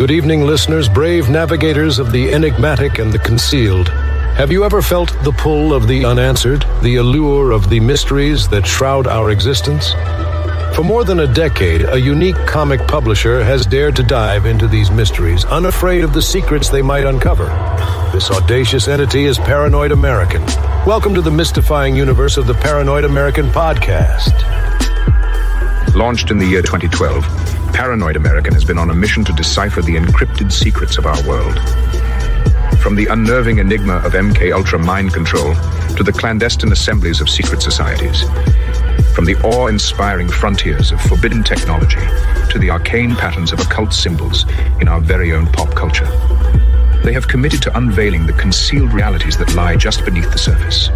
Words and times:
Good 0.00 0.12
evening, 0.12 0.46
listeners, 0.46 0.88
brave 0.88 1.28
navigators 1.28 1.98
of 1.98 2.10
the 2.10 2.32
enigmatic 2.32 2.98
and 2.98 3.12
the 3.12 3.18
concealed. 3.18 3.90
Have 3.90 4.50
you 4.50 4.64
ever 4.64 4.80
felt 4.80 5.14
the 5.24 5.32
pull 5.32 5.74
of 5.74 5.88
the 5.88 6.06
unanswered, 6.06 6.64
the 6.80 6.96
allure 6.96 7.50
of 7.50 7.68
the 7.68 7.80
mysteries 7.80 8.48
that 8.48 8.66
shroud 8.66 9.06
our 9.06 9.30
existence? 9.30 9.92
For 10.74 10.82
more 10.82 11.04
than 11.04 11.20
a 11.20 11.26
decade, 11.26 11.82
a 11.82 12.00
unique 12.00 12.38
comic 12.46 12.80
publisher 12.88 13.44
has 13.44 13.66
dared 13.66 13.94
to 13.96 14.02
dive 14.02 14.46
into 14.46 14.66
these 14.66 14.90
mysteries, 14.90 15.44
unafraid 15.44 16.02
of 16.02 16.14
the 16.14 16.22
secrets 16.22 16.70
they 16.70 16.80
might 16.80 17.04
uncover. 17.04 17.48
This 18.10 18.30
audacious 18.30 18.88
entity 18.88 19.26
is 19.26 19.36
Paranoid 19.36 19.92
American. 19.92 20.42
Welcome 20.86 21.14
to 21.14 21.20
the 21.20 21.30
mystifying 21.30 21.94
universe 21.94 22.38
of 22.38 22.46
the 22.46 22.54
Paranoid 22.54 23.04
American 23.04 23.48
podcast. 23.48 24.32
Launched 25.94 26.30
in 26.30 26.38
the 26.38 26.46
year 26.46 26.62
2012, 26.62 27.39
Paranoid 27.72 28.16
American 28.16 28.52
has 28.54 28.64
been 28.64 28.78
on 28.78 28.90
a 28.90 28.94
mission 28.94 29.24
to 29.24 29.32
decipher 29.32 29.82
the 29.82 29.96
encrypted 29.96 30.52
secrets 30.52 30.98
of 30.98 31.06
our 31.06 31.22
world. 31.26 31.58
From 32.80 32.94
the 32.94 33.06
unnerving 33.10 33.58
enigma 33.58 33.96
of 33.96 34.12
MK 34.12 34.52
Ultra 34.54 34.78
mind 34.78 35.12
control 35.12 35.54
to 35.96 36.02
the 36.02 36.12
clandestine 36.12 36.72
assemblies 36.72 37.20
of 37.20 37.28
secret 37.28 37.62
societies. 37.62 38.22
From 39.14 39.24
the 39.24 39.36
awe-inspiring 39.44 40.28
frontiers 40.28 40.92
of 40.92 41.00
forbidden 41.02 41.42
technology 41.42 42.00
to 42.50 42.58
the 42.58 42.70
arcane 42.70 43.14
patterns 43.14 43.52
of 43.52 43.60
occult 43.60 43.92
symbols 43.92 44.44
in 44.80 44.88
our 44.88 45.00
very 45.00 45.32
own 45.32 45.46
pop 45.48 45.74
culture. 45.74 46.08
They 47.04 47.12
have 47.12 47.28
committed 47.28 47.62
to 47.62 47.76
unveiling 47.76 48.26
the 48.26 48.34
concealed 48.34 48.92
realities 48.92 49.36
that 49.38 49.54
lie 49.54 49.76
just 49.76 50.04
beneath 50.04 50.30
the 50.30 50.38
surface. 50.38 50.88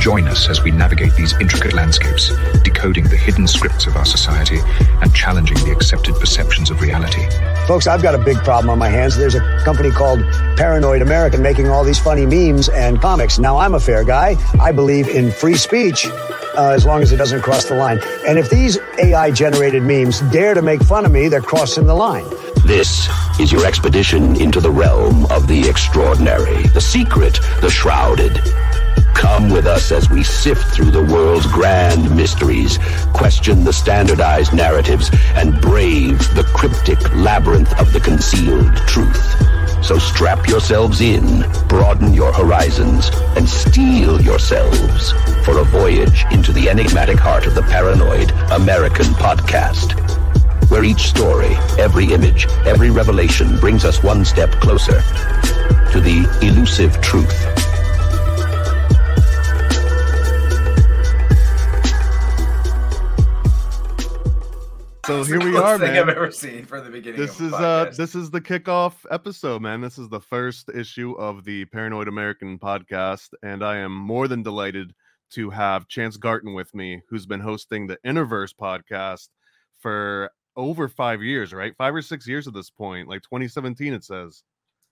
Join 0.00 0.28
us 0.28 0.48
as 0.48 0.62
we 0.62 0.70
navigate 0.70 1.14
these 1.14 1.34
intricate 1.40 1.74
landscapes, 1.74 2.30
decoding 2.62 3.04
the 3.04 3.18
hidden 3.18 3.46
scripts 3.46 3.86
of 3.86 3.96
our 3.96 4.06
society 4.06 4.58
and 5.02 5.14
challenging 5.14 5.58
the 5.58 5.72
accepted 5.72 6.14
perceptions 6.14 6.70
of 6.70 6.80
reality. 6.80 7.20
Folks, 7.66 7.86
I've 7.86 8.02
got 8.02 8.14
a 8.14 8.18
big 8.18 8.38
problem 8.38 8.70
on 8.70 8.78
my 8.78 8.88
hands. 8.88 9.18
There's 9.18 9.34
a 9.34 9.60
company 9.62 9.90
called 9.90 10.20
Paranoid 10.56 11.02
American 11.02 11.42
making 11.42 11.68
all 11.68 11.84
these 11.84 11.98
funny 11.98 12.24
memes 12.24 12.70
and 12.70 12.98
comics. 12.98 13.38
Now, 13.38 13.58
I'm 13.58 13.74
a 13.74 13.80
fair 13.80 14.02
guy. 14.02 14.36
I 14.58 14.72
believe 14.72 15.06
in 15.06 15.30
free 15.30 15.56
speech 15.56 16.06
uh, 16.06 16.72
as 16.74 16.86
long 16.86 17.02
as 17.02 17.12
it 17.12 17.18
doesn't 17.18 17.42
cross 17.42 17.66
the 17.66 17.74
line. 17.74 18.00
And 18.26 18.38
if 18.38 18.48
these 18.48 18.78
AI 18.98 19.30
generated 19.30 19.82
memes 19.82 20.20
dare 20.32 20.54
to 20.54 20.62
make 20.62 20.82
fun 20.82 21.04
of 21.04 21.12
me, 21.12 21.28
they're 21.28 21.42
crossing 21.42 21.86
the 21.86 21.94
line. 21.94 22.24
This 22.64 23.06
is 23.38 23.52
your 23.52 23.66
expedition 23.66 24.40
into 24.40 24.60
the 24.60 24.70
realm 24.70 25.26
of 25.26 25.46
the 25.46 25.68
extraordinary, 25.68 26.62
the 26.68 26.80
secret, 26.80 27.38
the 27.60 27.68
shrouded. 27.68 28.40
Come 29.14 29.50
with 29.50 29.66
us 29.66 29.92
as 29.92 30.08
we 30.10 30.22
sift 30.22 30.74
through 30.74 30.90
the 30.90 31.04
world's 31.04 31.46
grand 31.46 32.14
mysteries, 32.16 32.78
question 33.12 33.64
the 33.64 33.72
standardized 33.72 34.52
narratives, 34.54 35.10
and 35.34 35.60
brave 35.60 36.18
the 36.34 36.44
cryptic 36.54 36.98
labyrinth 37.14 37.78
of 37.78 37.92
the 37.92 38.00
concealed 38.00 38.74
truth. 38.86 39.84
So 39.84 39.98
strap 39.98 40.46
yourselves 40.46 41.00
in, 41.00 41.44
broaden 41.68 42.12
your 42.12 42.32
horizons, 42.32 43.10
and 43.36 43.48
steel 43.48 44.20
yourselves 44.20 45.12
for 45.44 45.58
a 45.58 45.64
voyage 45.64 46.24
into 46.30 46.52
the 46.52 46.68
enigmatic 46.68 47.18
heart 47.18 47.46
of 47.46 47.54
the 47.54 47.62
paranoid 47.62 48.30
American 48.52 49.06
podcast. 49.06 49.98
Where 50.70 50.84
each 50.84 51.08
story, 51.08 51.56
every 51.78 52.12
image, 52.12 52.46
every 52.66 52.90
revelation 52.90 53.58
brings 53.58 53.84
us 53.84 54.02
one 54.02 54.24
step 54.24 54.50
closer 54.60 55.00
to 55.92 56.00
the 56.00 56.38
elusive 56.42 57.00
truth. 57.00 57.59
So 65.10 65.18
It's 65.22 65.28
here 65.28 65.40
we 65.40 65.56
are, 65.56 65.76
thing 65.76 65.94
man. 65.94 66.02
I've 66.02 66.08
ever 66.08 66.30
seen 66.30 66.64
for 66.64 66.80
the 66.80 66.88
beginning. 66.88 67.18
This 67.18 67.40
is 67.40 67.52
uh 67.52 67.92
this 67.96 68.14
is 68.14 68.30
the 68.30 68.40
kickoff 68.40 68.94
episode, 69.10 69.60
man. 69.60 69.80
This 69.80 69.98
is 69.98 70.08
the 70.08 70.20
first 70.20 70.68
issue 70.68 71.14
of 71.14 71.42
the 71.42 71.64
Paranoid 71.64 72.06
American 72.06 72.60
podcast, 72.60 73.30
and 73.42 73.64
I 73.64 73.78
am 73.78 73.92
more 73.92 74.28
than 74.28 74.44
delighted 74.44 74.94
to 75.30 75.50
have 75.50 75.88
Chance 75.88 76.16
Garton 76.16 76.54
with 76.54 76.72
me, 76.76 77.02
who's 77.08 77.26
been 77.26 77.40
hosting 77.40 77.88
the 77.88 77.98
InnerVerse 78.06 78.54
podcast 78.54 79.30
for 79.80 80.30
over 80.54 80.88
five 80.88 81.24
years, 81.24 81.52
right? 81.52 81.74
Five 81.76 81.92
or 81.92 82.02
six 82.02 82.28
years 82.28 82.46
at 82.46 82.54
this 82.54 82.70
point, 82.70 83.08
like 83.08 83.22
2017, 83.22 83.92
it 83.92 84.04
says. 84.04 84.44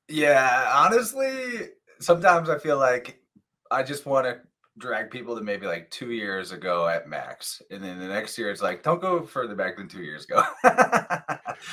Yeah, 0.08 0.68
honestly, 0.74 1.68
sometimes 2.00 2.50
I 2.50 2.58
feel 2.58 2.76
like 2.76 3.20
I 3.70 3.84
just 3.84 4.04
want 4.04 4.26
to 4.26 4.40
drag 4.78 5.10
people 5.10 5.36
to 5.36 5.42
maybe 5.42 5.66
like 5.66 5.90
two 5.90 6.12
years 6.12 6.52
ago 6.52 6.88
at 6.88 7.08
max, 7.08 7.60
and 7.70 7.82
then 7.82 7.98
the 7.98 8.08
next 8.08 8.38
year 8.38 8.50
it's 8.50 8.62
like 8.62 8.82
don't 8.82 9.00
go 9.00 9.24
further 9.26 9.54
back 9.54 9.76
than 9.76 9.88
two 9.88 10.02
years 10.02 10.24
ago. 10.24 10.42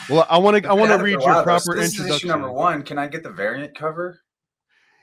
Well, 0.10 0.26
I 0.30 0.38
want 0.40 0.64
to 0.64 0.70
I 0.70 0.74
want 0.74 0.90
to 0.90 0.98
Had 0.98 1.02
it 1.02 1.04
for 1.04 1.04
a 1.04 1.04
read 1.04 1.22
your 1.22 1.44
proper 1.44 1.76
This 1.76 1.86
is 1.86 1.94
issue 1.94 2.02
introduction. 2.02 2.28
number 2.30 2.52
one. 2.52 2.82
Can 2.84 2.98
I 2.98 3.08
get 3.08 3.22
the 3.22 3.30
variant 3.30 3.78
cover? 3.78 4.20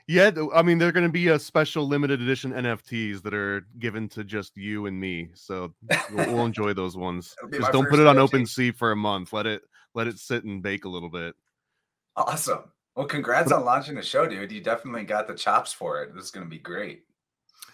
Yeah, 0.07 0.31
I 0.53 0.61
mean, 0.61 0.77
they're 0.77 0.91
going 0.91 1.05
to 1.05 1.11
be 1.11 1.29
a 1.29 1.39
special 1.39 1.87
limited 1.87 2.21
edition 2.21 2.51
NFTs 2.51 3.21
that 3.23 3.33
are 3.33 3.65
given 3.79 4.09
to 4.09 4.25
just 4.25 4.57
you 4.57 4.87
and 4.87 4.99
me. 4.99 5.29
So 5.33 5.73
we'll, 6.11 6.33
we'll 6.33 6.45
enjoy 6.45 6.73
those 6.73 6.97
ones. 6.97 7.33
Just 7.53 7.71
don't 7.71 7.89
put 7.89 7.99
it 7.99 8.07
on 8.07 8.17
NFT. 8.17 8.29
OpenSea 8.41 8.75
for 8.75 8.91
a 8.91 8.95
month. 8.97 9.31
Let 9.31 9.45
it 9.45 9.61
let 9.95 10.07
it 10.07 10.19
sit 10.19 10.43
and 10.43 10.61
bake 10.61 10.83
a 10.83 10.89
little 10.89 11.09
bit. 11.09 11.35
Awesome. 12.17 12.63
Well, 12.95 13.07
congrats 13.07 13.51
on 13.53 13.63
launching 13.63 13.95
the 13.95 14.01
show, 14.01 14.27
dude. 14.27 14.51
You 14.51 14.59
definitely 14.61 15.03
got 15.05 15.27
the 15.27 15.33
chops 15.35 15.71
for 15.71 16.03
it. 16.03 16.13
This 16.13 16.25
is 16.25 16.31
gonna 16.31 16.45
be 16.45 16.59
great. 16.59 17.03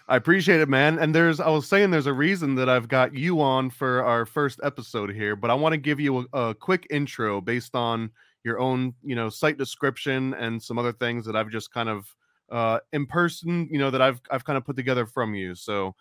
I 0.10 0.16
appreciate 0.16 0.60
it, 0.60 0.68
man. 0.68 0.98
And 0.98 1.14
there's 1.14 1.40
I 1.40 1.50
was 1.50 1.68
saying 1.68 1.92
there's 1.92 2.08
a 2.08 2.14
reason 2.14 2.56
that 2.56 2.68
I've 2.68 2.88
got 2.88 3.14
you 3.14 3.42
on 3.42 3.70
for 3.70 4.04
our 4.04 4.26
first 4.26 4.60
episode 4.64 5.14
here, 5.14 5.36
but 5.36 5.52
I 5.52 5.54
want 5.54 5.74
to 5.74 5.78
give 5.78 6.00
you 6.00 6.28
a, 6.34 6.48
a 6.50 6.56
quick 6.56 6.88
intro 6.90 7.40
based 7.42 7.76
on 7.76 8.10
your 8.44 8.60
own, 8.60 8.96
you 9.04 9.16
know, 9.16 9.30
site 9.30 9.60
description 9.60 10.34
and 10.34 10.62
some 10.62 10.80
other 10.80 10.94
things 10.94 11.28
that 11.28 11.36
I've 11.36 11.52
just 11.52 11.72
kind 11.72 11.90
of 11.90 12.16
uh 12.52 12.80
in 12.92 13.06
person, 13.06 13.70
you 13.72 13.78
know, 13.78 13.92
that 13.92 14.02
I've 14.02 14.20
I've 14.32 14.44
kind 14.44 14.58
of 14.58 14.66
put 14.66 14.76
together 14.76 15.06
from 15.06 15.36
you. 15.36 15.54
So 15.54 15.94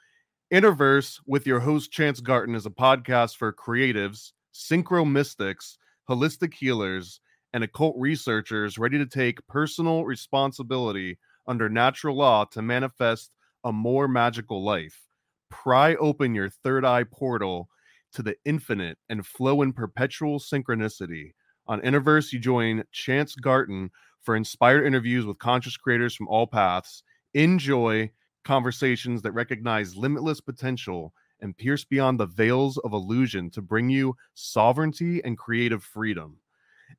InnerVerse 0.51 1.21
with 1.27 1.47
your 1.47 1.61
host 1.61 1.93
Chance 1.93 2.21
Garton 2.21 2.55
is 2.55 2.65
a 2.65 2.71
podcast 2.71 3.37
for 3.37 3.53
creatives, 3.53 4.33
synchromystics, 4.55 5.77
holistic 6.09 6.55
healers, 6.55 7.21
and 7.53 7.63
occult 7.63 7.95
researchers 7.99 8.79
ready 8.79 8.97
to 8.97 9.05
take 9.05 9.47
personal 9.49 10.07
responsibility 10.07 11.19
under 11.47 11.69
natural 11.69 12.17
law 12.17 12.47
to 12.47 12.63
manifest 12.63 13.33
a 13.69 13.73
more 13.73 14.09
magical 14.09 14.65
life. 14.65 14.99
Pry 15.51 15.95
open 15.97 16.35
your 16.35 16.49
third 16.49 16.87
eye 16.87 17.05
portal 17.05 17.69
to 18.15 18.23
the 18.23 18.35
infinite 18.47 18.97
and 19.11 19.27
flow 19.27 19.61
in 19.61 19.75
perpetual 19.75 20.39
synchronicity. 20.39 21.33
On 21.67 21.79
InnerVerse, 21.83 22.33
you 22.33 22.39
join 22.39 22.83
Chance 22.93 23.35
Garton 23.35 23.91
for 24.23 24.37
inspired 24.37 24.87
interviews 24.87 25.27
with 25.27 25.39
conscious 25.39 25.77
creators 25.77 26.15
from 26.15 26.29
all 26.29 26.47
paths. 26.47 27.03
Enjoy 27.35 28.11
conversations 28.43 29.21
that 29.21 29.33
recognize 29.33 29.95
limitless 29.95 30.41
potential 30.41 31.13
and 31.41 31.57
pierce 31.57 31.85
beyond 31.85 32.19
the 32.19 32.27
veils 32.27 32.79
of 32.79 32.95
illusion 32.95 33.51
to 33.51 33.61
bring 33.61 33.91
you 33.91 34.17
sovereignty 34.33 35.23
and 35.25 35.37
creative 35.37 35.85
freedom. 35.85 36.39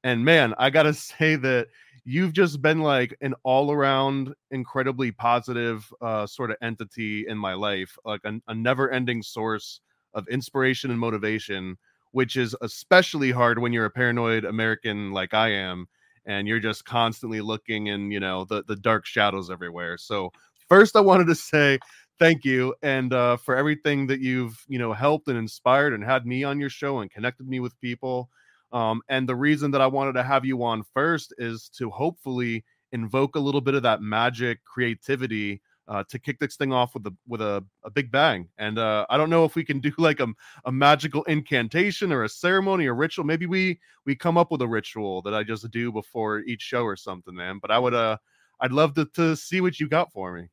And 0.03 0.23
man, 0.23 0.53
I 0.59 0.69
got 0.69 0.83
to 0.83 0.93
say 0.93 1.35
that 1.35 1.69
you've 2.09 2.33
just 2.33 2.59
been 2.59 2.79
like 2.79 3.15
an 3.21 3.35
all 3.43 3.71
around 3.71 4.33
incredibly 4.49 5.11
positive 5.11 5.93
uh, 6.01 6.25
sort 6.25 6.49
of 6.49 6.57
entity 6.59 7.27
in 7.27 7.37
my 7.37 7.53
life, 7.53 7.95
like 8.03 8.21
a, 8.25 8.33
a 8.47 8.55
never 8.55 8.89
ending 8.89 9.21
source 9.21 9.81
of 10.15 10.27
inspiration 10.27 10.89
and 10.89 10.99
motivation, 10.99 11.77
which 12.11 12.35
is 12.35 12.55
especially 12.61 13.29
hard 13.29 13.59
when 13.59 13.71
you're 13.71 13.85
a 13.85 13.91
paranoid 13.91 14.43
American 14.43 15.11
like 15.11 15.35
I 15.35 15.49
am. 15.49 15.87
And 16.25 16.47
you're 16.47 16.59
just 16.59 16.83
constantly 16.83 17.41
looking 17.41 17.87
in, 17.87 18.09
you 18.09 18.19
know, 18.19 18.43
the, 18.43 18.63
the 18.63 18.75
dark 18.75 19.05
shadows 19.05 19.51
everywhere. 19.51 19.95
So 19.99 20.31
first 20.67 20.95
I 20.95 21.01
wanted 21.01 21.27
to 21.27 21.35
say 21.35 21.77
thank 22.17 22.43
you 22.43 22.73
and 22.81 23.13
uh, 23.13 23.37
for 23.37 23.55
everything 23.55 24.07
that 24.07 24.19
you've, 24.19 24.57
you 24.67 24.79
know, 24.79 24.93
helped 24.93 25.27
and 25.27 25.37
inspired 25.37 25.93
and 25.93 26.03
had 26.03 26.25
me 26.25 26.43
on 26.43 26.59
your 26.59 26.71
show 26.71 26.99
and 26.99 27.11
connected 27.11 27.47
me 27.47 27.59
with 27.59 27.79
people. 27.79 28.31
Um, 28.71 29.01
and 29.09 29.27
the 29.27 29.35
reason 29.35 29.71
that 29.71 29.81
I 29.81 29.87
wanted 29.87 30.13
to 30.13 30.23
have 30.23 30.45
you 30.45 30.63
on 30.63 30.83
first 30.93 31.33
is 31.37 31.69
to 31.77 31.89
hopefully 31.89 32.63
invoke 32.91 33.35
a 33.35 33.39
little 33.39 33.61
bit 33.61 33.75
of 33.75 33.83
that 33.83 34.01
magic 34.01 34.63
creativity 34.65 35.61
uh, 35.87 36.03
to 36.07 36.19
kick 36.19 36.37
this 36.39 36.55
thing 36.55 36.71
off 36.71 36.93
with 36.93 37.05
a 37.07 37.15
with 37.27 37.41
a, 37.41 37.65
a 37.83 37.89
big 37.89 38.11
bang. 38.11 38.47
And 38.59 38.77
uh, 38.77 39.07
I 39.09 39.17
don't 39.17 39.31
know 39.31 39.43
if 39.43 39.55
we 39.55 39.65
can 39.65 39.79
do 39.79 39.91
like 39.97 40.19
a, 40.19 40.27
a 40.65 40.71
magical 40.71 41.23
incantation 41.23 42.11
or 42.13 42.23
a 42.23 42.29
ceremony 42.29 42.85
or 42.85 42.93
ritual. 42.93 43.25
Maybe 43.25 43.47
we 43.47 43.79
we 44.05 44.15
come 44.15 44.37
up 44.37 44.51
with 44.51 44.61
a 44.61 44.67
ritual 44.67 45.21
that 45.23 45.33
I 45.33 45.43
just 45.43 45.69
do 45.71 45.91
before 45.91 46.39
each 46.39 46.61
show 46.61 46.83
or 46.83 46.95
something, 46.95 47.35
man. 47.35 47.57
But 47.59 47.71
I 47.71 47.79
would 47.79 47.95
uh 47.95 48.17
I'd 48.61 48.71
love 48.71 48.93
to 48.95 49.05
to 49.15 49.35
see 49.35 49.61
what 49.61 49.79
you 49.79 49.89
got 49.89 50.11
for 50.13 50.33
me. 50.33 50.47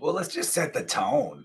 Well, 0.00 0.14
let's 0.14 0.34
just 0.34 0.52
set 0.52 0.74
the 0.74 0.84
tone. 0.84 1.44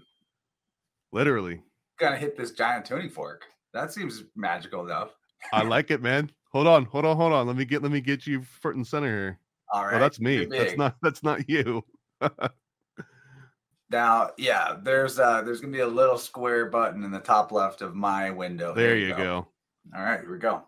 Literally. 1.12 1.62
Gotta 2.00 2.18
hit 2.18 2.36
this 2.36 2.52
giant 2.52 2.86
tuning 2.86 3.10
fork. 3.10 3.46
That 3.74 3.94
seems 3.94 4.24
magical 4.36 4.84
enough. 4.84 5.12
I 5.54 5.64
like 5.64 5.92
it, 5.92 6.02
man. 6.02 6.32
Hold 6.52 6.68
on, 6.68 6.86
hold 6.86 7.06
on, 7.06 7.18
hold 7.18 7.34
on. 7.34 7.48
Let 7.48 7.56
me 7.56 7.66
get 7.66 7.84
let 7.84 7.92
me 7.92 8.02
get 8.02 8.26
you 8.26 8.42
front 8.42 8.78
and 8.78 8.88
center 8.88 9.08
here. 9.08 9.40
All 9.72 9.84
right. 9.84 9.94
Well, 9.94 10.02
that's 10.02 10.20
me. 10.20 10.46
That's 10.46 10.78
not 10.78 10.96
that's 11.02 11.24
not 11.24 11.48
you. 11.50 11.84
now, 13.90 14.32
yeah, 14.38 14.78
there's 14.82 15.20
uh 15.20 15.42
there's 15.42 15.62
gonna 15.62 15.74
be 15.74 15.82
a 15.82 15.88
little 15.88 16.18
square 16.18 16.68
button 16.68 17.04
in 17.04 17.12
the 17.12 17.20
top 17.20 17.52
left 17.52 17.82
of 17.82 17.96
my 17.96 18.32
window. 18.32 18.74
There, 18.74 18.88
there 18.88 18.98
you 18.98 19.10
go. 19.10 19.18
go. 19.18 19.48
All 19.96 20.04
right, 20.04 20.20
here 20.20 20.32
we 20.32 20.40
go. 20.40 20.64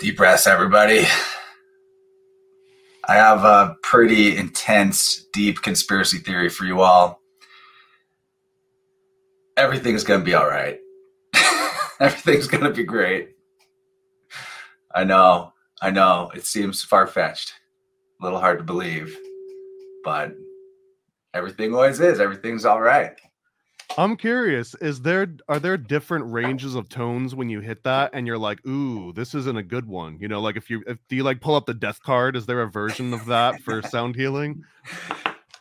Deep 0.00 0.16
breaths, 0.16 0.46
everybody. 0.46 1.06
I 3.08 3.14
have 3.14 3.44
a 3.44 3.74
pretty 3.82 4.36
intense, 4.36 5.24
deep 5.32 5.62
conspiracy 5.62 6.18
theory 6.18 6.50
for 6.50 6.66
you 6.66 6.82
all. 6.82 7.22
Everything's 9.56 10.04
going 10.04 10.20
to 10.20 10.24
be 10.24 10.34
all 10.34 10.46
right. 10.46 10.78
Everything's 12.00 12.46
going 12.46 12.64
to 12.64 12.70
be 12.70 12.84
great. 12.84 13.30
I 14.94 15.04
know, 15.04 15.54
I 15.80 15.90
know, 15.90 16.30
it 16.34 16.44
seems 16.44 16.82
far 16.82 17.06
fetched, 17.06 17.54
a 18.20 18.24
little 18.24 18.40
hard 18.40 18.58
to 18.58 18.64
believe, 18.64 19.16
but 20.04 20.34
everything 21.32 21.74
always 21.74 22.00
is. 22.00 22.20
Everything's 22.20 22.66
all 22.66 22.80
right. 22.80 23.18
I'm 23.96 24.16
curious, 24.16 24.74
is 24.76 25.00
there 25.00 25.26
are 25.48 25.58
there 25.58 25.76
different 25.76 26.30
ranges 26.30 26.74
of 26.74 26.88
tones 26.88 27.34
when 27.34 27.48
you 27.48 27.60
hit 27.60 27.82
that 27.84 28.10
and 28.12 28.26
you're 28.26 28.38
like, 28.38 28.64
"Ooh, 28.66 29.12
this 29.12 29.34
isn't 29.34 29.56
a 29.56 29.62
good 29.62 29.86
one." 29.86 30.18
You 30.20 30.28
know, 30.28 30.40
like 30.40 30.56
if 30.56 30.68
you 30.68 30.84
if, 30.86 30.98
do 31.08 31.16
you 31.16 31.24
like 31.24 31.40
pull 31.40 31.54
up 31.54 31.66
the 31.66 31.74
death 31.74 32.02
card, 32.02 32.36
is 32.36 32.46
there 32.46 32.62
a 32.62 32.70
version 32.70 33.14
of 33.14 33.26
that 33.26 33.62
for 33.62 33.82
sound 33.82 34.14
healing? 34.14 34.64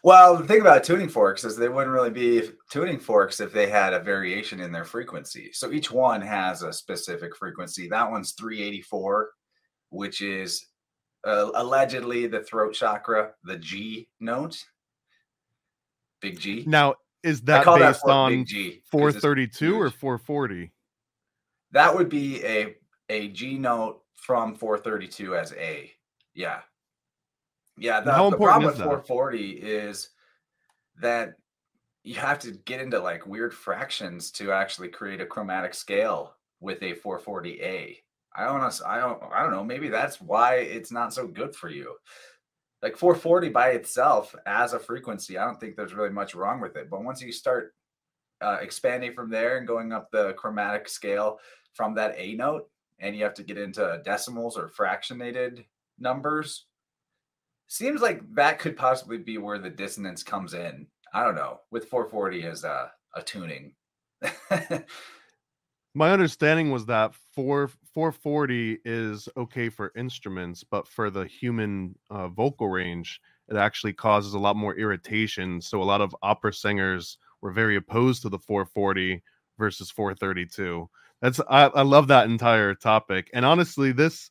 Well, 0.03 0.37
the 0.37 0.47
thing 0.47 0.61
about 0.61 0.83
tuning 0.83 1.09
forks 1.09 1.43
is 1.43 1.57
they 1.57 1.69
wouldn't 1.69 1.93
really 1.93 2.11
be 2.11 2.49
tuning 2.69 2.99
forks 2.99 3.39
if 3.39 3.51
they 3.51 3.69
had 3.69 3.93
a 3.93 3.99
variation 3.99 4.59
in 4.59 4.71
their 4.71 4.85
frequency. 4.85 5.49
So 5.51 5.71
each 5.71 5.91
one 5.91 6.21
has 6.21 6.61
a 6.61 6.71
specific 6.71 7.35
frequency. 7.35 7.89
That 7.89 8.09
one's 8.09 8.33
384, 8.33 9.31
which 9.89 10.21
is 10.21 10.65
uh, 11.25 11.49
allegedly 11.55 12.27
the 12.27 12.43
throat 12.43 12.73
chakra, 12.73 13.31
the 13.43 13.57
G 13.57 14.07
note. 14.19 14.63
Big 16.21 16.39
G. 16.39 16.63
Now, 16.65 16.95
is 17.23 17.41
that 17.41 17.65
based 17.65 18.03
that 18.05 18.11
on 18.11 18.45
432 18.91 19.79
or 19.79 19.89
440? 19.89 20.71
That 21.71 21.95
would 21.95 22.09
be 22.09 22.43
a 22.45 22.75
a 23.09 23.29
G 23.29 23.57
note 23.57 24.01
from 24.15 24.55
432 24.55 25.35
as 25.35 25.53
A. 25.53 25.91
Yeah. 26.33 26.59
Yeah, 27.79 28.01
the, 28.01 28.29
the 28.29 28.37
problem 28.37 28.65
with 28.65 28.77
440 28.77 29.51
is 29.51 30.09
that 30.99 31.33
you 32.03 32.15
have 32.15 32.39
to 32.39 32.51
get 32.51 32.81
into 32.81 32.99
like 32.99 33.27
weird 33.27 33.53
fractions 33.53 34.31
to 34.31 34.51
actually 34.51 34.87
create 34.87 35.21
a 35.21 35.25
chromatic 35.25 35.73
scale 35.73 36.35
with 36.59 36.81
a 36.81 36.93
440A. 36.93 37.97
I 38.35 38.43
don't 38.45 38.81
I 38.85 38.99
don't 38.99 39.21
I 39.31 39.41
don't 39.41 39.51
know, 39.51 39.63
maybe 39.63 39.89
that's 39.89 40.21
why 40.21 40.55
it's 40.55 40.91
not 40.91 41.13
so 41.13 41.27
good 41.27 41.55
for 41.55 41.69
you 41.69 41.95
like 42.81 42.95
440 42.95 43.49
by 43.49 43.69
itself 43.69 44.35
as 44.45 44.73
a 44.73 44.79
frequency, 44.79 45.37
I 45.37 45.45
don't 45.45 45.59
think 45.59 45.75
there's 45.75 45.93
really 45.93 46.09
much 46.09 46.35
wrong 46.35 46.61
with 46.61 46.75
it. 46.75 46.89
But 46.89 47.03
once 47.03 47.21
you 47.21 47.31
start 47.31 47.73
uh, 48.41 48.57
expanding 48.61 49.13
from 49.13 49.29
there 49.29 49.57
and 49.57 49.67
going 49.67 49.91
up 49.91 50.11
the 50.11 50.33
chromatic 50.33 50.87
scale 50.87 51.39
from 51.73 51.95
that 51.95 52.15
A 52.17 52.35
note, 52.35 52.69
and 52.99 53.15
you 53.15 53.23
have 53.23 53.33
to 53.35 53.43
get 53.43 53.57
into 53.57 54.01
decimals 54.03 54.57
or 54.57 54.69
fractionated 54.69 55.65
numbers, 55.99 56.65
seems 57.67 58.01
like 58.01 58.21
that 58.35 58.59
could 58.59 58.77
possibly 58.77 59.17
be 59.17 59.37
where 59.37 59.59
the 59.59 59.69
dissonance 59.69 60.23
comes 60.23 60.53
in. 60.53 60.87
I 61.13 61.23
don't 61.23 61.35
know, 61.35 61.61
with 61.71 61.85
440 61.89 62.43
as 62.43 62.63
a, 62.63 62.91
a 63.15 63.21
tuning. 63.21 63.73
My 65.95 66.11
understanding 66.11 66.71
was 66.71 66.85
that 66.87 67.15
4 67.33 67.69
440 67.97 68.77
is 68.85 69.27
okay 69.37 69.69
for 69.69 69.91
instruments, 69.97 70.63
but 70.63 70.87
for 70.87 71.09
the 71.09 71.25
human 71.25 71.95
uh, 72.11 72.27
vocal 72.27 72.69
range, 72.69 73.19
it 73.49 73.55
actually 73.55 73.91
causes 73.91 74.35
a 74.35 74.39
lot 74.39 74.55
more 74.55 74.77
irritation. 74.77 75.59
So 75.59 75.81
a 75.81 75.83
lot 75.83 75.99
of 75.99 76.15
opera 76.21 76.53
singers 76.53 77.17
were 77.41 77.51
very 77.51 77.75
opposed 77.75 78.21
to 78.21 78.29
the 78.29 78.37
440 78.37 79.23
versus 79.57 79.89
432. 79.89 80.87
That's 81.23 81.39
I, 81.49 81.71
I 81.73 81.81
love 81.81 82.07
that 82.09 82.29
entire 82.29 82.75
topic. 82.75 83.31
And 83.33 83.43
honestly, 83.43 83.91
this 83.91 84.29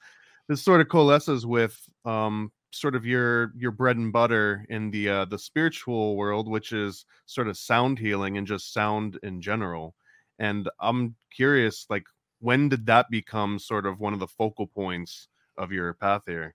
this 0.49 0.63
sort 0.63 0.81
of 0.81 0.89
coalesces 0.89 1.45
with 1.45 1.77
um 2.05 2.53
sort 2.71 2.95
of 2.95 3.05
your 3.05 3.51
your 3.57 3.73
bread 3.73 3.97
and 3.97 4.13
butter 4.13 4.65
in 4.69 4.93
the 4.93 5.09
uh 5.09 5.25
the 5.25 5.41
spiritual 5.41 6.15
world, 6.15 6.49
which 6.49 6.71
is 6.71 7.05
sort 7.25 7.49
of 7.49 7.59
sound 7.59 7.99
healing 7.99 8.39
and 8.39 8.47
just 8.47 8.73
sound 8.73 9.19
in 9.25 9.41
general 9.41 9.97
and 10.39 10.69
i'm 10.81 11.15
curious 11.35 11.87
like 11.91 12.05
when 12.41 12.69
did 12.69 12.87
that 12.87 13.11
become 13.11 13.59
sort 13.59 13.87
of 13.87 14.01
one 14.01 14.13
of 14.13 14.21
the 14.21 14.27
focal 14.27 14.67
points 14.67 15.29
of 15.57 15.73
your 15.73 15.95
path 15.95 16.23
here? 16.27 16.55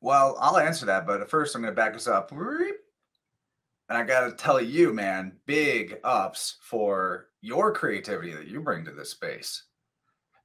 Well 0.00 0.36
i'll 0.40 0.58
answer 0.58 0.86
that 0.86 1.06
but 1.06 1.28
first 1.30 1.54
i'm 1.54 1.62
going 1.62 1.72
to 1.72 1.76
back 1.76 1.94
us 1.94 2.06
up. 2.06 2.30
And 2.30 2.72
i 3.88 4.04
got 4.04 4.28
to 4.28 4.32
tell 4.32 4.60
you 4.60 4.92
man 4.92 5.32
big 5.46 5.98
ups 6.04 6.58
for 6.62 7.28
your 7.40 7.72
creativity 7.72 8.32
that 8.32 8.48
you 8.48 8.60
bring 8.60 8.84
to 8.84 8.92
this 8.92 9.10
space. 9.10 9.64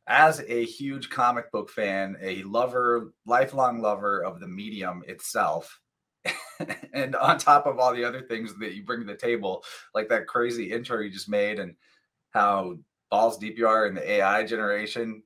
As 0.07 0.43
a 0.47 0.65
huge 0.65 1.09
comic 1.09 1.51
book 1.51 1.69
fan 1.69 2.17
a 2.21 2.43
lover 2.43 3.13
lifelong 3.25 3.81
lover 3.81 4.23
of 4.23 4.39
the 4.39 4.47
medium 4.47 5.03
itself 5.07 5.79
and 6.93 7.15
on 7.15 7.37
top 7.37 7.65
of 7.65 7.79
all 7.79 7.93
the 7.93 8.03
other 8.03 8.21
things 8.21 8.53
that 8.59 8.73
you 8.73 8.83
bring 8.83 9.01
to 9.01 9.05
the 9.05 9.15
table 9.15 9.63
like 9.93 10.09
that 10.09 10.27
crazy 10.27 10.71
intro 10.71 10.99
you 10.99 11.09
just 11.09 11.29
made 11.29 11.59
and 11.59 11.75
how 12.31 12.75
balls 13.13 13.37
deep 13.37 13.59
you 13.59 13.67
are 13.67 13.85
in 13.85 13.93
the 13.93 14.11
AI 14.13 14.43
generation. 14.43 15.21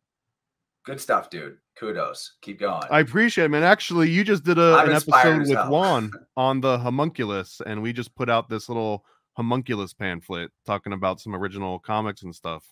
Good 0.86 1.00
stuff, 1.00 1.30
dude. 1.30 1.58
Kudos. 1.80 2.34
Keep 2.42 2.60
going. 2.60 2.84
I 2.92 3.00
appreciate 3.00 3.46
it, 3.46 3.50
man. 3.50 3.64
Actually, 3.64 4.10
you 4.10 4.26
just 4.26 4.44
did 4.44 4.58
a, 4.58 4.80
an 4.80 4.92
episode 4.92 5.48
with 5.48 5.70
Juan 5.70 6.12
on 6.38 6.60
the 6.60 6.80
homunculus, 6.80 7.62
and 7.66 7.82
we 7.82 7.94
just 7.94 8.14
put 8.14 8.30
out 8.30 8.50
this 8.50 8.68
little 8.68 9.06
homunculus 9.38 9.94
pamphlet 9.94 10.52
talking 10.66 10.92
about 10.92 11.22
some 11.22 11.34
original 11.34 11.80
comics 11.80 12.24
and 12.24 12.36
stuff. 12.36 12.66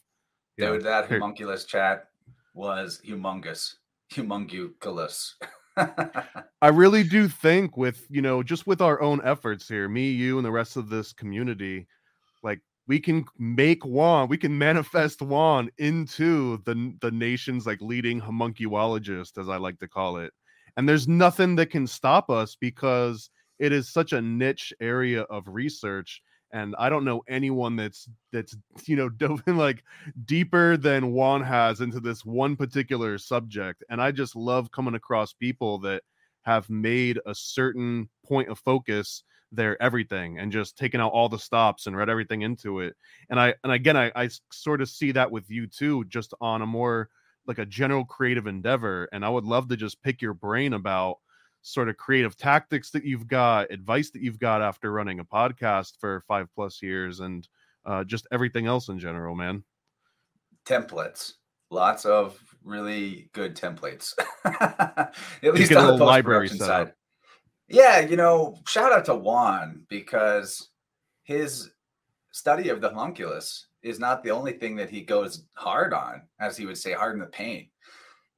Dude, 0.58 0.84
yeah. 0.84 1.02
that 1.02 1.10
homunculus 1.10 1.64
chat 1.64 2.10
was 2.54 3.00
humongous. 3.08 3.76
Humongulous. 4.12 5.36
I 6.62 6.68
really 6.68 7.04
do 7.04 7.30
think 7.30 7.78
with, 7.78 8.06
you 8.10 8.22
know, 8.22 8.44
just 8.44 8.68
with 8.68 8.82
our 8.82 9.02
own 9.02 9.22
efforts 9.24 9.66
here, 9.70 9.88
me, 9.88 10.10
you, 10.10 10.38
and 10.38 10.46
the 10.46 10.52
rest 10.52 10.76
of 10.76 10.90
this 10.90 11.14
community, 11.14 11.88
we 12.88 13.00
can 13.00 13.26
make 13.38 13.84
Juan, 13.86 14.28
we 14.28 14.38
can 14.38 14.58
manifest 14.58 15.22
Juan 15.22 15.70
into 15.78 16.62
the 16.66 16.96
the 17.02 17.12
nation's 17.12 17.66
like 17.66 17.82
leading 17.82 18.22
homunculologist, 18.22 19.38
as 19.40 19.50
I 19.50 19.58
like 19.58 19.80
to 19.80 19.88
call 19.88 20.18
it. 20.18 20.32
And 20.78 20.88
there's 20.88 21.08
nothing 21.08 21.56
that 21.56 21.70
can 21.70 21.88
stop 21.88 22.30
us 22.30 22.56
because 22.60 23.30
it 23.60 23.72
is 23.72 23.92
such 23.92 24.14
a 24.14 24.22
niche 24.22 24.74
area 24.80 25.22
of 25.24 25.48
research. 25.48 26.22
And 26.52 26.76
I 26.78 26.90
don't 26.90 27.06
know 27.06 27.24
anyone 27.28 27.76
that's 27.76 28.08
that's 28.32 28.56
you 28.86 28.96
know 28.96 29.10
dove 29.10 29.44
in 29.48 29.58
like 29.58 29.84
deeper 30.26 30.78
than 30.78 31.14
Juan 31.14 31.42
has 31.42 31.82
into 31.82 32.00
this 32.00 32.24
one 32.24 32.56
particular 32.56 33.18
subject. 33.18 33.84
And 33.90 34.02
I 34.02 34.12
just 34.12 34.36
love 34.36 34.72
coming 34.72 34.96
across 34.96 35.34
people 35.34 35.80
that 35.80 36.04
have 36.44 36.70
made 36.70 37.20
a 37.26 37.34
certain 37.34 38.08
point 38.24 38.50
of 38.50 38.60
focus 38.60 39.24
their 39.52 39.82
everything 39.82 40.40
and 40.40 40.52
just 40.52 40.78
taking 40.78 41.00
out 41.00 41.12
all 41.12 41.30
the 41.30 41.40
stops 41.40 41.88
and 41.88 41.96
read 41.96 42.10
everything 42.10 42.42
into 42.42 42.80
it. 42.80 42.96
And 43.30 43.40
I 43.40 43.54
and 43.64 43.72
again 43.72 43.98
I, 43.98 44.12
I 44.16 44.30
sort 44.52 44.82
of 44.82 44.90
see 44.90 45.12
that 45.14 45.32
with 45.32 45.50
you 45.50 45.68
too, 45.68 46.06
just 46.06 46.34
on 46.42 46.62
a 46.62 46.66
more 46.66 47.10
like 47.48 47.60
a 47.60 47.66
general 47.66 48.06
creative 48.06 48.48
endeavor. 48.48 49.08
And 49.12 49.24
I 49.24 49.30
would 49.30 49.46
love 49.46 49.70
to 49.70 49.78
just 49.78 50.02
pick 50.02 50.22
your 50.22 50.34
brain 50.34 50.74
about 50.74 51.18
sort 51.62 51.90
of 51.90 51.98
creative 51.98 52.38
tactics 52.38 52.92
that 52.92 53.04
you've 53.04 53.28
got, 53.28 53.72
advice 53.72 54.12
that 54.12 54.22
you've 54.22 54.40
got 54.40 54.62
after 54.62 54.92
running 54.92 55.20
a 55.20 55.26
podcast 55.26 55.94
for 56.00 56.24
five 56.28 56.48
plus 56.54 56.82
years, 56.82 57.20
and 57.20 57.48
uh, 57.86 58.04
just 58.04 58.28
everything 58.32 58.68
else 58.68 58.90
in 58.90 59.00
general, 59.00 59.36
man. 59.36 59.64
Templates, 60.66 61.34
lots 61.72 62.06
of 62.06 62.40
really 62.64 63.30
good 63.34 63.56
templates. 63.56 64.14
At 64.46 65.14
least 65.44 65.74
on 65.74 65.98
the 65.98 66.06
library 66.06 66.50
side. 66.50 66.94
Yeah, 67.68 68.00
you 68.00 68.16
know, 68.16 68.60
shout 68.68 68.92
out 68.92 69.06
to 69.06 69.16
Juan 69.16 69.86
because 69.90 70.70
his 71.24 71.72
study 72.32 72.70
of 72.70 72.82
the 72.82 72.90
homunculus 72.90 73.68
is 73.82 74.00
not 74.00 74.24
the 74.24 74.32
only 74.32 74.54
thing 74.54 74.76
that 74.76 74.90
he 74.90 75.02
goes 75.02 75.46
hard 75.56 75.94
on, 75.94 76.24
as 76.40 76.58
he 76.58 76.66
would 76.66 76.78
say, 76.78 76.94
hard 76.94 77.14
in 77.14 77.20
the 77.20 77.26
paint. 77.28 77.68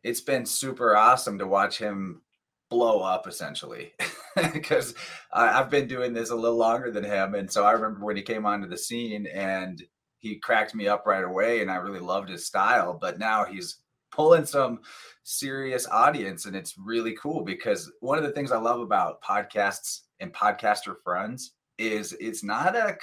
It's 0.03 0.22
been 0.22 0.46
super 0.46 0.96
awesome 0.96 1.38
to 1.39 1.48
watch 1.48 1.77
him 1.77 2.22
blow 2.69 3.00
up 3.00 3.27
essentially 3.27 3.93
because 4.53 4.93
I've 5.34 5.69
been 5.69 5.88
doing 5.88 6.13
this 6.13 6.29
a 6.29 6.36
little 6.36 6.57
longer 6.57 6.91
than 6.91 7.03
him. 7.03 7.36
And 7.36 7.51
so 7.51 7.65
I 7.65 7.72
remember 7.72 8.05
when 8.05 8.17
he 8.17 8.22
came 8.22 8.46
onto 8.46 8.67
the 8.67 8.77
scene 8.77 9.25
and 9.27 9.81
he 10.19 10.36
cracked 10.36 10.75
me 10.75 10.88
up 10.88 11.05
right 11.05 11.24
away 11.24 11.62
and 11.62 11.72
I 11.72 11.75
really 11.77 12.00
loved 12.00 12.29
his 12.29 12.46
style. 12.46 12.98
But 13.00 13.19
now 13.19 13.46
he's 13.46 13.79
pulling 14.17 14.45
some 14.45 14.79
serious 15.24 15.88
audience 15.88 16.45
and 16.45 16.55
it's 16.55 16.77
really 16.77 17.13
cool 17.13 17.43
because 17.43 17.91
one 18.00 18.17
of 18.17 18.24
the 18.24 18.31
things 18.31 18.51
i 18.51 18.57
love 18.57 18.79
about 18.79 19.21
podcasts 19.21 20.01
and 20.19 20.33
podcaster 20.33 20.95
friends 21.03 21.53
is 21.77 22.15
it's 22.19 22.43
not 22.43 22.75
a 22.75 22.97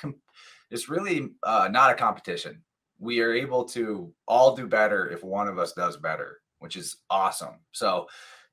it's 0.70 0.88
really 0.88 1.30
uh, 1.42 1.68
not 1.70 1.90
a 1.90 1.94
competition. 1.94 2.62
We 2.98 3.20
are 3.20 3.32
able 3.32 3.64
to 3.66 4.12
all 4.26 4.56
do 4.56 4.66
better 4.66 5.08
if 5.08 5.22
one 5.22 5.48
of 5.48 5.58
us 5.58 5.72
does 5.72 5.96
better 5.96 6.40
which 6.60 6.76
is 6.76 6.96
awesome. 7.10 7.56
So 7.72 8.06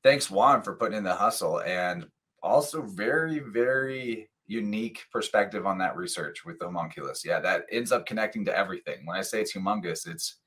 thanks 0.03 0.29
juan 0.29 0.61
for 0.63 0.75
putting 0.75 0.97
in 0.97 1.03
the 1.03 1.15
hustle 1.15 1.61
and 1.61 2.07
also 2.43 2.81
very 2.81 3.39
very 3.39 4.29
unique 4.47 5.05
perspective 5.13 5.65
on 5.65 5.77
that 5.77 5.95
research 5.95 6.43
with 6.43 6.59
the 6.59 6.65
homunculus. 6.65 7.23
Yeah 7.23 7.39
that 7.39 7.65
ends 7.71 7.91
up 7.91 8.05
connecting 8.05 8.43
to 8.45 8.57
everything. 8.57 9.05
When 9.05 9.17
i 9.17 9.21
say 9.21 9.41
it's 9.41 9.53
humongous 9.53 10.07
it's 10.07 10.40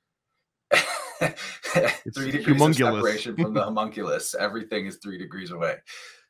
three 2.14 2.30
degrees 2.30 2.62
of 2.62 2.74
separation 2.74 3.36
from 3.36 3.54
the 3.54 3.62
homunculus. 3.64 4.34
Everything 4.34 4.86
is 4.86 4.96
three 4.96 5.18
degrees 5.18 5.50
away. 5.50 5.76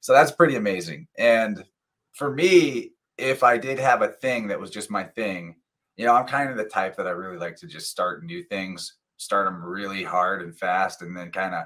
So 0.00 0.12
that's 0.12 0.30
pretty 0.30 0.56
amazing. 0.56 1.08
And 1.18 1.64
for 2.12 2.30
me, 2.30 2.92
if 3.16 3.42
I 3.42 3.58
did 3.58 3.78
have 3.78 4.02
a 4.02 4.08
thing 4.08 4.48
that 4.48 4.60
was 4.60 4.70
just 4.70 4.90
my 4.90 5.04
thing, 5.04 5.56
you 5.96 6.04
know, 6.04 6.14
I'm 6.14 6.26
kind 6.26 6.50
of 6.50 6.56
the 6.56 6.64
type 6.64 6.96
that 6.96 7.06
I 7.06 7.10
really 7.10 7.38
like 7.38 7.56
to 7.56 7.66
just 7.66 7.90
start 7.90 8.24
new 8.24 8.42
things, 8.42 8.96
start 9.16 9.46
them 9.46 9.64
really 9.64 10.02
hard 10.02 10.42
and 10.42 10.56
fast, 10.56 11.02
and 11.02 11.16
then 11.16 11.30
kind 11.30 11.54
of 11.54 11.64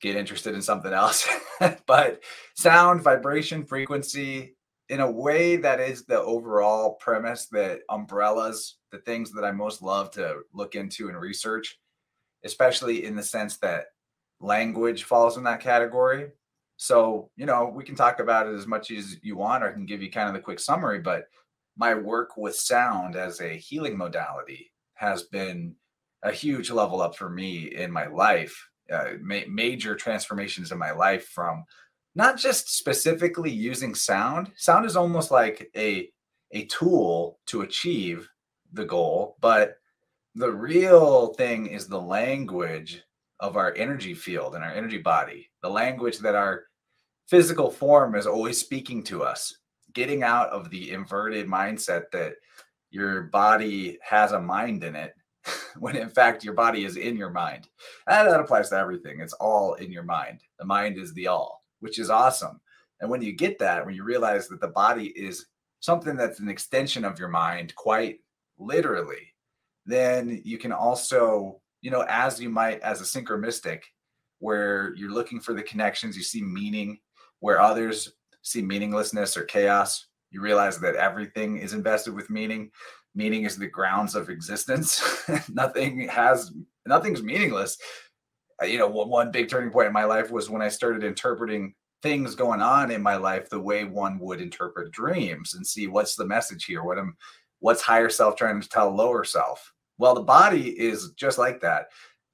get 0.00 0.16
interested 0.16 0.54
in 0.54 0.62
something 0.62 0.92
else. 0.92 1.26
but 1.86 2.22
sound, 2.54 3.02
vibration, 3.02 3.64
frequency, 3.64 4.56
in 4.90 5.00
a 5.00 5.10
way 5.10 5.56
that 5.56 5.80
is 5.80 6.04
the 6.04 6.20
overall 6.20 6.94
premise 6.94 7.46
that 7.46 7.80
umbrellas 7.88 8.76
the 8.92 8.98
things 8.98 9.32
that 9.32 9.44
I 9.44 9.50
most 9.50 9.82
love 9.82 10.10
to 10.12 10.42
look 10.52 10.74
into 10.74 11.08
and 11.08 11.18
research, 11.18 11.78
especially 12.44 13.04
in 13.04 13.16
the 13.16 13.22
sense 13.22 13.56
that 13.58 13.86
language 14.40 15.04
falls 15.04 15.36
in 15.36 15.44
that 15.44 15.60
category. 15.60 16.30
So, 16.76 17.30
you 17.36 17.46
know, 17.46 17.72
we 17.74 17.84
can 17.84 17.94
talk 17.94 18.20
about 18.20 18.46
it 18.46 18.54
as 18.54 18.66
much 18.66 18.90
as 18.90 19.16
you 19.22 19.36
want, 19.36 19.62
or 19.62 19.70
I 19.70 19.72
can 19.72 19.86
give 19.86 20.02
you 20.02 20.10
kind 20.10 20.28
of 20.28 20.34
the 20.34 20.40
quick 20.40 20.60
summary, 20.60 21.00
but 21.00 21.28
my 21.76 21.94
work 21.94 22.36
with 22.36 22.56
sound 22.56 23.16
as 23.16 23.40
a 23.40 23.56
healing 23.56 23.96
modality 23.96 24.72
has 24.94 25.22
been 25.24 25.74
a 26.22 26.32
huge 26.32 26.70
level 26.70 27.00
up 27.02 27.16
for 27.16 27.28
me 27.28 27.74
in 27.74 27.90
my 27.90 28.06
life, 28.06 28.68
uh, 28.90 29.12
ma- 29.20 29.48
major 29.48 29.94
transformations 29.94 30.72
in 30.72 30.78
my 30.78 30.90
life 30.90 31.28
from 31.28 31.64
not 32.14 32.38
just 32.38 32.76
specifically 32.76 33.50
using 33.50 33.94
sound. 33.94 34.50
Sound 34.56 34.86
is 34.86 34.96
almost 34.96 35.30
like 35.30 35.70
a 35.76 36.10
a 36.52 36.66
tool 36.66 37.40
to 37.46 37.62
achieve 37.62 38.28
the 38.72 38.84
goal, 38.84 39.36
but 39.40 39.78
the 40.34 40.50
real 40.50 41.28
thing 41.34 41.66
is 41.66 41.86
the 41.86 42.00
language 42.00 43.02
of 43.40 43.56
our 43.56 43.74
energy 43.74 44.14
field 44.14 44.54
and 44.54 44.64
our 44.64 44.72
energy 44.72 44.98
body, 44.98 45.50
the 45.62 45.68
language 45.68 46.18
that 46.18 46.34
our 46.34 46.64
physical 47.26 47.70
form 47.70 48.14
is 48.14 48.26
always 48.26 48.58
speaking 48.58 49.02
to 49.04 49.22
us, 49.22 49.56
getting 49.92 50.22
out 50.22 50.48
of 50.50 50.70
the 50.70 50.90
inverted 50.90 51.46
mindset 51.46 52.04
that 52.12 52.34
your 52.90 53.22
body 53.22 53.98
has 54.02 54.32
a 54.32 54.40
mind 54.40 54.84
in 54.84 54.94
it 54.94 55.14
when 55.78 55.96
in 55.96 56.08
fact 56.08 56.44
your 56.44 56.54
body 56.54 56.84
is 56.84 56.96
in 56.96 57.16
your 57.16 57.30
mind. 57.30 57.68
And 58.06 58.28
that 58.28 58.40
applies 58.40 58.70
to 58.70 58.76
everything. 58.76 59.20
It's 59.20 59.32
all 59.34 59.74
in 59.74 59.90
your 59.90 60.02
mind. 60.02 60.40
The 60.58 60.64
mind 60.64 60.98
is 60.98 61.12
the 61.14 61.26
all 61.26 61.64
which 61.84 61.98
is 61.98 62.08
awesome. 62.08 62.58
And 63.00 63.10
when 63.10 63.20
you 63.20 63.32
get 63.32 63.58
that, 63.58 63.84
when 63.84 63.94
you 63.94 64.04
realize 64.04 64.48
that 64.48 64.62
the 64.62 64.68
body 64.68 65.08
is 65.08 65.44
something 65.80 66.16
that's 66.16 66.40
an 66.40 66.48
extension 66.48 67.04
of 67.04 67.18
your 67.18 67.28
mind, 67.28 67.74
quite 67.74 68.20
literally, 68.58 69.33
then 69.86 70.40
you 70.44 70.58
can 70.58 70.72
also, 70.72 71.60
you 71.82 71.90
know, 71.90 72.04
as 72.08 72.40
you 72.40 72.48
might 72.48 72.80
as 72.80 73.00
a 73.00 73.04
synchromystic, 73.04 73.82
where 74.38 74.94
you're 74.96 75.12
looking 75.12 75.40
for 75.40 75.54
the 75.54 75.62
connections, 75.62 76.16
you 76.16 76.22
see 76.22 76.42
meaning, 76.42 76.98
where 77.40 77.60
others 77.60 78.12
see 78.42 78.62
meaninglessness 78.62 79.36
or 79.36 79.44
chaos, 79.44 80.06
you 80.30 80.40
realize 80.40 80.78
that 80.78 80.96
everything 80.96 81.58
is 81.58 81.72
invested 81.72 82.14
with 82.14 82.30
meaning. 82.30 82.70
Meaning 83.14 83.44
is 83.44 83.56
the 83.56 83.68
grounds 83.68 84.16
of 84.16 84.28
existence. 84.28 85.00
Nothing 85.48 86.08
has 86.08 86.52
nothing's 86.84 87.22
meaningless 87.22 87.78
uh, 88.62 88.66
you 88.66 88.78
know, 88.78 88.88
one 88.88 89.30
big 89.30 89.48
turning 89.48 89.70
point 89.70 89.86
in 89.86 89.92
my 89.92 90.04
life 90.04 90.30
was 90.30 90.50
when 90.50 90.62
I 90.62 90.68
started 90.68 91.04
interpreting 91.04 91.74
things 92.02 92.34
going 92.34 92.60
on 92.60 92.90
in 92.90 93.02
my 93.02 93.16
life 93.16 93.48
the 93.48 93.60
way 93.60 93.84
one 93.84 94.18
would 94.18 94.40
interpret 94.40 94.92
dreams 94.92 95.54
and 95.54 95.66
see 95.66 95.86
what's 95.86 96.16
the 96.16 96.26
message 96.26 96.64
here, 96.64 96.84
what 96.84 96.98
am, 96.98 97.16
what's 97.60 97.82
higher 97.82 98.10
self 98.10 98.36
trying 98.36 98.60
to 98.60 98.68
tell 98.68 98.94
lower 98.94 99.24
self. 99.24 99.72
Well, 99.98 100.14
the 100.14 100.22
body 100.22 100.70
is 100.70 101.10
just 101.16 101.38
like 101.38 101.60
that. 101.60 101.86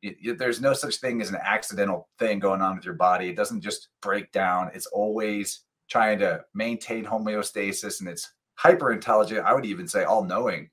It, 0.02 0.16
it, 0.22 0.38
there's 0.38 0.60
no 0.60 0.72
such 0.72 0.96
thing 0.96 1.20
as 1.20 1.28
an 1.28 1.38
accidental 1.44 2.08
thing 2.18 2.38
going 2.38 2.62
on 2.62 2.76
with 2.76 2.84
your 2.84 2.94
body. 2.94 3.28
It 3.28 3.36
doesn't 3.36 3.60
just 3.60 3.88
break 4.00 4.32
down. 4.32 4.70
It's 4.72 4.86
always 4.86 5.64
trying 5.90 6.18
to 6.20 6.42
maintain 6.54 7.04
homeostasis 7.04 8.00
and 8.00 8.08
it's 8.08 8.32
hyper 8.54 8.92
intelligent. 8.92 9.44
I 9.44 9.52
would 9.52 9.66
even 9.66 9.86
say 9.86 10.04
all 10.04 10.24
knowing. 10.24 10.70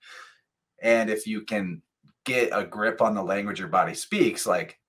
And 0.82 1.10
if 1.10 1.27
you 1.27 1.41
can 1.41 1.82
get 2.25 2.50
a 2.53 2.63
grip 2.63 3.01
on 3.01 3.15
the 3.15 3.24
language 3.24 3.60
your 3.60 3.67
body 3.67 3.94
speaks, 3.94 4.46
like 4.46 4.79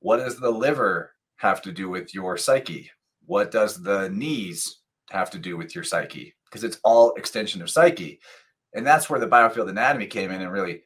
what 0.00 0.18
does 0.18 0.38
the 0.38 0.50
liver 0.50 1.12
have 1.36 1.60
to 1.62 1.72
do 1.72 1.88
with 1.88 2.14
your 2.14 2.36
psyche? 2.36 2.90
What 3.26 3.50
does 3.50 3.82
the 3.82 4.08
knees 4.10 4.80
have 5.10 5.30
to 5.30 5.38
do 5.38 5.56
with 5.56 5.74
your 5.74 5.84
psyche? 5.84 6.34
Because 6.44 6.64
it's 6.64 6.78
all 6.84 7.14
extension 7.14 7.62
of 7.62 7.70
psyche. 7.70 8.20
And 8.74 8.86
that's 8.86 9.10
where 9.10 9.20
the 9.20 9.28
biofield 9.28 9.68
anatomy 9.68 10.06
came 10.06 10.30
in 10.30 10.42
and 10.42 10.52
really 10.52 10.82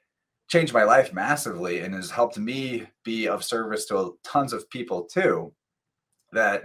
changed 0.49 0.73
my 0.73 0.85
life 0.85 1.13
massively 1.13 1.81
and 1.81 1.95
has 1.95 2.11
helped 2.11 2.39
me 2.39 2.87
be 3.05 3.27
of 3.29 3.45
service 3.45 3.87
to 3.87 4.17
tons 4.25 4.53
of 4.53 4.69
people 4.71 5.05
too 5.05 5.53
that 6.33 6.63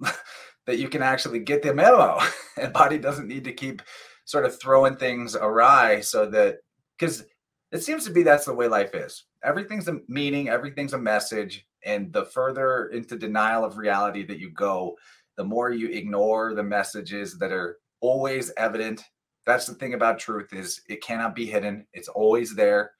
that 0.66 0.78
you 0.78 0.88
can 0.88 1.02
actually 1.02 1.38
get 1.40 1.62
the 1.62 1.74
memo. 1.74 2.18
And 2.56 2.74
body 2.74 2.98
doesn't 2.98 3.28
need 3.28 3.44
to 3.44 3.54
keep 3.54 3.80
sort 4.26 4.44
of 4.44 4.60
throwing 4.60 4.96
things 4.96 5.34
awry 5.34 6.00
so 6.00 6.26
that 6.26 6.58
because 6.98 7.24
it 7.72 7.82
seems 7.82 8.04
to 8.04 8.10
be 8.10 8.22
that's 8.22 8.44
the 8.44 8.52
way 8.52 8.68
life 8.68 8.94
is. 8.94 9.24
Everything's 9.42 9.88
a 9.88 10.00
meaning 10.08 10.50
everything's 10.50 10.92
a 10.92 10.98
message 10.98 11.66
and 11.86 12.12
the 12.12 12.26
further 12.26 12.88
into 12.88 13.16
denial 13.16 13.64
of 13.64 13.78
reality 13.78 14.26
that 14.26 14.38
you 14.38 14.50
go 14.50 14.94
the 15.38 15.44
more 15.44 15.70
you 15.70 15.88
ignore 15.88 16.54
the 16.54 16.62
messages 16.62 17.38
that 17.38 17.50
are 17.50 17.78
always 18.02 18.52
evident. 18.58 19.02
That's 19.46 19.64
the 19.64 19.74
thing 19.74 19.94
about 19.94 20.18
truth 20.18 20.52
is 20.52 20.82
it 20.86 21.02
cannot 21.02 21.34
be 21.34 21.46
hidden. 21.46 21.86
It's 21.94 22.08
always 22.08 22.54
there 22.54 22.90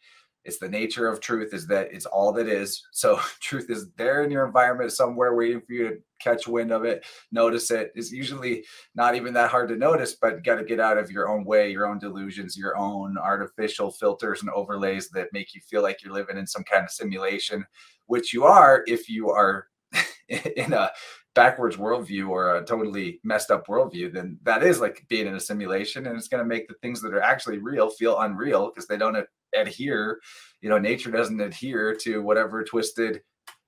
it's 0.45 0.59
the 0.59 0.69
nature 0.69 1.07
of 1.07 1.21
truth 1.21 1.53
is 1.53 1.67
that 1.67 1.93
it's 1.93 2.07
all 2.07 2.33
that 2.33 2.49
is. 2.49 2.83
So 2.93 3.21
truth 3.41 3.71
is 3.71 3.91
there 3.97 4.23
in 4.23 4.31
your 4.31 4.47
environment 4.47 4.93
somewhere 4.93 5.35
waiting 5.35 5.61
for 5.61 5.73
you 5.73 5.89
to 5.89 5.97
catch 6.21 6.47
wind 6.47 6.71
of 6.71 6.85
it 6.85 7.05
notice 7.33 7.71
it. 7.71 7.93
It's 7.95 8.13
usually 8.13 8.65
not 8.95 9.15
even 9.15 9.33
that 9.35 9.51
hard 9.51 9.69
to 9.71 9.77
notice 9.77 10.17
but 10.21 10.35
you 10.35 10.43
got 10.43 10.57
to 10.57 10.65
get 10.65 10.81
out 10.81 10.99
of 10.99 11.11
your 11.11 11.31
own 11.31 11.45
way 11.45 11.71
your 11.71 11.87
own 11.87 11.99
delusions 11.99 12.59
your 12.59 12.77
own 12.77 13.17
artificial 13.17 13.91
filters 13.91 14.43
and 14.43 14.51
overlays 14.51 15.09
that 15.11 15.33
make 15.33 15.55
you 15.55 15.63
feel 15.63 15.83
like 15.83 16.03
you're 16.03 16.13
living 16.13 16.37
in 16.37 16.47
some 16.47 16.63
kind 16.65 16.85
of 16.85 16.91
simulation 16.91 17.65
which 18.05 18.35
you 18.35 18.45
are 18.45 18.85
if 18.87 19.09
you 19.09 19.31
are 19.31 19.69
in 20.29 20.75
a 20.75 20.91
backwards 21.35 21.77
worldview 21.77 22.29
or 22.29 22.57
a 22.57 22.65
totally 22.65 23.21
messed 23.23 23.51
up 23.51 23.67
worldview, 23.67 24.13
then 24.13 24.39
that 24.43 24.63
is 24.63 24.81
like 24.81 25.05
being 25.09 25.27
in 25.27 25.35
a 25.35 25.41
simulation 25.41 26.07
and 26.07 26.17
it's 26.17 26.29
going 26.29 26.43
to 26.43 26.49
make 26.49 26.67
the 26.69 26.75
things 26.83 27.01
that 27.01 27.15
are 27.15 27.23
actually 27.23 27.59
real 27.59 27.89
feel 27.89 28.19
unreal 28.21 28.69
because 28.69 28.87
they 28.87 28.97
don't 28.97 29.17
adhere, 29.55 30.21
you 30.61 30.69
know, 30.69 30.79
nature 30.79 31.11
doesn't 31.11 31.41
adhere 31.41 31.95
to 32.03 32.23
whatever 32.23 32.65
twisted 32.65 33.23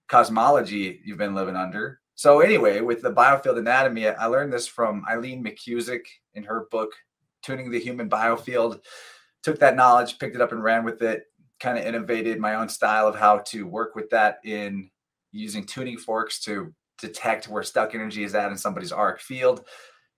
cosmology 0.08 1.00
you've 1.04 1.18
been 1.18 1.34
living 1.34 1.56
under. 1.56 2.00
So, 2.14 2.40
anyway, 2.40 2.80
with 2.80 3.02
the 3.02 3.12
biofield 3.12 3.58
anatomy, 3.58 4.08
I 4.08 4.26
learned 4.26 4.52
this 4.52 4.66
from 4.66 5.04
Eileen 5.10 5.42
McKusick 5.42 6.02
in 6.34 6.44
her 6.44 6.66
book, 6.70 6.92
Tuning 7.42 7.70
the 7.70 7.80
Human 7.80 8.08
Biofield. 8.08 8.80
Took 9.42 9.58
that 9.58 9.76
knowledge, 9.76 10.18
picked 10.18 10.36
it 10.36 10.40
up, 10.40 10.52
and 10.52 10.62
ran 10.62 10.84
with 10.84 11.02
it 11.02 11.24
kind 11.62 11.78
of 11.78 11.86
innovated 11.86 12.40
my 12.40 12.56
own 12.56 12.68
style 12.68 13.06
of 13.06 13.14
how 13.14 13.38
to 13.38 13.66
work 13.66 13.94
with 13.94 14.10
that 14.10 14.38
in 14.44 14.90
using 15.30 15.64
tuning 15.64 15.96
forks 15.96 16.40
to 16.40 16.74
detect 16.98 17.48
where 17.48 17.62
stuck 17.62 17.94
energy 17.94 18.24
is 18.24 18.34
at 18.34 18.50
in 18.50 18.58
somebody's 18.58 18.90
arc 18.90 19.20
field 19.20 19.64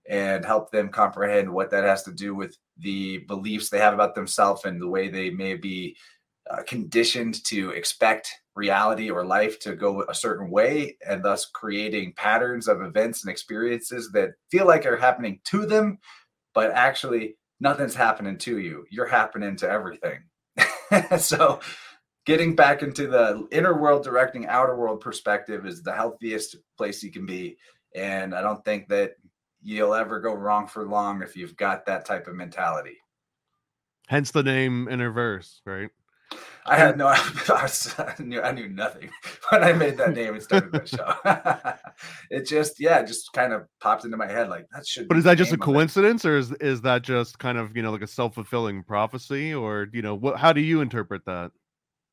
and 0.08 0.44
help 0.44 0.70
them 0.70 0.88
comprehend 0.88 1.48
what 1.48 1.70
that 1.70 1.84
has 1.84 2.02
to 2.02 2.12
do 2.12 2.34
with 2.34 2.56
the 2.78 3.18
beliefs 3.28 3.70
they 3.70 3.78
have 3.78 3.94
about 3.94 4.14
themselves 4.14 4.64
and 4.64 4.80
the 4.80 4.88
way 4.88 5.08
they 5.08 5.30
may 5.30 5.54
be 5.54 5.96
uh, 6.50 6.62
conditioned 6.66 7.42
to 7.44 7.70
expect 7.70 8.30
reality 8.54 9.10
or 9.10 9.24
life 9.24 9.58
to 9.58 9.74
go 9.74 10.04
a 10.08 10.14
certain 10.14 10.50
way 10.50 10.96
and 11.08 11.24
thus 11.24 11.46
creating 11.46 12.12
patterns 12.16 12.68
of 12.68 12.82
events 12.82 13.24
and 13.24 13.30
experiences 13.30 14.10
that 14.12 14.30
feel 14.50 14.66
like 14.66 14.86
are 14.86 14.96
happening 14.96 15.40
to 15.44 15.66
them 15.66 15.98
but 16.54 16.70
actually 16.70 17.36
nothing's 17.60 17.94
happening 17.94 18.38
to 18.38 18.58
you. 18.58 18.84
You're 18.90 19.06
happening 19.06 19.56
to 19.56 19.68
everything. 19.68 20.20
So 21.18 21.58
getting 22.24 22.54
back 22.54 22.82
into 22.82 23.08
the 23.08 23.48
inner 23.50 23.76
world 23.76 24.04
directing 24.04 24.46
outer 24.46 24.76
world 24.76 25.00
perspective 25.00 25.66
is 25.66 25.82
the 25.82 25.92
healthiest 25.92 26.56
place 26.76 27.02
you 27.02 27.10
can 27.10 27.26
be. 27.26 27.56
And 27.96 28.34
i 28.34 28.40
don't 28.40 28.64
think 28.64 28.88
that 28.88 29.14
you'll 29.64 29.94
ever 29.94 30.20
go 30.20 30.32
wrong 30.32 30.66
for 30.66 30.84
long 30.84 31.22
if 31.22 31.36
you've 31.36 31.56
got 31.56 31.86
that 31.86 32.04
type 32.04 32.28
of 32.28 32.34
mentality 32.34 32.98
hence 34.06 34.30
the 34.30 34.42
name 34.42 34.86
innerverse 34.86 35.60
right 35.66 35.90
I 36.66 36.76
had 36.76 36.96
no, 36.96 37.06
I 37.08 38.14
knew, 38.18 38.40
I 38.40 38.52
knew 38.52 38.68
nothing 38.68 39.10
when 39.50 39.62
I 39.62 39.72
made 39.72 39.98
that 39.98 40.14
name 40.14 40.34
and 40.34 40.42
started 40.42 40.72
the 40.72 40.86
show. 40.86 41.74
it 42.30 42.46
just, 42.46 42.80
yeah, 42.80 43.00
it 43.00 43.06
just 43.06 43.32
kind 43.32 43.52
of 43.52 43.66
popped 43.80 44.04
into 44.04 44.16
my 44.16 44.26
head 44.26 44.48
like 44.48 44.66
that 44.74 44.86
should. 44.86 45.08
But 45.08 45.18
is 45.18 45.24
that 45.24 45.36
just 45.36 45.52
a 45.52 45.58
coincidence, 45.58 46.24
or 46.24 46.38
is 46.38 46.52
is 46.52 46.80
that 46.82 47.02
just 47.02 47.38
kind 47.38 47.58
of 47.58 47.76
you 47.76 47.82
know 47.82 47.92
like 47.92 48.02
a 48.02 48.06
self 48.06 48.34
fulfilling 48.34 48.82
prophecy, 48.82 49.52
or 49.52 49.88
you 49.92 50.00
know 50.00 50.14
what? 50.14 50.38
How 50.38 50.52
do 50.52 50.62
you 50.62 50.80
interpret 50.80 51.26
that? 51.26 51.50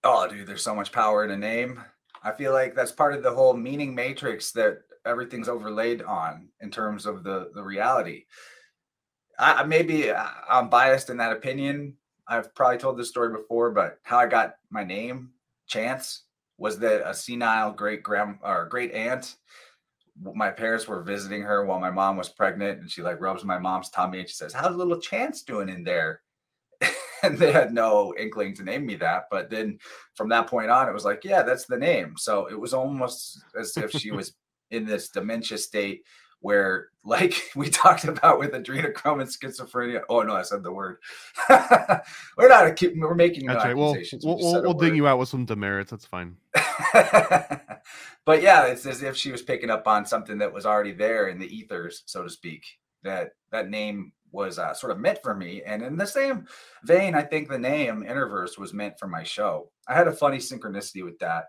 Oh, 0.03 0.27
dude, 0.27 0.47
there's 0.47 0.63
so 0.63 0.75
much 0.75 0.91
power 0.91 1.23
in 1.23 1.31
a 1.31 1.37
name. 1.37 1.81
I 2.23 2.31
feel 2.31 2.51
like 2.51 2.75
that's 2.75 2.91
part 2.91 3.13
of 3.13 3.23
the 3.23 3.31
whole 3.31 3.53
meaning 3.53 3.95
matrix 3.95 4.51
that 4.51 4.79
everything's 5.05 5.49
overlaid 5.49 6.01
on 6.01 6.49
in 6.61 6.69
terms 6.69 7.05
of 7.05 7.23
the 7.23 7.51
the 7.53 7.63
reality. 7.63 8.25
I 9.39 9.63
maybe 9.63 10.11
I'm 10.11 10.69
biased 10.69 11.09
in 11.09 11.17
that 11.17 11.31
opinion. 11.31 11.95
I've 12.27 12.53
probably 12.55 12.77
told 12.77 12.97
this 12.97 13.09
story 13.09 13.31
before, 13.35 13.71
but 13.71 13.99
how 14.03 14.19
I 14.19 14.27
got 14.27 14.55
my 14.69 14.83
name, 14.83 15.31
Chance, 15.67 16.23
was 16.57 16.79
that 16.79 17.09
a 17.09 17.13
senile 17.13 17.71
great 17.71 18.03
grand 18.03 18.37
or 18.43 18.67
great 18.67 18.93
aunt 18.93 19.35
my 20.19 20.49
parents 20.49 20.87
were 20.87 21.01
visiting 21.01 21.41
her 21.41 21.65
while 21.65 21.79
my 21.79 21.89
mom 21.89 22.17
was 22.17 22.29
pregnant 22.29 22.79
and 22.79 22.89
she 22.91 23.01
like 23.01 23.21
rubs 23.21 23.43
my 23.43 23.57
mom's 23.57 23.89
tummy 23.89 24.19
and 24.19 24.27
she 24.27 24.35
says 24.35 24.53
how's 24.53 24.75
little 24.75 24.99
chance 24.99 25.43
doing 25.43 25.69
in 25.69 25.83
there? 25.83 26.21
And 27.23 27.37
they 27.37 27.51
had 27.51 27.71
no 27.71 28.15
inkling 28.17 28.55
to 28.55 28.63
name 28.63 28.83
me 28.83 28.95
that 28.95 29.25
but 29.29 29.51
then 29.51 29.77
from 30.15 30.27
that 30.29 30.47
point 30.47 30.71
on 30.71 30.89
it 30.89 30.93
was 30.93 31.05
like 31.05 31.23
yeah 31.23 31.43
that's 31.43 31.67
the 31.67 31.77
name. 31.77 32.15
So 32.17 32.47
it 32.47 32.59
was 32.59 32.73
almost 32.73 33.43
as 33.59 33.77
if 33.77 33.91
she 33.91 34.09
was 34.09 34.33
in 34.71 34.85
this 34.85 35.09
dementia 35.09 35.57
state 35.57 36.03
where 36.41 36.89
like 37.03 37.49
we 37.55 37.69
talked 37.69 38.03
about 38.03 38.37
with 38.37 38.51
adrenochrome 38.51 39.21
and 39.21 39.29
schizophrenia. 39.29 40.01
Oh 40.09 40.21
no 40.21 40.35
i 40.35 40.41
said 40.41 40.63
the 40.63 40.71
word. 40.71 40.97
We're 41.49 42.49
not 42.49 42.83
a, 42.83 42.93
we're 42.95 43.15
making 43.15 43.47
that's 43.47 43.63
right. 43.63 43.75
We'll, 43.75 43.95
we'll, 44.23 44.37
we'll, 44.37 44.61
we'll 44.63 44.73
dig 44.73 44.95
you 44.95 45.07
out 45.07 45.17
with 45.17 45.29
some 45.29 45.45
demerits. 45.45 45.91
That's 45.91 46.05
fine. 46.05 46.35
But 48.23 48.43
yeah 48.43 48.65
it's 48.67 48.85
as 48.85 49.01
if 49.01 49.17
she 49.17 49.31
was 49.31 49.41
picking 49.41 49.71
up 49.71 49.87
on 49.87 50.05
something 50.05 50.37
that 50.37 50.53
was 50.53 50.65
already 50.65 50.91
there 50.91 51.29
in 51.29 51.39
the 51.39 51.47
ethers 51.47 52.03
so 52.05 52.23
to 52.23 52.29
speak 52.29 52.63
that 53.01 53.31
that 53.51 53.69
name 53.69 54.11
was 54.31 54.59
uh, 54.59 54.73
sort 54.75 54.91
of 54.91 54.99
meant 54.99 55.19
for 55.23 55.35
me. 55.35 55.63
And 55.65 55.81
in 55.81 55.97
the 55.97 56.05
same 56.05 56.45
vein 56.83 57.15
i 57.15 57.23
think 57.23 57.49
the 57.49 57.57
name 57.57 58.03
InnerVerse 58.07 58.59
was 58.59 58.73
meant 58.73 58.99
for 58.99 59.07
my 59.07 59.23
show. 59.23 59.71
I 59.87 59.95
had 59.95 60.07
a 60.07 60.13
funny 60.13 60.37
synchronicity 60.37 61.03
with 61.03 61.17
that 61.19 61.45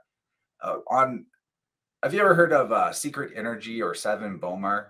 uh, 0.63 0.77
on 0.89 1.27
have 2.03 2.15
you 2.15 2.21
ever 2.21 2.35
heard 2.35 2.53
of 2.53 2.73
uh, 2.73 2.93
Secret 2.93 3.33
Energy 3.37 3.81
or 3.81 3.95
Seven 3.95 4.39
Bowie? 4.39 4.83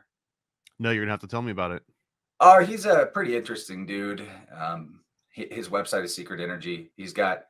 No, 0.78 0.90
you're 0.90 1.04
gonna 1.04 1.12
have 1.12 1.20
to 1.20 1.26
tell 1.26 1.42
me 1.42 1.52
about 1.52 1.72
it. 1.72 1.82
Oh, 2.40 2.64
he's 2.64 2.86
a 2.86 3.06
pretty 3.12 3.36
interesting 3.36 3.86
dude. 3.86 4.26
Um, 4.56 5.00
his 5.30 5.68
website 5.68 6.04
is 6.04 6.14
Secret 6.14 6.40
Energy. 6.40 6.90
He's 6.96 7.12
got, 7.12 7.44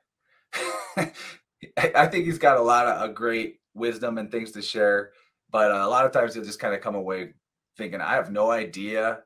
I 0.97 2.07
think 2.07 2.26
he's 2.26 2.38
got 2.38 2.59
a 2.59 2.62
lot 2.62 2.87
of 2.87 3.11
a 3.11 3.12
great 3.12 3.61
wisdom 3.75 4.19
and 4.19 4.31
things 4.31 4.52
to 4.52 4.62
share. 4.62 5.12
But 5.50 5.71
uh, 5.71 5.83
a 5.85 5.88
lot 5.88 6.07
of 6.07 6.12
times 6.12 6.35
he'll 6.35 6.45
just 6.45 6.61
kind 6.61 6.75
of 6.75 6.81
come 6.81 6.95
away 6.95 7.35
thinking, 7.76 8.00
I 8.00 8.14
have 8.14 8.31
no 8.31 8.50
idea 8.50 9.21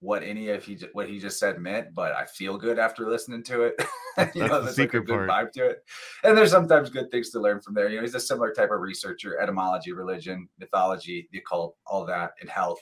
what 0.00 0.22
any 0.22 0.48
of 0.50 0.64
he 0.64 0.78
what 0.92 1.08
he 1.08 1.18
just 1.18 1.38
said 1.38 1.58
meant, 1.58 1.94
but 1.94 2.12
I 2.14 2.24
feel 2.26 2.56
good 2.56 2.78
after 2.78 3.08
listening 3.08 3.42
to 3.44 3.62
it. 3.62 3.82
you 4.34 4.46
know, 4.46 4.62
there's 4.62 4.78
like 4.78 4.94
a 4.94 5.00
good 5.00 5.28
part. 5.28 5.28
vibe 5.28 5.52
to 5.52 5.66
it. 5.66 5.84
And 6.22 6.36
there's 6.36 6.50
sometimes 6.50 6.90
good 6.90 7.10
things 7.10 7.30
to 7.30 7.40
learn 7.40 7.60
from 7.60 7.74
there. 7.74 7.88
You 7.88 7.96
know, 7.96 8.02
he's 8.02 8.14
a 8.14 8.20
similar 8.20 8.52
type 8.52 8.70
of 8.70 8.80
researcher, 8.80 9.40
etymology, 9.40 9.92
religion, 9.92 10.48
mythology, 10.58 11.28
the 11.32 11.38
occult, 11.38 11.76
all 11.86 12.04
that 12.06 12.32
and 12.40 12.48
health. 12.48 12.78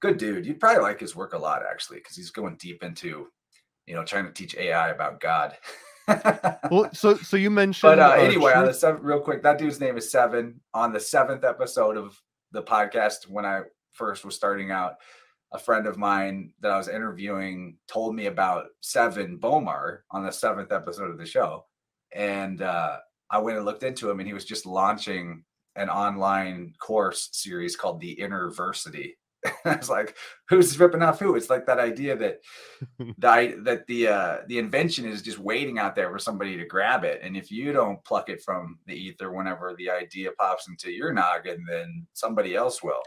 Good 0.00 0.18
dude. 0.18 0.46
You'd 0.46 0.60
probably 0.60 0.82
like 0.82 1.00
his 1.00 1.16
work 1.16 1.32
a 1.32 1.38
lot 1.38 1.62
actually, 1.68 1.98
because 1.98 2.16
he's 2.16 2.30
going 2.30 2.56
deep 2.56 2.84
into, 2.84 3.28
you 3.86 3.94
know, 3.94 4.04
trying 4.04 4.26
to 4.26 4.32
teach 4.32 4.56
AI 4.56 4.90
about 4.90 5.20
God. 5.20 5.56
well, 6.70 6.90
so 6.92 7.16
so 7.16 7.36
you 7.36 7.50
mentioned 7.50 7.90
But 7.90 7.98
uh, 7.98 8.10
uh, 8.10 8.22
anyway, 8.22 8.52
on 8.52 8.66
the 8.66 8.74
seven 8.74 9.02
real 9.02 9.20
quick, 9.20 9.42
that 9.42 9.58
dude's 9.58 9.80
name 9.80 9.96
is 9.96 10.10
Seven. 10.10 10.60
On 10.74 10.92
the 10.92 11.00
seventh 11.00 11.44
episode 11.44 11.96
of 11.96 12.20
the 12.52 12.62
podcast, 12.62 13.28
when 13.28 13.44
I 13.44 13.62
first 13.92 14.24
was 14.24 14.34
starting 14.34 14.70
out, 14.70 14.94
a 15.52 15.58
friend 15.58 15.86
of 15.86 15.98
mine 15.98 16.52
that 16.60 16.70
I 16.70 16.78
was 16.78 16.88
interviewing 16.88 17.76
told 17.86 18.14
me 18.14 18.26
about 18.26 18.66
Seven 18.80 19.36
Bowie 19.36 19.98
on 20.10 20.24
the 20.24 20.32
seventh 20.32 20.72
episode 20.72 21.10
of 21.10 21.18
the 21.18 21.26
show. 21.26 21.66
And 22.14 22.62
uh, 22.62 22.98
I 23.30 23.38
went 23.38 23.56
and 23.56 23.66
looked 23.66 23.82
into 23.82 24.10
him, 24.10 24.18
and 24.18 24.26
he 24.26 24.34
was 24.34 24.44
just 24.44 24.66
launching 24.66 25.44
an 25.76 25.88
online 25.88 26.74
course 26.78 27.28
series 27.32 27.76
called 27.76 28.00
the 28.00 28.18
Innerversity. 28.18 29.16
I 29.64 29.76
was 29.76 29.90
like, 29.90 30.16
"Who's 30.48 30.78
ripping 30.78 31.02
off 31.02 31.18
who?" 31.18 31.34
It's 31.34 31.50
like 31.50 31.66
that 31.66 31.80
idea 31.80 32.16
that 32.16 32.40
the 32.98 33.60
that 33.64 33.86
the 33.88 34.08
uh, 34.08 34.36
the 34.46 34.58
invention 34.58 35.04
is 35.04 35.22
just 35.22 35.38
waiting 35.38 35.78
out 35.78 35.96
there 35.96 36.10
for 36.10 36.18
somebody 36.18 36.56
to 36.56 36.66
grab 36.66 37.04
it, 37.04 37.20
and 37.22 37.36
if 37.36 37.50
you 37.50 37.72
don't 37.72 38.04
pluck 38.04 38.28
it 38.28 38.42
from 38.42 38.78
the 38.86 38.94
ether 38.94 39.32
whenever 39.32 39.74
the 39.76 39.90
idea 39.90 40.30
pops 40.38 40.68
into 40.68 40.92
your 40.92 41.12
noggin, 41.12 41.64
then 41.68 42.06
somebody 42.12 42.54
else 42.54 42.82
will. 42.82 43.02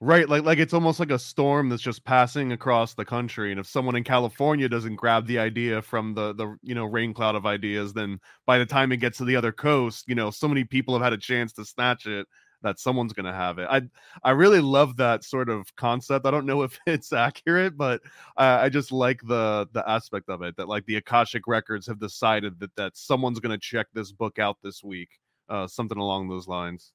Right, 0.00 0.28
like 0.28 0.44
like 0.44 0.58
it's 0.58 0.74
almost 0.74 1.00
like 1.00 1.10
a 1.10 1.18
storm 1.18 1.68
that's 1.70 1.82
just 1.82 2.04
passing 2.04 2.52
across 2.52 2.92
the 2.94 3.04
country, 3.04 3.50
and 3.50 3.58
if 3.58 3.66
someone 3.66 3.96
in 3.96 4.04
California 4.04 4.68
doesn't 4.68 4.96
grab 4.96 5.26
the 5.26 5.38
idea 5.38 5.80
from 5.80 6.12
the 6.14 6.34
the 6.34 6.56
you 6.62 6.74
know 6.74 6.84
rain 6.84 7.14
cloud 7.14 7.34
of 7.34 7.46
ideas, 7.46 7.94
then 7.94 8.20
by 8.46 8.58
the 8.58 8.66
time 8.66 8.92
it 8.92 8.98
gets 8.98 9.16
to 9.18 9.24
the 9.24 9.36
other 9.36 9.52
coast, 9.52 10.04
you 10.06 10.14
know 10.14 10.30
so 10.30 10.48
many 10.48 10.64
people 10.64 10.94
have 10.94 11.02
had 11.02 11.14
a 11.14 11.18
chance 11.18 11.52
to 11.54 11.64
snatch 11.64 12.06
it 12.06 12.26
that 12.62 12.78
someone's 12.78 13.14
gonna 13.14 13.32
have 13.32 13.58
it. 13.58 13.68
I 13.70 13.82
I 14.22 14.32
really 14.32 14.60
love 14.60 14.96
that 14.98 15.24
sort 15.24 15.48
of 15.48 15.74
concept. 15.76 16.26
I 16.26 16.30
don't 16.30 16.46
know 16.46 16.62
if 16.62 16.78
it's 16.86 17.12
accurate, 17.14 17.76
but 17.78 18.02
I, 18.36 18.64
I 18.66 18.68
just 18.68 18.92
like 18.92 19.20
the 19.26 19.66
the 19.72 19.88
aspect 19.88 20.28
of 20.28 20.42
it 20.42 20.56
that 20.58 20.68
like 20.68 20.84
the 20.86 20.96
Akashic 20.96 21.46
records 21.46 21.86
have 21.86 21.98
decided 22.00 22.60
that 22.60 22.74
that 22.76 22.96
someone's 22.98 23.40
gonna 23.40 23.56
check 23.58 23.86
this 23.94 24.12
book 24.12 24.38
out 24.38 24.58
this 24.62 24.84
week, 24.84 25.08
uh, 25.48 25.66
something 25.66 25.98
along 25.98 26.28
those 26.28 26.46
lines. 26.48 26.92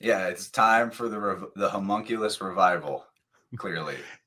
Yeah, 0.00 0.26
it's 0.28 0.48
time 0.48 0.90
for 0.90 1.08
the 1.08 1.18
rev- 1.18 1.50
the 1.56 1.68
homunculus 1.70 2.40
revival. 2.40 3.06
Clearly. 3.56 3.96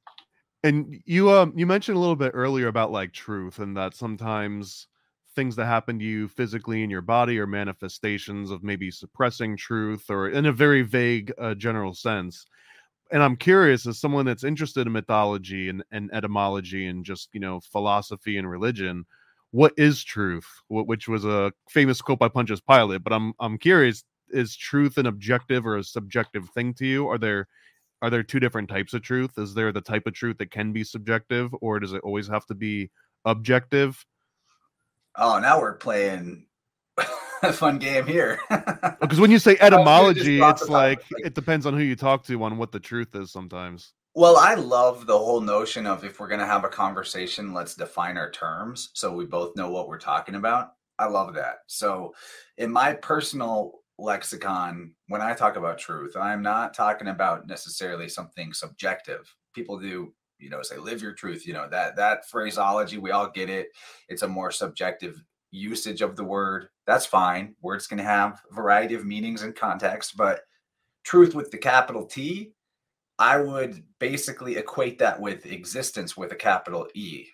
and 0.63 1.01
you 1.05 1.29
um 1.31 1.53
you 1.55 1.65
mentioned 1.65 1.97
a 1.97 1.99
little 1.99 2.15
bit 2.15 2.31
earlier 2.33 2.67
about 2.67 2.91
like 2.91 3.13
truth 3.13 3.59
and 3.59 3.77
that 3.77 3.93
sometimes 3.95 4.87
things 5.35 5.55
that 5.55 5.65
happen 5.65 5.99
to 5.99 6.05
you 6.05 6.27
physically 6.27 6.83
in 6.83 6.89
your 6.89 7.01
body 7.01 7.37
are 7.37 7.45
manifestations 7.45 8.49
of 8.49 8.63
maybe 8.63 8.89
suppressing 8.89 9.55
truth 9.55 10.09
or 10.09 10.29
in 10.29 10.47
a 10.47 10.51
very 10.51 10.81
vague 10.81 11.31
uh, 11.37 11.53
general 11.53 11.93
sense 11.93 12.47
and 13.11 13.21
i'm 13.21 13.35
curious 13.35 13.85
as 13.85 13.99
someone 13.99 14.25
that's 14.25 14.43
interested 14.43 14.87
in 14.87 14.93
mythology 14.93 15.69
and, 15.69 15.83
and 15.91 16.09
etymology 16.13 16.87
and 16.87 17.05
just 17.05 17.29
you 17.33 17.39
know 17.39 17.59
philosophy 17.59 18.37
and 18.37 18.49
religion 18.49 19.05
what 19.51 19.73
is 19.77 20.03
truth 20.03 20.47
which 20.69 21.07
was 21.07 21.23
a 21.23 21.53
famous 21.69 22.01
quote 22.01 22.19
by 22.19 22.27
pontius 22.27 22.59
pilate 22.61 23.03
but 23.03 23.13
i'm 23.13 23.33
i'm 23.39 23.57
curious 23.57 24.03
is 24.31 24.55
truth 24.55 24.97
an 24.97 25.05
objective 25.05 25.65
or 25.65 25.77
a 25.77 25.83
subjective 25.83 26.49
thing 26.49 26.73
to 26.75 26.85
you? 26.85 27.07
Are 27.07 27.17
there 27.17 27.47
are 28.01 28.09
there 28.09 28.23
two 28.23 28.39
different 28.39 28.69
types 28.69 28.93
of 28.93 29.01
truth? 29.01 29.37
Is 29.37 29.53
there 29.53 29.71
the 29.71 29.81
type 29.81 30.05
of 30.05 30.13
truth 30.13 30.37
that 30.37 30.51
can 30.51 30.71
be 30.71 30.83
subjective, 30.83 31.53
or 31.61 31.79
does 31.79 31.93
it 31.93 32.01
always 32.03 32.27
have 32.27 32.45
to 32.47 32.55
be 32.55 32.91
objective? 33.25 34.05
Oh, 35.15 35.39
now 35.39 35.59
we're 35.59 35.77
playing 35.77 36.45
a 37.43 37.51
fun 37.51 37.79
game 37.79 38.05
here. 38.05 38.39
Oh, 38.51 38.93
because 39.01 39.19
when 39.19 39.31
you 39.31 39.39
say 39.39 39.57
oh, 39.61 39.65
etymology, 39.65 40.39
it's 40.39 40.69
like 40.69 41.03
it 41.17 41.33
depends 41.33 41.65
on 41.65 41.73
who 41.73 41.83
you 41.83 41.95
talk 41.95 42.23
to 42.25 42.43
on 42.43 42.57
what 42.57 42.71
the 42.71 42.79
truth 42.79 43.15
is 43.15 43.31
sometimes. 43.31 43.93
Well, 44.13 44.37
I 44.37 44.55
love 44.55 45.05
the 45.05 45.17
whole 45.17 45.41
notion 45.41 45.85
of 45.85 46.03
if 46.03 46.19
we're 46.19 46.27
going 46.27 46.39
to 46.39 46.45
have 46.47 46.63
a 46.63 46.69
conversation, 46.69 47.53
let's 47.53 47.75
define 47.75 48.17
our 48.17 48.31
terms 48.31 48.89
so 48.93 49.13
we 49.13 49.25
both 49.25 49.55
know 49.55 49.69
what 49.69 49.87
we're 49.87 49.99
talking 49.99 50.33
about. 50.33 50.73
I 50.97 51.05
love 51.05 51.35
that. 51.35 51.57
So, 51.67 52.15
in 52.57 52.71
my 52.71 52.93
personal 52.93 53.76
lexicon 53.97 54.93
when 55.07 55.21
I 55.21 55.33
talk 55.33 55.55
about 55.55 55.77
truth. 55.77 56.15
I'm 56.15 56.41
not 56.41 56.73
talking 56.73 57.07
about 57.07 57.47
necessarily 57.47 58.09
something 58.09 58.53
subjective. 58.53 59.33
People 59.53 59.79
do, 59.79 60.13
you 60.39 60.49
know, 60.49 60.61
say 60.61 60.77
live 60.77 61.01
your 61.01 61.13
truth, 61.13 61.47
you 61.47 61.53
know, 61.53 61.67
that 61.69 61.95
that 61.95 62.29
phraseology, 62.29 62.97
we 62.97 63.11
all 63.11 63.29
get 63.29 63.49
it. 63.49 63.69
It's 64.07 64.21
a 64.21 64.27
more 64.27 64.51
subjective 64.51 65.21
usage 65.51 66.01
of 66.01 66.15
the 66.15 66.23
word. 66.23 66.69
That's 66.85 67.05
fine. 67.05 67.55
Words 67.61 67.87
can 67.87 67.99
have 67.99 68.41
a 68.49 68.53
variety 68.53 68.95
of 68.95 69.05
meanings 69.05 69.43
and 69.43 69.55
context, 69.55 70.15
but 70.17 70.41
truth 71.03 71.35
with 71.35 71.51
the 71.51 71.57
capital 71.57 72.05
T, 72.05 72.51
I 73.19 73.39
would 73.39 73.83
basically 73.99 74.57
equate 74.57 74.99
that 74.99 75.19
with 75.19 75.45
existence 75.45 76.15
with 76.15 76.31
a 76.31 76.35
capital 76.35 76.87
E. 76.93 77.25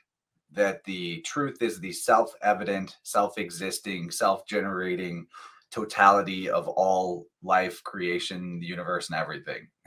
That 0.51 0.83
the 0.83 1.19
truth 1.21 1.61
is 1.61 1.79
the 1.79 1.91
self 1.91 2.33
evident, 2.43 2.97
self 3.01 3.39
existing, 3.39 4.11
self 4.11 4.45
generating, 4.45 5.25
totality 5.73 6.49
of 6.49 6.67
all 6.67 7.25
life 7.41 7.83
creation 7.83 8.59
the 8.59 8.67
universe 8.67 9.09
and 9.09 9.19
everything. 9.19 9.67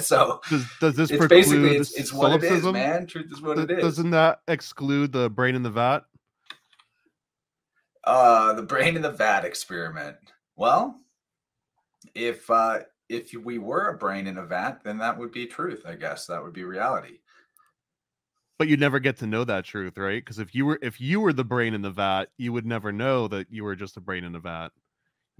So 0.00 0.40
does, 0.50 0.64
does 0.80 0.96
this 0.96 1.10
it's 1.12 1.26
basically 1.28 1.76
it's, 1.76 1.96
it's 1.96 2.12
what 2.12 2.32
it 2.32 2.42
is 2.42 2.64
man. 2.64 3.06
Truth 3.06 3.28
is 3.30 3.40
what 3.40 3.56
it 3.56 3.70
is. 3.70 3.80
doesn't 3.80 4.10
that 4.10 4.40
exclude 4.48 5.12
the 5.12 5.30
brain 5.30 5.54
in 5.54 5.62
the 5.62 5.70
vat? 5.70 6.00
Uh 8.02 8.52
the 8.54 8.64
brain 8.64 8.96
in 8.96 9.02
the 9.02 9.12
vat 9.12 9.44
experiment. 9.44 10.16
Well 10.56 10.98
if 12.16 12.50
uh 12.50 12.80
if 13.08 13.32
we 13.32 13.58
were 13.58 13.90
a 13.90 13.96
brain 13.96 14.26
in 14.26 14.38
a 14.38 14.44
vat 14.44 14.82
then 14.82 14.98
that 14.98 15.16
would 15.16 15.30
be 15.30 15.46
truth 15.46 15.84
i 15.86 15.94
guess. 15.94 16.26
That 16.26 16.42
would 16.42 16.52
be 16.52 16.64
reality. 16.64 17.18
But 18.58 18.66
you 18.66 18.76
never 18.76 18.98
get 18.98 19.18
to 19.18 19.26
know 19.28 19.44
that 19.44 19.64
truth 19.64 19.98
right? 19.98 20.20
Because 20.20 20.40
if 20.40 20.52
you 20.52 20.66
were 20.66 20.80
if 20.82 21.00
you 21.00 21.20
were 21.20 21.32
the 21.32 21.44
brain 21.44 21.74
in 21.74 21.82
the 21.82 21.92
vat 21.92 22.24
you 22.38 22.52
would 22.52 22.66
never 22.66 22.90
know 22.90 23.28
that 23.28 23.46
you 23.52 23.62
were 23.62 23.76
just 23.76 23.96
a 23.96 24.00
brain 24.00 24.24
in 24.24 24.34
a 24.34 24.40
vat 24.40 24.70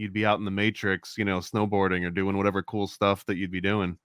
you'd 0.01 0.13
be 0.13 0.27
out 0.27 0.39
in 0.39 0.45
the 0.45 0.51
matrix, 0.51 1.17
you 1.19 1.25
know, 1.25 1.39
snowboarding 1.39 2.07
or 2.07 2.11
doing 2.11 2.37
whatever 2.37 2.63
cool 2.63 2.87
stuff 2.87 3.25
that 3.27 3.37
you'd 3.37 3.51
be 3.51 3.61
doing. 3.61 3.99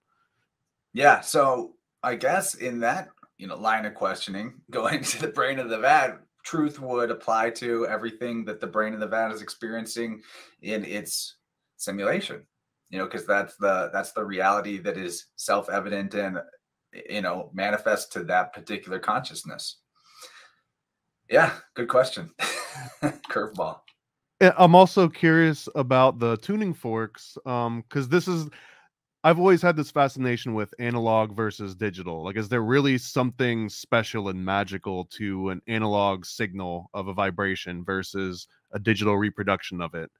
Yeah. 0.92 1.20
So 1.20 1.74
I 2.02 2.14
guess 2.14 2.54
in 2.54 2.80
that, 2.80 3.08
you 3.38 3.46
know, 3.46 3.56
line 3.56 3.86
of 3.86 3.94
questioning, 3.94 4.60
going 4.70 5.02
to 5.02 5.20
the 5.20 5.28
brain 5.28 5.58
of 5.58 5.68
the 5.68 5.78
vat, 5.78 6.18
truth 6.44 6.80
would 6.80 7.10
apply 7.10 7.50
to 7.50 7.86
everything 7.88 8.44
that 8.44 8.60
the 8.60 8.66
brain 8.66 8.94
of 8.94 9.00
the 9.00 9.06
vat 9.06 9.32
is 9.32 9.42
experiencing 9.42 10.22
in 10.62 10.84
its 10.84 11.36
simulation. 11.76 12.46
You 12.90 12.98
know, 12.98 13.06
because 13.06 13.26
that's 13.26 13.56
the 13.56 13.90
that's 13.92 14.12
the 14.12 14.24
reality 14.24 14.78
that 14.78 14.96
is 14.96 15.26
self-evident 15.34 16.14
and 16.14 16.38
you 17.10 17.20
know 17.20 17.50
manifest 17.52 18.12
to 18.12 18.22
that 18.24 18.52
particular 18.52 19.00
consciousness. 19.00 19.80
Yeah, 21.28 21.52
good 21.74 21.88
question. 21.88 22.30
Curveball. 23.02 23.80
Eh, 24.40 24.50
I'm 24.58 24.74
also 24.74 25.08
curious 25.08 25.68
about 25.74 26.18
the 26.18 26.36
tuning 26.38 26.74
forks, 26.74 27.38
um, 27.46 27.82
because 27.88 28.08
this 28.08 28.28
is 28.28 28.48
I've 29.24 29.40
always 29.40 29.62
had 29.62 29.76
this 29.76 29.90
fascination 29.90 30.54
with 30.54 30.74
analog 30.80 31.36
versus 31.36 31.74
digital. 31.76 32.24
Like, 32.24 32.36
is 32.36 32.48
there 32.48 32.62
really 32.62 32.98
something 32.98 33.68
special 33.68 34.28
and 34.30 34.44
magical 34.44 35.06
to 35.18 35.50
an 35.50 35.62
analog 35.68 36.24
signal 36.26 36.90
of 36.94 37.08
a 37.08 37.14
vibration 37.14 37.84
versus 37.84 38.48
a 38.72 38.78
digital 38.80 39.18
reproduction 39.18 39.80
of 39.82 39.94
it? 39.94 40.10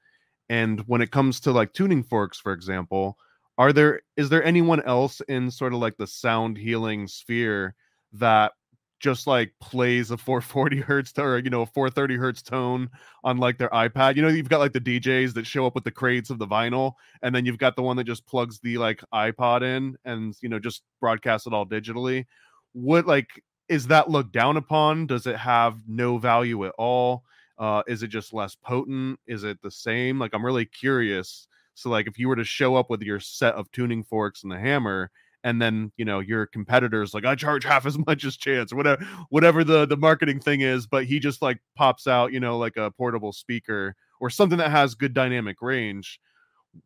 And 0.49 0.81
when 0.87 1.01
it 1.01 1.11
comes 1.11 1.39
to 1.41 1.51
like 1.51 1.73
tuning 1.73 2.03
forks, 2.03 2.39
for 2.39 2.53
example, 2.53 3.17
are 3.57 3.73
there 3.73 4.01
is 4.17 4.29
there 4.29 4.43
anyone 4.43 4.81
else 4.83 5.21
in 5.29 5.51
sort 5.51 5.73
of 5.73 5.79
like 5.79 5.97
the 5.97 6.07
sound 6.07 6.57
healing 6.57 7.07
sphere 7.07 7.75
that 8.13 8.53
just 8.99 9.27
like 9.27 9.53
plays 9.61 10.11
a 10.11 10.17
440 10.17 10.77
hertz 10.81 11.11
to, 11.13 11.21
or 11.21 11.37
you 11.39 11.49
know 11.49 11.61
a 11.61 11.65
430 11.65 12.15
hertz 12.15 12.41
tone 12.41 12.89
on 13.23 13.37
like 13.37 13.57
their 13.57 13.69
iPad. 13.69 14.15
You 14.15 14.21
know, 14.21 14.27
you've 14.27 14.49
got 14.49 14.59
like 14.59 14.73
the 14.73 14.81
DJs 14.81 15.33
that 15.33 15.45
show 15.45 15.65
up 15.65 15.75
with 15.75 15.83
the 15.83 15.91
crates 15.91 16.29
of 16.29 16.39
the 16.39 16.47
vinyl, 16.47 16.93
and 17.21 17.33
then 17.33 17.45
you've 17.45 17.57
got 17.57 17.75
the 17.75 17.83
one 17.83 17.97
that 17.97 18.05
just 18.05 18.25
plugs 18.25 18.59
the 18.59 18.77
like 18.77 19.01
iPod 19.13 19.61
in 19.61 19.95
and 20.05 20.35
you 20.41 20.49
know 20.49 20.59
just 20.59 20.83
broadcasts 20.99 21.47
it 21.47 21.53
all 21.53 21.65
digitally. 21.65 22.25
What 22.73 23.05
like 23.05 23.29
is 23.69 23.87
that 23.87 24.09
looked 24.09 24.31
down 24.31 24.57
upon? 24.57 25.07
Does 25.07 25.27
it 25.27 25.35
have 25.35 25.81
no 25.87 26.17
value 26.17 26.65
at 26.65 26.73
all? 26.77 27.23
Uh, 27.57 27.83
is 27.87 28.03
it 28.03 28.07
just 28.07 28.33
less 28.33 28.55
potent? 28.55 29.19
Is 29.27 29.43
it 29.43 29.61
the 29.61 29.71
same? 29.71 30.19
Like 30.19 30.33
I'm 30.33 30.45
really 30.45 30.65
curious. 30.65 31.47
So 31.73 31.89
like 31.89 32.07
if 32.07 32.17
you 32.17 32.27
were 32.27 32.35
to 32.35 32.43
show 32.43 32.75
up 32.75 32.89
with 32.89 33.01
your 33.01 33.19
set 33.19 33.55
of 33.55 33.71
tuning 33.71 34.03
forks 34.03 34.43
and 34.43 34.51
the 34.51 34.59
hammer 34.59 35.11
and 35.47 35.61
then 35.61 35.93
you 35.95 36.03
know 36.03 36.19
your 36.19 36.45
competitors 36.45 37.13
like 37.13 37.23
I 37.23 37.33
charge 37.33 37.63
half 37.63 37.85
as 37.85 37.97
much 38.05 38.25
as 38.25 38.35
Chance 38.35 38.73
or 38.73 38.75
whatever 38.75 39.03
whatever 39.29 39.63
the 39.63 39.85
the 39.85 39.95
marketing 39.95 40.41
thing 40.41 40.61
is, 40.61 40.85
but 40.85 41.05
he 41.05 41.19
just 41.19 41.41
like 41.41 41.59
pops 41.75 42.05
out 42.05 42.33
you 42.33 42.39
know 42.39 42.57
like 42.57 42.75
a 42.75 42.91
portable 42.91 43.31
speaker 43.31 43.95
or 44.19 44.29
something 44.29 44.57
that 44.57 44.71
has 44.71 44.93
good 44.93 45.13
dynamic 45.13 45.61
range. 45.61 46.19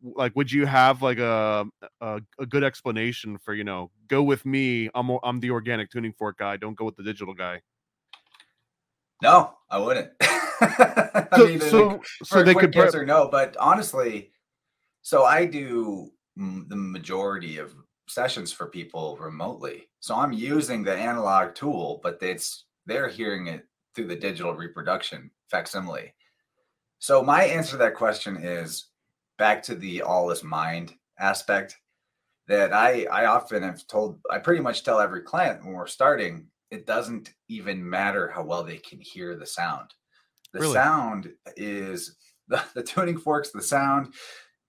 Like, 0.02 0.34
would 0.36 0.50
you 0.50 0.64
have 0.64 1.02
like 1.02 1.18
a, 1.18 1.66
a 2.00 2.20
a 2.38 2.46
good 2.46 2.62
explanation 2.62 3.36
for 3.36 3.52
you 3.52 3.64
know 3.64 3.90
go 4.06 4.22
with 4.22 4.46
me? 4.46 4.88
I'm 4.94 5.10
I'm 5.24 5.40
the 5.40 5.50
organic 5.50 5.90
tuning 5.90 6.12
fork 6.12 6.38
guy. 6.38 6.56
Don't 6.56 6.76
go 6.76 6.84
with 6.84 6.96
the 6.96 7.02
digital 7.02 7.34
guy. 7.34 7.60
No, 9.20 9.54
I 9.70 9.78
wouldn't. 9.78 10.10
I 10.20 11.26
so, 11.36 11.46
mean, 11.46 11.60
so, 11.60 12.00
so 12.22 12.42
they 12.42 12.54
could 12.54 12.76
answer 12.76 13.04
no, 13.04 13.28
but 13.28 13.56
honestly, 13.58 14.30
so 15.02 15.24
I 15.24 15.46
do 15.46 16.10
the 16.36 16.76
majority 16.76 17.58
of 17.58 17.74
sessions 18.12 18.52
for 18.52 18.66
people 18.66 19.16
remotely. 19.20 19.88
So 20.00 20.14
I'm 20.14 20.32
using 20.32 20.82
the 20.82 20.94
analog 20.94 21.54
tool, 21.54 22.00
but 22.02 22.18
it's 22.20 22.64
they're 22.86 23.08
hearing 23.08 23.46
it 23.46 23.66
through 23.94 24.08
the 24.08 24.16
digital 24.16 24.54
reproduction 24.54 25.30
facsimile. 25.50 26.14
So 26.98 27.22
my 27.22 27.44
answer 27.44 27.72
to 27.72 27.76
that 27.78 27.94
question 27.94 28.36
is 28.36 28.88
back 29.38 29.62
to 29.64 29.74
the 29.74 30.02
all 30.02 30.30
is 30.30 30.44
mind 30.44 30.94
aspect 31.18 31.76
that 32.48 32.72
I 32.72 33.04
I 33.04 33.26
often 33.26 33.62
have 33.62 33.86
told 33.86 34.20
I 34.30 34.38
pretty 34.38 34.62
much 34.62 34.84
tell 34.84 35.00
every 35.00 35.22
client 35.22 35.64
when 35.64 35.74
we're 35.74 35.86
starting 35.86 36.46
it 36.70 36.86
doesn't 36.86 37.34
even 37.48 37.88
matter 37.88 38.28
how 38.28 38.42
well 38.42 38.64
they 38.64 38.78
can 38.78 38.98
hear 38.98 39.36
the 39.36 39.46
sound. 39.46 39.90
The 40.54 40.60
really? 40.60 40.72
sound 40.72 41.30
is 41.56 42.16
the, 42.48 42.62
the 42.74 42.82
tuning 42.82 43.18
forks, 43.18 43.50
the 43.50 43.62
sound 43.62 44.14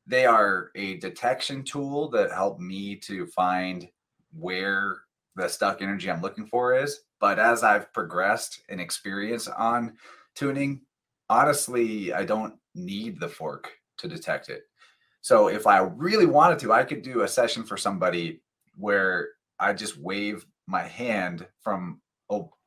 they 0.05 0.25
are 0.25 0.71
a 0.75 0.97
detection 0.97 1.63
tool 1.63 2.09
that 2.09 2.31
help 2.31 2.59
me 2.59 2.95
to 2.97 3.25
find 3.27 3.87
where 4.37 4.97
the 5.35 5.47
stuck 5.47 5.81
energy 5.81 6.11
I'm 6.11 6.21
looking 6.21 6.45
for 6.45 6.75
is. 6.75 7.01
But 7.19 7.39
as 7.39 7.63
I've 7.63 7.91
progressed 7.93 8.61
in 8.69 8.79
experience 8.79 9.47
on 9.47 9.93
tuning, 10.35 10.81
honestly, 11.29 12.13
I 12.13 12.25
don't 12.25 12.55
need 12.75 13.19
the 13.19 13.29
fork 13.29 13.71
to 13.97 14.07
detect 14.07 14.49
it. 14.49 14.63
So 15.21 15.47
if 15.47 15.65
I 15.65 15.79
really 15.79 16.25
wanted 16.25 16.59
to, 16.59 16.73
I 16.73 16.83
could 16.83 17.01
do 17.01 17.21
a 17.21 17.27
session 17.27 17.63
for 17.63 17.77
somebody 17.77 18.41
where 18.75 19.29
I 19.57 19.71
just 19.71 19.97
wave 19.97 20.45
my 20.67 20.81
hand 20.81 21.47
from 21.61 22.01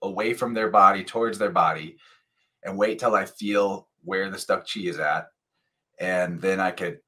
away 0.01 0.33
from 0.33 0.55
their 0.55 0.71
body 0.71 1.05
towards 1.05 1.39
their 1.39 1.51
body 1.51 1.97
and 2.63 2.79
wait 2.79 2.99
till 2.99 3.15
I 3.15 3.27
feel 3.27 3.89
where 4.05 4.31
the 4.31 4.39
stuck 4.39 4.67
chi 4.67 4.81
is 4.81 4.99
at. 4.99 5.29
And 5.99 6.41
then 6.41 6.61
I 6.61 6.71
could 6.71 7.01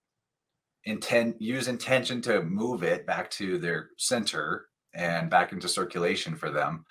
intend 0.84 1.34
use 1.38 1.68
intention 1.68 2.20
to 2.22 2.42
move 2.42 2.82
it 2.82 3.06
back 3.06 3.30
to 3.30 3.58
their 3.58 3.90
center 3.98 4.66
and 4.94 5.30
back 5.30 5.52
into 5.52 5.68
circulation 5.68 6.34
for 6.34 6.50
them. 6.50 6.84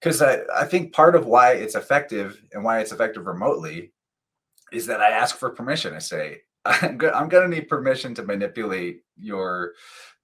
Because 0.00 0.22
I, 0.22 0.40
I 0.54 0.64
think 0.64 0.92
part 0.92 1.14
of 1.14 1.26
why 1.26 1.52
it's 1.52 1.74
effective 1.74 2.40
and 2.52 2.64
why 2.64 2.80
it's 2.80 2.92
effective 2.92 3.26
remotely 3.26 3.92
is 4.72 4.86
that 4.86 5.00
i 5.00 5.10
ask 5.10 5.36
for 5.36 5.50
permission. 5.50 5.94
I 5.94 5.98
say 5.98 6.42
i'm, 6.64 7.00
I'm 7.14 7.28
going 7.28 7.50
to 7.50 7.56
need 7.56 7.68
permission 7.68 8.14
to 8.14 8.22
manipulate 8.22 9.02
your 9.18 9.72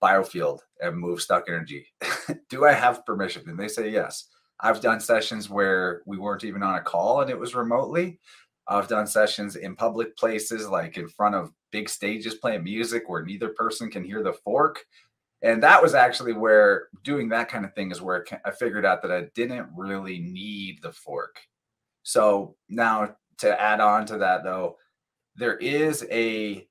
biofield 0.02 0.60
and 0.80 0.96
move 0.96 1.20
stuck 1.20 1.44
energy. 1.48 1.86
Do 2.48 2.64
i 2.64 2.72
have 2.72 3.06
permission? 3.06 3.48
And 3.48 3.58
they 3.58 3.68
say 3.68 3.90
yes. 3.90 4.28
I've 4.60 4.80
done 4.80 5.00
sessions 5.00 5.48
where 5.48 6.02
we 6.06 6.18
weren't 6.18 6.44
even 6.44 6.62
on 6.62 6.76
a 6.76 6.80
call 6.80 7.20
and 7.20 7.30
it 7.30 7.38
was 7.38 7.54
remotely. 7.54 8.18
I've 8.66 8.88
done 8.88 9.06
sessions 9.06 9.56
in 9.56 9.76
public 9.76 10.16
places, 10.16 10.68
like 10.68 10.98
in 10.98 11.08
front 11.08 11.34
of 11.34 11.52
big 11.70 11.88
stages 11.88 12.34
playing 12.34 12.64
music 12.64 13.04
where 13.06 13.24
neither 13.24 13.48
person 13.50 13.90
can 13.90 14.04
hear 14.04 14.22
the 14.22 14.32
fork. 14.32 14.84
And 15.42 15.62
that 15.62 15.82
was 15.82 15.94
actually 15.94 16.32
where 16.32 16.88
doing 17.04 17.28
that 17.28 17.48
kind 17.48 17.64
of 17.64 17.74
thing 17.74 17.90
is 17.90 18.02
where 18.02 18.24
I 18.44 18.50
figured 18.50 18.84
out 18.84 19.02
that 19.02 19.12
I 19.12 19.26
didn't 19.34 19.68
really 19.76 20.18
need 20.18 20.82
the 20.82 20.92
fork. 20.92 21.38
So 22.02 22.56
now 22.68 23.14
to 23.38 23.60
add 23.60 23.80
on 23.80 24.06
to 24.06 24.18
that, 24.18 24.42
though, 24.42 24.76
there 25.36 25.56
is 25.58 26.04
a 26.10 26.66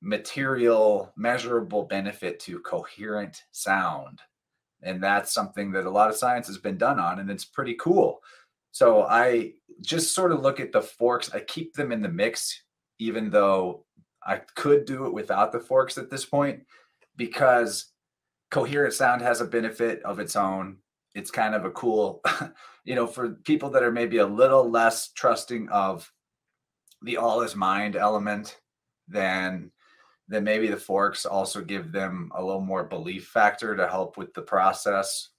material, 0.00 1.12
measurable 1.16 1.84
benefit 1.84 2.40
to 2.40 2.60
coherent 2.60 3.42
sound. 3.50 4.20
And 4.82 5.02
that's 5.02 5.34
something 5.34 5.72
that 5.72 5.86
a 5.86 5.90
lot 5.90 6.08
of 6.08 6.16
science 6.16 6.46
has 6.46 6.58
been 6.58 6.78
done 6.78 7.00
on, 7.00 7.18
and 7.18 7.30
it's 7.30 7.44
pretty 7.44 7.74
cool. 7.74 8.20
So 8.70 9.02
I 9.02 9.54
just 9.82 10.14
sort 10.14 10.32
of 10.32 10.40
look 10.40 10.60
at 10.60 10.72
the 10.72 10.82
forks. 10.82 11.34
I 11.34 11.40
keep 11.40 11.74
them 11.74 11.90
in 11.90 12.00
the 12.00 12.08
mix, 12.08 12.62
even 12.98 13.28
though 13.28 13.84
I 14.26 14.38
could 14.54 14.84
do 14.84 15.06
it 15.06 15.12
without 15.12 15.52
the 15.52 15.60
forks 15.60 15.98
at 15.98 16.10
this 16.10 16.24
point, 16.24 16.64
because 17.16 17.92
coherent 18.50 18.94
sound 18.94 19.22
has 19.22 19.40
a 19.40 19.46
benefit 19.46 20.02
of 20.02 20.18
its 20.18 20.36
own. 20.36 20.78
It's 21.14 21.30
kind 21.30 21.54
of 21.54 21.64
a 21.64 21.70
cool, 21.70 22.20
you 22.84 22.94
know, 22.94 23.06
for 23.06 23.30
people 23.30 23.70
that 23.70 23.82
are 23.82 23.92
maybe 23.92 24.18
a 24.18 24.26
little 24.26 24.68
less 24.70 25.10
trusting 25.12 25.68
of 25.68 26.10
the 27.02 27.16
all 27.16 27.42
is 27.42 27.54
mind 27.54 27.96
element 27.96 28.58
than 29.06 29.70
then 30.30 30.44
maybe 30.44 30.68
the 30.68 30.76
forks 30.76 31.24
also 31.24 31.62
give 31.62 31.90
them 31.90 32.30
a 32.34 32.44
little 32.44 32.60
more 32.60 32.84
belief 32.84 33.28
factor 33.28 33.74
to 33.74 33.88
help 33.88 34.18
with 34.18 34.34
the 34.34 34.42
process 34.42 35.30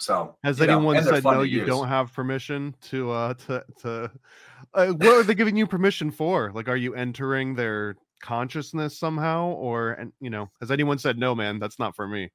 so 0.00 0.36
has 0.42 0.60
anyone 0.60 0.96
know, 0.96 1.02
said 1.02 1.24
no? 1.24 1.42
You 1.42 1.58
use. 1.60 1.66
don't 1.66 1.88
have 1.88 2.12
permission 2.12 2.74
to 2.82 3.10
uh 3.10 3.34
to 3.34 3.64
to. 3.82 4.10
Uh, 4.72 4.88
what 4.88 5.08
are 5.08 5.22
they 5.22 5.34
giving 5.34 5.56
you 5.56 5.66
permission 5.66 6.10
for? 6.10 6.52
Like, 6.54 6.68
are 6.68 6.76
you 6.76 6.94
entering 6.94 7.54
their 7.54 7.96
consciousness 8.22 8.98
somehow, 8.98 9.48
or 9.48 9.92
and 9.92 10.12
you 10.20 10.30
know, 10.30 10.50
has 10.60 10.70
anyone 10.70 10.98
said 10.98 11.18
no, 11.18 11.34
man? 11.34 11.58
That's 11.58 11.78
not 11.78 11.94
for 11.94 12.06
me. 12.06 12.30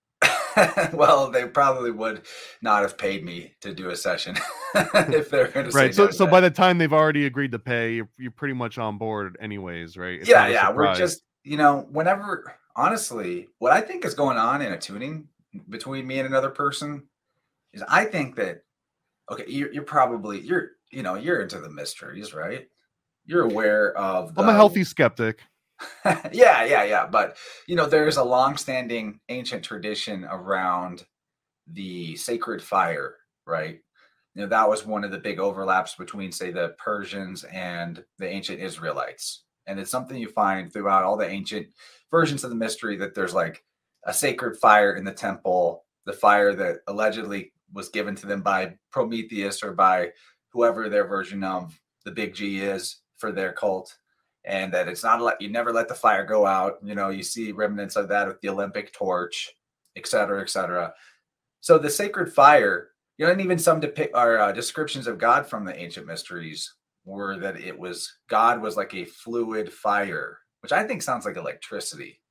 well, 0.93 1.29
they 1.29 1.45
probably 1.45 1.91
would 1.91 2.25
not 2.61 2.81
have 2.81 2.97
paid 2.97 3.23
me 3.23 3.53
to 3.61 3.73
do 3.73 3.89
a 3.89 3.95
session 3.95 4.35
if 4.75 5.29
they're 5.29 5.47
going 5.49 5.69
to 5.69 5.71
right. 5.71 5.93
so, 5.93 6.05
no 6.05 6.11
so 6.11 6.25
by 6.25 6.39
the 6.39 6.49
time 6.49 6.77
they've 6.77 6.93
already 6.93 7.25
agreed 7.25 7.51
to 7.51 7.59
pay, 7.59 7.95
you're, 7.95 8.09
you're 8.17 8.31
pretty 8.31 8.53
much 8.53 8.77
on 8.77 8.97
board, 8.97 9.37
anyways, 9.41 9.97
right? 9.97 10.19
It's 10.19 10.29
yeah, 10.29 10.47
yeah. 10.47 10.71
We're 10.71 10.95
just 10.95 11.23
you 11.43 11.57
know, 11.57 11.87
whenever 11.91 12.55
honestly, 12.75 13.47
what 13.59 13.71
I 13.71 13.81
think 13.81 14.05
is 14.05 14.13
going 14.13 14.37
on 14.37 14.61
in 14.61 14.71
a 14.71 14.77
tuning 14.77 15.27
between 15.69 16.05
me 16.05 16.19
and 16.19 16.27
another 16.27 16.49
person 16.49 17.03
is 17.75 17.83
I 17.87 18.05
think 18.05 18.35
that 18.37 18.63
okay, 19.31 19.45
you're, 19.47 19.71
you're 19.71 19.83
probably 19.83 20.39
you're 20.39 20.71
you 20.91 21.03
know 21.03 21.15
you're 21.15 21.41
into 21.41 21.59
the 21.59 21.69
mysteries, 21.69 22.33
right? 22.33 22.67
You're 23.25 23.43
aware 23.43 23.95
of. 23.97 24.33
The, 24.33 24.41
I'm 24.41 24.49
a 24.49 24.53
healthy 24.53 24.83
skeptic. 24.83 25.41
yeah, 26.31 26.63
yeah, 26.63 26.83
yeah. 26.83 27.05
But 27.05 27.37
you 27.67 27.75
know, 27.75 27.85
there's 27.85 28.17
a 28.17 28.23
long-standing 28.23 29.19
ancient 29.29 29.63
tradition 29.63 30.25
around 30.25 31.05
the 31.67 32.15
sacred 32.15 32.61
fire, 32.63 33.15
right? 33.45 33.79
You 34.33 34.41
know, 34.41 34.47
that 34.47 34.69
was 34.69 34.85
one 34.85 35.03
of 35.03 35.11
the 35.11 35.17
big 35.17 35.39
overlaps 35.39 35.95
between, 35.95 36.31
say, 36.31 36.51
the 36.51 36.75
Persians 36.77 37.43
and 37.45 38.03
the 38.19 38.27
ancient 38.27 38.59
Israelites. 38.59 39.43
And 39.65 39.79
it's 39.79 39.89
something 39.89 40.17
you 40.17 40.27
find 40.27 40.71
throughout 40.71 41.03
all 41.03 41.17
the 41.17 41.27
ancient 41.27 41.67
versions 42.11 42.43
of 42.43 42.49
the 42.49 42.55
mystery 42.55 42.97
that 42.97 43.15
there's 43.15 43.33
like 43.33 43.63
a 44.05 44.13
sacred 44.13 44.57
fire 44.57 44.95
in 44.95 45.05
the 45.05 45.13
temple, 45.13 45.85
the 46.05 46.13
fire 46.13 46.53
that 46.53 46.77
allegedly 46.87 47.53
was 47.75 47.89
given 47.89 48.15
to 48.15 48.25
them 48.25 48.41
by 48.41 48.73
Prometheus 48.91 49.61
or 49.61 49.73
by 49.73 50.09
whoever 50.51 50.89
their 50.89 51.05
version 51.05 51.43
of 51.43 51.79
the 52.05 52.11
big 52.11 52.33
G 52.33 52.61
is 52.61 53.01
for 53.17 53.31
their 53.31 53.51
cult. 53.51 53.95
And 54.45 54.73
that 54.73 54.87
it's 54.87 55.03
not 55.03 55.21
let 55.21 55.41
you 55.41 55.49
never 55.49 55.73
let 55.73 55.87
the 55.87 55.95
fire 55.95 56.23
go 56.23 56.45
out. 56.45 56.77
You 56.83 56.95
know, 56.95 57.09
you 57.09 57.23
see 57.23 57.51
remnants 57.51 57.95
of 57.95 58.07
that 58.09 58.27
with 58.27 58.39
the 58.41 58.49
Olympic 58.49 58.93
torch, 58.93 59.51
et 59.95 60.07
cetera, 60.07 60.41
et 60.41 60.49
cetera. 60.49 60.93
So 61.61 61.77
the 61.77 61.89
sacred 61.89 62.31
fire, 62.31 62.91
you 63.17 63.25
know, 63.25 63.31
and 63.31 63.41
even 63.41 63.57
some 63.57 63.79
depict 63.79 64.15
our 64.15 64.39
uh, 64.39 64.51
descriptions 64.51 65.07
of 65.07 65.17
God 65.17 65.47
from 65.47 65.65
the 65.65 65.75
ancient 65.75 66.05
mysteries 66.05 66.75
were 67.05 67.37
that 67.39 67.59
it 67.59 67.77
was 67.77 68.11
God 68.29 68.61
was 68.61 68.77
like 68.77 68.93
a 68.93 69.05
fluid 69.05 69.73
fire, 69.73 70.39
which 70.61 70.71
I 70.71 70.83
think 70.83 71.01
sounds 71.01 71.25
like 71.25 71.37
electricity. 71.37 72.21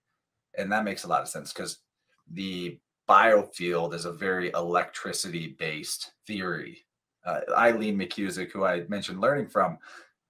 And 0.57 0.71
that 0.71 0.85
makes 0.85 1.05
a 1.05 1.09
lot 1.09 1.23
of 1.23 1.29
sense 1.29 1.53
because 1.53 1.79
the 2.33 2.79
biofield 3.09 3.95
is 3.95 4.05
a 4.05 4.13
very 4.13 4.51
electricity 4.55 5.57
based 5.59 6.13
theory. 6.27 6.85
Uh, 7.25 7.41
Eileen 7.57 7.99
McKusick, 7.99 8.51
who 8.51 8.65
I 8.65 8.85
mentioned 8.89 9.21
learning 9.21 9.49
from, 9.49 9.79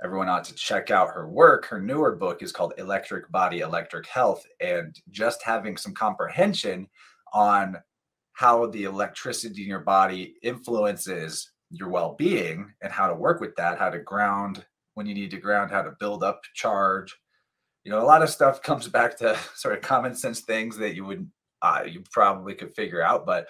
everyone 0.02 0.28
ought 0.28 0.44
to 0.44 0.54
check 0.54 0.90
out 0.90 1.10
her 1.10 1.28
work. 1.28 1.64
Her 1.66 1.80
newer 1.80 2.14
book 2.14 2.42
is 2.42 2.52
called 2.52 2.74
Electric 2.78 3.30
Body, 3.30 3.60
Electric 3.60 4.06
Health. 4.06 4.44
And 4.60 4.94
just 5.10 5.42
having 5.42 5.76
some 5.76 5.94
comprehension 5.94 6.88
on 7.32 7.78
how 8.32 8.66
the 8.66 8.84
electricity 8.84 9.62
in 9.62 9.68
your 9.68 9.80
body 9.80 10.34
influences 10.42 11.52
your 11.70 11.88
well 11.88 12.14
being 12.16 12.72
and 12.82 12.92
how 12.92 13.08
to 13.08 13.14
work 13.14 13.40
with 13.40 13.54
that, 13.56 13.78
how 13.78 13.90
to 13.90 13.98
ground 13.98 14.64
when 14.94 15.06
you 15.06 15.14
need 15.14 15.30
to 15.30 15.38
ground, 15.38 15.70
how 15.70 15.82
to 15.82 15.94
build 15.98 16.22
up 16.22 16.40
charge. 16.54 17.16
You 17.84 17.92
know, 17.92 18.00
a 18.00 18.06
lot 18.06 18.22
of 18.22 18.30
stuff 18.30 18.62
comes 18.62 18.88
back 18.88 19.16
to 19.18 19.36
sort 19.54 19.74
of 19.76 19.82
common 19.82 20.14
sense 20.14 20.40
things 20.40 20.76
that 20.78 20.94
you 20.94 21.04
would 21.04 21.28
uh, 21.64 21.82
you 21.82 22.02
probably 22.12 22.54
could 22.54 22.74
figure 22.74 23.02
out, 23.02 23.24
but 23.24 23.48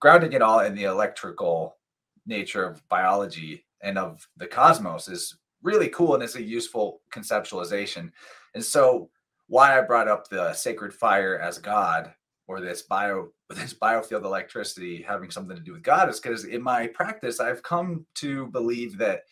grounding 0.00 0.32
it 0.34 0.42
all 0.42 0.60
in 0.60 0.74
the 0.74 0.84
electrical 0.84 1.76
nature 2.24 2.64
of 2.64 2.86
biology 2.88 3.64
and 3.82 3.98
of 3.98 4.26
the 4.36 4.46
cosmos 4.46 5.08
is 5.08 5.36
really 5.62 5.88
cool 5.88 6.14
and 6.14 6.22
it's 6.22 6.36
a 6.36 6.42
useful 6.42 7.00
conceptualization. 7.12 8.10
And 8.54 8.64
so, 8.64 9.10
why 9.48 9.76
I 9.78 9.82
brought 9.82 10.08
up 10.08 10.28
the 10.28 10.52
sacred 10.52 10.94
fire 10.94 11.38
as 11.38 11.58
God 11.58 12.12
or 12.46 12.60
this 12.60 12.82
bio 12.82 13.30
this 13.50 13.74
biofield 13.74 14.24
electricity 14.24 15.02
having 15.02 15.30
something 15.30 15.56
to 15.56 15.62
do 15.62 15.72
with 15.72 15.82
God 15.82 16.08
is 16.08 16.20
because 16.20 16.44
in 16.44 16.62
my 16.62 16.86
practice 16.88 17.40
I've 17.40 17.62
come 17.62 18.06
to 18.16 18.46
believe 18.48 18.96
that 18.98 19.22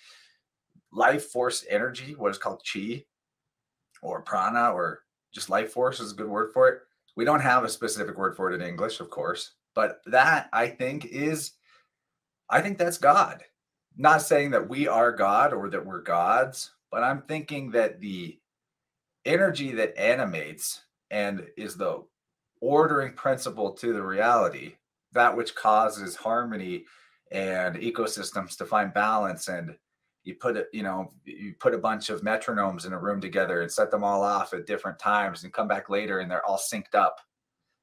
life 0.93 1.27
force 1.27 1.65
energy, 1.69 2.15
what 2.17 2.31
is 2.31 2.39
called 2.39 2.63
chi 2.73 3.05
or 4.03 4.23
prana 4.23 4.71
or 4.71 5.01
just 5.33 5.51
life 5.51 5.73
force 5.73 6.01
is 6.01 6.13
a 6.13 6.17
good 6.17 6.29
word 6.29 6.53
for 6.53 6.69
it. 6.69 6.81
We 7.17 7.25
don't 7.25 7.41
have 7.41 7.65
a 7.65 7.69
specific 7.69 8.17
word 8.19 8.37
for 8.37 8.51
it 8.51 8.55
in 8.55 8.67
English, 8.67 9.01
of 9.01 9.11
course, 9.11 9.53
but 9.75 10.01
that 10.07 10.49
I 10.53 10.69
think 10.69 11.07
is 11.07 11.53
I 12.51 12.61
think 12.61 12.79
that's 12.79 12.99
God. 12.99 13.43
Not 13.97 14.23
saying 14.23 14.51
that 14.51 14.69
we 14.69 14.89
are 14.89 15.13
God 15.13 15.53
or 15.53 15.71
that 15.71 15.85
we're 15.85 16.03
gods, 16.03 16.73
but 16.91 17.03
I'm 17.03 17.23
thinking 17.23 17.71
that 17.73 18.01
the 18.01 18.39
energy 19.25 19.73
that 19.73 19.99
animates 19.99 20.83
and 21.11 21.47
is 21.57 21.77
the 21.77 22.05
ordering 22.61 23.15
principle 23.15 23.73
to 23.73 23.93
the 23.93 24.03
reality, 24.03 24.75
that 25.13 25.37
which 25.37 25.55
causes 25.55 26.17
harmony 26.17 26.85
and 27.31 27.77
ecosystems 27.77 28.57
to 28.57 28.67
find 28.67 28.93
balance 28.93 29.49
and 29.49 29.77
you 30.25 30.35
put 30.35 30.57
it 30.57 30.69
you 30.73 30.83
know 30.83 31.11
you 31.25 31.55
put 31.61 31.75
a 31.75 31.79
bunch 31.79 32.11
of 32.11 32.23
metronomes 32.23 32.87
in 32.87 32.93
a 32.93 32.99
room 32.99 33.21
together 33.21 33.63
and 33.63 33.71
set 33.71 33.91
them 33.91 34.03
all 34.03 34.23
off 34.23 34.53
at 34.53 34.67
different 34.67 34.99
times 34.99 35.45
and 35.45 35.53
come 35.53 35.69
back 35.69 35.89
later 35.89 36.21
and 36.21 36.31
they're 36.31 36.45
all 36.47 36.59
synced 36.59 36.95
up. 36.95 37.21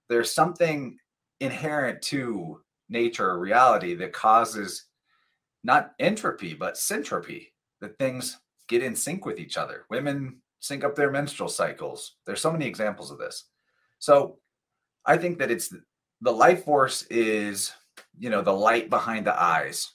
There's 0.10 0.32
something 0.32 0.98
inherent 1.40 2.02
to 2.04 2.62
nature 2.90 3.30
or 3.30 3.40
reality 3.40 3.96
that 3.96 4.14
causes 4.14 4.86
not 5.64 5.92
entropy 6.00 6.54
but 6.54 6.76
syntropy 6.76 7.48
that 7.80 7.98
things 7.98 8.40
get 8.68 8.84
in 8.84 8.96
sync 8.96 9.26
with 9.26 9.40
each 9.40 9.58
other. 9.58 9.86
Women 9.90 10.42
sync 10.60 10.84
up 10.84 10.96
their 10.96 11.12
menstrual 11.12 11.50
cycles. 11.50 12.16
There's 12.26 12.42
so 12.42 12.52
many 12.52 12.66
examples 12.66 13.12
of 13.12 13.18
this. 13.18 13.46
So 14.00 14.38
I 15.06 15.18
think 15.18 15.40
that 15.40 15.52
it's 15.52 15.74
the 16.22 16.32
life 16.32 16.64
force 16.64 17.04
is, 17.04 17.72
you 18.18 18.30
know, 18.30 18.42
the 18.42 18.54
light 18.54 18.90
behind 18.90 19.26
the 19.26 19.40
eyes. 19.40 19.92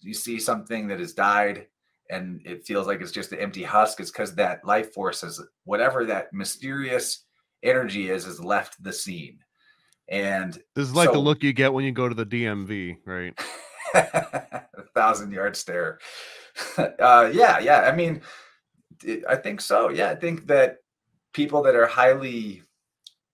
You 0.00 0.14
see 0.14 0.38
something 0.38 0.86
that 0.88 1.00
has 1.00 1.12
died 1.12 1.66
and 2.10 2.40
it 2.44 2.66
feels 2.66 2.86
like 2.86 3.00
it's 3.00 3.12
just 3.12 3.32
an 3.32 3.38
empty 3.38 3.62
husk. 3.62 4.00
It's 4.00 4.10
because 4.10 4.34
that 4.34 4.64
life 4.64 4.92
force 4.92 5.22
is 5.22 5.42
whatever 5.64 6.04
that 6.06 6.32
mysterious 6.32 7.24
energy 7.62 8.10
is, 8.10 8.24
has 8.24 8.42
left 8.42 8.82
the 8.82 8.92
scene. 8.92 9.38
And 10.08 10.52
this 10.74 10.88
is 10.88 10.94
like 10.94 11.08
so, 11.08 11.14
the 11.14 11.18
look 11.18 11.42
you 11.42 11.52
get 11.52 11.72
when 11.72 11.84
you 11.84 11.92
go 11.92 12.08
to 12.08 12.14
the 12.14 12.26
DMV, 12.26 12.98
right? 13.04 13.38
a 13.94 14.62
thousand 14.94 15.32
yard 15.32 15.56
stare. 15.56 15.98
uh, 16.78 17.30
yeah, 17.32 17.58
yeah. 17.58 17.80
I 17.80 17.94
mean, 17.94 18.22
I 19.28 19.36
think 19.36 19.60
so. 19.60 19.90
Yeah, 19.90 20.10
I 20.10 20.14
think 20.14 20.46
that 20.46 20.78
people 21.32 21.62
that 21.62 21.74
are 21.74 21.86
highly 21.86 22.62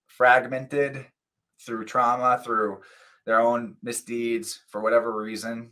fragmented 0.07 1.05
through 1.61 1.85
trauma, 1.85 2.41
through 2.43 2.81
their 3.25 3.39
own 3.39 3.77
misdeeds, 3.81 4.61
for 4.69 4.81
whatever 4.81 5.15
reason, 5.15 5.71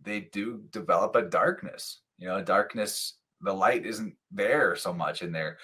they 0.00 0.20
do 0.20 0.62
develop 0.70 1.14
a 1.14 1.22
darkness. 1.22 2.01
You 2.22 2.28
know, 2.28 2.40
darkness, 2.40 3.14
the 3.40 3.52
light 3.52 3.84
isn't 3.84 4.14
there 4.30 4.76
so 4.76 4.92
much 4.92 5.22
in 5.22 5.32
their 5.32 5.58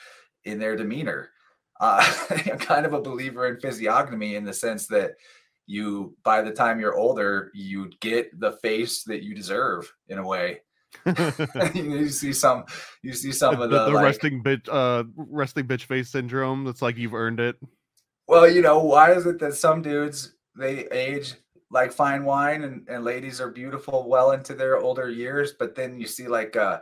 in 0.45 0.59
their 0.59 0.75
demeanor. 0.75 1.31
Uh, 1.81 2.03
I'm 2.31 2.59
kind 2.59 2.85
of 2.85 2.95
a 2.95 3.01
believer 3.01 3.47
in 3.47 3.61
physiognomy 3.61 4.35
in 4.35 4.45
the 4.45 4.53
sense 4.53 4.89
that 4.89 5.13
you, 5.67 6.17
by 6.25 6.43
the 6.43 6.51
time 6.51 6.81
you're 6.81 6.99
older, 6.99 7.53
you 7.55 7.93
get 8.01 8.41
the 8.41 8.53
face 8.61 9.05
that 9.05 9.23
you 9.23 9.37
deserve 9.37 9.93
in 10.09 10.19
a 10.19 10.27
way. 10.27 10.63
you 11.75 12.09
see 12.09 12.33
some, 12.33 12.65
you 13.03 13.13
see 13.13 13.31
some 13.31 13.55
the, 13.55 13.63
of 13.63 13.71
the, 13.71 13.85
the, 13.85 13.91
like, 13.93 14.05
resting 14.07 14.43
bitch, 14.43 14.69
uh, 14.69 15.05
resting 15.17 15.65
bitch 15.65 15.85
face 15.85 16.11
syndrome. 16.11 16.65
That's 16.65 16.83
like 16.83 16.97
you've 16.97 17.15
earned 17.15 17.39
it. 17.39 17.55
Well, 18.27 18.51
you 18.51 18.63
know, 18.63 18.81
why 18.81 19.13
is 19.13 19.27
it 19.27 19.39
that 19.39 19.55
some 19.55 19.81
dudes 19.81 20.35
they 20.59 20.89
age 20.89 21.35
like 21.71 21.93
fine 21.93 22.25
wine 22.25 22.65
and, 22.65 22.89
and 22.89 23.05
ladies 23.05 23.41
are 23.41 23.51
beautiful 23.51 24.09
well 24.09 24.33
into 24.33 24.55
their 24.55 24.79
older 24.79 25.11
years, 25.11 25.53
but 25.59 25.75
then 25.75 25.99
you 25.99 26.07
see 26.07 26.29
like 26.29 26.57
uh 26.57 26.81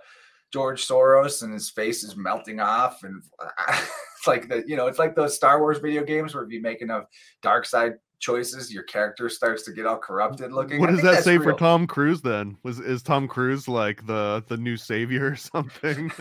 George 0.53 0.87
Soros 0.87 1.43
and 1.43 1.53
his 1.53 1.71
face 1.71 2.05
is 2.05 2.17
melting 2.17 2.61
off 2.61 3.03
and 3.03 3.23
it's 3.69 4.27
like 4.27 4.49
the 4.49 4.65
you 4.67 4.77
know, 4.77 4.87
it's 4.87 4.99
like 4.99 5.15
those 5.15 5.35
Star 5.35 5.61
Wars 5.61 5.79
video 5.79 6.05
games 6.05 6.35
where 6.35 6.45
if 6.45 6.51
you 6.51 6.63
make 6.63 6.83
enough 6.83 7.05
dark 7.43 7.67
side 7.67 7.95
choices, 8.19 8.73
your 8.73 8.85
character 8.85 9.29
starts 9.29 9.63
to 9.65 9.73
get 9.73 9.87
all 9.87 9.99
corrupted 9.99 10.53
looking. 10.53 10.81
What 10.81 10.91
does 10.91 11.03
that 11.03 11.25
say 11.25 11.39
real. 11.39 11.51
for 11.51 11.59
Tom 11.59 11.87
Cruise 11.87 12.23
then? 12.23 12.57
Was 12.63 12.81
is 12.81 13.03
Tom 13.03 13.29
Cruise 13.29 13.69
like 13.69 14.07
the 14.07 14.45
the 14.49 14.57
new 14.57 14.77
savior 14.77 15.27
or 15.33 15.37
something? 15.37 16.13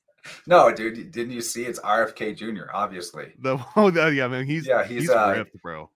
no, 0.46 0.72
dude, 0.72 1.10
didn't 1.10 1.32
you 1.32 1.42
see? 1.42 1.64
It's 1.64 1.80
RFK 1.80 2.36
Jr. 2.36 2.72
Obviously. 2.72 3.32
The 3.38 3.58
oh 3.76 3.88
yeah, 3.88 4.28
man, 4.28 4.46
he's 4.46 4.66
yeah 4.66 4.84
he's, 4.84 5.02
he's 5.02 5.10
uh, 5.10 5.34
ripped, 5.36 5.60
bro. 5.62 5.90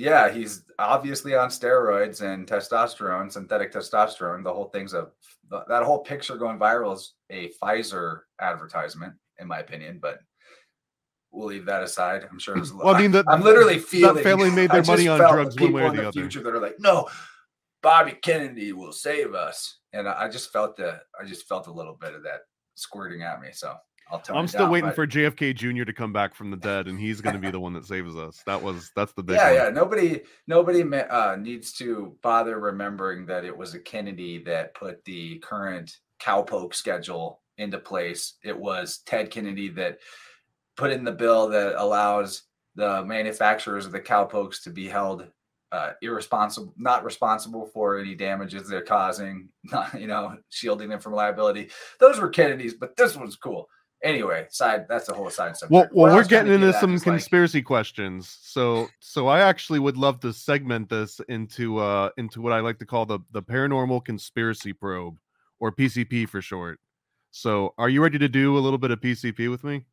Yeah, 0.00 0.30
he's 0.30 0.64
obviously 0.78 1.34
on 1.34 1.50
steroids 1.50 2.22
and 2.22 2.46
testosterone, 2.46 3.30
synthetic 3.30 3.70
testosterone. 3.70 4.42
The 4.42 4.52
whole 4.52 4.70
thing's 4.70 4.94
a 4.94 5.08
that 5.50 5.82
whole 5.82 5.98
picture 5.98 6.36
going 6.36 6.58
viral 6.58 6.94
is 6.94 7.12
a 7.28 7.50
Pfizer 7.62 8.20
advertisement, 8.40 9.12
in 9.38 9.46
my 9.46 9.58
opinion. 9.58 9.98
But 10.00 10.20
we'll 11.30 11.48
leave 11.48 11.66
that 11.66 11.82
aside. 11.82 12.26
I'm 12.30 12.38
sure. 12.38 12.54
There's, 12.54 12.72
well, 12.72 12.94
I 12.94 13.06
mean, 13.06 13.22
I'm 13.28 13.42
literally 13.42 13.78
feeling 13.78 14.14
that 14.14 14.22
family 14.24 14.50
made 14.50 14.70
their 14.70 14.84
money 14.84 15.06
on 15.06 15.18
drugs 15.18 15.60
one 15.60 15.74
way 15.74 15.82
or 15.82 15.90
the, 15.90 15.96
the 15.96 16.08
other. 16.08 16.12
Future 16.12 16.42
that 16.44 16.54
are 16.54 16.60
like, 16.60 16.76
no, 16.78 17.06
Bobby 17.82 18.12
Kennedy 18.22 18.72
will 18.72 18.94
save 18.94 19.34
us, 19.34 19.80
and 19.92 20.08
I 20.08 20.30
just 20.30 20.50
felt 20.50 20.78
the 20.78 20.98
I 21.20 21.26
just 21.26 21.46
felt 21.46 21.66
a 21.66 21.72
little 21.72 21.98
bit 22.00 22.14
of 22.14 22.22
that 22.22 22.40
squirting 22.74 23.22
at 23.22 23.38
me. 23.42 23.48
So 23.52 23.74
Tell. 24.18 24.36
I'm 24.36 24.48
still 24.48 24.62
down, 24.62 24.70
waiting 24.70 24.88
but... 24.90 24.96
for 24.96 25.06
JFK 25.06 25.54
Jr. 25.54 25.84
to 25.84 25.92
come 25.92 26.12
back 26.12 26.34
from 26.34 26.50
the 26.50 26.56
dead, 26.56 26.88
and 26.88 26.98
he's 26.98 27.20
going 27.20 27.34
to 27.34 27.40
be 27.40 27.50
the 27.50 27.60
one 27.60 27.72
that 27.74 27.86
saves 27.86 28.16
us. 28.16 28.42
That 28.46 28.62
was 28.62 28.90
that's 28.96 29.12
the 29.12 29.22
big. 29.22 29.36
Yeah, 29.36 29.46
one. 29.46 29.54
yeah. 29.54 29.70
Nobody, 29.70 30.22
nobody 30.46 30.82
uh, 30.82 31.36
needs 31.36 31.72
to 31.74 32.16
bother 32.22 32.58
remembering 32.58 33.26
that 33.26 33.44
it 33.44 33.56
was 33.56 33.74
a 33.74 33.78
Kennedy 33.78 34.42
that 34.44 34.74
put 34.74 35.04
the 35.04 35.38
current 35.38 35.96
cowpoke 36.20 36.74
schedule 36.74 37.40
into 37.58 37.78
place. 37.78 38.34
It 38.42 38.58
was 38.58 38.98
Ted 39.06 39.30
Kennedy 39.30 39.68
that 39.70 39.98
put 40.76 40.90
in 40.90 41.04
the 41.04 41.12
bill 41.12 41.48
that 41.50 41.80
allows 41.80 42.42
the 42.74 43.04
manufacturers 43.04 43.86
of 43.86 43.92
the 43.92 44.00
cowpokes 44.00 44.62
to 44.64 44.70
be 44.70 44.88
held 44.88 45.26
uh, 45.72 45.92
irresponsible, 46.02 46.74
not 46.76 47.04
responsible 47.04 47.66
for 47.72 47.98
any 47.98 48.14
damages 48.14 48.68
they're 48.68 48.82
causing, 48.82 49.48
not, 49.64 50.00
you 50.00 50.06
know, 50.06 50.36
shielding 50.48 50.88
them 50.88 51.00
from 51.00 51.12
liability. 51.12 51.70
Those 51.98 52.18
were 52.18 52.28
Kennedy's, 52.28 52.74
but 52.74 52.96
this 52.96 53.16
one's 53.16 53.36
cool. 53.36 53.68
Anyway, 54.02 54.46
side 54.48 54.86
that's 54.88 55.08
a 55.10 55.14
whole 55.14 55.28
side 55.28 55.56
subject. 55.56 55.72
Well, 55.72 56.06
well 56.06 56.16
we're 56.16 56.24
getting 56.24 56.52
into 56.52 56.72
some 56.74 56.98
conspiracy 56.98 57.58
like... 57.58 57.66
questions. 57.66 58.38
So, 58.40 58.88
so 58.98 59.28
I 59.28 59.40
actually 59.40 59.78
would 59.78 59.98
love 59.98 60.20
to 60.20 60.32
segment 60.32 60.88
this 60.88 61.20
into 61.28 61.78
uh 61.78 62.10
into 62.16 62.40
what 62.40 62.52
I 62.52 62.60
like 62.60 62.78
to 62.78 62.86
call 62.86 63.04
the 63.04 63.18
the 63.32 63.42
paranormal 63.42 64.04
conspiracy 64.04 64.72
probe, 64.72 65.18
or 65.58 65.70
PCP 65.70 66.28
for 66.28 66.40
short. 66.40 66.80
So, 67.30 67.74
are 67.78 67.88
you 67.88 68.02
ready 68.02 68.18
to 68.18 68.28
do 68.28 68.56
a 68.56 68.60
little 68.60 68.78
bit 68.78 68.90
of 68.90 69.00
PCP 69.00 69.50
with 69.50 69.64
me? 69.64 69.84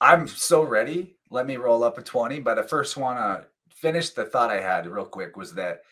I'm 0.00 0.26
so 0.26 0.62
ready. 0.62 1.16
Let 1.30 1.46
me 1.46 1.56
roll 1.56 1.84
up 1.84 1.98
a 1.98 2.02
20, 2.02 2.40
but 2.40 2.58
I 2.58 2.62
first 2.62 2.96
want 2.96 3.18
to 3.18 3.46
finish 3.70 4.10
the 4.10 4.24
thought 4.24 4.50
I 4.50 4.60
had 4.60 4.86
real 4.86 5.04
quick 5.04 5.36
was 5.36 5.54
that, 5.54 5.82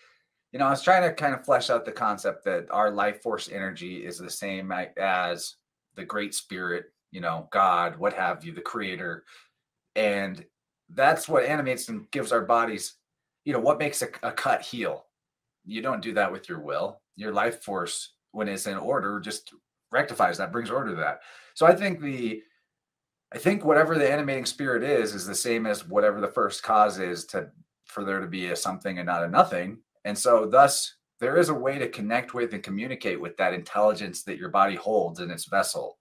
you 0.53 0.59
know, 0.59 0.67
I 0.67 0.71
was 0.71 0.83
trying 0.83 1.03
to 1.03 1.15
kind 1.15 1.35
of 1.35 1.45
flesh 1.45 1.71
out 1.71 1.85
the 1.85 1.93
concept 1.93 2.45
that 2.45 2.67
our 2.71 2.91
life 2.91 3.23
force 3.23 3.49
energy 3.51 4.05
is 4.05 4.19
the 4.19 4.31
same 4.31 4.73
as 4.97 5.57
the 5.95 6.05
great 6.05 6.35
spirit, 6.35 6.87
you 7.13 7.21
know, 7.21 7.47
God, 7.53 7.97
what 7.99 8.15
have 8.15 8.45
you, 8.45 8.53
the 8.53 8.61
creator. 8.61 9.25
And 9.95 10.45
that's 10.89 11.29
what 11.29 11.45
animates 11.45 11.89
and 11.89 12.11
gives 12.11 12.33
our 12.33 12.41
bodies, 12.41 12.95
you 13.45 13.53
know, 13.53 13.61
what 13.61 13.79
makes 13.79 14.03
a, 14.03 14.09
a 14.23 14.33
cut 14.33 14.63
heal. 14.63 15.07
You 15.65 15.83
don't 15.83 16.03
do 16.03 16.15
that 16.15 16.33
with 16.33 16.49
your 16.49 16.61
will. 16.61 17.01
Your 17.15 17.33
life 17.33 17.63
force, 17.63 18.15
when 18.33 18.49
it's 18.49 18.67
in 18.67 18.79
order, 18.79 19.21
just 19.21 19.53
rectifies 19.93 20.39
that, 20.39 20.51
brings 20.51 20.71
order 20.71 20.91
to 20.91 20.97
that. 20.97 21.21
So 21.55 21.67
I 21.67 21.75
think 21.75 22.01
the 22.01 22.43
I 23.35 23.39
think 23.39 23.65
whatever 23.65 23.97
the 23.97 24.11
animating 24.11 24.45
spirit 24.45 24.83
is 24.83 25.15
is 25.15 25.27
the 25.27 25.35
same 25.35 25.67
as 25.67 25.89
whatever 25.89 26.21
the 26.21 26.29
first 26.29 26.63
cause 26.63 26.99
is 26.99 27.25
to 27.27 27.49
for 27.85 28.05
there 28.05 28.21
to 28.21 28.27
be 28.27 28.49
a 28.49 28.57
something 28.57 28.99
and 28.99 29.07
not 29.07 29.23
a 29.23 29.29
nothing. 29.29 29.79
And 30.05 30.19
so 30.19 30.47
thus 30.47 30.95
there 31.21 31.37
is 31.37 31.51
a 31.51 31.55
way 31.55 31.79
to 31.79 31.89
connect 31.89 32.35
with 32.35 32.53
and 32.53 32.63
communicate 32.63 33.21
with 33.21 33.37
that 33.37 33.55
intelligence 33.55 34.23
that 34.25 34.39
your 34.39 34.49
body 34.49 34.75
holds 34.75 35.21
in 35.21 35.31
its 35.31 35.45
vessel. 35.45 35.99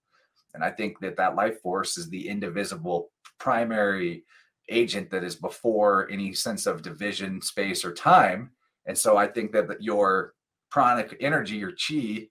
And 0.54 0.64
I 0.64 0.70
think 0.70 1.00
that 1.00 1.16
that 1.16 1.36
life 1.36 1.60
force 1.60 1.96
is 1.96 2.08
the 2.08 2.28
indivisible 2.28 3.10
primary 3.38 4.24
agent 4.68 5.10
that 5.10 5.24
is 5.24 5.36
before 5.36 6.08
any 6.10 6.32
sense 6.32 6.66
of 6.66 6.82
division, 6.82 7.40
space, 7.40 7.84
or 7.84 7.92
time. 7.92 8.50
And 8.86 8.96
so 8.96 9.16
I 9.16 9.26
think 9.26 9.52
that 9.52 9.82
your 9.82 10.34
pranic 10.70 11.16
energy, 11.20 11.56
your 11.56 11.72
chi, 11.72 12.28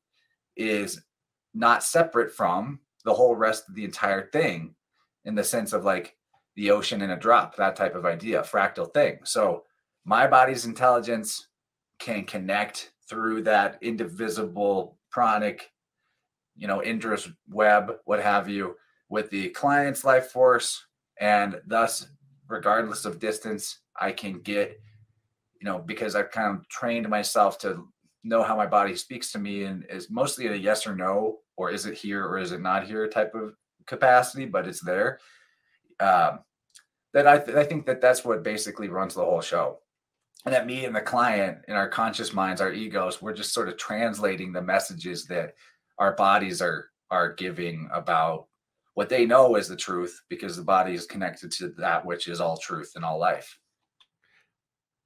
is 0.56 1.02
not 1.54 1.84
separate 1.84 2.34
from 2.34 2.80
the 3.04 3.14
whole 3.14 3.36
rest 3.36 3.68
of 3.68 3.76
the 3.76 3.86
entire 3.86 4.30
thing 4.30 4.76
in 5.26 5.36
the 5.36 5.44
sense 5.44 5.74
of 5.74 5.86
like 5.86 6.16
the 6.56 6.72
ocean 6.72 7.02
in 7.02 7.12
a 7.12 7.20
drop, 7.20 7.56
that 7.56 7.76
type 7.76 7.96
of 7.96 8.06
idea, 8.06 8.42
fractal 8.42 8.94
thing. 8.94 9.20
So 9.24 9.64
my 10.06 10.28
body's 10.28 10.66
intelligence 10.66 11.48
can 12.00 12.26
connect 12.26 12.92
through 13.08 13.44
that 13.44 13.78
indivisible 13.82 14.98
pranic, 15.12 15.70
you 16.62 16.68
know, 16.68 16.84
Indra's 16.84 17.28
web, 17.50 17.96
what 18.06 18.22
have 18.22 18.48
you, 18.48 18.76
with 19.10 19.32
the 19.32 19.50
client's 19.50 20.06
life 20.06 20.28
force. 20.28 20.86
And 21.20 21.60
thus, 21.66 22.06
regardless 22.48 23.04
of 23.04 23.18
distance, 23.18 23.80
I 24.00 24.12
can 24.12 24.42
get, 24.42 24.80
you 25.60 25.66
know, 25.66 25.80
because 25.80 26.16
I've 26.16 26.30
kind 26.30 26.56
of 26.56 26.70
trained 26.70 27.10
myself 27.10 27.58
to 27.60 27.88
know 28.24 28.44
how 28.44 28.56
my 28.56 28.68
body 28.68 28.96
speaks 28.96 29.32
to 29.32 29.40
me 29.40 29.64
and 29.64 29.86
is 29.90 30.12
mostly 30.12 30.48
a 30.48 30.54
yes 30.54 30.86
or 30.86 30.96
no, 30.96 31.40
or 31.58 31.72
is 31.72 31.88
it 31.88 31.96
here 31.96 32.28
or 32.28 32.38
is 32.38 32.52
it 32.52 32.62
not 32.62 32.86
here 32.86 33.08
type 33.08 33.34
of 33.34 33.56
capacity, 33.88 34.46
but 34.46 34.68
it's 34.68 34.82
there. 34.82 35.18
Um, 36.00 36.42
that 37.14 37.28
I, 37.28 37.40
th- 37.40 37.58
I 37.58 37.64
think 37.64 37.88
that 37.88 38.02
that's 38.02 38.24
what 38.24 38.44
basically 38.44 38.88
runs 38.88 39.16
the 39.16 39.26
whole 39.26 39.42
show. 39.42 39.80
And 40.46 40.54
that 40.54 40.68
me 40.68 40.86
and 40.86 40.96
the 40.96 41.02
client 41.02 41.58
in 41.68 41.74
our 41.74 41.90
conscious 41.90 42.34
minds, 42.34 42.62
our 42.62 42.72
egos, 42.72 43.20
we're 43.20 43.34
just 43.34 43.52
sort 43.52 43.68
of 43.68 43.78
translating 43.78 44.54
the 44.54 44.62
messages 44.62 45.26
that 45.26 45.56
our 46.02 46.14
bodies 46.14 46.62
are 46.62 46.90
are 47.12 47.34
giving 47.34 47.88
about 47.94 48.48
what 48.96 49.08
they 49.08 49.26
know 49.26 49.56
is 49.56 49.68
the 49.68 49.76
truth 49.76 50.20
because 50.30 50.58
the 50.58 50.64
body 50.64 50.94
is 50.94 51.06
connected 51.06 51.52
to 51.52 51.70
that 51.78 52.04
which 52.04 52.28
is 52.28 52.42
all 52.42 52.58
truth 52.58 52.94
and 52.96 53.06
all 53.06 53.20
life. 53.20 53.58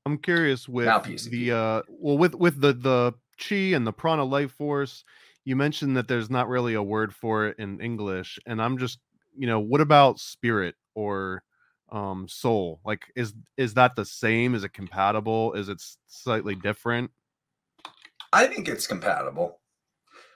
I'm 0.05 0.17
curious 0.17 0.69
with 0.69 0.85
the 1.29 1.51
uh 1.51 1.81
well 1.89 2.17
with 2.17 2.33
with 2.33 2.61
the 2.61 2.73
the 2.73 3.13
chi 3.37 3.75
and 3.75 3.85
the 3.85 3.91
prana 3.91 4.23
life 4.23 4.53
force 4.53 5.03
you 5.43 5.55
mentioned 5.55 5.97
that 5.97 6.07
there's 6.07 6.29
not 6.29 6.47
really 6.47 6.75
a 6.75 6.81
word 6.81 7.13
for 7.13 7.47
it 7.47 7.59
in 7.59 7.81
English 7.81 8.39
and 8.45 8.61
I'm 8.61 8.77
just 8.77 8.99
you 9.37 9.47
know 9.47 9.59
what 9.59 9.81
about 9.81 10.19
spirit 10.19 10.75
or 10.95 11.43
um 11.91 12.27
soul? 12.29 12.79
Like 12.85 13.01
is 13.17 13.33
is 13.57 13.73
that 13.73 13.97
the 13.97 14.05
same? 14.05 14.55
Is 14.55 14.63
it 14.63 14.71
compatible? 14.73 15.53
Is 15.53 15.67
it 15.67 15.83
slightly 16.07 16.55
different? 16.55 17.11
I 18.31 18.47
think 18.47 18.69
it's 18.69 18.87
compatible 18.87 19.59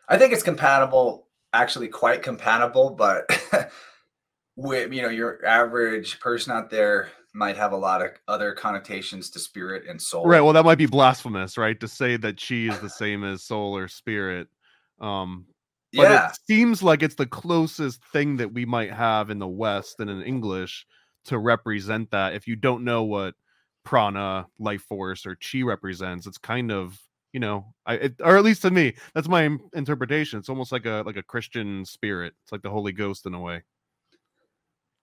I 0.10 0.17
think 0.17 0.34
it's 0.34 0.43
compatible 0.43 1.28
actually 1.52 1.88
quite 1.88 2.22
compatible 2.22 2.91
but 2.91 3.26
with 4.56 4.93
you 4.93 5.02
know 5.02 5.10
your 5.10 5.43
average 5.45 6.19
person 6.19 6.52
out 6.52 6.69
there 6.69 7.10
might 7.34 7.58
have 7.58 7.72
a 7.72 7.78
lot 7.78 8.02
of 8.02 8.12
other 8.28 8.54
connotations 8.54 9.30
to 9.32 9.39
spirit 9.39 9.84
and 9.88 10.02
soul. 10.02 10.26
Right. 10.26 10.41
Well, 10.41 10.54
that 10.54 10.65
might 10.65 10.78
be 10.78 10.86
blasphemous, 10.86 11.58
right? 11.58 11.80
To 11.80 11.88
say 11.88 12.17
that 12.17 12.41
chi 12.41 12.56
is 12.56 12.80
the 12.80 12.89
same 12.89 13.24
as 13.24 13.43
soul 13.43 13.78
or 13.78 13.88
spirit. 13.88 14.48
Um, 15.00 15.45
but 15.93 16.04
yeah. 16.04 16.30
it 16.30 16.38
seems 16.48 16.84
like 16.84 17.02
it's 17.02 17.15
the 17.15 17.26
closest 17.26 18.04
thing 18.12 18.38
that 18.38 18.54
we 18.54 18.65
might 18.65 18.91
have 18.91 19.30
in 19.30 19.39
the 19.39 19.48
West 19.48 20.00
and 20.00 20.10
in 20.10 20.22
English 20.22 20.86
to 21.26 21.38
represent 21.38 22.12
that. 22.12 22.34
If 22.34 22.48
you 22.48 22.56
don't 22.56 22.84
know 22.84 23.04
what 23.04 23.34
prana, 23.84 24.48
life 24.60 24.84
force, 24.84 25.26
or 25.26 25.36
chi 25.36 25.62
represents, 25.62 26.28
it's 26.28 26.38
kind 26.38 26.72
of 26.72 27.00
you 27.34 27.39
know, 27.39 27.74
I 27.86 27.96
it, 27.96 28.15
or 28.24 28.38
at 28.38 28.44
least 28.44 28.62
to 28.63 28.72
me, 28.72 28.94
that's 29.13 29.28
my 29.28 29.50
interpretation. 29.74 30.39
It's 30.39 30.50
almost 30.50 30.72
like 30.72 30.86
a 30.86 31.04
like 31.06 31.18
a 31.18 31.24
Christian 31.24 31.86
spirit. 31.86 32.34
It's 32.44 32.52
like 32.52 32.62
the 32.62 32.70
Holy 32.70 32.92
Ghost 32.92 33.26
in 33.26 33.34
a 33.34 33.39
way. 33.39 33.63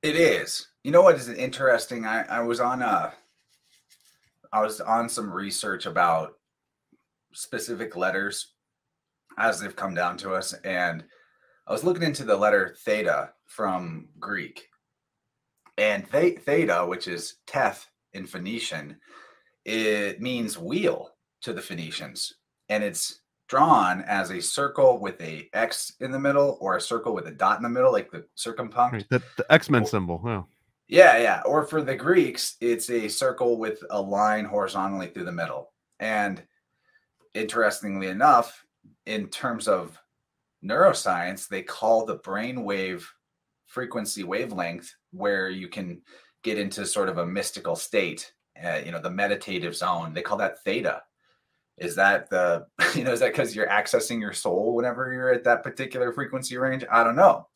It 0.02 0.16
is. 0.16 0.68
You 0.84 0.92
know 0.92 1.02
what 1.02 1.16
is 1.16 1.28
interesting? 1.28 2.04
I, 2.04 2.22
I 2.22 2.40
was 2.40 2.60
on 2.60 2.82
a 2.82 3.12
I 4.52 4.62
was 4.62 4.80
on 4.80 5.08
some 5.08 5.30
research 5.30 5.86
about 5.86 6.34
specific 7.32 7.96
letters 7.96 8.54
as 9.38 9.60
they've 9.60 9.76
come 9.76 9.94
down 9.94 10.16
to 10.18 10.32
us, 10.32 10.52
and 10.64 11.04
I 11.66 11.72
was 11.72 11.84
looking 11.84 12.02
into 12.02 12.24
the 12.24 12.36
letter 12.36 12.76
theta 12.84 13.32
from 13.44 14.08
Greek. 14.18 14.68
And 15.78 16.10
th- 16.10 16.40
theta, 16.40 16.86
which 16.86 17.06
is 17.06 17.36
teth 17.46 17.86
in 18.14 18.26
Phoenician, 18.26 18.96
it 19.64 20.20
means 20.20 20.58
wheel 20.58 21.10
to 21.46 21.52
the 21.52 21.62
Phoenicians. 21.62 22.34
And 22.68 22.82
it's 22.82 23.20
drawn 23.48 24.02
as 24.02 24.30
a 24.30 24.42
circle 24.42 24.98
with 24.98 25.20
a 25.20 25.48
X 25.52 25.92
in 26.00 26.10
the 26.10 26.18
middle 26.18 26.58
or 26.60 26.76
a 26.76 26.80
circle 26.80 27.14
with 27.14 27.28
a 27.28 27.30
dot 27.30 27.56
in 27.56 27.62
the 27.62 27.68
middle, 27.68 27.92
like 27.92 28.10
the 28.10 28.26
circumpunct. 28.36 29.08
The, 29.08 29.22
the 29.36 29.46
X 29.50 29.70
Men 29.70 29.86
symbol. 29.86 30.20
Yeah. 30.26 30.42
Yeah, 30.88 31.18
yeah. 31.18 31.42
Or 31.46 31.64
for 31.64 31.82
the 31.82 31.94
Greeks, 31.94 32.56
it's 32.60 32.90
a 32.90 33.08
circle 33.08 33.58
with 33.58 33.82
a 33.90 34.00
line 34.00 34.44
horizontally 34.44 35.08
through 35.08 35.24
the 35.24 35.32
middle. 35.32 35.72
And 36.00 36.42
interestingly 37.34 38.08
enough, 38.08 38.64
in 39.04 39.28
terms 39.28 39.68
of 39.68 39.98
neuroscience, 40.64 41.48
they 41.48 41.62
call 41.62 42.04
the 42.04 42.18
brainwave 42.18 43.04
frequency 43.66 44.24
wavelength 44.24 44.92
where 45.12 45.48
you 45.48 45.68
can 45.68 46.02
get 46.42 46.58
into 46.58 46.86
sort 46.86 47.08
of 47.08 47.18
a 47.18 47.26
mystical 47.26 47.76
state, 47.76 48.32
uh, 48.64 48.80
you 48.84 48.90
know, 48.90 49.00
the 49.00 49.10
meditative 49.10 49.76
zone. 49.76 50.12
They 50.12 50.22
call 50.22 50.38
that 50.38 50.62
theta 50.64 51.02
is 51.78 51.94
that 51.96 52.30
the 52.30 52.66
you 52.94 53.04
know 53.04 53.12
is 53.12 53.20
that 53.20 53.32
because 53.32 53.54
you're 53.54 53.68
accessing 53.68 54.20
your 54.20 54.32
soul 54.32 54.74
whenever 54.74 55.12
you're 55.12 55.32
at 55.32 55.44
that 55.44 55.62
particular 55.62 56.12
frequency 56.12 56.56
range? 56.56 56.84
I 56.90 57.04
don't 57.04 57.16
know. 57.16 57.48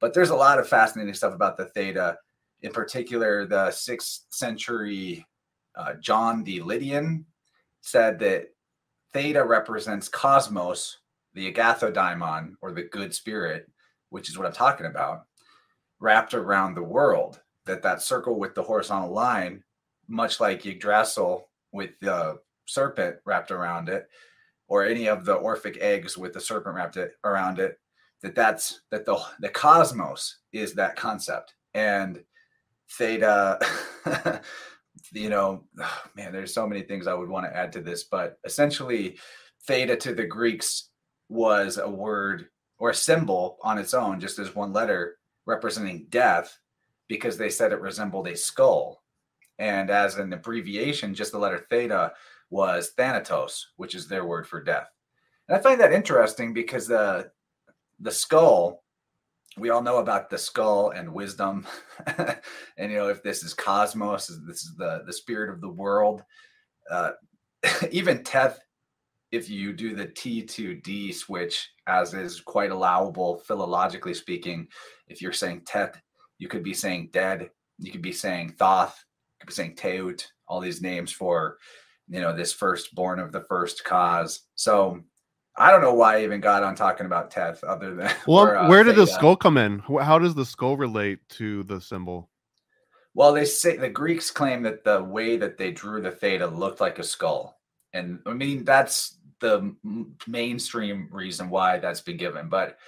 But 0.00 0.14
there's 0.14 0.30
a 0.30 0.36
lot 0.36 0.58
of 0.58 0.68
fascinating 0.68 1.14
stuff 1.14 1.34
about 1.34 1.56
the 1.56 1.66
theta 1.66 2.18
in 2.62 2.72
particular 2.72 3.46
the 3.46 3.70
sixth 3.70 4.26
century 4.30 5.24
uh, 5.76 5.94
john 6.00 6.42
the 6.44 6.60
lydian 6.60 7.24
said 7.80 8.18
that 8.18 8.46
theta 9.12 9.44
represents 9.44 10.08
cosmos 10.08 10.98
the 11.34 11.52
agathodaimon 11.52 12.52
or 12.60 12.72
the 12.72 12.82
good 12.82 13.14
spirit 13.14 13.70
which 14.10 14.28
is 14.28 14.36
what 14.36 14.46
i'm 14.46 14.52
talking 14.52 14.86
about 14.86 15.22
wrapped 16.00 16.34
around 16.34 16.74
the 16.74 16.82
world 16.82 17.40
that 17.66 17.82
that 17.82 18.02
circle 18.02 18.38
with 18.38 18.54
the 18.54 18.62
horizontal 18.62 19.12
line 19.12 19.62
much 20.08 20.40
like 20.40 20.66
yggdrasil 20.66 21.48
with 21.72 21.90
the 22.00 22.38
serpent 22.68 23.16
wrapped 23.24 23.50
around 23.50 23.88
it 23.88 24.08
or 24.68 24.84
any 24.84 25.08
of 25.08 25.24
the 25.24 25.34
orphic 25.34 25.78
eggs 25.80 26.16
with 26.18 26.32
the 26.32 26.40
serpent 26.40 26.74
wrapped 26.74 26.96
it 26.96 27.12
around 27.24 27.58
it 27.58 27.78
that 28.22 28.34
that's 28.34 28.80
that 28.90 29.04
the 29.04 29.18
the 29.40 29.48
cosmos 29.48 30.38
is 30.52 30.74
that 30.74 30.96
concept. 30.96 31.54
And 31.74 32.22
theta 32.92 33.58
you 35.12 35.28
know 35.28 35.64
man 36.16 36.32
there's 36.32 36.54
so 36.54 36.66
many 36.66 36.80
things 36.80 37.06
i 37.06 37.12
would 37.12 37.28
want 37.28 37.44
to 37.44 37.54
add 37.54 37.70
to 37.70 37.82
this 37.82 38.04
but 38.04 38.38
essentially 38.44 39.18
theta 39.66 39.94
to 39.94 40.14
the 40.14 40.24
greeks 40.24 40.88
was 41.28 41.76
a 41.76 41.88
word 41.88 42.48
or 42.78 42.90
a 42.90 42.94
symbol 42.94 43.58
on 43.62 43.78
its 43.78 43.92
own 43.92 44.20
just 44.20 44.38
as 44.38 44.54
one 44.54 44.72
letter 44.72 45.18
representing 45.46 46.06
death 46.08 46.58
because 47.08 47.36
they 47.36 47.50
said 47.50 47.72
it 47.72 47.80
resembled 47.80 48.28
a 48.28 48.36
skull. 48.36 49.02
And 49.58 49.90
as 49.90 50.16
an 50.16 50.32
abbreviation 50.32 51.14
just 51.14 51.32
the 51.32 51.38
letter 51.38 51.66
theta 51.68 52.12
was 52.50 52.92
Thanatos, 52.96 53.66
which 53.76 53.94
is 53.94 54.08
their 54.08 54.24
word 54.24 54.46
for 54.46 54.62
death. 54.62 54.88
And 55.48 55.56
I 55.56 55.60
find 55.60 55.80
that 55.80 55.92
interesting 55.92 56.52
because 56.52 56.86
the 56.86 57.30
the 58.00 58.10
skull, 58.12 58.84
we 59.56 59.70
all 59.70 59.82
know 59.82 59.98
about 59.98 60.30
the 60.30 60.38
skull 60.38 60.90
and 60.90 61.12
wisdom, 61.12 61.66
and 62.06 62.92
you 62.92 62.98
know 62.98 63.08
if 63.08 63.22
this 63.22 63.42
is 63.42 63.54
cosmos, 63.54 64.28
this 64.46 64.62
is 64.62 64.74
the 64.76 65.02
the 65.06 65.12
spirit 65.12 65.50
of 65.50 65.60
the 65.60 65.68
world. 65.68 66.22
Uh, 66.90 67.12
even 67.90 68.22
Teth, 68.22 68.60
if 69.32 69.48
you 69.48 69.72
do 69.72 69.94
the 69.94 70.06
T 70.06 70.42
to 70.42 70.74
D 70.74 71.12
switch, 71.12 71.70
as 71.86 72.14
is 72.14 72.40
quite 72.40 72.70
allowable 72.70 73.42
philologically 73.48 74.14
speaking, 74.14 74.68
if 75.08 75.20
you're 75.20 75.32
saying 75.32 75.62
Teth, 75.66 76.00
you 76.38 76.48
could 76.48 76.62
be 76.62 76.74
saying 76.74 77.10
dead, 77.12 77.50
you 77.78 77.90
could 77.90 78.02
be 78.02 78.12
saying 78.12 78.54
Thoth, 78.58 79.04
you 79.32 79.40
could 79.40 79.48
be 79.48 79.54
saying 79.54 79.76
Teut, 79.76 80.26
all 80.46 80.60
these 80.60 80.82
names 80.82 81.10
for 81.10 81.58
you 82.08 82.20
know 82.20 82.34
this 82.34 82.52
firstborn 82.52 83.18
of 83.18 83.32
the 83.32 83.42
first 83.42 83.84
cause. 83.84 84.40
So 84.54 85.02
i 85.60 85.72
don't 85.72 85.80
know 85.80 85.94
why 85.94 86.18
i 86.18 86.22
even 86.22 86.40
got 86.40 86.62
on 86.62 86.76
talking 86.76 87.06
about 87.06 87.32
teth 87.32 87.64
other 87.64 87.92
than 87.92 88.08
well 88.28 88.44
or, 88.44 88.56
uh, 88.56 88.68
where 88.68 88.84
did 88.84 88.96
the 88.96 89.06
skull 89.06 89.36
come 89.36 89.56
in? 89.56 89.80
How 89.80 90.18
does 90.18 90.34
the 90.34 90.44
skull 90.44 90.76
relate 90.76 91.18
to 91.30 91.64
the 91.64 91.80
symbol? 91.80 92.30
Well 93.14 93.32
they 93.32 93.44
say 93.44 93.76
the 93.76 93.88
greeks 93.88 94.30
claim 94.30 94.62
that 94.62 94.84
the 94.84 95.02
way 95.02 95.36
that 95.36 95.58
they 95.58 95.72
drew 95.72 96.00
the 96.00 96.12
theta 96.12 96.46
looked 96.46 96.80
like 96.80 96.98
a 96.98 97.04
skull. 97.04 97.58
And 97.92 98.20
i 98.26 98.32
mean 98.34 98.64
that's 98.64 99.18
the 99.40 99.74
mainstream 100.26 101.08
reason 101.12 101.50
why 101.50 101.78
that's 101.78 102.00
been 102.00 102.16
given. 102.16 102.48
But 102.48 102.78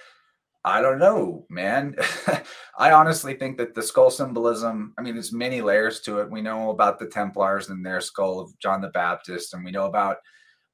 I 0.63 0.81
don't 0.81 0.99
know, 0.99 1.45
man. 1.49 1.95
I 2.77 2.91
honestly 2.91 3.33
think 3.33 3.57
that 3.57 3.73
the 3.73 3.81
skull 3.81 4.11
symbolism, 4.11 4.93
I 4.97 5.01
mean, 5.01 5.15
there's 5.15 5.33
many 5.33 5.59
layers 5.61 6.01
to 6.01 6.19
it. 6.19 6.29
We 6.29 6.41
know 6.41 6.69
about 6.69 6.99
the 6.99 7.07
Templars 7.07 7.69
and 7.69 7.83
their 7.83 7.99
skull 7.99 8.39
of 8.39 8.57
John 8.59 8.79
the 8.79 8.89
Baptist, 8.89 9.53
and 9.53 9.65
we 9.65 9.71
know 9.71 9.87
about 9.87 10.17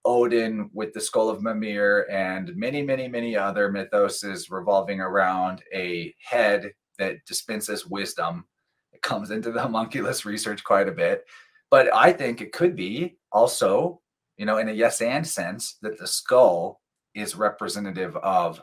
Odin 0.04 0.70
with 0.74 0.94
the 0.94 1.00
skull 1.00 1.30
of 1.30 1.42
Mimir, 1.42 2.06
and 2.12 2.54
many, 2.56 2.82
many, 2.82 3.08
many 3.08 3.38
other 3.38 3.72
mythoses 3.72 4.52
revolving 4.52 5.00
around 5.00 5.64
a 5.74 6.14
head 6.22 6.72
that 7.00 7.18
dispenses 7.26 7.86
wisdom. 7.86 8.46
It 8.92 9.02
comes 9.02 9.32
into 9.32 9.52
the 9.52 9.62
homunculus 9.64 10.26
research 10.26 10.64
quite 10.66 10.90
a 10.90 10.94
bit. 10.94 11.24
But 11.70 11.94
I 11.94 12.14
think 12.14 12.42
it 12.42 12.54
could 12.54 12.76
be 12.76 13.18
also, 13.32 14.02
you 14.38 14.46
know, 14.46 14.58
in 14.58 14.70
a 14.70 14.74
yes 14.74 15.02
and 15.02 15.26
sense, 15.26 15.78
that 15.82 15.98
the 15.98 16.08
skull 16.08 16.82
is 17.14 17.36
representative 17.36 18.16
of 18.18 18.62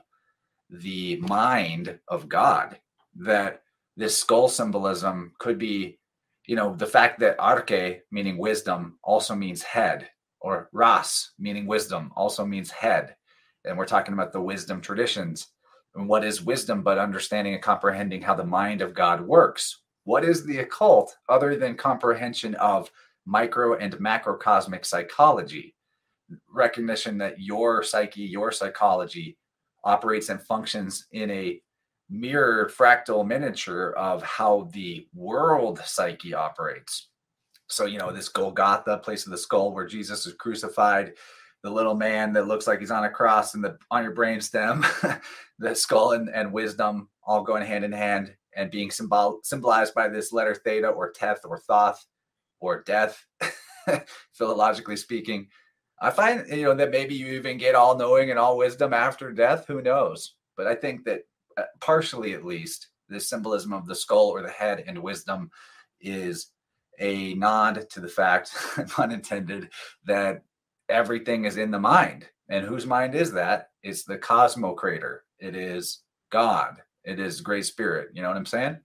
the 0.81 1.17
mind 1.21 1.99
of 2.09 2.29
God, 2.29 2.79
that 3.17 3.63
this 3.97 4.19
skull 4.19 4.49
symbolism 4.49 5.33
could 5.39 5.59
be, 5.59 5.99
you 6.47 6.57
know, 6.57 6.75
the 6.75 6.87
fact 6.87 7.21
that 7.21 7.39
arche, 7.39 8.01
meaning 8.11 8.39
wisdom, 8.39 8.99
also 9.03 9.35
means 9.35 9.63
head, 9.63 10.09
or 10.41 10.69
ras, 10.73 11.33
meaning 11.39 11.67
wisdom, 11.67 12.13
also 12.17 12.45
means 12.45 12.71
head. 12.71 13.17
And 13.65 13.79
we're 13.79 13.87
talking 13.87 14.15
about 14.15 14.33
the 14.33 14.41
wisdom 14.41 14.81
traditions. 14.81 15.49
And 15.95 16.09
what 16.09 16.25
is 16.25 16.43
wisdom 16.43 16.83
but 16.83 16.99
understanding 16.99 17.55
and 17.55 17.63
comprehending 17.63 18.21
how 18.21 18.35
the 18.35 18.45
mind 18.45 18.83
of 18.83 18.95
God 18.95 19.21
works? 19.21 19.81
What 20.05 20.25
is 20.25 20.45
the 20.45 20.59
occult 20.59 21.17
other 21.29 21.57
than 21.57 21.77
comprehension 21.77 22.55
of 22.57 22.91
micro 23.25 23.77
and 23.77 23.95
macrocosmic 23.95 24.85
psychology? 24.85 25.75
Recognition 26.51 27.17
that 27.19 27.41
your 27.41 27.83
psyche, 27.83 28.23
your 28.23 28.53
psychology 28.53 29.39
operates 29.85 30.29
and 30.29 30.43
functions 30.43 31.07
in 31.13 31.31
a 31.31 31.61
mirror 32.11 32.71
fractal 32.75 33.27
miniature 33.27 33.91
of 33.97 34.23
how 34.23 34.69
the 34.73 35.07
world 35.15 35.81
psyche 35.85 36.35
operates. 36.35 37.09
So, 37.69 37.87
you 37.87 37.99
know, 37.99 38.13
this 38.13 38.29
Golgotha, 38.29 38.99
place 38.99 39.25
of 39.25 39.33
the 39.33 39.39
skull 39.39 39.73
where 39.73 39.87
Jesus 39.87 40.27
is 40.27 40.35
crucified, 40.35 41.15
the 41.63 41.71
little 41.71 41.95
man 41.95 42.33
that 42.35 42.47
looks 42.47 42.67
like 42.67 42.79
he's 42.79 42.91
on 42.91 43.05
a 43.05 43.11
cross 43.11 43.55
and 43.55 43.65
the 43.65 43.79
on 43.91 44.03
your 44.03 44.13
brain 44.13 44.41
stem, 44.41 44.85
the 45.59 45.75
skull 45.75 46.13
and, 46.13 46.29
and 46.29 46.53
wisdom 46.53 47.09
all 47.27 47.43
going 47.43 47.65
hand 47.65 47.85
in 47.85 47.93
hand 47.93 48.35
and 48.55 48.71
being 48.71 48.91
symbol 48.91 49.41
symbolized 49.43 49.95
by 49.95 50.09
this 50.09 50.33
letter 50.33 50.55
theta 50.55 50.89
or 50.89 51.11
teth 51.11 51.41
or 51.45 51.59
thoth 51.59 52.05
or 52.61 52.83
death, 52.83 53.25
philologically 54.39 54.99
speaking. 54.99 55.49
I 56.05 56.11
find 56.11 56.47
you 56.51 56.65
know 56.65 56.75
that 56.75 56.91
maybe 56.91 57.15
you 57.15 57.29
even 57.29 57.57
get 57.57 57.75
all 57.75 57.97
knowing 57.97 58.29
and 58.29 58.39
all 58.39 58.59
wisdom 58.59 58.93
after 58.93 59.33
death. 59.33 59.67
Who 59.67 59.81
knows? 59.81 60.35
But 60.55 60.67
I 60.67 60.75
think 60.75 61.05
that 61.05 61.23
uh, 61.57 61.63
partially, 61.81 62.35
at 62.35 62.45
least, 62.45 62.89
the 63.09 63.19
symbolism 63.19 63.73
of 63.73 63.87
the 63.87 63.95
skull 63.95 64.27
or 64.27 64.43
the 64.43 64.51
head 64.51 64.85
and 64.87 64.99
wisdom 65.03 65.51
is 66.03 66.49
a 67.01 67.33
nod 67.35 67.89
to 67.91 68.01
the 68.01 68.09
fact, 68.09 68.55
unintended, 68.99 69.71
that 70.05 70.43
everything 70.91 71.47
is 71.47 71.57
in 71.57 71.71
the 71.71 71.79
mind. 71.79 72.27
And 72.51 72.67
whose 72.67 72.85
mind 72.85 73.15
is 73.15 73.33
that? 73.33 73.71
It's 73.83 74.05
the 74.05 74.19
Cosmo 74.19 74.75
Creator. 74.75 75.25
It 75.39 75.57
is 75.57 76.03
God. 76.31 76.83
It 77.05 77.19
is 77.19 77.41
Great 77.41 77.65
Spirit. 77.65 78.11
You 78.13 78.21
know 78.21 78.29
what 78.29 78.37
I'm 78.37 78.45
saying? 78.45 78.77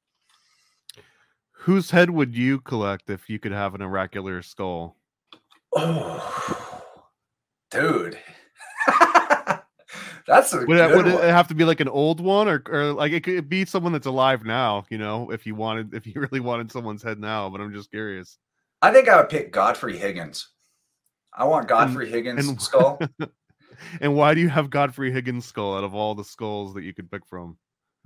Whose 1.51 1.91
head 1.91 2.09
would 2.09 2.33
you 2.33 2.61
collect 2.61 3.09
if 3.09 3.29
you 3.29 3.39
could 3.39 3.51
have 3.51 3.75
an 3.75 3.81
oracular 3.81 4.41
skull? 4.41 4.95
Oh, 5.75 6.68
dude. 7.71 8.17
That's 10.29 10.53
a 10.53 10.63
would, 10.63 10.77
it, 10.77 10.95
would 10.95 11.07
it 11.07 11.21
have 11.21 11.47
to 11.47 11.55
be 11.55 11.65
like 11.65 11.79
an 11.79 11.87
old 11.87 12.21
one, 12.21 12.47
or, 12.47 12.61
or 12.69 12.93
like 12.93 13.11
it 13.11 13.23
could 13.23 13.49
be 13.49 13.65
someone 13.65 13.93
that's 13.93 14.05
alive 14.05 14.45
now? 14.45 14.85
You 14.91 14.99
know, 14.99 15.31
if 15.31 15.47
you 15.47 15.55
wanted, 15.55 15.95
if 15.95 16.05
you 16.05 16.13
really 16.17 16.39
wanted 16.39 16.71
someone's 16.71 17.01
head 17.01 17.19
now. 17.19 17.49
But 17.49 17.61
I'm 17.61 17.73
just 17.73 17.89
curious. 17.89 18.37
I 18.81 18.93
think 18.93 19.09
I 19.09 19.17
would 19.17 19.29
pick 19.29 19.51
Godfrey 19.51 19.97
Higgins. 19.97 20.49
I 21.33 21.45
want 21.45 21.67
Godfrey 21.67 22.05
and, 22.05 22.13
Higgins 22.13 22.47
and, 22.47 22.61
skull. 22.61 22.99
and 24.01 24.15
why 24.15 24.35
do 24.35 24.41
you 24.41 24.49
have 24.49 24.69
Godfrey 24.69 25.11
Higgins 25.11 25.45
skull 25.45 25.75
out 25.75 25.83
of 25.83 25.95
all 25.95 26.13
the 26.13 26.23
skulls 26.23 26.75
that 26.75 26.83
you 26.83 26.93
could 26.93 27.09
pick 27.09 27.25
from? 27.25 27.57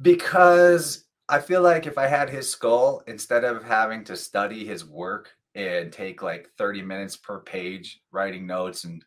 Because 0.01 1.03
I 1.27 1.39
feel 1.39 1.61
like 1.61 1.87
if 1.87 1.97
I 1.97 2.07
had 2.07 2.29
his 2.29 2.49
skull, 2.49 3.03
instead 3.07 3.43
of 3.43 3.63
having 3.63 4.03
to 4.05 4.15
study 4.15 4.65
his 4.65 4.85
work 4.85 5.29
and 5.55 5.91
take 5.91 6.21
like 6.21 6.49
30 6.57 6.81
minutes 6.81 7.17
per 7.17 7.39
page 7.39 8.01
writing 8.11 8.47
notes 8.47 8.85
and 8.85 9.03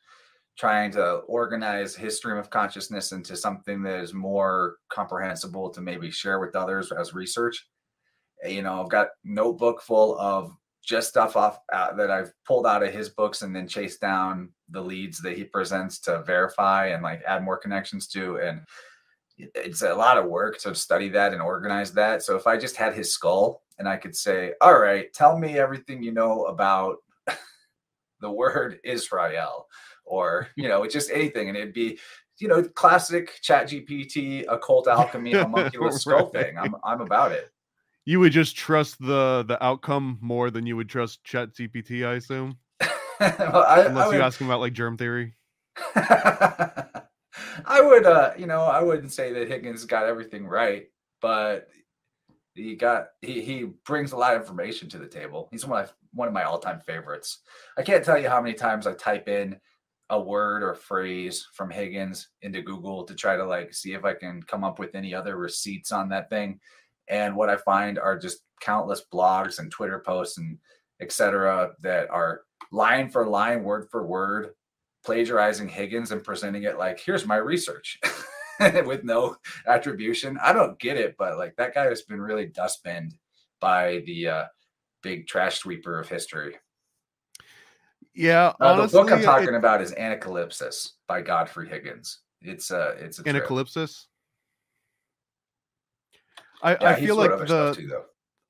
trying 0.57 0.91
to 0.91 1.17
organize 1.27 1.95
his 1.95 2.17
stream 2.17 2.39
of 2.39 2.51
consciousness 2.51 3.13
into 3.13 3.37
something 3.37 3.83
that 3.83 4.01
is 4.01 4.15
more 4.15 4.77
comprehensible 4.89 5.71
to 5.71 5.81
maybe 5.81 6.11
share 6.11 6.41
with 6.41 6.57
others 6.57 6.91
as 6.93 7.15
research. 7.15 7.69
You 8.47 8.63
know, 8.63 8.83
I've 8.83 8.91
got 8.91 9.09
notebook 9.25 9.83
full 9.83 10.19
of 10.19 10.53
just 10.83 11.09
stuff 11.09 11.37
off 11.37 11.59
uh, 11.73 11.93
that 11.95 12.11
I've 12.11 12.33
pulled 12.47 12.67
out 12.67 12.83
of 12.83 12.93
his 12.93 13.09
books 13.11 13.43
and 13.43 13.55
then 13.55 13.69
chased 13.69 14.01
down 14.01 14.51
the 14.71 14.81
leads 14.81 15.21
that 15.21 15.37
he 15.37 15.45
presents 15.45 15.99
to 16.01 16.23
verify 16.23 16.87
and 16.87 17.03
like 17.03 17.23
add 17.27 17.43
more 17.43 17.59
connections 17.59 18.07
to. 18.09 18.37
And 18.39 18.61
it's 19.37 19.83
a 19.83 19.95
lot 19.95 20.17
of 20.17 20.27
work 20.27 20.59
to 20.61 20.75
study 20.75 21.09
that 21.11 21.33
and 21.33 21.43
organize 21.43 21.93
that. 21.93 22.23
So 22.23 22.37
if 22.37 22.47
I 22.47 22.57
just 22.57 22.77
had 22.77 22.95
his 22.95 23.13
skull 23.13 23.63
and 23.79 23.89
I 23.89 23.97
could 23.97 24.17
say, 24.17 24.53
all 24.61 24.79
right, 24.79 25.13
tell 25.13 25.39
me 25.39 25.59
everything 25.59 26.03
you 26.03 26.13
know 26.13 26.45
about 26.45 26.97
the 28.21 28.31
word 28.31 28.79
Israel 28.85 29.67
or 30.07 30.49
you 30.57 30.69
know, 30.69 30.83
it's 30.85 30.95
just 30.95 31.11
anything, 31.11 31.49
and 31.49 31.57
it'd 31.57 31.75
be 31.75 31.99
you 32.39 32.49
know, 32.49 32.63
classic 32.63 33.39
Chat 33.43 33.69
GPT, 33.69 34.45
occult 34.49 34.89
alchemy, 34.89 35.33
homunculus 35.33 36.03
skull 36.03 36.27
thing. 36.27 36.59
I'm 36.59 36.75
I'm 36.85 37.01
about 37.01 37.33
it. 37.33 37.51
You 38.05 38.21
would 38.21 38.33
just 38.33 38.57
trust 38.57 38.99
the 39.01 39.45
the 39.47 39.63
outcome 39.65 40.19
more 40.21 40.51
than 40.51 40.67
you 40.67 40.77
would 40.77 40.89
trust 40.89 41.25
Chat 41.25 41.55
GPT, 41.55 42.07
I 42.07 42.15
assume. 42.15 42.59
well, 43.21 43.65
I, 43.65 43.83
Unless 43.87 44.05
I 44.05 44.07
would, 44.09 44.17
you 44.17 44.23
ask 44.23 44.41
him 44.41 44.49
about 44.49 44.61
like 44.61 44.73
germ 44.75 44.97
theory. 44.97 45.35
I 45.95 47.81
would, 47.81 48.07
uh, 48.07 48.33
you 48.39 48.47
know, 48.47 48.63
I 48.63 48.83
wouldn't 48.83 49.13
say 49.13 49.33
that 49.33 49.49
Higgins 49.49 49.85
got 49.85 50.07
everything 50.07 50.47
right, 50.47 50.89
but 51.21 51.69
he 52.55 52.75
got 52.75 53.09
he 53.23 53.41
he 53.41 53.65
brings 53.85 54.13
a 54.13 54.17
lot 54.17 54.35
of 54.35 54.43
information 54.43 54.89
to 54.91 54.99
the 54.99 55.09
table. 55.09 55.49
He's 55.51 55.67
one 55.67 55.85
of 55.85 55.93
one 56.13 56.29
of 56.29 56.35
my 56.35 56.45
all 56.45 56.59
time 56.59 56.81
favorites. 56.81 57.41
I 57.79 57.83
can't 57.83 58.05
tell 58.05 58.19
you 58.19 58.29
how 58.29 58.41
many 58.41 58.55
times 58.55 58.87
I 58.87 58.93
type 58.95 59.29
in 59.29 59.59
a 60.11 60.21
word 60.21 60.63
or 60.63 60.75
phrase 60.75 61.47
from 61.53 61.71
Higgins 61.71 62.29
into 62.43 62.63
Google 62.63 63.05
to 63.05 63.15
try 63.15 63.37
to 63.37 63.45
like 63.45 63.75
see 63.75 63.93
if 63.93 64.05
I 64.05 64.15
can 64.15 64.43
come 64.43 64.65
up 64.65 64.79
with 64.79 64.95
any 64.95 65.15
other 65.15 65.37
receipts 65.37 65.93
on 65.93 66.09
that 66.11 66.31
thing. 66.31 66.61
And 67.09 67.37
what 67.37 67.51
I 67.51 67.57
find 67.57 67.99
are 67.99 68.19
just 68.19 68.39
countless 68.61 69.03
blogs 69.13 69.59
and 69.59 69.71
Twitter 69.71 70.03
posts 70.05 70.39
and 70.39 70.59
etc. 71.01 71.73
that 71.81 72.09
are 72.11 72.43
line 72.73 73.11
for 73.11 73.27
line, 73.27 73.63
word 73.63 73.89
for 73.91 74.07
word, 74.07 74.55
plagiarizing 75.05 75.69
Higgins 75.69 76.13
and 76.13 76.25
presenting 76.25 76.65
it 76.65 76.79
like, 76.79 76.99
here's 76.99 77.27
my 77.27 77.37
research 77.37 77.99
with 78.61 79.05
no 79.05 79.37
attribution. 79.67 80.39
I 80.43 80.53
don't 80.53 80.79
get 80.79 80.97
it, 80.97 81.17
but 81.19 81.39
like 81.39 81.57
that 81.57 81.75
guy 81.75 81.85
has 81.87 82.03
been 82.03 82.21
really 82.21 82.47
dustbinned 82.47 83.13
by 83.61 84.03
the 84.07 84.29
uh, 84.29 84.45
big 85.03 85.27
trash 85.27 85.59
sweeper 85.59 85.99
of 85.99 86.09
history. 86.09 86.57
Yeah, 88.17 88.47
uh, 88.47 88.55
honestly, 88.61 88.99
the 88.99 89.05
book 89.05 89.13
I'm 89.13 89.23
talking 89.23 89.55
it, 89.55 89.55
about 89.55 89.83
is 89.83 89.93
Anacalypsis 89.93 90.93
by 91.07 91.21
Godfrey 91.21 91.69
Higgins. 91.69 92.21
It's 92.41 92.71
uh 92.71 92.95
it's 92.99 93.19
a 93.19 93.25
Anacalypsis. 93.25 94.07
I, 96.63 96.73
yeah, 96.73 96.79
I 96.81 96.95
feel 97.01 97.17
like 97.17 97.47
the 97.47 97.75
too, 97.75 98.03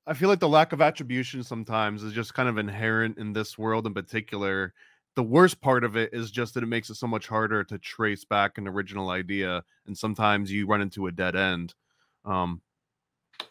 I 0.07 0.13
feel 0.13 0.29
like 0.29 0.39
the 0.39 0.47
lack 0.47 0.71
of 0.71 0.81
attribution 0.81 1.43
sometimes 1.43 2.01
is 2.01 2.13
just 2.13 2.33
kind 2.33 2.47
of 2.47 2.57
inherent 2.57 3.17
in 3.17 3.33
this 3.33 3.57
world 3.57 3.85
in 3.85 3.93
particular. 3.93 4.73
The 5.15 5.23
worst 5.23 5.59
part 5.59 5.83
of 5.83 5.97
it 5.97 6.13
is 6.13 6.31
just 6.31 6.53
that 6.53 6.63
it 6.63 6.67
makes 6.67 6.89
it 6.89 6.95
so 6.95 7.07
much 7.07 7.27
harder 7.27 7.65
to 7.65 7.77
trace 7.77 8.23
back 8.23 8.57
an 8.57 8.69
original 8.69 9.09
idea, 9.09 9.63
and 9.85 9.97
sometimes 9.97 10.49
you 10.49 10.65
run 10.65 10.79
into 10.79 11.07
a 11.07 11.11
dead 11.11 11.35
end. 11.35 11.73
Um, 12.23 12.61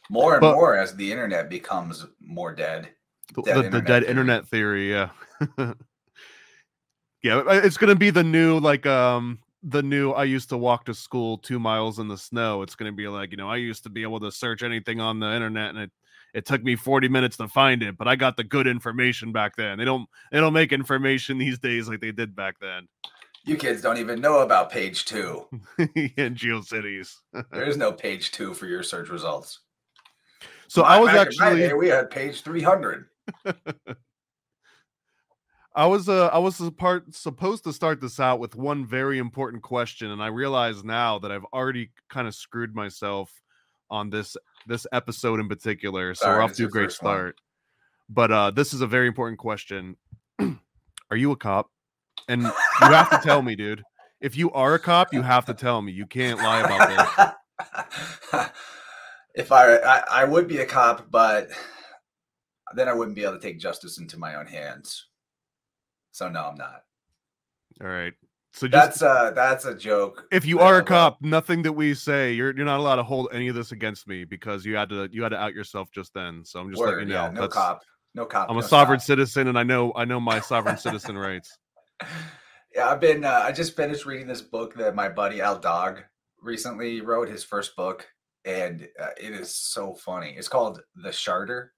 more 0.08 0.34
and 0.34 0.40
but, 0.40 0.54
more 0.54 0.78
as 0.78 0.94
the 0.96 1.12
internet 1.12 1.50
becomes 1.50 2.06
more 2.20 2.54
dead. 2.54 2.88
The, 3.34 3.42
dead, 3.42 3.44
the, 3.44 3.58
internet, 3.58 3.72
the 3.72 3.80
dead 3.80 4.02
theory. 4.02 4.10
internet 4.10 4.48
theory, 4.48 4.90
yeah. 4.90 5.08
yeah, 7.26 7.38
uh, 7.38 7.60
it's 7.64 7.76
gonna 7.76 7.96
be 7.96 8.10
the 8.10 8.22
new 8.22 8.58
like 8.60 8.86
um 8.86 9.40
the 9.62 9.82
new 9.82 10.12
I 10.12 10.24
used 10.24 10.48
to 10.50 10.56
walk 10.56 10.84
to 10.84 10.94
school 10.94 11.38
two 11.38 11.58
miles 11.58 11.98
in 11.98 12.06
the 12.06 12.16
snow. 12.16 12.62
It's 12.62 12.76
gonna 12.76 12.92
be 12.92 13.08
like, 13.08 13.32
you 13.32 13.36
know, 13.36 13.50
I 13.50 13.56
used 13.56 13.82
to 13.82 13.90
be 13.90 14.02
able 14.02 14.20
to 14.20 14.30
search 14.30 14.62
anything 14.62 15.00
on 15.00 15.18
the 15.18 15.32
internet 15.32 15.70
and 15.70 15.78
it 15.78 15.90
it 16.34 16.44
took 16.44 16.62
me 16.62 16.76
40 16.76 17.08
minutes 17.08 17.38
to 17.38 17.48
find 17.48 17.82
it, 17.82 17.96
but 17.96 18.06
I 18.06 18.14
got 18.14 18.36
the 18.36 18.44
good 18.44 18.66
information 18.66 19.32
back 19.32 19.56
then. 19.56 19.78
They 19.78 19.84
don't 19.84 20.08
they 20.30 20.38
don't 20.38 20.52
make 20.52 20.72
information 20.72 21.38
these 21.46 21.58
days 21.58 21.88
like 21.88 22.00
they 22.00 22.12
did 22.12 22.36
back 22.36 22.56
then. 22.60 22.86
You 23.44 23.56
kids 23.56 23.80
don't 23.80 23.98
even 23.98 24.20
know 24.20 24.40
about 24.40 24.70
page 24.70 25.04
two. 25.04 25.46
in 25.78 26.34
GeoCities. 26.34 27.16
there 27.52 27.64
is 27.64 27.76
no 27.76 27.92
page 27.92 28.32
two 28.32 28.54
for 28.54 28.66
your 28.66 28.82
search 28.82 29.08
results. 29.08 29.60
So 30.68 30.82
my, 30.82 30.96
I 30.96 31.00
was 31.00 31.10
actually 31.10 31.60
day, 31.60 31.72
we 31.74 31.88
had 31.88 32.10
page 32.10 32.42
300. 32.42 33.06
I 35.76 35.84
was 35.84 36.08
uh 36.08 36.28
I 36.28 36.38
was 36.38 36.58
part 36.78 37.14
supposed 37.14 37.64
to 37.64 37.72
start 37.72 38.00
this 38.00 38.18
out 38.18 38.40
with 38.40 38.56
one 38.56 38.86
very 38.86 39.18
important 39.18 39.62
question, 39.62 40.10
and 40.10 40.22
I 40.22 40.28
realize 40.28 40.82
now 40.82 41.18
that 41.18 41.30
I've 41.30 41.44
already 41.52 41.90
kind 42.08 42.26
of 42.26 42.34
screwed 42.34 42.74
myself 42.74 43.30
on 43.90 44.08
this 44.08 44.38
this 44.66 44.86
episode 44.90 45.38
in 45.38 45.48
particular. 45.48 46.14
So 46.14 46.28
we're 46.28 46.40
off 46.40 46.54
to 46.54 46.64
a 46.64 46.68
great 46.68 46.86
first 46.86 47.02
one. 47.02 47.12
start. 47.12 47.40
But 48.08 48.32
uh 48.32 48.50
this 48.52 48.72
is 48.72 48.80
a 48.80 48.86
very 48.86 49.06
important 49.06 49.38
question. 49.38 49.96
are 50.40 51.16
you 51.16 51.32
a 51.32 51.36
cop? 51.36 51.70
And 52.26 52.42
you 52.42 52.52
have 52.80 53.10
to 53.10 53.20
tell 53.22 53.42
me, 53.42 53.54
dude. 53.54 53.82
If 54.22 54.34
you 54.34 54.50
are 54.52 54.74
a 54.74 54.78
cop, 54.78 55.12
you 55.12 55.20
have 55.20 55.44
to 55.44 55.54
tell 55.54 55.82
me. 55.82 55.92
You 55.92 56.06
can't 56.06 56.38
lie 56.38 56.60
about 56.60 57.36
this. 58.32 58.48
if 59.34 59.52
I, 59.52 59.76
I 59.76 60.02
I 60.10 60.24
would 60.24 60.48
be 60.48 60.58
a 60.58 60.66
cop, 60.66 61.10
but 61.10 61.50
then 62.74 62.88
I 62.88 62.94
wouldn't 62.94 63.14
be 63.14 63.24
able 63.24 63.34
to 63.34 63.40
take 63.40 63.58
justice 63.58 63.98
into 63.98 64.18
my 64.18 64.36
own 64.36 64.46
hands. 64.46 65.08
So 66.16 66.30
no, 66.30 66.44
I'm 66.46 66.54
not. 66.56 66.82
All 67.82 67.88
right. 67.88 68.14
So 68.54 68.66
just 68.66 69.00
That's 69.00 69.02
a 69.02 69.34
that's 69.34 69.66
a 69.66 69.74
joke. 69.74 70.24
if 70.32 70.46
you 70.46 70.60
are 70.60 70.78
a 70.78 70.82
cop, 70.82 71.18
nothing 71.20 71.60
that 71.64 71.72
we 71.74 71.92
say, 71.92 72.32
you're 72.32 72.56
you're 72.56 72.64
not 72.64 72.78
allowed 72.80 72.96
to 72.96 73.02
hold 73.02 73.28
any 73.34 73.48
of 73.48 73.54
this 73.54 73.72
against 73.72 74.08
me 74.08 74.24
because 74.24 74.64
you 74.64 74.76
had 74.76 74.88
to 74.88 75.10
you 75.12 75.22
had 75.22 75.28
to 75.28 75.36
out 75.36 75.52
yourself 75.52 75.90
just 75.92 76.14
then. 76.14 76.42
So 76.42 76.58
I'm 76.60 76.70
just 76.70 76.80
word, 76.80 76.92
letting 76.92 77.08
you 77.08 77.14
know. 77.14 77.24
yeah, 77.24 77.28
no 77.32 77.40
that's- 77.42 77.52
cop, 77.52 77.82
no 78.14 78.24
cop. 78.24 78.48
I'm 78.50 78.56
a 78.56 78.62
sovereign 78.62 78.98
stop. 78.98 79.08
citizen 79.08 79.48
and 79.48 79.58
I 79.58 79.62
know 79.62 79.92
I 79.94 80.06
know 80.06 80.18
my 80.18 80.40
sovereign 80.40 80.78
citizen 80.86 81.18
rights. 81.18 81.54
Yeah, 82.74 82.88
I've 82.88 83.00
been. 83.00 83.22
Uh, 83.26 83.42
I 83.44 83.52
just 83.52 83.76
finished 83.76 84.06
reading 84.06 84.26
this 84.26 84.40
book 84.40 84.72
that 84.76 84.94
my 84.94 85.10
buddy 85.10 85.42
Al 85.42 85.58
Dog 85.58 86.02
recently 86.40 87.02
wrote 87.02 87.28
his 87.28 87.44
first 87.44 87.76
book, 87.76 88.06
and 88.46 88.88
uh, 88.98 89.08
it 89.20 89.32
is 89.34 89.54
so 89.54 89.92
funny. 89.92 90.34
It's 90.34 90.48
called 90.48 90.80
The 90.94 91.10
Sharter, 91.12 91.74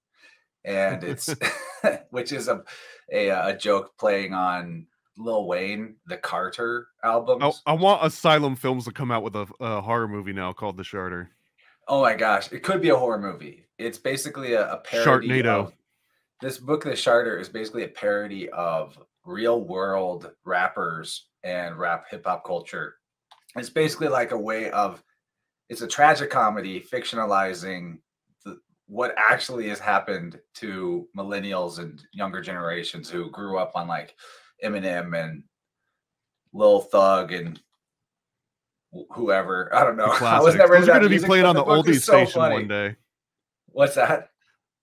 and 0.63 1.03
it's 1.03 1.27
which 2.09 2.31
is 2.31 2.47
a, 2.47 2.63
a 3.11 3.31
uh, 3.31 3.49
a 3.49 3.57
joke 3.57 3.97
playing 3.97 4.33
on 4.33 4.87
Lil 5.17 5.45
Wayne, 5.45 5.95
the 6.07 6.17
Carter 6.17 6.87
albums. 7.03 7.61
I, 7.65 7.71
I 7.71 7.73
want 7.73 8.05
Asylum 8.05 8.55
Films 8.55 8.85
to 8.85 8.91
come 8.91 9.11
out 9.11 9.23
with 9.23 9.35
a, 9.35 9.47
a 9.59 9.81
horror 9.81 10.07
movie 10.07 10.33
now 10.33 10.53
called 10.53 10.77
The 10.77 10.83
Sharter. 10.83 11.27
Oh 11.87 12.01
my 12.01 12.15
gosh, 12.15 12.51
it 12.51 12.63
could 12.63 12.81
be 12.81 12.89
a 12.89 12.95
horror 12.95 13.19
movie. 13.19 13.65
It's 13.77 13.97
basically 13.97 14.53
a, 14.53 14.73
a 14.73 14.77
parody. 14.77 15.27
Sharknado. 15.27 15.45
Of, 15.47 15.73
this 16.41 16.57
book, 16.57 16.83
The 16.83 16.91
Sharter, 16.91 17.39
is 17.39 17.49
basically 17.49 17.83
a 17.83 17.89
parody 17.89 18.49
of 18.49 18.97
real 19.25 19.61
world 19.61 20.31
rappers 20.45 21.27
and 21.43 21.77
rap 21.77 22.05
hip 22.09 22.25
hop 22.25 22.45
culture. 22.45 22.95
It's 23.55 23.69
basically 23.69 24.07
like 24.07 24.31
a 24.31 24.39
way 24.39 24.69
of 24.71 25.03
it's 25.69 25.81
a 25.81 25.87
tragic 25.87 26.29
comedy 26.29 26.79
fictionalizing 26.81 27.99
what 28.89 29.13
actually 29.15 29.69
has 29.69 29.79
happened 29.79 30.39
to 30.55 31.07
millennials 31.15 31.77
and 31.77 32.01
younger 32.11 32.41
generations 32.41 33.07
who 33.07 33.29
grew 33.29 33.59
up 33.59 33.71
on 33.75 33.87
like 33.87 34.15
Eminem 34.65 35.15
and 35.15 35.43
Lil 36.53 36.81
Thug 36.81 37.31
and 37.31 37.61
whoever. 39.11 39.73
I 39.75 39.83
don't 39.83 39.95
know. 39.95 40.17
The 40.17 40.25
I 40.25 40.39
was 40.39 40.55
never 40.55 40.79
Those 40.79 40.89
are 40.89 40.99
going 40.99 41.03
to 41.03 41.09
be 41.09 41.19
playing 41.19 41.45
on 41.45 41.55
the 41.55 41.63
is 41.63 41.67
oldies 41.67 42.01
so 42.01 42.13
station 42.13 42.41
funny. 42.41 42.55
one 42.55 42.67
day. 42.67 42.95
What's 43.67 43.93
that? 43.93 44.31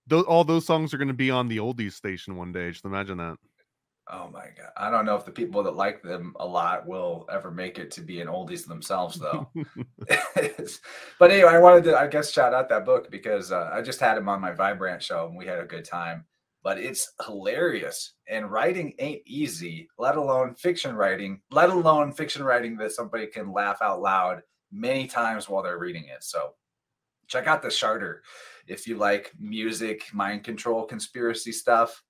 Those, 0.07 0.25
all 0.27 0.45
those 0.45 0.65
songs 0.65 0.95
are 0.95 0.99
going 0.99 1.09
to 1.09 1.15
be 1.15 1.33
on 1.33 1.49
the 1.49 1.57
oldies 1.57 1.95
station 1.95 2.37
one 2.37 2.53
day. 2.53 2.71
Just 2.71 2.85
imagine 2.85 3.19
that. 3.19 3.39
Oh 4.09 4.31
my 4.33 4.47
god! 4.57 4.71
I 4.77 4.89
don't 4.89 5.05
know 5.05 5.17
if 5.17 5.25
the 5.25 5.33
people 5.33 5.65
that 5.65 5.75
like 5.75 6.01
them 6.01 6.35
a 6.39 6.47
lot 6.47 6.87
will 6.87 7.27
ever 7.31 7.51
make 7.51 7.79
it 7.79 7.91
to 7.93 8.01
be 8.01 8.21
an 8.21 8.29
oldies 8.29 8.65
themselves, 8.65 9.19
though. 9.19 9.49
but 11.19 11.31
anyway, 11.33 11.51
I 11.51 11.59
wanted 11.59 11.85
to, 11.85 11.99
I 11.99 12.07
guess, 12.07 12.31
shout 12.31 12.55
out 12.55 12.69
that 12.69 12.85
book 12.85 13.11
because 13.11 13.51
uh, 13.51 13.71
I 13.73 13.83
just 13.83 13.99
had 13.99 14.17
him 14.17 14.29
on 14.29 14.41
my 14.41 14.53
Vibrant 14.53 15.03
show 15.03 15.27
and 15.27 15.37
we 15.37 15.47
had 15.47 15.59
a 15.59 15.65
good 15.65 15.85
time. 15.85 16.25
But 16.63 16.79
it's 16.79 17.13
hilarious, 17.25 18.15
and 18.29 18.51
writing 18.51 18.95
ain't 18.99 19.23
easy, 19.27 19.89
let 19.99 20.17
alone 20.17 20.55
fiction 20.55 20.95
writing, 20.95 21.41
let 21.51 21.71
alone 21.71 22.13
fiction 22.13 22.45
writing 22.45 22.77
that 22.79 22.93
somebody 22.93 23.27
can 23.27 23.53
laugh 23.53 23.83
out 23.83 24.03
loud 24.03 24.43
many 24.71 25.07
times 25.07 25.49
while 25.49 25.63
they're 25.63 25.79
reading 25.79 26.05
it. 26.05 26.23
So 26.23 26.55
check 27.27 27.47
out 27.47 27.63
the 27.63 27.69
Sharter 27.69 28.23
if 28.69 28.87
you 28.87 28.97
like 28.97 29.33
music, 29.39 30.05
mind 30.13 30.45
control, 30.45 30.85
conspiracy 30.85 31.53
stuff 31.53 32.03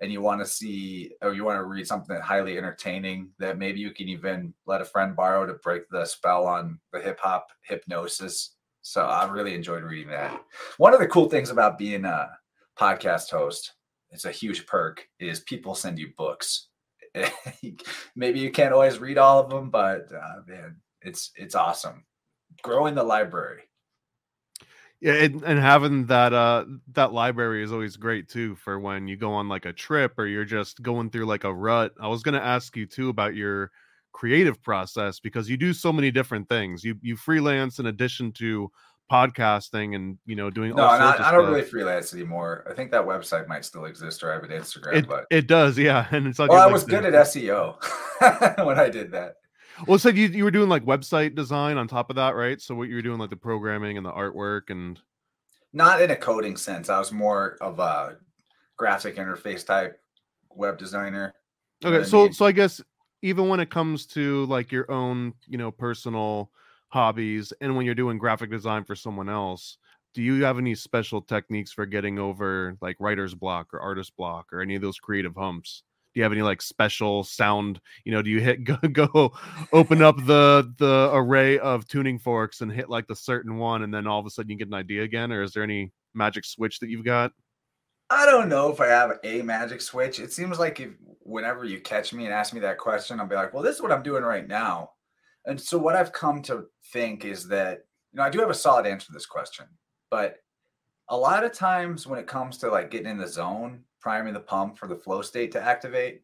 and 0.00 0.12
you 0.12 0.20
want 0.20 0.40
to 0.40 0.46
see 0.46 1.12
or 1.22 1.34
you 1.34 1.44
want 1.44 1.58
to 1.58 1.64
read 1.64 1.86
something 1.86 2.20
highly 2.20 2.58
entertaining 2.58 3.30
that 3.38 3.58
maybe 3.58 3.80
you 3.80 3.90
can 3.92 4.08
even 4.08 4.52
let 4.66 4.80
a 4.80 4.84
friend 4.84 5.14
borrow 5.14 5.46
to 5.46 5.54
break 5.54 5.88
the 5.90 6.04
spell 6.04 6.46
on 6.46 6.78
the 6.92 7.00
hip 7.00 7.18
hop 7.20 7.48
hypnosis. 7.62 8.56
So 8.82 9.02
I 9.02 9.28
really 9.30 9.54
enjoyed 9.54 9.82
reading 9.82 10.10
that. 10.10 10.42
One 10.76 10.92
of 10.92 11.00
the 11.00 11.06
cool 11.06 11.28
things 11.28 11.50
about 11.50 11.78
being 11.78 12.04
a 12.04 12.30
podcast 12.78 13.30
host, 13.30 13.72
it's 14.10 14.24
a 14.24 14.30
huge 14.30 14.66
perk, 14.66 15.06
is 15.18 15.40
people 15.40 15.74
send 15.74 15.98
you 15.98 16.08
books. 16.16 16.68
maybe 18.16 18.40
you 18.40 18.50
can't 18.50 18.72
always 18.72 18.98
read 18.98 19.18
all 19.18 19.40
of 19.40 19.48
them, 19.48 19.70
but 19.70 20.08
uh, 20.12 20.40
man, 20.46 20.76
it's 21.00 21.30
it's 21.36 21.54
awesome. 21.54 22.04
Growing 22.62 22.94
the 22.94 23.02
library. 23.02 23.62
Yeah, 25.04 25.12
and, 25.24 25.42
and 25.42 25.58
having 25.60 26.06
that 26.06 26.32
uh 26.32 26.64
that 26.94 27.12
library 27.12 27.62
is 27.62 27.72
always 27.72 27.96
great 27.98 28.26
too 28.26 28.54
for 28.56 28.80
when 28.80 29.06
you 29.06 29.18
go 29.18 29.32
on 29.34 29.50
like 29.50 29.66
a 29.66 29.72
trip 29.74 30.18
or 30.18 30.26
you're 30.26 30.46
just 30.46 30.80
going 30.82 31.10
through 31.10 31.26
like 31.26 31.44
a 31.44 31.52
rut. 31.52 31.92
I 32.00 32.08
was 32.08 32.22
gonna 32.22 32.38
ask 32.38 32.74
you 32.74 32.86
too 32.86 33.10
about 33.10 33.34
your 33.34 33.70
creative 34.12 34.62
process 34.62 35.20
because 35.20 35.50
you 35.50 35.58
do 35.58 35.74
so 35.74 35.92
many 35.92 36.10
different 36.10 36.48
things. 36.48 36.82
You 36.82 36.94
you 37.02 37.16
freelance 37.16 37.78
in 37.78 37.84
addition 37.86 38.32
to 38.34 38.70
podcasting 39.12 39.94
and 39.94 40.16
you 40.24 40.36
know 40.36 40.48
doing 40.48 40.74
No, 40.74 40.84
all 40.84 40.98
sorts 40.98 41.20
I, 41.20 41.32
don't 41.32 41.50
really 41.50 41.60
freelance 41.60 42.14
anymore. 42.14 42.64
I 42.70 42.72
think 42.72 42.90
that 42.92 43.04
website 43.04 43.46
might 43.46 43.66
still 43.66 43.84
exist 43.84 44.22
or 44.24 44.30
I 44.30 44.34
have 44.36 44.44
an 44.44 44.50
Instagram, 44.50 44.94
it, 44.94 45.06
but 45.06 45.26
it 45.30 45.46
does, 45.46 45.76
yeah. 45.76 46.06
And 46.12 46.26
it's 46.26 46.38
like 46.38 46.48
well, 46.50 46.62
I 46.62 46.64
like 46.64 46.72
was 46.72 46.86
the- 46.86 46.92
good 46.92 47.04
at 47.04 47.26
SEO 47.26 47.76
when 48.64 48.78
I 48.78 48.88
did 48.88 49.12
that. 49.12 49.34
Well, 49.86 49.98
so 49.98 50.08
you 50.08 50.28
you 50.28 50.44
were 50.44 50.50
doing 50.50 50.68
like 50.68 50.84
website 50.84 51.34
design 51.34 51.76
on 51.78 51.88
top 51.88 52.10
of 52.10 52.16
that, 52.16 52.34
right? 52.36 52.60
So 52.60 52.74
what 52.74 52.88
you 52.88 52.94
were 52.96 53.02
doing 53.02 53.18
like 53.18 53.30
the 53.30 53.36
programming 53.36 53.96
and 53.96 54.06
the 54.06 54.12
artwork 54.12 54.70
and 54.70 55.00
Not 55.72 56.00
in 56.00 56.10
a 56.10 56.16
coding 56.16 56.56
sense. 56.56 56.88
I 56.88 56.98
was 56.98 57.12
more 57.12 57.56
of 57.60 57.78
a 57.78 58.16
graphic 58.76 59.16
interface 59.16 59.66
type 59.66 60.00
web 60.50 60.78
designer. 60.78 61.34
Okay, 61.84 61.98
I 61.98 62.02
so 62.02 62.24
mean? 62.24 62.32
so 62.32 62.46
I 62.46 62.52
guess 62.52 62.80
even 63.22 63.48
when 63.48 63.60
it 63.60 63.70
comes 63.70 64.06
to 64.06 64.44
like 64.46 64.72
your 64.72 64.90
own, 64.90 65.34
you 65.46 65.58
know, 65.58 65.70
personal 65.70 66.50
hobbies 66.88 67.52
and 67.60 67.76
when 67.76 67.86
you're 67.86 67.94
doing 67.94 68.18
graphic 68.18 68.50
design 68.50 68.84
for 68.84 68.94
someone 68.94 69.28
else, 69.28 69.78
do 70.14 70.22
you 70.22 70.44
have 70.44 70.58
any 70.58 70.74
special 70.74 71.20
techniques 71.20 71.72
for 71.72 71.86
getting 71.86 72.18
over 72.18 72.76
like 72.80 72.96
writer's 73.00 73.34
block 73.34 73.74
or 73.74 73.80
artist 73.80 74.16
block 74.16 74.52
or 74.52 74.60
any 74.60 74.76
of 74.76 74.82
those 74.82 74.98
creative 74.98 75.34
humps? 75.36 75.82
Do 76.14 76.20
you 76.20 76.22
have 76.22 76.32
any 76.32 76.42
like 76.42 76.62
special 76.62 77.24
sound, 77.24 77.80
you 78.04 78.12
know, 78.12 78.22
do 78.22 78.30
you 78.30 78.40
hit 78.40 78.64
go, 78.64 78.76
go 78.92 79.32
open 79.72 80.02
up 80.02 80.16
the 80.24 80.72
the 80.78 81.10
array 81.12 81.58
of 81.58 81.86
tuning 81.88 82.18
forks 82.18 82.60
and 82.60 82.70
hit 82.70 82.88
like 82.88 83.06
the 83.06 83.16
certain 83.16 83.56
one 83.56 83.82
and 83.82 83.92
then 83.92 84.06
all 84.06 84.20
of 84.20 84.26
a 84.26 84.30
sudden 84.30 84.50
you 84.50 84.56
get 84.56 84.68
an 84.68 84.74
idea 84.74 85.02
again 85.02 85.32
or 85.32 85.42
is 85.42 85.52
there 85.52 85.62
any 85.62 85.92
magic 86.14 86.44
switch 86.44 86.78
that 86.80 86.88
you've 86.88 87.04
got? 87.04 87.32
I 88.10 88.26
don't 88.26 88.48
know 88.48 88.70
if 88.70 88.80
I 88.80 88.86
have 88.86 89.18
a 89.24 89.42
magic 89.42 89.80
switch. 89.80 90.20
It 90.20 90.32
seems 90.32 90.58
like 90.58 90.78
if 90.78 90.90
whenever 91.20 91.64
you 91.64 91.80
catch 91.80 92.12
me 92.12 92.26
and 92.26 92.34
ask 92.34 92.52
me 92.52 92.60
that 92.60 92.78
question, 92.78 93.18
I'll 93.18 93.26
be 93.26 93.34
like, 93.34 93.52
well, 93.54 93.62
this 93.62 93.76
is 93.76 93.82
what 93.82 93.92
I'm 93.92 94.02
doing 94.02 94.22
right 94.22 94.46
now. 94.46 94.90
And 95.46 95.60
so 95.60 95.78
what 95.78 95.96
I've 95.96 96.12
come 96.12 96.42
to 96.42 96.66
think 96.92 97.24
is 97.24 97.48
that, 97.48 97.80
you 98.12 98.18
know, 98.18 98.22
I 98.22 98.30
do 98.30 98.40
have 98.40 98.50
a 98.50 98.54
solid 98.54 98.86
answer 98.86 99.06
to 99.06 99.12
this 99.12 99.26
question, 99.26 99.66
but 100.10 100.36
a 101.08 101.16
lot 101.16 101.44
of 101.44 101.52
times 101.52 102.06
when 102.06 102.18
it 102.18 102.26
comes 102.26 102.58
to 102.58 102.70
like 102.70 102.90
getting 102.90 103.10
in 103.10 103.18
the 103.18 103.28
zone, 103.28 103.84
priming 104.04 104.34
the 104.34 104.40
pump 104.40 104.76
for 104.76 104.86
the 104.86 104.94
flow 104.94 105.22
state 105.22 105.50
to 105.50 105.62
activate, 105.62 106.20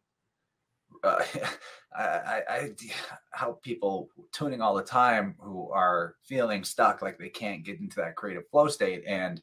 uh, 1.03 1.23
I, 1.97 2.03
I, 2.03 2.41
I 2.47 2.71
help 3.33 3.63
people 3.63 4.09
tuning 4.31 4.61
all 4.61 4.75
the 4.75 4.83
time 4.83 5.35
who 5.39 5.71
are 5.71 6.15
feeling 6.23 6.63
stuck, 6.63 7.01
like 7.01 7.17
they 7.17 7.27
can't 7.27 7.65
get 7.65 7.79
into 7.79 7.95
that 7.95 8.15
creative 8.15 8.47
flow 8.49 8.67
state. 8.67 9.03
And 9.07 9.41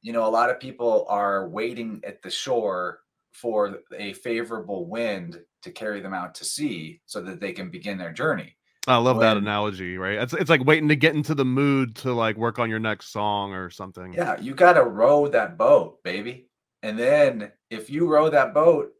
you 0.00 0.12
know, 0.12 0.28
a 0.28 0.30
lot 0.30 0.48
of 0.48 0.60
people 0.60 1.06
are 1.08 1.48
waiting 1.48 2.00
at 2.06 2.22
the 2.22 2.30
shore 2.30 3.00
for 3.32 3.80
a 3.98 4.12
favorable 4.12 4.86
wind 4.86 5.40
to 5.62 5.72
carry 5.72 6.00
them 6.00 6.14
out 6.14 6.36
to 6.36 6.44
sea 6.44 7.00
so 7.04 7.20
that 7.20 7.40
they 7.40 7.52
can 7.52 7.68
begin 7.68 7.98
their 7.98 8.12
journey. 8.12 8.56
I 8.86 8.98
love 8.98 9.18
that 9.18 9.36
analogy, 9.36 9.98
right? 9.98 10.18
It's 10.18 10.32
it's 10.32 10.48
like 10.48 10.64
waiting 10.64 10.88
to 10.90 10.96
get 10.96 11.16
into 11.16 11.34
the 11.34 11.44
mood 11.44 11.96
to 11.96 12.12
like 12.12 12.36
work 12.36 12.60
on 12.60 12.70
your 12.70 12.78
next 12.78 13.10
song 13.10 13.52
or 13.52 13.68
something. 13.70 14.12
Yeah, 14.12 14.40
you 14.40 14.54
got 14.54 14.74
to 14.74 14.84
row 14.84 15.26
that 15.26 15.58
boat, 15.58 16.04
baby. 16.04 16.46
And 16.86 16.96
then 16.96 17.50
if 17.68 17.90
you 17.90 18.06
row 18.06 18.30
that 18.30 18.54
boat 18.54 18.92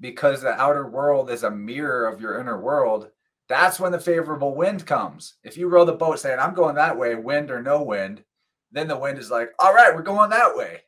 because 0.00 0.42
the 0.42 0.60
outer 0.60 0.88
world 0.88 1.30
is 1.30 1.44
a 1.44 1.50
mirror 1.52 2.08
of 2.08 2.20
your 2.20 2.40
inner 2.40 2.60
world, 2.60 3.10
that's 3.48 3.78
when 3.78 3.92
the 3.92 4.00
favorable 4.00 4.56
wind 4.56 4.84
comes. 4.84 5.34
If 5.44 5.56
you 5.56 5.68
row 5.68 5.84
the 5.84 5.92
boat 5.92 6.18
saying, 6.18 6.40
I'm 6.40 6.52
going 6.52 6.74
that 6.74 6.98
way, 6.98 7.14
wind 7.14 7.52
or 7.52 7.62
no 7.62 7.80
wind, 7.80 8.24
then 8.72 8.88
the 8.88 8.98
wind 8.98 9.20
is 9.20 9.30
like, 9.30 9.50
all 9.60 9.72
right, 9.72 9.94
we're 9.94 10.02
going 10.02 10.30
that 10.30 10.56
way. 10.56 10.80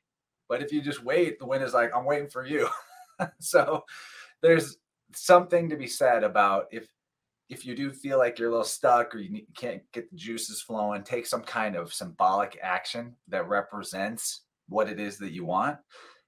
But 0.49 0.61
if 0.61 0.73
you 0.73 0.83
just 0.83 1.05
wait, 1.05 1.39
the 1.39 1.47
wind 1.47 1.63
is 1.63 1.73
like, 1.73 1.95
I'm 1.95 2.05
waiting 2.05 2.29
for 2.29 2.45
you. 2.45 2.69
so 3.39 3.85
there's 4.43 4.77
something 5.15 5.69
to 5.69 5.77
be 5.77 5.87
said 5.87 6.25
about 6.25 6.67
if 6.73 6.89
if 7.49 7.65
you 7.65 7.77
do 7.77 7.93
feel 7.93 8.19
like 8.19 8.41
you're 8.41 8.49
a 8.49 8.51
little 8.51 8.65
stuck 8.65 9.15
or 9.15 9.19
you 9.19 9.43
can't 9.57 9.83
get 9.93 10.11
the 10.11 10.17
juices 10.17 10.61
flowing, 10.61 11.05
take 11.05 11.27
some 11.27 11.43
kind 11.43 11.77
of 11.77 11.95
symbolic 11.95 12.59
action 12.61 13.15
that 13.29 13.49
represents 13.49 14.41
what 14.69 14.89
it 14.89 14.99
is 14.99 15.17
that 15.19 15.33
you 15.33 15.45
want. 15.45 15.79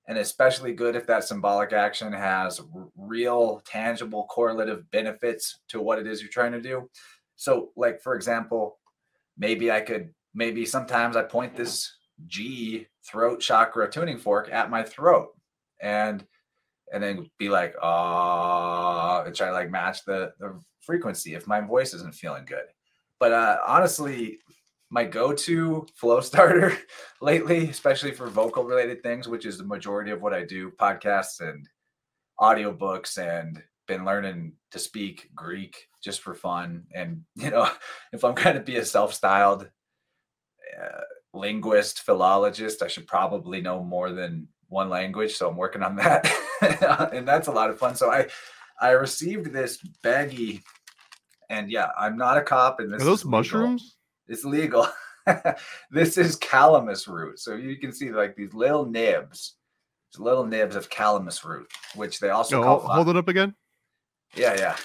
And 0.09 0.18
especially 0.18 0.72
good 0.72 0.96
if 0.96 1.07
that 1.07 1.24
symbolic 1.24 1.72
action 1.72 2.12
has 2.12 2.61
r- 2.61 2.88
real 2.96 3.62
tangible 3.66 4.26
correlative 4.30 4.90
benefits 4.90 5.61
to 5.68 5.80
what 5.80 5.98
it 5.98 6.07
is 6.07 6.20
you're 6.20 6.30
trying 6.30 6.53
to 6.53 6.61
do. 6.61 6.88
So 7.36 7.70
like 7.76 8.03
for 8.03 8.14
example 8.14 8.78
maybe 9.38 9.70
i 9.70 9.80
could 9.80 10.11
maybe 10.34 10.66
sometimes 10.66 11.16
i 11.16 11.22
point 11.22 11.57
this 11.57 11.90
g 12.26 12.86
throat 13.05 13.40
chakra 13.40 13.90
tuning 13.90 14.18
fork 14.18 14.50
at 14.53 14.70
my 14.70 14.82
throat 14.82 15.28
and 15.80 16.24
and 16.92 17.03
then 17.03 17.28
be 17.38 17.48
like 17.48 17.74
ah 17.82 19.22
and 19.24 19.34
try 19.34 19.48
to 19.48 19.53
like 19.53 19.70
match 19.70 20.05
the 20.05 20.32
the 20.38 20.59
frequency 20.82 21.34
if 21.34 21.46
my 21.46 21.61
voice 21.61 21.94
isn't 21.94 22.14
feeling 22.14 22.44
good. 22.44 22.64
But 23.18 23.32
uh 23.32 23.59
honestly 23.66 24.38
my 24.93 25.05
go-to 25.05 25.86
flow 25.95 26.20
starter 26.20 26.76
lately, 27.22 27.70
especially 27.70 28.12
for 28.12 28.28
vocal 28.28 28.62
related 28.62 29.03
things, 29.03 29.26
which 29.26 29.47
is 29.47 29.57
the 29.57 29.64
majority 29.64 30.11
of 30.11 30.20
what 30.20 30.34
I 30.34 30.45
do, 30.45 30.70
podcasts 30.70 31.40
and 31.40 31.66
audiobooks 32.38 33.16
and 33.16 33.62
been 33.88 34.05
learning 34.05 34.53
to 34.70 34.78
speak 34.78 35.30
Greek 35.34 35.88
just 36.05 36.20
for 36.20 36.34
fun. 36.34 36.84
And 36.95 37.22
you 37.34 37.51
know, 37.51 37.68
if 38.12 38.22
I'm 38.22 38.34
going 38.34 38.55
to 38.55 38.61
be 38.61 38.76
a 38.76 38.84
self-styled 38.84 39.70
uh, 40.80 41.01
linguist, 41.32 42.03
philologist, 42.03 42.82
I 42.82 42.88
should 42.88 43.07
probably 43.07 43.62
know 43.62 43.82
more 43.82 44.11
than 44.12 44.47
one 44.68 44.90
language. 44.90 45.34
So 45.36 45.49
I'm 45.49 45.57
working 45.57 45.82
on 45.82 45.97
that, 45.97 46.30
and 47.14 47.26
that's 47.26 47.49
a 47.49 47.53
lot 47.53 47.70
of 47.70 47.78
fun. 47.78 47.97
So 47.97 48.11
I 48.11 48.26
I 48.78 48.90
received 48.90 49.55
this 49.55 49.78
baggy, 50.03 50.62
and 51.49 51.70
yeah, 51.70 51.88
I'm 51.99 52.18
not 52.18 52.36
a 52.36 52.43
cop, 52.43 52.78
and 52.80 52.93
this 52.93 53.01
Are 53.01 53.07
those 53.07 53.24
mushrooms? 53.24 53.97
It's 54.32 54.44
legal. 54.46 54.88
this 55.90 56.16
is 56.16 56.38
calamus 56.38 57.06
root. 57.06 57.38
So 57.38 57.54
you 57.54 57.76
can 57.76 57.92
see 57.92 58.10
like 58.10 58.34
these 58.34 58.54
little 58.54 58.86
nibs, 58.86 59.56
these 60.10 60.20
little 60.20 60.46
nibs 60.46 60.74
of 60.74 60.88
calamus 60.88 61.44
root, 61.44 61.70
which 61.94 62.18
they 62.18 62.30
also 62.30 62.56
No, 62.56 62.64
call 62.64 62.78
hold, 62.80 62.92
hold 62.92 63.08
it 63.10 63.16
up 63.16 63.28
again. 63.28 63.54
yeah, 64.34 64.54
yeah. 64.58 64.76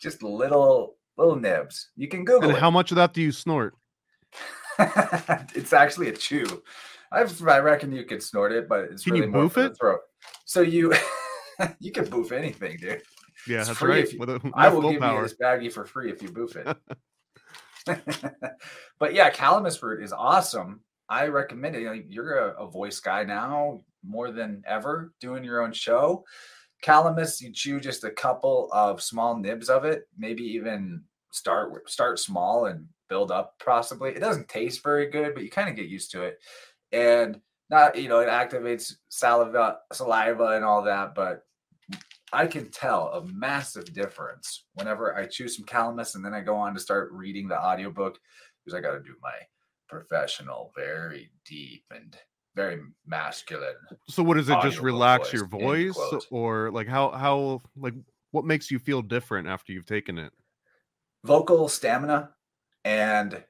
Just 0.00 0.24
little 0.24 0.96
little 1.16 1.36
nibs. 1.36 1.90
You 1.94 2.08
can 2.08 2.24
Google 2.24 2.48
And 2.48 2.56
it. 2.56 2.60
how 2.60 2.70
much 2.70 2.90
of 2.90 2.96
that 2.96 3.12
do 3.14 3.22
you 3.22 3.30
snort? 3.30 3.74
it's 5.54 5.72
actually 5.72 6.08
a 6.08 6.12
chew. 6.16 6.62
I've, 7.12 7.46
I 7.46 7.58
reckon 7.60 7.92
you 7.92 8.04
could 8.04 8.22
snort 8.24 8.50
it, 8.50 8.68
but 8.68 8.80
it's 8.90 9.04
Can 9.04 9.12
really 9.14 9.26
you 9.26 9.32
more 9.32 9.42
boof 9.42 9.56
it? 9.58 9.76
throat. 9.78 10.00
So 10.46 10.62
you 10.62 10.92
you 11.78 11.92
can 11.92 12.06
boof 12.06 12.32
anything, 12.32 12.76
dude. 12.78 13.02
Yeah, 13.46 13.58
It's 13.60 13.68
that's 13.68 13.78
free 13.78 13.90
right. 14.00 14.12
you- 14.12 14.22
a, 14.22 14.40
I 14.54 14.68
will 14.68 14.82
give 14.90 15.00
you 15.00 15.22
this 15.22 15.36
baggie 15.40 15.72
for 15.72 15.84
free 15.86 16.10
if 16.10 16.22
you 16.22 16.28
boof 16.30 16.56
it. 16.56 16.66
but 18.98 19.14
yeah, 19.14 19.30
calamus 19.30 19.82
root 19.82 20.02
is 20.02 20.12
awesome. 20.12 20.80
I 21.08 21.26
recommend 21.26 21.76
it. 21.76 22.06
You're 22.08 22.38
a, 22.38 22.64
a 22.64 22.70
voice 22.70 23.00
guy 23.00 23.24
now 23.24 23.82
more 24.04 24.30
than 24.30 24.62
ever 24.66 25.12
doing 25.20 25.44
your 25.44 25.62
own 25.62 25.72
show. 25.72 26.24
Calamus, 26.84 27.40
you 27.40 27.52
chew 27.52 27.80
just 27.80 28.04
a 28.04 28.10
couple 28.10 28.68
of 28.72 29.02
small 29.02 29.36
nibs 29.36 29.68
of 29.68 29.84
it, 29.84 30.04
maybe 30.16 30.42
even 30.42 31.02
start 31.32 31.88
start 31.88 32.18
small 32.18 32.66
and 32.66 32.86
build 33.08 33.30
up 33.30 33.54
possibly. 33.62 34.10
It 34.10 34.20
doesn't 34.20 34.48
taste 34.48 34.82
very 34.82 35.10
good, 35.10 35.34
but 35.34 35.42
you 35.42 35.50
kind 35.50 35.68
of 35.68 35.76
get 35.76 35.88
used 35.88 36.10
to 36.12 36.22
it. 36.22 36.38
And 36.92 37.40
not, 37.68 37.96
you 37.96 38.08
know, 38.08 38.20
it 38.20 38.28
activates 38.28 38.94
saliva, 39.08 39.78
saliva 39.92 40.56
and 40.56 40.64
all 40.64 40.82
that, 40.82 41.14
but 41.14 41.42
I 42.32 42.46
can 42.46 42.70
tell 42.70 43.08
a 43.08 43.26
massive 43.26 43.92
difference 43.92 44.64
whenever 44.74 45.16
I 45.16 45.26
choose 45.26 45.56
some 45.56 45.66
calamus 45.66 46.14
and 46.14 46.24
then 46.24 46.34
I 46.34 46.40
go 46.40 46.56
on 46.56 46.74
to 46.74 46.80
start 46.80 47.10
reading 47.12 47.48
the 47.48 47.60
audiobook 47.60 48.18
because 48.64 48.76
I 48.76 48.80
got 48.80 48.92
to 48.92 49.00
do 49.00 49.14
my 49.20 49.32
professional, 49.88 50.72
very 50.76 51.30
deep 51.44 51.84
and 51.94 52.16
very 52.54 52.80
masculine. 53.06 53.74
So 54.08 54.22
what 54.22 54.36
does 54.36 54.48
it 54.48 54.60
just 54.62 54.80
relax 54.80 55.28
voice, 55.28 55.32
your 55.32 55.46
voice 55.46 56.26
or 56.30 56.70
like 56.70 56.86
how 56.86 57.10
how 57.10 57.62
like 57.76 57.94
what 58.30 58.44
makes 58.44 58.70
you 58.70 58.78
feel 58.78 59.02
different 59.02 59.48
after 59.48 59.72
you've 59.72 59.86
taken 59.86 60.18
it? 60.18 60.32
Vocal 61.24 61.68
stamina 61.68 62.30
and 62.84 63.42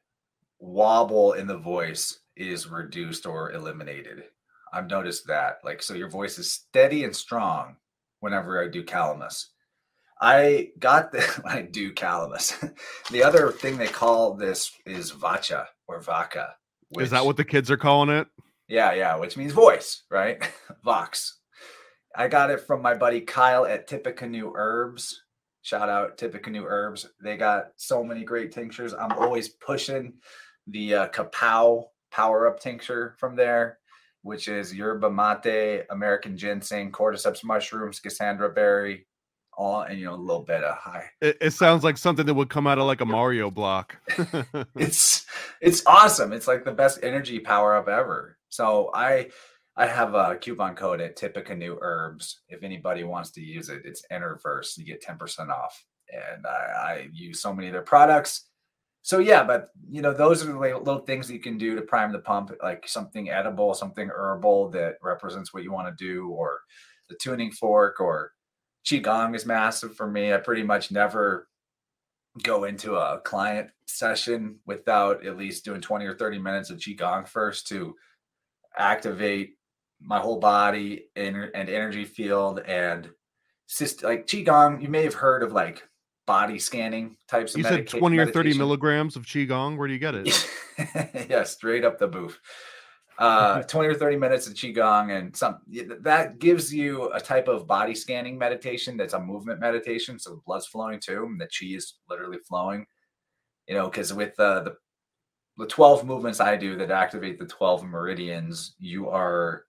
wobble 0.58 1.34
in 1.34 1.46
the 1.46 1.58
voice 1.58 2.20
is 2.36 2.66
reduced 2.66 3.26
or 3.26 3.52
eliminated. 3.52 4.24
I've 4.72 4.88
noticed 4.88 5.26
that. 5.26 5.58
Like, 5.64 5.82
so 5.82 5.94
your 5.94 6.08
voice 6.08 6.38
is 6.38 6.52
steady 6.52 7.04
and 7.04 7.14
strong 7.14 7.76
whenever 8.20 8.62
I 8.62 8.68
do 8.68 8.84
calamus. 8.84 9.46
I 10.20 10.68
got 10.78 11.12
the 11.12 11.42
I 11.44 11.62
do 11.62 11.92
calamus. 11.92 12.72
the 13.10 13.22
other 13.22 13.50
thing 13.50 13.76
they 13.76 13.88
call 13.88 14.34
this 14.34 14.70
is 14.86 15.12
vacha 15.12 15.66
or 15.88 16.00
vaca. 16.00 16.54
Is 16.98 17.10
that 17.10 17.24
what 17.24 17.36
the 17.36 17.44
kids 17.44 17.70
are 17.70 17.76
calling 17.76 18.10
it? 18.10 18.26
Yeah, 18.70 18.92
yeah, 18.92 19.16
which 19.16 19.36
means 19.36 19.52
voice, 19.52 20.04
right? 20.10 20.48
Vox. 20.84 21.38
I 22.14 22.28
got 22.28 22.50
it 22.50 22.60
from 22.60 22.82
my 22.82 22.94
buddy 22.94 23.20
Kyle 23.20 23.66
at 23.66 23.88
Tippecanoe 23.88 24.52
Herbs. 24.54 25.22
Shout 25.62 25.88
out 25.88 26.16
Tippecanoe 26.16 26.64
Herbs. 26.64 27.08
They 27.20 27.36
got 27.36 27.72
so 27.76 28.04
many 28.04 28.22
great 28.22 28.52
tinctures. 28.52 28.94
I'm 28.94 29.12
always 29.12 29.48
pushing 29.48 30.14
the 30.68 30.94
uh, 30.94 31.08
Kapow 31.08 31.86
Power 32.12 32.48
Up 32.48 32.60
tincture 32.60 33.16
from 33.18 33.34
there, 33.34 33.79
which 34.22 34.48
is 34.48 34.74
yerba 34.74 35.10
mate, 35.10 35.84
American 35.90 36.36
ginseng, 36.36 36.92
cordyceps 36.92 37.44
mushrooms, 37.44 38.00
schisandra 38.00 38.54
berry, 38.54 39.06
all 39.60 39.82
and 39.82 39.98
you 39.98 40.06
know 40.06 40.14
a 40.14 40.16
little 40.16 40.42
bit 40.42 40.64
of 40.64 40.76
high 40.76 41.10
It, 41.20 41.36
it 41.40 41.50
sounds 41.50 41.84
like 41.84 41.98
something 41.98 42.26
that 42.26 42.34
would 42.34 42.48
come 42.48 42.66
out 42.66 42.78
of 42.78 42.84
like 42.84 43.00
a 43.00 43.06
Mario 43.06 43.50
block. 43.50 43.96
it's 44.76 45.26
it's 45.60 45.84
awesome. 45.86 46.32
It's 46.32 46.46
like 46.46 46.64
the 46.64 46.72
best 46.72 47.00
energy 47.02 47.38
power 47.38 47.76
up 47.76 47.88
ever. 47.88 48.38
So 48.48 48.90
I 48.94 49.28
I 49.76 49.86
have 49.86 50.14
a 50.14 50.36
coupon 50.36 50.74
code 50.74 51.00
at 51.00 51.16
Tippecanoe 51.16 51.78
Herbs. 51.80 52.40
If 52.48 52.62
anybody 52.62 53.04
wants 53.04 53.30
to 53.32 53.40
use 53.40 53.68
it, 53.68 53.82
it's 53.84 54.02
InnerVerse. 54.12 54.76
You 54.76 54.84
get 54.84 55.02
10% 55.02 55.48
off. 55.48 55.84
And 56.12 56.44
I, 56.44 56.50
I 56.50 57.08
use 57.12 57.40
so 57.40 57.54
many 57.54 57.68
of 57.68 57.72
their 57.72 57.82
products. 57.82 58.49
So 59.02 59.18
yeah, 59.18 59.44
but 59.44 59.68
you 59.88 60.02
know, 60.02 60.12
those 60.12 60.44
are 60.44 60.52
the 60.52 60.58
little 60.58 61.00
things 61.00 61.26
that 61.26 61.34
you 61.34 61.40
can 61.40 61.58
do 61.58 61.74
to 61.74 61.82
prime 61.82 62.12
the 62.12 62.18
pump, 62.18 62.52
like 62.62 62.86
something 62.86 63.30
edible, 63.30 63.74
something 63.74 64.08
herbal 64.08 64.70
that 64.70 64.96
represents 65.02 65.54
what 65.54 65.62
you 65.62 65.72
want 65.72 65.88
to 65.88 66.04
do, 66.04 66.28
or 66.28 66.60
the 67.08 67.16
tuning 67.20 67.50
fork, 67.50 68.00
or 68.00 68.32
Qigong 68.84 69.34
is 69.34 69.46
massive 69.46 69.94
for 69.96 70.06
me. 70.06 70.32
I 70.32 70.38
pretty 70.38 70.62
much 70.62 70.90
never 70.90 71.48
go 72.42 72.64
into 72.64 72.96
a 72.96 73.20
client 73.20 73.70
session 73.86 74.58
without 74.66 75.26
at 75.26 75.36
least 75.36 75.64
doing 75.64 75.80
20 75.80 76.06
or 76.06 76.14
30 76.14 76.38
minutes 76.38 76.70
of 76.70 76.78
qigong 76.78 77.26
first 77.26 77.66
to 77.66 77.94
activate 78.76 79.56
my 80.00 80.18
whole 80.18 80.38
body 80.38 81.08
and, 81.16 81.36
energy 81.54 82.04
field 82.04 82.60
and 82.60 83.10
syst- 83.68 84.04
like 84.04 84.26
qigong 84.26 84.80
you 84.80 84.88
may 84.88 85.02
have 85.02 85.14
heard 85.14 85.42
of 85.42 85.52
like 85.52 85.82
body 86.26 86.58
scanning 86.58 87.16
types 87.28 87.54
of 87.54 87.58
you 87.58 87.64
said 87.64 87.72
medica- 87.72 87.98
20 87.98 88.18
or 88.18 88.26
30 88.26 88.34
meditation. 88.34 88.58
milligrams 88.58 89.16
of 89.16 89.24
qigong. 89.24 89.76
Where 89.76 89.88
do 89.88 89.94
you 89.94 89.98
get 89.98 90.14
it? 90.14 90.48
yeah, 91.30 91.44
straight 91.44 91.84
up 91.84 91.98
the 91.98 92.08
booth. 92.08 92.38
Uh, 93.18 93.62
20 93.68 93.88
or 93.88 93.94
30 93.94 94.16
minutes 94.16 94.46
of 94.46 94.54
Qigong 94.54 95.16
and 95.16 95.36
some 95.36 95.58
that 96.00 96.38
gives 96.38 96.72
you 96.72 97.12
a 97.12 97.20
type 97.20 97.48
of 97.48 97.66
body 97.66 97.94
scanning 97.94 98.38
meditation 98.38 98.96
that's 98.96 99.12
a 99.12 99.20
movement 99.20 99.60
meditation. 99.60 100.18
So 100.18 100.30
the 100.30 100.40
blood's 100.46 100.66
flowing 100.66 101.00
too, 101.00 101.24
and 101.24 101.38
the 101.38 101.46
qi 101.46 101.76
is 101.76 101.98
literally 102.08 102.38
flowing. 102.48 102.86
You 103.68 103.74
know, 103.74 103.90
because 103.90 104.14
with 104.14 104.40
uh, 104.40 104.60
the 104.60 104.76
the 105.58 105.66
12 105.66 106.06
movements 106.06 106.40
I 106.40 106.56
do 106.56 106.76
that 106.76 106.90
activate 106.90 107.38
the 107.38 107.44
12 107.44 107.84
meridians, 107.84 108.74
you 108.78 109.10
are 109.10 109.64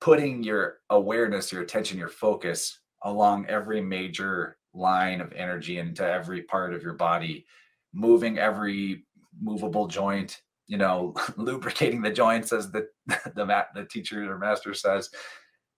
putting 0.00 0.44
your 0.44 0.78
awareness, 0.90 1.50
your 1.50 1.62
attention, 1.62 1.98
your 1.98 2.08
focus 2.08 2.78
along 3.02 3.46
every 3.46 3.80
major 3.80 4.56
line 4.74 5.20
of 5.20 5.32
energy 5.32 5.78
into 5.78 6.06
every 6.06 6.42
part 6.42 6.72
of 6.72 6.82
your 6.82 6.94
body, 6.94 7.46
moving 7.92 8.38
every 8.38 9.04
movable 9.40 9.86
joint, 9.86 10.42
you 10.66 10.78
know, 10.78 11.14
lubricating 11.36 12.02
the 12.02 12.10
joints 12.10 12.52
as 12.52 12.70
the 12.70 12.88
the 13.34 13.46
ma- 13.46 13.64
the 13.74 13.84
teacher 13.84 14.30
or 14.30 14.38
master 14.38 14.74
says. 14.74 15.10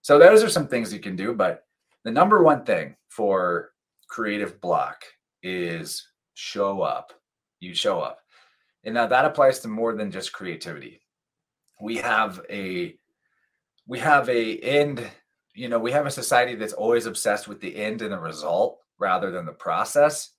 So 0.03 0.19
those 0.19 0.43
are 0.43 0.51
some 0.51 0.69
things 0.69 0.93
you 0.93 1.01
can 1.01 1.17
do, 1.17 1.35
but 1.35 1.65
the 2.05 2.11
number 2.11 2.43
one 2.43 2.65
thing 2.65 2.97
for 3.09 3.71
creative 4.09 4.61
block 4.61 5.03
is 5.43 6.07
show 6.35 6.83
up. 6.83 7.13
You 7.61 7.75
show 7.75 8.01
up. 8.01 8.19
And 8.85 8.95
now 8.95 9.07
that 9.07 9.25
applies 9.25 9.61
to 9.61 9.69
more 9.69 9.95
than 9.95 10.11
just 10.11 10.33
creativity. 10.33 11.01
We 11.81 11.97
have 11.97 12.41
a 12.51 12.97
we 13.87 13.99
have 13.99 14.29
a 14.29 14.57
end, 14.59 15.07
you 15.55 15.69
know, 15.69 15.79
we 15.79 15.93
have 15.93 16.07
a 16.07 16.11
society 16.11 16.55
that's 16.55 16.73
always 16.73 17.07
obsessed 17.07 17.49
with 17.49 17.61
the 17.61 17.75
end 17.75 18.03
and 18.03 18.13
the 18.13 18.19
result 18.19 18.79
rather 18.99 19.31
than 19.31 19.47
the 19.47 19.53
process. 19.53 20.31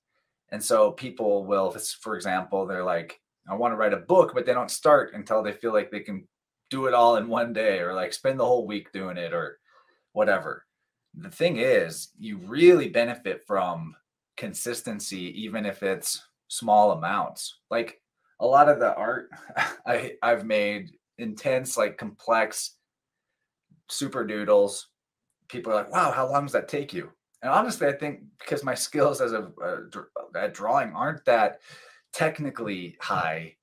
And 0.52 0.64
so 0.64 0.92
people 0.92 1.46
will, 1.46 1.76
for 2.02 2.16
example, 2.16 2.66
they're 2.66 2.84
like, 2.84 3.20
I 3.50 3.56
want 3.56 3.74
to 3.74 3.78
write 3.78 3.94
a 3.94 3.98
book, 3.98 4.32
but 4.34 4.46
they 4.46 4.54
don't 4.54 4.72
start 4.72 5.14
until 5.14 5.44
they 5.44 5.52
feel 5.52 5.74
like 5.74 5.92
they 5.92 6.00
can 6.00 6.28
do 6.70 6.88
it 6.88 6.94
all 6.94 7.18
in 7.18 7.28
one 7.28 7.54
day 7.54 7.80
or 7.80 7.94
like 7.94 8.14
spend 8.14 8.40
the 8.40 8.46
whole 8.46 8.66
week 8.66 8.92
doing 8.92 9.18
it 9.18 9.34
or 9.34 9.60
whatever. 10.14 10.66
The 11.16 11.30
thing 11.30 11.58
is, 11.58 12.10
you 12.18 12.38
really 12.38 12.90
benefit 12.90 13.44
from 13.46 13.96
consistency, 14.36 15.42
even 15.44 15.66
if 15.66 15.84
it's 15.84 16.22
small 16.48 16.92
amounts. 16.92 17.60
Like 17.70 18.02
a 18.40 18.46
lot 18.46 18.70
of 18.70 18.80
the 18.80 18.96
art 18.96 19.30
I, 19.88 20.14
I've 20.22 20.46
made 20.46 20.92
intense, 21.18 21.78
like 21.78 21.98
complex 21.98 22.76
super 23.90 24.26
doodles. 24.26 24.88
People 25.48 25.72
are 25.72 25.76
like, 25.76 25.92
wow, 25.92 26.12
how 26.12 26.30
long 26.30 26.46
does 26.46 26.54
that 26.54 26.68
take 26.68 26.94
you? 26.94 27.12
And 27.42 27.52
honestly, 27.52 27.88
I 27.88 27.94
think 27.94 28.22
because 28.40 28.64
my 28.64 28.76
skills 28.76 29.22
as 29.22 29.34
a, 29.34 29.52
a 30.36 30.50
drawing 30.50 30.94
aren't 30.94 31.26
that 31.26 31.60
technically 32.14 32.98
high, 33.00 33.56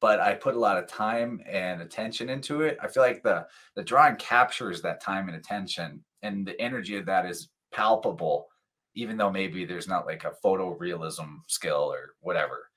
but 0.00 0.18
I 0.18 0.34
put 0.34 0.56
a 0.56 0.60
lot 0.60 0.78
of 0.78 0.88
time 0.88 1.40
and 1.46 1.82
attention 1.82 2.28
into 2.28 2.62
it. 2.62 2.78
I 2.82 2.88
feel 2.88 3.02
like 3.02 3.22
the 3.22 3.46
the 3.76 3.84
drawing 3.84 4.16
captures 4.16 4.82
that 4.82 5.00
time 5.00 5.28
and 5.28 5.36
attention, 5.36 6.02
and 6.22 6.46
the 6.46 6.60
energy 6.60 6.96
of 6.96 7.06
that 7.06 7.26
is 7.26 7.50
palpable, 7.72 8.48
even 8.94 9.16
though 9.16 9.30
maybe 9.30 9.64
there's 9.64 9.88
not 9.88 10.06
like 10.06 10.24
a 10.24 10.34
photorealism 10.44 11.38
skill 11.48 11.92
or 11.92 12.14
whatever. 12.20 12.68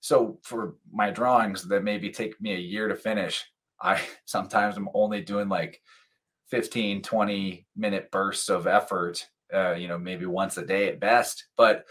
So 0.00 0.38
for 0.42 0.74
my 0.92 1.10
drawings 1.10 1.62
that 1.68 1.84
maybe 1.84 2.10
take 2.10 2.38
me 2.40 2.54
a 2.54 2.58
year 2.58 2.88
to 2.88 2.96
finish, 2.96 3.44
I 3.80 4.00
sometimes 4.26 4.76
I'm 4.76 4.88
only 4.94 5.22
doing 5.22 5.48
like 5.48 5.80
15, 6.50 7.02
20 7.02 7.66
minute 7.76 8.10
bursts 8.10 8.48
of 8.48 8.66
effort, 8.66 9.26
uh, 9.52 9.74
you 9.74 9.88
know, 9.88 9.98
maybe 9.98 10.26
once 10.26 10.56
a 10.56 10.64
day 10.64 10.88
at 10.88 11.00
best. 11.00 11.46
But 11.56 11.84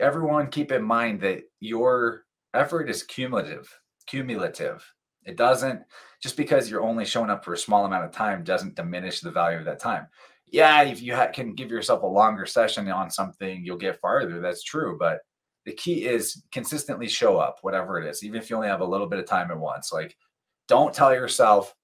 everyone 0.00 0.48
keep 0.48 0.72
in 0.72 0.82
mind 0.82 1.20
that 1.20 1.42
your 1.60 2.24
effort 2.54 2.88
is 2.88 3.02
cumulative, 3.02 3.72
cumulative. 4.06 4.84
It 5.24 5.36
doesn't 5.36 5.82
just 6.22 6.36
because 6.36 6.70
you're 6.70 6.82
only 6.82 7.04
showing 7.04 7.30
up 7.30 7.44
for 7.44 7.54
a 7.54 7.58
small 7.58 7.84
amount 7.84 8.04
of 8.04 8.12
time 8.12 8.44
doesn't 8.44 8.76
diminish 8.76 9.20
the 9.20 9.30
value 9.30 9.58
of 9.58 9.64
that 9.64 9.80
time. 9.80 10.06
Yeah, 10.46 10.82
if 10.82 11.00
you 11.00 11.14
ha- 11.14 11.30
can 11.32 11.54
give 11.54 11.70
yourself 11.70 12.02
a 12.02 12.06
longer 12.06 12.44
session 12.44 12.88
on 12.90 13.10
something, 13.10 13.64
you'll 13.64 13.78
get 13.78 14.00
farther. 14.00 14.40
That's 14.40 14.62
true, 14.62 14.96
but 14.98 15.20
the 15.64 15.72
key 15.72 16.04
is 16.04 16.42
consistently 16.50 17.08
show 17.08 17.38
up, 17.38 17.58
whatever 17.62 18.00
it 18.00 18.08
is, 18.08 18.22
even 18.22 18.40
if 18.40 18.50
you 18.50 18.56
only 18.56 18.68
have 18.68 18.80
a 18.80 18.86
little 18.86 19.06
bit 19.06 19.18
of 19.18 19.26
time 19.26 19.50
at 19.50 19.58
once. 19.58 19.92
Like, 19.92 20.16
don't 20.68 20.92
tell 20.92 21.14
yourself, 21.14 21.74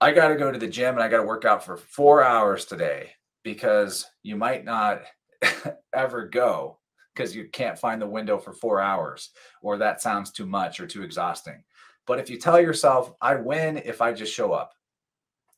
I 0.00 0.12
got 0.12 0.28
to 0.28 0.36
go 0.36 0.52
to 0.52 0.58
the 0.58 0.68
gym 0.68 0.94
and 0.94 1.02
I 1.02 1.08
got 1.08 1.18
to 1.18 1.22
work 1.24 1.44
out 1.44 1.64
for 1.64 1.76
four 1.76 2.22
hours 2.22 2.66
today 2.66 3.12
because 3.42 4.06
you 4.22 4.36
might 4.36 4.64
not 4.64 5.02
ever 5.94 6.26
go 6.26 6.78
because 7.14 7.34
you 7.34 7.48
can't 7.48 7.78
find 7.78 8.00
the 8.00 8.06
window 8.06 8.38
for 8.38 8.52
four 8.52 8.80
hours 8.80 9.30
or 9.62 9.76
that 9.76 10.00
sounds 10.00 10.30
too 10.30 10.46
much 10.46 10.80
or 10.80 10.86
too 10.86 11.02
exhausting. 11.02 11.62
But 12.06 12.18
if 12.18 12.30
you 12.30 12.38
tell 12.38 12.60
yourself, 12.60 13.12
I 13.20 13.36
win 13.36 13.76
if 13.76 14.00
I 14.00 14.12
just 14.12 14.34
show 14.34 14.52
up, 14.52 14.72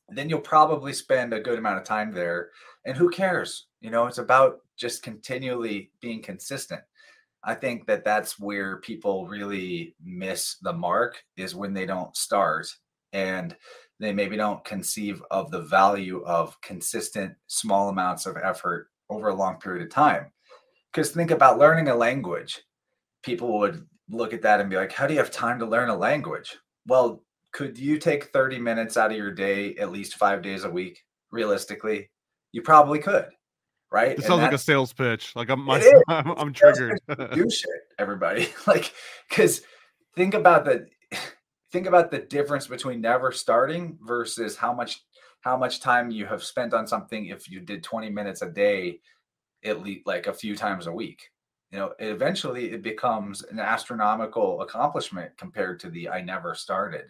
then 0.09 0.29
you'll 0.29 0.39
probably 0.39 0.93
spend 0.93 1.33
a 1.33 1.39
good 1.39 1.57
amount 1.57 1.79
of 1.79 1.83
time 1.83 2.11
there. 2.11 2.49
And 2.85 2.95
who 2.95 3.09
cares? 3.09 3.67
You 3.81 3.89
know, 3.89 4.05
it's 4.05 4.19
about 4.19 4.59
just 4.77 5.01
continually 5.01 5.91
being 6.01 6.21
consistent. 6.21 6.81
I 7.43 7.55
think 7.55 7.85
that 7.87 8.03
that's 8.03 8.39
where 8.39 8.77
people 8.77 9.27
really 9.27 9.95
miss 10.03 10.57
the 10.61 10.73
mark 10.73 11.23
is 11.37 11.55
when 11.55 11.73
they 11.73 11.85
don't 11.85 12.15
start 12.15 12.67
and 13.13 13.55
they 13.99 14.13
maybe 14.13 14.35
don't 14.35 14.63
conceive 14.65 15.23
of 15.31 15.51
the 15.51 15.61
value 15.61 16.23
of 16.25 16.59
consistent 16.61 17.33
small 17.47 17.89
amounts 17.89 18.25
of 18.25 18.37
effort 18.37 18.89
over 19.09 19.29
a 19.29 19.35
long 19.35 19.57
period 19.59 19.83
of 19.83 19.91
time. 19.91 20.31
Because 20.91 21.11
think 21.11 21.31
about 21.31 21.59
learning 21.59 21.87
a 21.87 21.95
language. 21.95 22.61
People 23.23 23.59
would 23.59 23.85
look 24.09 24.33
at 24.33 24.41
that 24.41 24.59
and 24.59 24.69
be 24.69 24.75
like, 24.75 24.91
How 24.91 25.07
do 25.07 25.13
you 25.13 25.19
have 25.19 25.31
time 25.31 25.59
to 25.59 25.65
learn 25.65 25.89
a 25.89 25.95
language? 25.95 26.57
Well, 26.87 27.23
could 27.53 27.77
you 27.77 27.97
take 27.97 28.25
30 28.25 28.59
minutes 28.59 28.97
out 28.97 29.11
of 29.11 29.17
your 29.17 29.31
day 29.31 29.75
at 29.75 29.91
least 29.91 30.15
five 30.15 30.41
days 30.41 30.63
a 30.63 30.69
week? 30.69 31.03
Realistically, 31.31 32.09
you 32.51 32.61
probably 32.61 32.99
could 32.99 33.27
right? 33.95 34.19
It 34.19 34.23
sounds 34.23 34.41
like 34.41 34.51
a 34.51 34.57
sales 34.57 34.91
pitch. 34.91 35.35
Like 35.35 35.49
I'm, 35.49 35.61
my, 35.61 35.79
I'm, 36.07 36.31
I'm 36.31 36.53
triggered. 36.53 36.99
do 37.07 37.49
shit, 37.49 37.69
everybody. 37.97 38.49
like, 38.67 38.93
because 39.29 39.61
think 40.15 40.33
about 40.33 40.65
the 40.65 40.87
think 41.75 41.87
about 41.87 42.09
the 42.09 42.19
difference 42.19 42.67
between 42.67 43.01
never 43.01 43.33
starting 43.33 43.97
versus 44.01 44.55
how 44.55 44.73
much 44.73 45.03
how 45.41 45.57
much 45.57 45.81
time 45.81 46.09
you 46.09 46.25
have 46.25 46.41
spent 46.41 46.73
on 46.73 46.87
something 46.87 47.25
if 47.25 47.49
you 47.51 47.59
did 47.59 47.83
20 47.83 48.09
minutes 48.09 48.41
a 48.41 48.49
day 48.49 48.99
at 49.65 49.81
least 49.81 50.07
like 50.07 50.27
a 50.27 50.33
few 50.33 50.55
times 50.55 50.87
a 50.87 50.91
week 50.91 51.29
you 51.71 51.77
know 51.77 51.91
eventually 51.99 52.71
it 52.71 52.81
becomes 52.81 53.43
an 53.43 53.59
astronomical 53.59 54.61
accomplishment 54.61 55.31
compared 55.37 55.77
to 55.77 55.89
the 55.89 56.07
i 56.07 56.21
never 56.21 56.55
started 56.55 57.05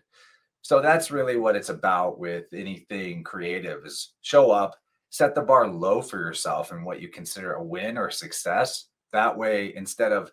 so 0.64 0.82
that's 0.82 1.12
really 1.12 1.38
what 1.38 1.56
it's 1.56 1.70
about 1.70 2.18
with 2.18 2.46
anything 2.52 3.24
creative 3.24 3.86
is 3.86 4.14
show 4.24 4.50
up 4.50 4.76
set 5.16 5.36
the 5.36 5.42
bar 5.42 5.68
low 5.68 6.02
for 6.02 6.18
yourself 6.18 6.72
and 6.72 6.84
what 6.84 7.00
you 7.00 7.08
consider 7.08 7.54
a 7.54 7.64
win 7.64 7.98
or 7.98 8.12
success. 8.12 8.88
That 9.14 9.38
way, 9.38 9.74
instead 9.74 10.12
of 10.12 10.30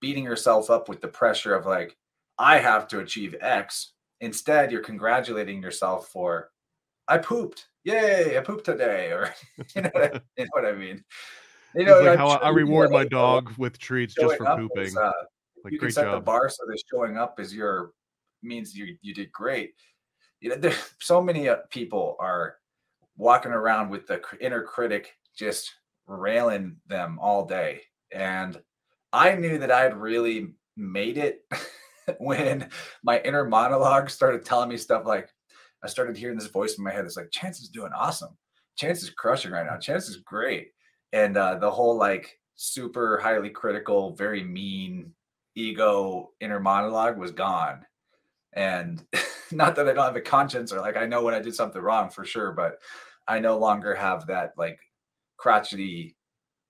beating 0.00 0.24
yourself 0.24 0.68
up 0.68 0.88
with 0.88 1.00
the 1.00 1.06
pressure 1.06 1.54
of 1.54 1.64
like, 1.64 1.96
I 2.38 2.58
have 2.58 2.88
to 2.88 3.00
achieve 3.00 3.34
X, 3.40 3.92
instead, 4.20 4.70
you're 4.70 4.82
congratulating 4.82 5.62
yourself 5.62 6.08
for, 6.08 6.50
I 7.08 7.18
pooped. 7.18 7.66
Yay, 7.84 8.36
I 8.36 8.40
pooped 8.40 8.64
today. 8.64 9.12
Or, 9.12 9.34
you 9.74 9.82
know, 9.82 9.90
what 9.92 10.14
I, 10.14 10.20
you 10.36 10.44
know 10.44 10.50
what 10.52 10.66
I 10.66 10.72
mean? 10.72 11.04
You 11.74 11.84
know, 11.84 12.00
like 12.00 12.18
how 12.18 12.28
I 12.28 12.48
reward 12.50 12.90
my 12.90 13.04
dog 13.04 13.52
with 13.58 13.78
treats 13.78 14.14
just 14.14 14.36
for 14.36 14.56
pooping. 14.56 14.84
Is, 14.84 14.96
uh, 14.96 15.12
like, 15.62 15.72
you 15.72 15.78
can 15.78 15.90
set 15.90 16.04
job. 16.04 16.14
the 16.14 16.20
bar 16.20 16.48
so 16.48 16.64
that 16.66 16.82
showing 16.90 17.18
up 17.18 17.38
is 17.38 17.54
your 17.54 17.92
means 18.42 18.74
you 18.74 18.96
you 19.02 19.12
did 19.12 19.30
great. 19.30 19.74
You 20.40 20.50
know, 20.50 20.56
there 20.56 20.72
so 21.00 21.20
many 21.20 21.50
uh, 21.50 21.56
people 21.70 22.16
are 22.18 22.56
walking 23.18 23.52
around 23.52 23.90
with 23.90 24.06
the 24.06 24.22
inner 24.40 24.62
critic 24.62 25.12
just 25.36 25.70
railing 26.06 26.76
them 26.86 27.18
all 27.20 27.44
day. 27.44 27.82
And 28.10 28.58
I 29.12 29.34
knew 29.34 29.58
that 29.58 29.70
I 29.70 29.82
had 29.82 29.96
really 29.96 30.54
made 30.76 31.18
it 31.18 31.44
when 32.18 32.68
my 33.02 33.20
inner 33.20 33.44
monologue 33.44 34.10
started 34.10 34.44
telling 34.44 34.68
me 34.68 34.76
stuff 34.76 35.06
like, 35.06 35.28
I 35.82 35.88
started 35.88 36.16
hearing 36.16 36.38
this 36.38 36.48
voice 36.48 36.78
in 36.78 36.84
my 36.84 36.90
head 36.90 37.04
that's 37.04 37.16
like, 37.16 37.30
Chance 37.30 37.60
is 37.60 37.68
doing 37.68 37.92
awesome. 37.94 38.36
Chance 38.76 39.02
is 39.02 39.10
crushing 39.10 39.52
right 39.52 39.66
now. 39.66 39.76
Chance 39.76 40.08
is 40.08 40.16
great. 40.18 40.68
And 41.12 41.36
uh, 41.36 41.56
the 41.56 41.70
whole 41.70 41.96
like 41.96 42.38
super 42.56 43.18
highly 43.18 43.50
critical, 43.50 44.14
very 44.14 44.42
mean 44.42 45.12
ego 45.54 46.30
inner 46.40 46.60
monologue 46.60 47.18
was 47.18 47.30
gone. 47.32 47.84
And 48.52 49.04
not 49.52 49.76
that 49.76 49.88
I 49.88 49.92
don't 49.92 50.04
have 50.04 50.16
a 50.16 50.20
conscience 50.20 50.72
or 50.72 50.80
like 50.80 50.96
I 50.96 51.06
know 51.06 51.22
when 51.22 51.34
I 51.34 51.40
did 51.40 51.54
something 51.54 51.80
wrong 51.80 52.10
for 52.10 52.24
sure, 52.24 52.52
but 52.52 52.78
I 53.28 53.38
no 53.38 53.58
longer 53.58 53.94
have 53.94 54.26
that 54.26 54.52
like 54.56 54.78
crotchety, 55.36 56.16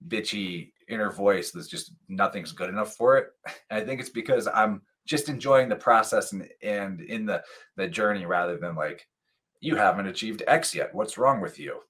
bitchy 0.09 0.73
inner 0.89 1.11
voice 1.11 1.51
that's 1.51 1.69
just 1.69 1.93
nothing's 2.09 2.53
good 2.53 2.69
enough 2.69 2.95
for 2.95 3.17
it. 3.17 3.29
And 3.71 3.83
I 3.83 3.85
think 3.85 4.01
it's 4.01 4.11
because 4.11 4.47
I'm 4.47 4.83
just 5.07 5.29
enjoying 5.29 5.69
the 5.69 5.77
process 5.77 6.33
and 6.33 6.49
and 6.63 7.01
in 7.01 7.25
the 7.27 7.43
the 7.77 7.89
journey 7.89 8.27
rather 8.27 8.59
than 8.59 8.75
like 8.75 9.07
you 9.61 9.77
haven't 9.77 10.07
achieved 10.07 10.43
X 10.47 10.75
yet. 10.75 10.95
What's 10.95 11.17
wrong 11.17 11.41
with 11.41 11.59
you? 11.59 11.81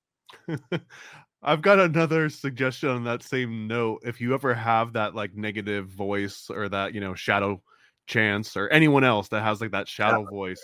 I've 1.42 1.62
got 1.62 1.78
another 1.78 2.28
suggestion 2.28 2.88
on 2.88 3.04
that 3.04 3.22
same 3.22 3.66
note. 3.66 4.02
If 4.04 4.20
you 4.20 4.34
ever 4.34 4.54
have 4.54 4.94
that 4.94 5.14
like 5.14 5.34
negative 5.34 5.88
voice 5.88 6.48
or 6.50 6.68
that, 6.68 6.94
you 6.94 7.00
know, 7.00 7.14
shadow 7.14 7.62
chance 8.06 8.56
or 8.56 8.68
anyone 8.68 9.04
else 9.04 9.28
that 9.28 9.42
has 9.42 9.60
like 9.60 9.72
that 9.72 9.88
shadow 9.88 10.20
yeah. 10.20 10.30
voice, 10.30 10.60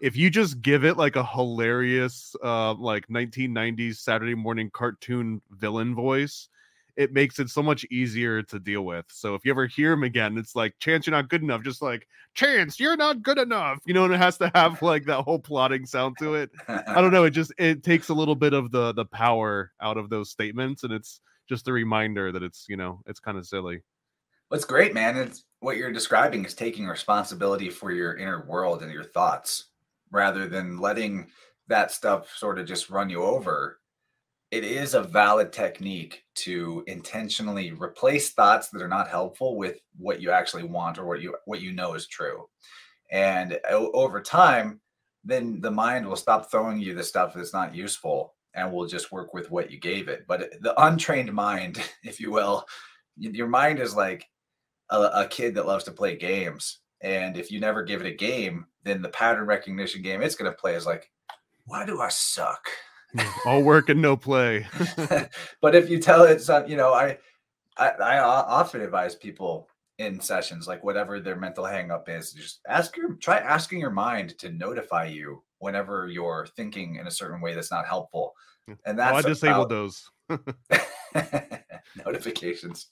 if 0.00 0.16
you 0.16 0.28
just 0.28 0.60
give 0.60 0.84
it 0.84 0.96
like 0.96 1.16
a 1.16 1.24
hilarious 1.24 2.34
uh 2.42 2.74
like 2.74 3.06
1990s 3.08 3.96
saturday 3.96 4.34
morning 4.34 4.68
cartoon 4.72 5.40
villain 5.52 5.94
voice 5.94 6.48
it 6.96 7.12
makes 7.12 7.38
it 7.38 7.50
so 7.50 7.62
much 7.62 7.84
easier 7.90 8.42
to 8.42 8.58
deal 8.58 8.82
with. 8.82 9.06
So 9.08 9.34
if 9.34 9.44
you 9.44 9.50
ever 9.50 9.66
hear 9.66 9.92
him 9.92 10.02
again 10.02 10.36
it's 10.38 10.54
like 10.54 10.74
chance 10.78 11.06
you're 11.06 11.16
not 11.16 11.28
good 11.28 11.42
enough 11.42 11.62
just 11.62 11.82
like 11.82 12.06
chance 12.34 12.78
you're 12.78 12.96
not 12.96 13.22
good 13.22 13.38
enough 13.38 13.78
you 13.86 13.94
know 13.94 14.04
and 14.04 14.14
it 14.14 14.18
has 14.18 14.38
to 14.38 14.50
have 14.54 14.82
like 14.82 15.04
that 15.04 15.22
whole 15.22 15.38
plotting 15.38 15.86
sound 15.86 16.16
to 16.18 16.34
it. 16.34 16.50
I 16.68 17.00
don't 17.00 17.12
know 17.12 17.24
it 17.24 17.30
just 17.30 17.52
it 17.58 17.82
takes 17.82 18.08
a 18.08 18.14
little 18.14 18.36
bit 18.36 18.52
of 18.52 18.70
the 18.70 18.92
the 18.92 19.04
power 19.04 19.72
out 19.80 19.96
of 19.96 20.10
those 20.10 20.30
statements 20.30 20.84
and 20.84 20.92
it's 20.92 21.20
just 21.48 21.68
a 21.68 21.72
reminder 21.72 22.32
that 22.32 22.42
it's 22.42 22.66
you 22.68 22.76
know 22.76 23.00
it's 23.06 23.20
kind 23.20 23.38
of 23.38 23.46
silly 23.46 23.82
what's 24.48 24.64
great 24.64 24.94
man 24.94 25.16
it's 25.16 25.44
what 25.60 25.76
you're 25.76 25.92
describing 25.92 26.44
is 26.44 26.54
taking 26.54 26.86
responsibility 26.86 27.70
for 27.70 27.90
your 27.90 28.16
inner 28.16 28.44
world 28.46 28.82
and 28.82 28.92
your 28.92 29.04
thoughts 29.04 29.66
rather 30.10 30.48
than 30.48 30.78
letting 30.78 31.28
that 31.68 31.90
stuff 31.90 32.34
sort 32.36 32.58
of 32.58 32.66
just 32.66 32.90
run 32.90 33.10
you 33.10 33.22
over 33.22 33.78
it 34.54 34.62
is 34.62 34.94
a 34.94 35.02
valid 35.02 35.52
technique 35.52 36.22
to 36.36 36.84
intentionally 36.86 37.72
replace 37.72 38.30
thoughts 38.30 38.68
that 38.68 38.80
are 38.80 38.88
not 38.88 39.08
helpful 39.08 39.56
with 39.56 39.80
what 39.98 40.22
you 40.22 40.30
actually 40.30 40.62
want 40.62 40.96
or 40.96 41.04
what 41.06 41.20
you 41.20 41.34
what 41.46 41.60
you 41.60 41.72
know 41.72 41.94
is 41.94 42.06
true. 42.06 42.48
And 43.10 43.58
over 43.68 44.20
time 44.20 44.80
then 45.24 45.60
the 45.60 45.72
mind 45.72 46.06
will 46.06 46.14
stop 46.14 46.50
throwing 46.50 46.78
you 46.78 46.94
the 46.94 47.02
stuff 47.02 47.34
that's 47.34 47.52
not 47.52 47.74
useful 47.74 48.34
and 48.54 48.70
will 48.70 48.86
just 48.86 49.10
work 49.10 49.34
with 49.34 49.50
what 49.50 49.72
you 49.72 49.80
gave 49.80 50.06
it. 50.06 50.24
But 50.28 50.52
the 50.60 50.80
untrained 50.84 51.32
mind 51.32 51.82
if 52.04 52.20
you 52.20 52.30
will 52.30 52.64
your 53.16 53.48
mind 53.48 53.80
is 53.80 53.96
like 53.96 54.24
a, 54.90 55.00
a 55.00 55.26
kid 55.28 55.56
that 55.56 55.66
loves 55.66 55.82
to 55.84 55.90
play 55.90 56.16
games. 56.16 56.78
And 57.00 57.36
if 57.36 57.50
you 57.50 57.58
never 57.58 57.82
give 57.82 58.00
it 58.02 58.06
a 58.06 58.14
game, 58.14 58.66
then 58.84 59.02
the 59.02 59.08
pattern 59.08 59.46
recognition 59.46 60.00
game 60.00 60.22
it's 60.22 60.36
going 60.36 60.50
to 60.50 60.56
play 60.56 60.76
is 60.76 60.86
like, 60.86 61.10
why 61.64 61.84
do 61.84 62.00
I 62.00 62.08
suck? 62.08 62.68
All 63.46 63.62
work 63.62 63.88
and 63.88 64.02
no 64.02 64.16
play. 64.16 64.66
but 65.60 65.74
if 65.74 65.88
you 65.88 65.98
tell 65.98 66.24
it, 66.24 66.40
some, 66.40 66.66
you 66.68 66.76
know, 66.76 66.92
I, 66.92 67.18
I, 67.76 67.88
I 67.90 68.18
often 68.20 68.80
advise 68.80 69.14
people 69.14 69.68
in 69.98 70.20
sessions, 70.20 70.66
like 70.66 70.82
whatever 70.82 71.20
their 71.20 71.36
mental 71.36 71.64
hangup 71.64 72.08
is. 72.08 72.32
Just 72.32 72.60
ask 72.68 72.96
your 72.96 73.14
try 73.14 73.38
asking 73.38 73.80
your 73.80 73.90
mind 73.90 74.36
to 74.38 74.50
notify 74.50 75.06
you 75.06 75.42
whenever 75.58 76.08
you're 76.08 76.46
thinking 76.56 76.96
in 76.96 77.06
a 77.06 77.10
certain 77.10 77.40
way 77.40 77.54
that's 77.54 77.70
not 77.70 77.86
helpful. 77.86 78.34
And 78.86 78.98
that's 78.98 79.14
oh, 79.14 79.18
I 79.18 79.22
disabled 79.22 79.68
those. 79.68 80.10
notifications. 82.04 82.86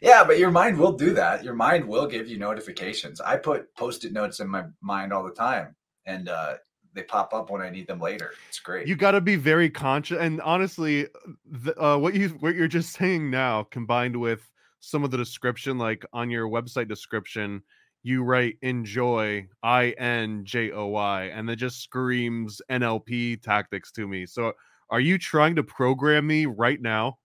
Yeah, 0.00 0.24
but 0.24 0.38
your 0.38 0.50
mind 0.50 0.78
will 0.78 0.92
do 0.92 1.14
that. 1.14 1.42
Your 1.42 1.54
mind 1.54 1.86
will 1.86 2.06
give 2.06 2.28
you 2.28 2.38
notifications. 2.38 3.20
I 3.20 3.36
put 3.36 3.74
post-it 3.74 4.12
notes 4.12 4.40
in 4.40 4.48
my 4.48 4.64
mind 4.80 5.12
all 5.12 5.24
the 5.24 5.32
time, 5.32 5.74
and 6.04 6.28
uh, 6.28 6.54
they 6.96 7.02
pop 7.02 7.32
up 7.32 7.50
when 7.50 7.60
I 7.62 7.70
need 7.70 7.86
them 7.86 8.00
later. 8.00 8.32
It's 8.48 8.58
great. 8.58 8.88
You 8.88 8.96
got 8.96 9.12
to 9.12 9.20
be 9.20 9.36
very 9.36 9.70
conscious, 9.70 10.18
and 10.18 10.40
honestly, 10.40 11.06
the, 11.44 11.80
uh, 11.80 11.96
what 11.98 12.14
you 12.14 12.30
what 12.40 12.56
you're 12.56 12.66
just 12.66 12.94
saying 12.94 13.30
now, 13.30 13.64
combined 13.64 14.16
with 14.16 14.50
some 14.80 15.04
of 15.04 15.10
the 15.10 15.16
description, 15.16 15.78
like 15.78 16.04
on 16.12 16.30
your 16.30 16.48
website 16.48 16.88
description, 16.88 17.62
you 18.02 18.22
write 18.22 18.56
enjoy 18.62 19.46
i 19.62 19.90
n 19.98 20.44
j 20.44 20.72
o 20.72 20.86
y, 20.86 21.30
and 21.32 21.48
it 21.50 21.56
just 21.56 21.82
screams 21.82 22.60
NLP 22.70 23.42
tactics 23.42 23.92
to 23.92 24.08
me. 24.08 24.26
So, 24.26 24.52
are 24.90 25.00
you 25.00 25.18
trying 25.18 25.54
to 25.56 25.62
program 25.62 26.26
me 26.26 26.46
right 26.46 26.80
now? 26.80 27.18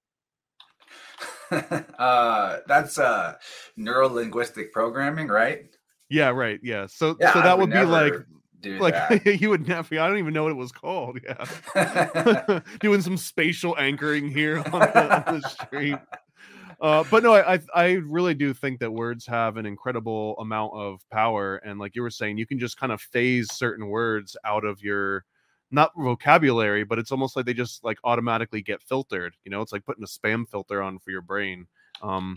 uh, 1.51 2.57
that's 2.67 2.97
uh, 2.97 3.35
neuro 3.77 4.07
linguistic 4.07 4.73
programming, 4.73 5.27
right? 5.27 5.69
Yeah, 6.09 6.29
right. 6.29 6.59
Yeah. 6.61 6.87
So, 6.87 7.15
yeah, 7.19 7.33
so 7.33 7.41
that 7.41 7.57
would, 7.57 7.69
would 7.69 7.79
be 7.79 7.85
like 7.85 8.13
like 8.65 9.25
you 9.41 9.49
would 9.49 9.67
never 9.67 9.99
i 9.99 10.07
don't 10.07 10.17
even 10.17 10.33
know 10.33 10.43
what 10.43 10.51
it 10.51 10.55
was 10.55 10.71
called 10.71 11.19
yeah. 11.23 12.59
Doing 12.79 13.01
some 13.01 13.17
spatial 13.17 13.75
anchoring 13.77 14.29
here 14.29 14.57
on 14.57 14.79
the, 14.79 15.29
on 15.29 15.41
the 15.41 15.49
stream. 15.49 15.99
Uh, 16.79 17.03
but 17.11 17.23
no 17.23 17.33
I, 17.33 17.59
I 17.75 17.91
really 17.91 18.33
do 18.33 18.53
think 18.53 18.79
that 18.79 18.91
words 18.91 19.25
have 19.27 19.57
an 19.57 19.65
incredible 19.65 20.35
amount 20.39 20.73
of 20.73 21.01
power 21.11 21.57
and 21.57 21.79
like 21.79 21.95
you 21.95 22.01
were 22.01 22.09
saying 22.09 22.37
you 22.37 22.47
can 22.47 22.59
just 22.59 22.77
kind 22.79 22.91
of 22.91 22.99
phase 23.01 23.51
certain 23.53 23.87
words 23.87 24.35
out 24.45 24.65
of 24.65 24.81
your 24.81 25.25
not 25.69 25.91
vocabulary 25.95 26.83
but 26.83 26.97
it's 26.97 27.11
almost 27.11 27.35
like 27.35 27.45
they 27.45 27.53
just 27.53 27.83
like 27.83 27.99
automatically 28.03 28.61
get 28.61 28.81
filtered 28.81 29.35
you 29.45 29.51
know? 29.51 29.61
It's 29.61 29.71
like 29.71 29.85
putting 29.85 30.03
a 30.03 30.07
spam 30.07 30.49
filter 30.49 30.81
on 30.81 30.97
for 30.99 31.11
your 31.11 31.21
brain 31.21 31.67
um 32.01 32.35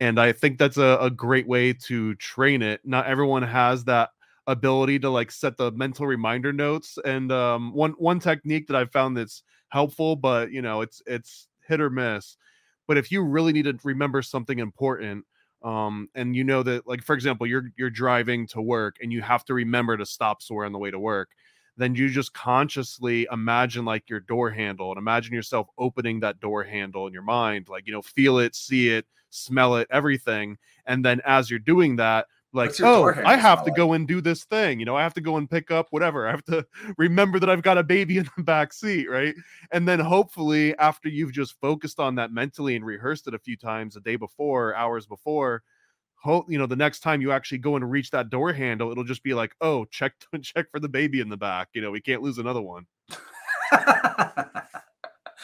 and 0.00 0.18
i 0.18 0.32
think 0.32 0.58
that's 0.58 0.76
a, 0.76 0.98
a 1.00 1.10
great 1.10 1.46
way 1.46 1.72
to 1.72 2.14
train 2.16 2.62
it. 2.62 2.80
Not 2.84 3.06
everyone 3.06 3.42
has 3.42 3.84
that 3.84 4.10
ability 4.46 4.98
to 4.98 5.08
like 5.10 5.30
set 5.30 5.56
the 5.56 5.70
mental 5.72 6.06
reminder 6.06 6.52
notes 6.52 6.98
and 7.04 7.32
um 7.32 7.72
one 7.72 7.92
one 7.92 8.20
technique 8.20 8.66
that 8.66 8.76
i've 8.76 8.92
found 8.92 9.16
that's 9.16 9.42
helpful 9.68 10.16
but 10.16 10.50
you 10.52 10.60
know 10.60 10.82
it's 10.82 11.02
it's 11.06 11.48
hit 11.66 11.80
or 11.80 11.88
miss 11.90 12.36
but 12.86 12.98
if 12.98 13.10
you 13.10 13.22
really 13.22 13.52
need 13.52 13.64
to 13.64 13.76
remember 13.84 14.20
something 14.22 14.58
important 14.58 15.24
um 15.62 16.08
and 16.14 16.36
you 16.36 16.44
know 16.44 16.62
that 16.62 16.86
like 16.86 17.02
for 17.02 17.14
example 17.14 17.46
you're 17.46 17.70
you're 17.76 17.90
driving 17.90 18.46
to 18.46 18.60
work 18.60 18.96
and 19.00 19.12
you 19.12 19.22
have 19.22 19.44
to 19.44 19.54
remember 19.54 19.96
to 19.96 20.04
stop 20.04 20.42
somewhere 20.42 20.66
on 20.66 20.72
the 20.72 20.78
way 20.78 20.90
to 20.90 20.98
work 20.98 21.30
then 21.76 21.94
you 21.94 22.08
just 22.08 22.32
consciously 22.34 23.26
imagine 23.32 23.84
like 23.84 24.08
your 24.08 24.20
door 24.20 24.50
handle 24.50 24.90
and 24.90 24.98
imagine 24.98 25.34
yourself 25.34 25.66
opening 25.78 26.20
that 26.20 26.38
door 26.40 26.62
handle 26.62 27.06
in 27.06 27.12
your 27.12 27.22
mind 27.22 27.68
like 27.68 27.86
you 27.86 27.92
know 27.92 28.02
feel 28.02 28.38
it 28.38 28.54
see 28.54 28.90
it 28.90 29.06
smell 29.30 29.76
it 29.76 29.88
everything 29.90 30.56
and 30.86 31.04
then 31.04 31.20
as 31.24 31.50
you're 31.50 31.58
doing 31.58 31.96
that 31.96 32.26
like 32.54 32.72
oh 32.80 33.12
i 33.24 33.36
have 33.36 33.64
to 33.64 33.70
go 33.72 33.92
and 33.92 34.06
do 34.06 34.20
this 34.20 34.44
thing 34.44 34.78
you 34.78 34.86
know 34.86 34.96
i 34.96 35.02
have 35.02 35.12
to 35.14 35.20
go 35.20 35.36
and 35.36 35.50
pick 35.50 35.70
up 35.70 35.88
whatever 35.90 36.26
i 36.26 36.30
have 36.30 36.44
to 36.44 36.64
remember 36.98 37.38
that 37.38 37.50
i've 37.50 37.62
got 37.62 37.76
a 37.76 37.82
baby 37.82 38.18
in 38.18 38.28
the 38.36 38.42
back 38.42 38.72
seat 38.72 39.10
right? 39.10 39.34
And 39.72 39.88
then 39.88 39.98
hopefully 40.00 40.76
after 40.78 41.08
you've 41.08 41.32
just 41.32 41.58
focused 41.60 41.98
on 41.98 42.14
that 42.14 42.32
mentally 42.32 42.76
and 42.76 42.84
rehearsed 42.84 43.26
it 43.26 43.34
a 43.34 43.38
few 43.38 43.56
times 43.56 43.96
a 43.96 44.00
day 44.00 44.16
before 44.16 44.74
hours 44.74 45.06
before 45.06 45.62
hope 46.14 46.50
you 46.50 46.58
know 46.58 46.66
the 46.66 46.76
next 46.76 47.00
time 47.00 47.20
you 47.20 47.32
actually 47.32 47.58
go 47.58 47.76
and 47.76 47.90
reach 47.90 48.10
that 48.10 48.30
door 48.30 48.52
handle 48.52 48.90
it'll 48.90 49.04
just 49.04 49.22
be 49.22 49.34
like 49.34 49.54
oh 49.60 49.84
check 49.86 50.14
check 50.42 50.70
for 50.70 50.80
the 50.80 50.88
baby 50.88 51.20
in 51.20 51.28
the 51.28 51.36
back 51.36 51.68
you 51.74 51.82
know 51.82 51.90
we 51.90 52.00
can't 52.00 52.22
lose 52.22 52.38
another 52.38 52.62
one 52.62 52.86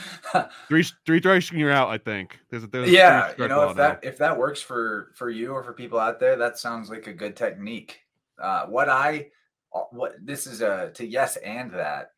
three 0.69 0.85
three 1.07 1.21
strikes 1.21 1.51
and 1.51 1.59
you're 1.59 1.73
out. 1.73 1.89
I 1.89 1.99
think. 1.99 2.39
There's, 2.51 2.67
there's 2.69 2.91
yeah, 2.91 3.33
you 3.39 3.49
know 3.49 3.71
if 3.71 3.77
that 3.77 4.03
now. 4.03 4.09
if 4.09 4.19
that 4.19 4.39
works 4.39 4.61
for 4.61 5.13
for 5.15 5.31
you 5.31 5.53
or 5.53 5.63
for 5.63 5.73
people 5.73 5.99
out 5.99 6.21
there, 6.21 6.37
that 6.37 6.59
sounds 6.59 6.91
like 6.91 7.07
a 7.07 7.13
good 7.13 7.37
technique. 7.37 8.01
Uh, 8.41 8.67
what 8.67 8.89
I 8.89 9.31
uh, 9.75 9.83
what 9.91 10.15
this 10.23 10.47
is 10.47 10.63
a 10.63 10.91
to 10.95 11.07
yes 11.07 11.37
and 11.37 11.73
that 11.73 12.13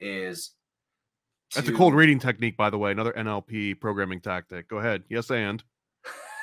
is. 0.00 0.50
To... 1.50 1.60
That's 1.60 1.68
a 1.68 1.72
cold 1.72 1.94
reading 1.94 2.18
technique, 2.18 2.56
by 2.56 2.70
the 2.70 2.78
way. 2.78 2.90
Another 2.90 3.12
NLP 3.12 3.80
programming 3.80 4.20
tactic. 4.20 4.68
Go 4.68 4.78
ahead. 4.78 5.04
Yes, 5.08 5.30
and. 5.30 5.62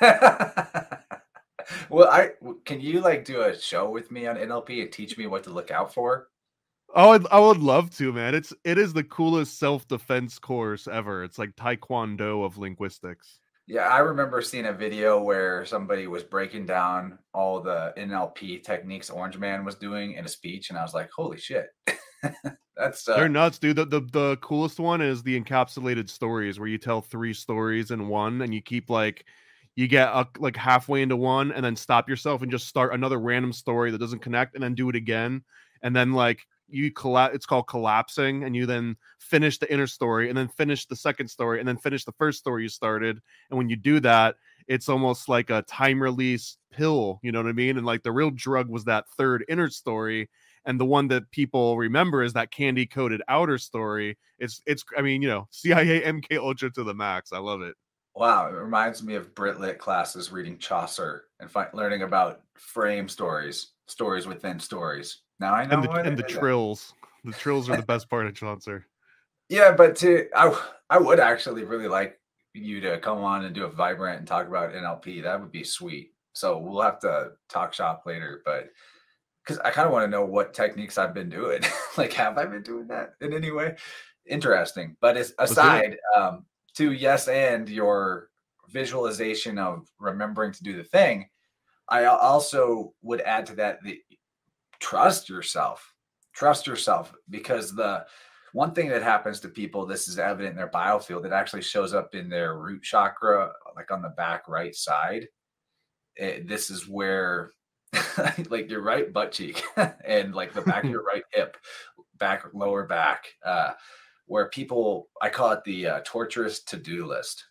well, 0.00 2.08
I 2.10 2.30
can 2.64 2.80
you 2.80 3.00
like 3.00 3.24
do 3.24 3.42
a 3.42 3.58
show 3.58 3.90
with 3.90 4.10
me 4.10 4.26
on 4.26 4.36
NLP 4.36 4.82
and 4.82 4.92
teach 4.92 5.16
me 5.16 5.26
what 5.26 5.44
to 5.44 5.50
look 5.50 5.70
out 5.70 5.94
for? 5.94 6.28
I 6.94 7.06
would, 7.06 7.26
I 7.30 7.40
would 7.40 7.58
love 7.58 7.90
to, 7.96 8.12
man. 8.12 8.34
It's 8.34 8.52
it 8.64 8.78
is 8.78 8.92
the 8.92 9.04
coolest 9.04 9.58
self 9.58 9.88
defense 9.88 10.38
course 10.38 10.86
ever. 10.86 11.24
It's 11.24 11.38
like 11.38 11.56
Taekwondo 11.56 12.44
of 12.44 12.58
linguistics. 12.58 13.40
Yeah, 13.66 13.88
I 13.88 13.98
remember 13.98 14.42
seeing 14.42 14.66
a 14.66 14.72
video 14.72 15.22
where 15.22 15.64
somebody 15.64 16.06
was 16.06 16.24
breaking 16.24 16.66
down 16.66 17.18
all 17.32 17.60
the 17.60 17.94
NLP 17.96 18.64
techniques 18.64 19.08
Orange 19.08 19.38
Man 19.38 19.64
was 19.64 19.76
doing 19.76 20.12
in 20.12 20.24
a 20.24 20.28
speech, 20.28 20.68
and 20.68 20.78
I 20.78 20.82
was 20.82 20.94
like, 20.94 21.10
"Holy 21.10 21.38
shit!" 21.38 21.68
That's 22.76 23.08
uh... 23.08 23.16
they're 23.16 23.28
nuts, 23.28 23.58
dude. 23.58 23.76
The, 23.76 23.86
the 23.86 24.00
the 24.00 24.38
coolest 24.42 24.78
one 24.78 25.00
is 25.00 25.22
the 25.22 25.40
encapsulated 25.40 26.10
stories, 26.10 26.58
where 26.58 26.68
you 26.68 26.78
tell 26.78 27.00
three 27.00 27.32
stories 27.32 27.90
in 27.90 28.08
one, 28.08 28.42
and 28.42 28.52
you 28.52 28.60
keep 28.60 28.90
like 28.90 29.24
you 29.76 29.88
get 29.88 30.08
a, 30.08 30.26
like 30.38 30.56
halfway 30.56 31.00
into 31.00 31.16
one, 31.16 31.52
and 31.52 31.64
then 31.64 31.76
stop 31.76 32.08
yourself 32.08 32.42
and 32.42 32.50
just 32.50 32.68
start 32.68 32.92
another 32.92 33.18
random 33.18 33.52
story 33.52 33.90
that 33.92 33.98
doesn't 33.98 34.20
connect, 34.20 34.54
and 34.54 34.62
then 34.62 34.74
do 34.74 34.90
it 34.90 34.96
again, 34.96 35.42
and 35.82 35.94
then 35.94 36.12
like 36.12 36.46
you 36.72 36.90
collapse 36.90 37.34
it's 37.34 37.46
called 37.46 37.66
collapsing 37.66 38.44
and 38.44 38.56
you 38.56 38.66
then 38.66 38.96
finish 39.18 39.58
the 39.58 39.72
inner 39.72 39.86
story 39.86 40.28
and 40.28 40.36
then 40.36 40.48
finish 40.48 40.86
the 40.86 40.96
second 40.96 41.28
story 41.28 41.58
and 41.58 41.68
then 41.68 41.76
finish 41.76 42.04
the 42.04 42.12
first 42.12 42.38
story 42.38 42.62
you 42.62 42.68
started 42.68 43.20
and 43.50 43.58
when 43.58 43.68
you 43.68 43.76
do 43.76 44.00
that 44.00 44.36
it's 44.68 44.88
almost 44.88 45.28
like 45.28 45.50
a 45.50 45.62
time 45.62 46.02
release 46.02 46.56
pill 46.70 47.20
you 47.22 47.30
know 47.32 47.40
what 47.42 47.48
i 47.48 47.52
mean? 47.52 47.76
And 47.76 47.86
like 47.86 48.02
the 48.02 48.12
real 48.12 48.30
drug 48.30 48.68
was 48.68 48.84
that 48.84 49.04
third 49.16 49.44
inner 49.48 49.68
story 49.70 50.28
and 50.64 50.78
the 50.78 50.84
one 50.84 51.08
that 51.08 51.30
people 51.30 51.76
remember 51.76 52.22
is 52.22 52.32
that 52.34 52.50
candy 52.50 52.86
coated 52.86 53.22
outer 53.28 53.58
story. 53.58 54.16
It's 54.38 54.62
it's 54.66 54.84
i 54.96 55.02
mean 55.02 55.22
you 55.22 55.28
know 55.28 55.48
cia 55.50 56.02
mk 56.02 56.38
ultra 56.38 56.70
to 56.70 56.84
the 56.84 56.94
max. 56.94 57.32
I 57.32 57.38
love 57.38 57.62
it. 57.62 57.74
Wow 58.14 58.48
it 58.48 58.52
reminds 58.52 59.02
me 59.02 59.14
of 59.14 59.34
brit 59.34 59.60
lit 59.60 59.78
classes 59.78 60.32
reading 60.32 60.58
chaucer 60.58 61.24
and 61.40 61.50
fi- 61.50 61.70
learning 61.72 62.02
about 62.02 62.42
frame 62.54 63.08
stories 63.08 63.72
stories 63.88 64.26
within 64.26 64.60
stories 64.60 65.18
now 65.42 65.54
I 65.54 65.66
know 65.66 65.74
and 65.74 65.84
the, 65.84 65.90
and 65.90 66.16
the 66.16 66.22
trills. 66.22 66.94
The 67.24 67.32
trills 67.32 67.68
are 67.68 67.76
the 67.76 67.82
best 67.82 68.08
part 68.08 68.26
of 68.26 68.34
Chaucer. 68.34 68.86
Yeah, 69.48 69.72
but 69.72 69.96
to 69.96 70.28
I 70.34 70.58
I 70.88 70.98
would 70.98 71.20
actually 71.20 71.64
really 71.64 71.88
like 71.88 72.18
you 72.54 72.80
to 72.80 72.98
come 72.98 73.18
on 73.18 73.44
and 73.44 73.54
do 73.54 73.64
a 73.64 73.70
vibrant 73.70 74.18
and 74.18 74.26
talk 74.26 74.46
about 74.46 74.72
NLP. 74.72 75.22
That 75.22 75.40
would 75.40 75.52
be 75.52 75.64
sweet. 75.64 76.12
So 76.32 76.58
we'll 76.58 76.82
have 76.82 77.00
to 77.00 77.32
talk 77.48 77.74
shop 77.74 78.04
later, 78.06 78.42
but 78.44 78.70
because 79.44 79.58
I 79.58 79.70
kind 79.70 79.86
of 79.86 79.92
want 79.92 80.04
to 80.04 80.10
know 80.10 80.24
what 80.24 80.54
techniques 80.54 80.98
I've 80.98 81.14
been 81.14 81.28
doing. 81.28 81.62
like, 81.96 82.12
have 82.14 82.38
I 82.38 82.46
been 82.46 82.62
doing 82.62 82.86
that 82.88 83.14
in 83.20 83.32
any 83.32 83.50
way? 83.50 83.76
Interesting. 84.26 84.96
But 85.00 85.16
as 85.16 85.34
aside 85.38 85.96
um, 86.16 86.46
to 86.76 86.92
yes, 86.92 87.28
and 87.28 87.68
your 87.68 88.28
visualization 88.70 89.58
of 89.58 89.88
remembering 89.98 90.52
to 90.52 90.62
do 90.62 90.76
the 90.76 90.84
thing, 90.84 91.28
I 91.88 92.04
also 92.04 92.94
would 93.02 93.20
add 93.20 93.46
to 93.46 93.56
that 93.56 93.82
the 93.82 94.00
trust 94.82 95.28
yourself. 95.28 95.94
Trust 96.34 96.66
yourself 96.66 97.14
because 97.30 97.74
the 97.74 98.04
one 98.52 98.74
thing 98.74 98.88
that 98.88 99.02
happens 99.02 99.40
to 99.40 99.48
people, 99.48 99.86
this 99.86 100.08
is 100.08 100.18
evident 100.18 100.50
in 100.50 100.56
their 100.56 100.68
biofield, 100.68 101.24
it 101.24 101.32
actually 101.32 101.62
shows 101.62 101.94
up 101.94 102.14
in 102.14 102.28
their 102.28 102.58
root 102.58 102.82
chakra, 102.82 103.52
like 103.76 103.90
on 103.90 104.02
the 104.02 104.10
back 104.10 104.48
right 104.48 104.74
side. 104.74 105.28
It, 106.16 106.22
eh, 106.22 106.42
this 106.44 106.68
is 106.68 106.86
where, 106.88 107.52
like 108.50 108.68
your 108.68 108.82
right 108.82 109.10
butt 109.10 109.32
cheek 109.32 109.62
and 110.04 110.34
like 110.34 110.52
the 110.52 110.62
back 110.62 110.84
of 110.84 110.90
your 110.90 111.04
right 111.14 111.24
hip, 111.32 111.56
back, 112.18 112.44
lower 112.52 112.86
back, 112.86 113.24
uh, 113.44 113.72
where 114.26 114.48
people, 114.48 115.08
I 115.20 115.28
call 115.28 115.52
it 115.52 115.64
the 115.64 115.86
uh, 115.86 116.00
torturous 116.04 116.62
to 116.64 116.76
do 116.76 117.06
list. 117.06 117.44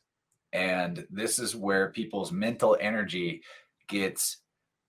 And 0.54 1.08
this 1.10 1.40
is 1.40 1.56
where 1.56 1.92
people's 1.92 2.32
mental 2.32 2.78
energy 2.80 3.42
gets 3.88 4.38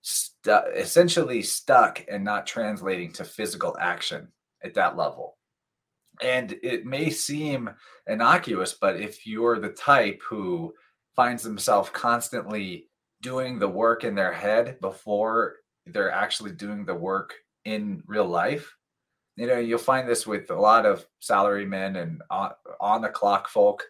stu- 0.03 0.51
essentially 0.75 1.41
stuck 1.41 2.03
and 2.11 2.23
not 2.23 2.45
translating 2.45 3.11
to 3.13 3.23
physical 3.23 3.75
action 3.79 4.27
at 4.63 4.75
that 4.75 4.95
level. 4.95 5.37
And 6.21 6.55
it 6.61 6.85
may 6.85 7.09
seem 7.09 7.71
innocuous, 8.05 8.73
but 8.79 8.99
if 8.99 9.25
you're 9.25 9.59
the 9.59 9.69
type 9.69 10.21
who 10.27 10.73
finds 11.15 11.41
themselves 11.41 11.89
constantly 11.89 12.89
doing 13.21 13.57
the 13.57 13.67
work 13.67 14.03
in 14.03 14.13
their 14.13 14.33
head 14.33 14.79
before 14.81 15.55
they're 15.87 16.11
actually 16.11 16.51
doing 16.51 16.85
the 16.85 16.93
work 16.93 17.33
in 17.65 18.03
real 18.05 18.27
life, 18.27 18.75
you 19.35 19.47
know, 19.47 19.57
you'll 19.57 19.79
find 19.79 20.07
this 20.07 20.27
with 20.27 20.51
a 20.51 20.55
lot 20.59 20.85
of 20.85 21.07
salarymen 21.21 22.01
and 22.01 22.21
on, 22.29 23.01
the 23.01 23.09
clock 23.09 23.47
folk 23.47 23.83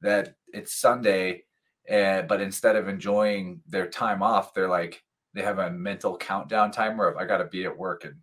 that 0.00 0.36
it's 0.54 0.74
Sunday 0.74 1.42
and 1.88 2.26
but 2.26 2.40
instead 2.40 2.76
of 2.76 2.88
enjoying 2.88 3.60
their 3.68 3.86
time 3.86 4.22
off 4.22 4.52
they're 4.54 4.68
like 4.68 5.02
they 5.36 5.42
have 5.42 5.58
a 5.58 5.70
mental 5.70 6.16
countdown 6.16 6.70
timer 6.70 7.06
of 7.06 7.16
i 7.16 7.24
got 7.24 7.38
to 7.38 7.44
be 7.44 7.64
at 7.64 7.78
work 7.78 8.04
in 8.04 8.14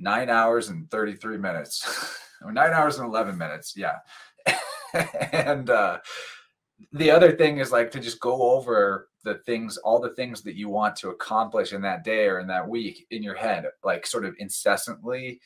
nine 0.00 0.30
hours 0.30 0.70
and 0.70 0.90
33 0.90 1.36
minutes. 1.36 2.16
Or 2.42 2.52
nine 2.52 2.72
hours 2.72 2.98
and 2.98 3.06
11 3.06 3.36
minutes 3.36 3.74
yeah. 3.76 3.96
And 5.32 5.68
uh 5.68 5.98
the 6.90 7.10
other 7.10 7.32
thing 7.32 7.58
is 7.58 7.70
like 7.70 7.90
to 7.90 8.00
just 8.00 8.18
go 8.18 8.52
over 8.52 9.08
the 9.24 9.34
things 9.44 9.76
all 9.76 10.00
the 10.00 10.14
things 10.14 10.40
that 10.44 10.54
you 10.54 10.70
want 10.70 10.96
to 10.96 11.10
accomplish 11.10 11.74
in 11.74 11.82
that 11.82 12.02
day 12.02 12.28
or 12.28 12.40
in 12.40 12.46
that 12.46 12.66
week 12.66 13.06
in 13.10 13.22
your 13.22 13.34
head 13.34 13.66
like 13.84 14.06
sort 14.06 14.24
of 14.24 14.34
incessantly 14.38 15.38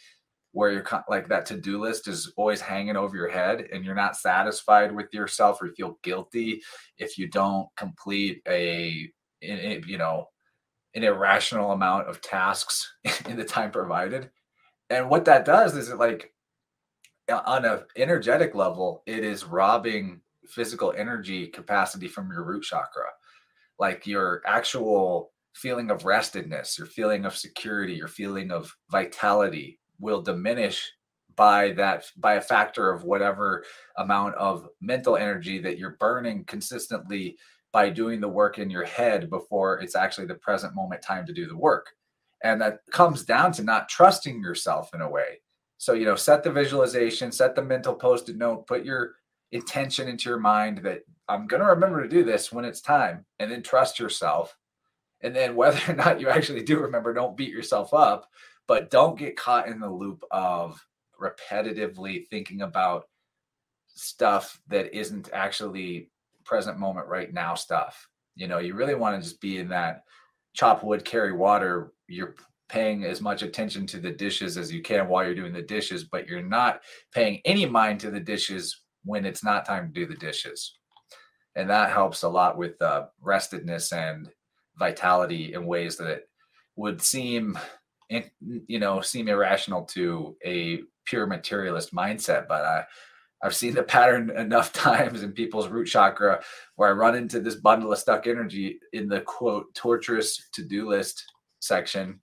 where 0.52 0.70
you're 0.70 0.86
like 1.08 1.26
that 1.26 1.46
to-do 1.46 1.80
list 1.80 2.06
is 2.06 2.32
always 2.36 2.60
hanging 2.60 2.94
over 2.94 3.16
your 3.16 3.28
head 3.28 3.66
and 3.72 3.84
you're 3.84 3.96
not 3.96 4.16
satisfied 4.16 4.94
with 4.94 5.12
yourself 5.12 5.60
or 5.60 5.66
you 5.66 5.74
feel 5.74 5.98
guilty 6.04 6.62
if 6.96 7.18
you 7.18 7.26
don't 7.26 7.66
complete 7.76 8.40
a, 8.46 9.10
a 9.42 9.82
you 9.84 9.98
know 9.98 10.28
an 10.94 11.04
irrational 11.04 11.72
amount 11.72 12.08
of 12.08 12.20
tasks 12.20 12.94
in 13.28 13.36
the 13.36 13.44
time 13.44 13.70
provided. 13.70 14.30
And 14.90 15.08
what 15.08 15.24
that 15.26 15.44
does 15.44 15.76
is 15.76 15.88
it 15.88 15.98
like 15.98 16.32
on 17.28 17.64
an 17.64 17.80
energetic 17.96 18.54
level 18.54 19.02
it 19.06 19.24
is 19.24 19.44
robbing 19.44 20.20
physical 20.46 20.92
energy 20.96 21.46
capacity 21.46 22.06
from 22.06 22.30
your 22.30 22.44
root 22.44 22.62
chakra. 22.62 23.06
Like 23.78 24.06
your 24.06 24.42
actual 24.46 25.32
feeling 25.54 25.90
of 25.90 26.02
restedness 26.02 26.76
your 26.76 26.86
feeling 26.86 27.24
of 27.24 27.36
security 27.36 27.94
your 27.94 28.08
feeling 28.08 28.50
of 28.50 28.74
vitality 28.90 29.78
will 30.00 30.20
diminish 30.20 30.92
by 31.36 31.72
that 31.72 32.04
by 32.16 32.34
a 32.34 32.40
factor 32.40 32.90
of 32.90 33.04
whatever 33.04 33.64
amount 33.98 34.34
of 34.34 34.68
mental 34.80 35.16
energy 35.16 35.58
that 35.60 35.78
you're 35.78 35.96
burning 36.00 36.44
consistently 36.44 37.36
by 37.74 37.90
doing 37.90 38.20
the 38.20 38.28
work 38.28 38.60
in 38.60 38.70
your 38.70 38.84
head 38.84 39.28
before 39.28 39.80
it's 39.80 39.96
actually 39.96 40.28
the 40.28 40.34
present 40.36 40.76
moment 40.76 41.02
time 41.02 41.26
to 41.26 41.32
do 41.32 41.48
the 41.48 41.56
work. 41.56 41.88
And 42.44 42.60
that 42.60 42.78
comes 42.92 43.24
down 43.24 43.50
to 43.54 43.64
not 43.64 43.88
trusting 43.88 44.40
yourself 44.40 44.94
in 44.94 45.00
a 45.00 45.10
way. 45.10 45.40
So 45.78 45.92
you 45.92 46.06
know 46.06 46.14
set 46.14 46.44
the 46.44 46.52
visualization 46.52 47.32
set 47.32 47.56
the 47.56 47.62
mental 47.62 47.94
post-it 47.94 48.36
note 48.36 48.68
put 48.68 48.84
your 48.84 49.16
intention 49.50 50.08
into 50.08 50.30
your 50.30 50.38
mind 50.38 50.78
that 50.78 51.02
i'm 51.28 51.46
going 51.46 51.60
to 51.60 51.68
remember 51.68 52.02
to 52.02 52.08
do 52.08 52.24
this 52.24 52.52
when 52.52 52.64
it's 52.64 52.80
time 52.80 53.26
and 53.38 53.50
then 53.50 53.62
trust 53.62 53.98
yourself. 53.98 54.56
And 55.20 55.34
then 55.34 55.56
whether 55.60 55.92
or 55.92 55.96
not 55.96 56.20
you 56.20 56.28
actually 56.28 56.62
do 56.62 56.78
remember 56.78 57.12
don't 57.12 57.36
beat 57.36 57.50
yourself 57.50 57.92
up 57.92 58.30
but 58.68 58.88
don't 58.88 59.18
get 59.18 59.36
caught 59.36 59.68
in 59.68 59.80
the 59.80 59.90
loop 59.90 60.22
of 60.30 60.86
repetitively 61.20 62.26
thinking 62.28 62.62
about 62.62 63.08
stuff 63.88 64.60
that 64.68 64.96
isn't 64.96 65.28
actually 65.32 66.10
present 66.44 66.78
moment 66.78 67.08
right 67.08 67.32
now 67.32 67.54
stuff. 67.54 68.08
You 68.36 68.48
know, 68.48 68.58
you 68.58 68.74
really 68.74 68.94
want 68.94 69.16
to 69.16 69.28
just 69.28 69.40
be 69.40 69.58
in 69.58 69.68
that 69.68 70.02
chop 70.54 70.82
wood, 70.82 71.04
carry 71.04 71.32
water. 71.32 71.92
You're 72.08 72.34
paying 72.68 73.04
as 73.04 73.20
much 73.20 73.42
attention 73.42 73.86
to 73.86 73.98
the 73.98 74.10
dishes 74.10 74.56
as 74.56 74.72
you 74.72 74.82
can 74.82 75.08
while 75.08 75.24
you're 75.24 75.34
doing 75.34 75.52
the 75.52 75.62
dishes, 75.62 76.04
but 76.04 76.26
you're 76.26 76.42
not 76.42 76.80
paying 77.12 77.40
any 77.44 77.66
mind 77.66 78.00
to 78.00 78.10
the 78.10 78.20
dishes 78.20 78.82
when 79.04 79.24
it's 79.24 79.44
not 79.44 79.66
time 79.66 79.86
to 79.86 79.92
do 79.92 80.06
the 80.06 80.18
dishes. 80.18 80.78
And 81.56 81.70
that 81.70 81.90
helps 81.90 82.22
a 82.22 82.28
lot 82.28 82.56
with 82.56 82.80
uh, 82.82 83.06
restedness 83.24 83.92
and 83.92 84.28
vitality 84.76 85.54
in 85.54 85.66
ways 85.66 85.96
that 85.96 86.08
it 86.08 86.28
would 86.76 87.00
seem 87.00 87.58
you 88.66 88.78
know 88.78 89.00
seem 89.00 89.28
irrational 89.28 89.82
to 89.82 90.36
a 90.44 90.80
pure 91.04 91.26
materialist 91.26 91.94
mindset 91.94 92.46
but 92.46 92.64
i 92.64 92.84
I've 93.42 93.54
seen 93.54 93.74
the 93.74 93.82
pattern 93.82 94.30
enough 94.36 94.72
times 94.72 95.22
in 95.22 95.32
people's 95.32 95.68
root 95.68 95.86
chakra 95.86 96.42
where 96.76 96.88
I 96.88 96.92
run 96.92 97.14
into 97.14 97.40
this 97.40 97.56
bundle 97.56 97.92
of 97.92 97.98
stuck 97.98 98.26
energy 98.26 98.78
in 98.92 99.08
the 99.08 99.20
quote 99.20 99.74
torturous 99.74 100.48
to-do 100.52 100.88
list 100.88 101.24
section. 101.60 102.20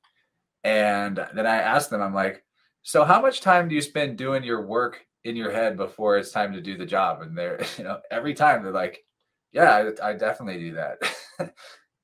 And 0.63 1.25
then 1.33 1.47
I 1.47 1.57
ask 1.57 1.89
them, 1.89 2.01
I'm 2.01 2.13
like, 2.13 2.43
so 2.83 3.03
how 3.03 3.21
much 3.21 3.41
time 3.41 3.67
do 3.67 3.75
you 3.75 3.81
spend 3.81 4.17
doing 4.17 4.43
your 4.43 4.65
work 4.65 5.05
in 5.23 5.35
your 5.35 5.51
head 5.51 5.77
before 5.77 6.17
it's 6.17 6.31
time 6.31 6.53
to 6.53 6.61
do 6.61 6.77
the 6.77 6.85
job? 6.85 7.21
And 7.21 7.37
they're, 7.37 7.61
you 7.77 7.83
know, 7.83 7.99
every 8.09 8.33
time 8.33 8.63
they're 8.63 8.71
like, 8.71 9.03
yeah, 9.51 9.91
I, 10.01 10.09
I 10.09 10.13
definitely 10.13 10.59
do 10.59 10.75
that. 10.75 10.97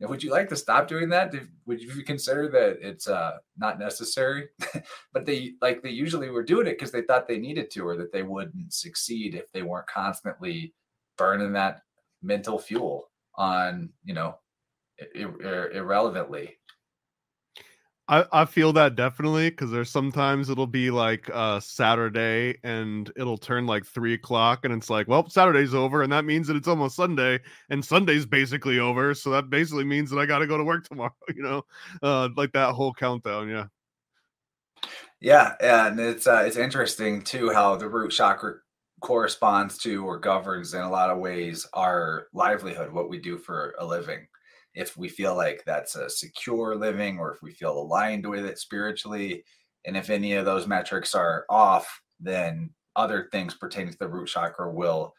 would 0.02 0.22
you 0.22 0.30
like 0.30 0.50
to 0.50 0.56
stop 0.56 0.88
doing 0.88 1.10
that? 1.10 1.34
Would 1.66 1.82
you 1.82 2.04
consider 2.04 2.48
that 2.50 2.78
it's 2.82 3.08
uh, 3.08 3.38
not 3.58 3.80
necessary? 3.80 4.50
but 5.14 5.26
they 5.26 5.54
like 5.62 5.82
they 5.82 5.90
usually 5.90 6.30
were 6.30 6.44
doing 6.44 6.68
it 6.68 6.78
because 6.78 6.92
they 6.92 7.02
thought 7.02 7.28
they 7.28 7.40
needed 7.40 7.72
to, 7.72 7.88
or 7.88 7.98
that 7.98 8.12
they 8.12 8.24
wouldn't 8.24 8.74
succeed 8.74 9.34
if 9.34 9.52
they 9.52 9.64
weren't 9.64 9.88
constantly 9.88 10.74
burning 11.18 11.54
that 11.54 11.82
mental 12.22 12.60
fuel 12.60 13.10
on 13.36 13.90
you 14.04 14.14
know 14.14 14.38
ir- 15.16 15.42
ir- 15.42 15.72
irrelevantly. 15.72 16.57
I, 18.10 18.26
I 18.32 18.46
feel 18.46 18.72
that 18.74 18.96
definitely 18.96 19.50
because 19.50 19.70
there's 19.70 19.90
sometimes 19.90 20.50
it'll 20.50 20.66
be 20.66 20.92
like 20.92 21.30
uh 21.34 21.60
Saturday 21.60 22.58
and 22.64 23.12
it'll 23.18 23.38
turn 23.38 23.66
like 23.66 23.86
three 23.86 24.14
o'clock 24.14 24.64
and 24.64 24.74
it's 24.74 24.90
like, 24.90 25.08
well, 25.10 25.30
Saturday's 25.30 25.74
over, 25.74 26.04
and 26.04 26.12
that 26.14 26.24
means 26.24 26.48
that 26.48 26.56
it's 26.56 26.70
almost 26.70 26.96
Sunday, 26.96 27.40
and 27.70 27.84
Sunday's 27.84 28.26
basically 28.26 28.80
over. 28.80 29.14
So 29.14 29.30
that 29.32 29.50
basically 29.50 29.84
means 29.84 30.10
that 30.12 30.20
I 30.20 30.26
gotta 30.26 30.48
go 30.48 30.58
to 30.58 30.64
work 30.64 30.88
tomorrow, 30.90 31.14
you 31.36 31.44
know, 31.44 31.66
uh 32.02 32.30
like 32.38 32.54
that 32.54 32.74
whole 32.74 32.94
countdown, 32.94 33.50
yeah. 33.50 33.66
Yeah, 35.20 35.56
and 35.60 36.00
it's 36.00 36.28
uh 36.28 36.44
it's 36.46 36.58
interesting 36.58 37.24
too 37.24 37.52
how 37.52 37.76
the 37.76 37.90
root 37.90 38.12
chakra 38.12 38.60
corresponds 39.02 39.78
to 39.80 40.06
or 40.06 40.18
governs 40.18 40.74
in 40.74 40.82
a 40.82 40.90
lot 40.90 41.10
of 41.10 41.20
ways 41.20 41.68
our 41.74 42.28
livelihood, 42.34 42.92
what 42.92 43.10
we 43.10 43.20
do 43.20 43.38
for 43.38 43.76
a 43.80 43.86
living 43.86 44.28
if 44.78 44.96
we 44.96 45.10
feel 45.10 45.36
like 45.36 45.64
that's 45.66 45.96
a 45.96 46.08
secure 46.08 46.76
living 46.76 47.18
or 47.18 47.34
if 47.34 47.42
we 47.42 47.52
feel 47.52 47.80
aligned 47.80 48.30
with 48.30 48.46
it 48.46 48.60
spiritually. 48.60 49.44
And 49.86 49.98
if 49.98 50.12
any 50.12 50.34
of 50.34 50.46
those 50.46 50.68
metrics 50.68 51.16
are 51.16 51.46
off, 51.50 52.02
then 52.20 52.70
other 52.96 53.28
things 53.32 53.56
pertaining 53.56 53.92
to 53.92 53.98
the 53.98 54.08
root 54.08 54.28
chakra 54.28 54.72
will 54.72 55.16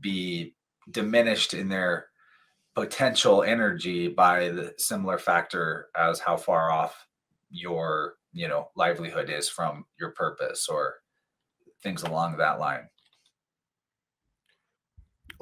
be 0.00 0.54
diminished 0.90 1.52
in 1.52 1.68
their 1.68 2.06
potential 2.74 3.42
energy 3.42 4.08
by 4.08 4.48
the 4.48 4.72
similar 4.78 5.18
factor 5.18 5.88
as 5.94 6.18
how 6.18 6.38
far 6.38 6.70
off 6.70 7.06
your 7.50 8.14
you 8.32 8.48
know 8.48 8.70
livelihood 8.76 9.28
is 9.28 9.46
from 9.46 9.84
your 10.00 10.10
purpose 10.12 10.68
or 10.68 10.94
things 11.82 12.02
along 12.02 12.34
that 12.38 12.58
line 12.58 12.88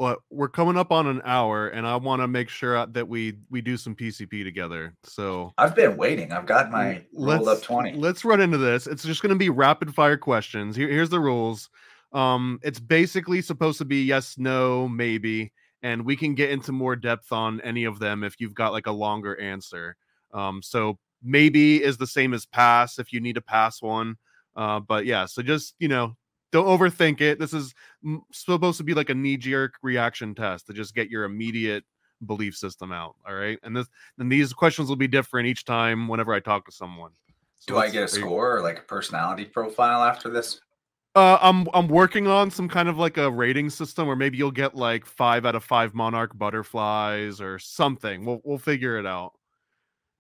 well, 0.01 0.17
we're 0.31 0.49
coming 0.49 0.79
up 0.79 0.93
on 0.93 1.07
an 1.07 1.21
hour, 1.27 1.69
and 1.69 1.87
I 1.87 1.95
want 1.97 2.23
to 2.23 2.27
make 2.27 2.49
sure 2.49 2.75
uh, 2.75 2.87
that 2.93 3.07
we 3.07 3.35
we 3.51 3.61
do 3.61 3.77
some 3.77 3.95
PCP 3.95 4.43
together. 4.43 4.95
So 5.05 5.53
I've 5.59 5.77
been 5.77 5.99
waiting. 5.99 6.33
I've 6.33 6.47
got 6.47 6.71
my 6.71 7.05
rolled 7.13 7.47
up 7.47 7.61
twenty. 7.61 7.93
Let's 7.93 8.25
run 8.25 8.41
into 8.41 8.57
this. 8.57 8.87
It's 8.87 9.03
just 9.03 9.21
going 9.21 9.29
to 9.29 9.39
be 9.39 9.51
rapid 9.51 9.95
fire 9.95 10.17
questions. 10.17 10.75
Here, 10.75 10.89
here's 10.89 11.11
the 11.11 11.21
rules. 11.21 11.69
Um, 12.15 12.61
it's 12.63 12.81
basically 12.81 13.43
supposed 13.43 13.77
to 13.77 13.85
be 13.85 14.03
yes, 14.05 14.39
no, 14.39 14.89
maybe, 14.89 15.53
and 15.83 16.07
we 16.07 16.17
can 16.17 16.35
get 16.35 16.49
into 16.49 16.73
more 16.73 16.97
depth 16.97 17.31
on 17.31 17.61
any 17.61 17.85
of 17.85 17.99
them 17.99 18.25
if 18.25 18.41
you've 18.41 18.55
got 18.55 18.73
like 18.73 18.87
a 18.87 18.93
longer 18.93 19.39
answer. 19.39 19.97
Um, 20.33 20.63
so 20.63 20.99
maybe 21.23 21.85
is 21.85 21.99
the 21.99 22.07
same 22.07 22.33
as 22.33 22.47
pass 22.47 22.99
if 22.99 23.13
you 23.13 23.21
need 23.21 23.35
to 23.35 23.43
pass 23.43 23.83
one. 23.83 24.17
Uh, 24.57 24.81
but 24.81 25.05
yeah, 25.05 25.27
so 25.27 25.43
just 25.43 25.75
you 25.79 25.89
know, 25.89 26.17
don't 26.53 26.67
overthink 26.67 27.21
it. 27.21 27.39
This 27.39 27.53
is 27.53 27.75
supposed 28.33 28.79
to 28.79 28.85
be 28.85 28.95
like 28.95 29.11
a 29.11 29.15
knee 29.15 29.37
jerk 29.37 29.75
reaction 29.83 30.35
test 30.35 30.67
to 30.67 30.73
just 30.73 30.95
get 30.95 31.11
your 31.11 31.25
immediate 31.25 31.85
belief 32.27 32.57
system 32.57 32.93
out. 32.93 33.17
All 33.27 33.35
right. 33.35 33.59
And 33.63 33.77
this 33.77 33.87
and 34.19 34.31
these 34.31 34.53
questions 34.53 34.89
will 34.89 34.97
be 34.97 35.09
different 35.09 35.49
each 35.49 35.65
time 35.65 36.09
whenever 36.09 36.33
I 36.33 36.41
talk 36.41 36.67
to 36.67 36.73
someone. 36.73 37.13
So 37.59 37.75
Do 37.75 37.79
I 37.79 37.91
get 37.91 38.05
a 38.05 38.09
score 38.09 38.57
or 38.57 38.63
like 38.63 38.79
a 38.79 38.83
personality 38.83 39.45
profile 39.45 40.03
after 40.03 40.31
this? 40.31 40.61
Uh, 41.15 41.39
I'm 41.43 41.67
I'm 41.75 41.89
working 41.89 42.29
on 42.29 42.51
some 42.51 42.69
kind 42.69 42.89
of 42.89 42.97
like 42.97 43.17
a 43.17 43.31
rating 43.31 43.69
system 43.69 44.07
where 44.07 44.17
maybe 44.17 44.39
you'll 44.39 44.53
get 44.53 44.77
like 44.77 45.05
five 45.05 45.45
out 45.45 45.57
of 45.57 45.65
five 45.65 45.93
monarch 45.93 46.37
butterflies 46.39 47.41
or 47.41 47.59
something. 47.59 48.25
We'll 48.25 48.41
we'll 48.45 48.59
figure 48.59 48.99
it 48.99 49.07
out. 49.07 49.33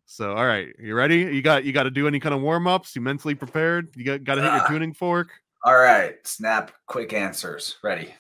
So 0.07 0.33
all 0.33 0.45
right, 0.45 0.75
you 0.81 0.95
ready? 0.95 1.19
You 1.19 1.43
got 1.43 1.65
you 1.65 1.73
got 1.73 1.85
to 1.85 1.91
do 1.91 2.09
any 2.09 2.19
kind 2.19 2.35
of 2.35 2.41
warm 2.41 2.67
ups? 2.67 2.97
You 2.97 3.03
mentally 3.03 3.37
prepared? 3.37 3.91
You 3.95 4.05
got 4.05 4.25
got 4.25 4.35
to 4.35 4.43
hit 4.43 4.53
your 4.53 4.67
tuning 4.67 4.93
fork? 4.93 5.31
All 5.63 5.77
right, 5.77 6.15
snap 6.27 6.73
quick 6.87 7.13
answers. 7.13 7.77
Ready. 7.83 8.15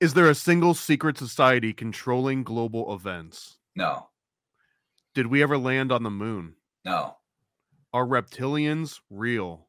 Is 0.00 0.14
there 0.14 0.30
a 0.30 0.34
single 0.34 0.74
secret 0.74 1.18
society 1.18 1.72
controlling 1.72 2.44
global 2.44 2.94
events? 2.94 3.58
No. 3.74 4.08
Did 5.14 5.26
we 5.26 5.42
ever 5.42 5.58
land 5.58 5.90
on 5.90 6.02
the 6.02 6.10
moon? 6.10 6.54
No. 6.84 7.16
Are 7.92 8.06
reptilians 8.06 9.00
real? 9.10 9.66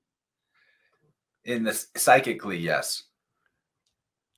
In 1.45 1.63
the 1.63 1.73
psychically, 1.95 2.57
yes. 2.57 3.03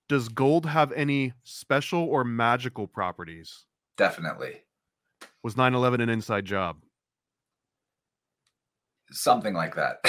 Does 0.08 0.30
gold 0.30 0.66
have 0.66 0.92
any 0.94 1.34
special 1.44 2.04
or 2.04 2.24
magical 2.24 2.88
properties? 2.88 3.66
Definitely. 3.98 4.62
Was 5.44 5.56
9/11 5.56 6.02
an 6.02 6.10
inside 6.10 6.46
job? 6.46 6.78
Something 9.12 9.54
like 9.54 9.76
that. 9.76 10.00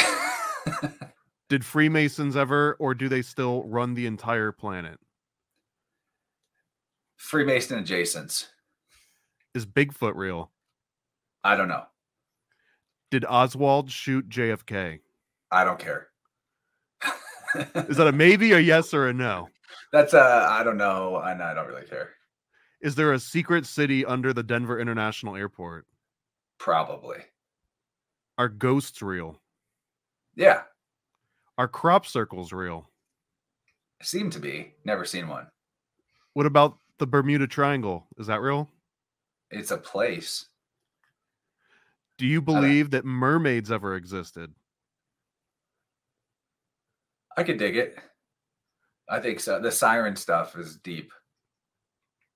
Did 1.49 1.65
Freemasons 1.65 2.37
ever, 2.37 2.77
or 2.79 2.95
do 2.95 3.09
they 3.09 3.23
still 3.23 3.65
run 3.65 3.95
the 3.95 4.07
entire 4.07 4.53
planet? 4.53 4.99
Freemason 7.17 7.83
adjacents. 7.83 8.47
Is 9.55 9.65
Bigfoot 9.65 10.15
real? 10.15 10.51
I 11.43 11.57
don't 11.57 11.69
know. 11.69 11.85
Did 13.11 13.25
Oswald 13.25 13.91
shoot 13.91 14.29
JFK? 14.29 15.01
I 15.51 15.65
don't 15.65 15.79
care. 15.79 16.09
Is 17.89 17.97
that 17.97 18.07
a 18.07 18.13
maybe, 18.13 18.53
a 18.53 18.59
yes, 18.59 18.93
or 18.93 19.09
a 19.09 19.13
no? 19.15 19.49
That's 19.91 20.13
a 20.13 20.47
I 20.51 20.63
don't 20.63 20.77
know, 20.77 21.17
and 21.17 21.43
I 21.43 21.55
don't 21.55 21.67
really 21.67 21.87
care. 21.87 22.11
Is 22.83 22.95
there 22.95 23.13
a 23.15 23.19
secret 23.19 23.65
city 23.65 24.05
under 24.05 24.35
the 24.35 24.43
Denver 24.43 24.79
International 24.79 25.35
Airport? 25.35 25.87
Probably. 26.59 27.19
Are 28.37 28.49
ghosts 28.49 29.01
real? 29.01 29.41
Yeah, 30.37 30.63
Are 31.59 31.67
crop 31.67 32.07
circles 32.07 32.53
real? 32.53 32.89
seem 34.01 34.31
to 34.31 34.39
be. 34.39 34.75
Never 34.85 35.05
seen 35.05 35.27
one. 35.27 35.49
What 36.35 36.47
about 36.47 36.79
the 36.99 37.07
Bermuda 37.07 37.49
Triangle? 37.49 38.07
Is 38.17 38.29
that 38.29 38.41
real? 38.41 38.71
It's 39.51 39.73
a 39.73 39.77
place. 39.77 40.47
Do 42.17 42.27
you 42.27 42.41
believe 42.41 42.91
that 42.91 43.05
mermaids 43.05 43.73
ever 43.73 43.97
existed? 43.97 44.53
I 47.37 47.43
could 47.43 47.59
dig 47.59 47.77
it. 47.77 47.97
I 49.09 49.19
think 49.19 49.41
so. 49.41 49.61
The 49.61 49.73
siren 49.73 50.15
stuff 50.15 50.57
is 50.57 50.77
deep. 50.77 51.13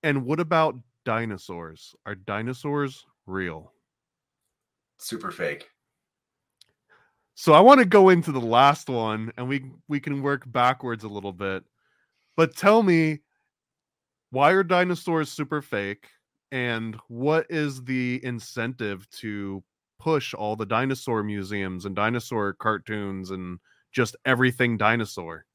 And 0.03 0.25
what 0.25 0.41
about 0.41 0.77
dinosaurs? 1.05 1.95
Are 2.07 2.17
dinosaurs 2.17 3.07
real? 3.27 3.73
Super 4.99 5.31
fake. 5.31 5.69
So 7.35 7.55
I 7.55 7.61
want 7.61 7.81
to 7.81 7.87
go 7.87 8.11
into 8.11 8.31
the 8.31 8.41
last 8.41 8.89
one 8.89 9.33
and 9.37 9.49
we 9.49 9.65
we 9.89 10.01
can 10.01 10.23
work 10.23 10.45
backwards 10.47 11.05
a 11.05 11.09
little 11.09 11.33
bit. 11.33 11.65
But 12.37 12.57
tell 12.57 12.83
me 12.83 13.21
why 14.31 14.53
are 14.53 14.63
dinosaurs 14.63 15.31
super 15.31 15.63
fake 15.63 16.09
and 16.51 16.97
what 17.09 17.47
is 17.51 17.85
the 17.85 18.21
incentive 18.25 19.09
to 19.11 19.63
push 19.99 20.35
all 20.35 20.57
the 20.57 20.67
dinosaur 20.67 21.23
museums 21.23 21.85
and 21.85 21.95
dinosaur 21.95 22.55
cartoons 22.55 23.31
and 23.31 23.59
just 23.93 24.17
everything 24.25 24.77
dinosaur? 24.77 25.47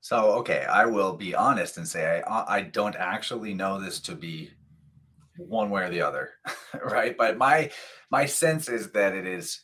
So 0.00 0.32
okay, 0.32 0.64
I 0.64 0.86
will 0.86 1.16
be 1.16 1.34
honest 1.34 1.76
and 1.76 1.88
say 1.88 2.22
I 2.22 2.56
I 2.56 2.60
don't 2.62 2.96
actually 2.96 3.54
know 3.54 3.80
this 3.80 4.00
to 4.02 4.14
be 4.14 4.50
one 5.36 5.70
way 5.70 5.84
or 5.84 5.90
the 5.90 6.02
other, 6.02 6.30
right? 6.84 7.16
But 7.16 7.36
my 7.36 7.70
my 8.10 8.26
sense 8.26 8.68
is 8.68 8.92
that 8.92 9.14
it 9.14 9.26
is 9.26 9.62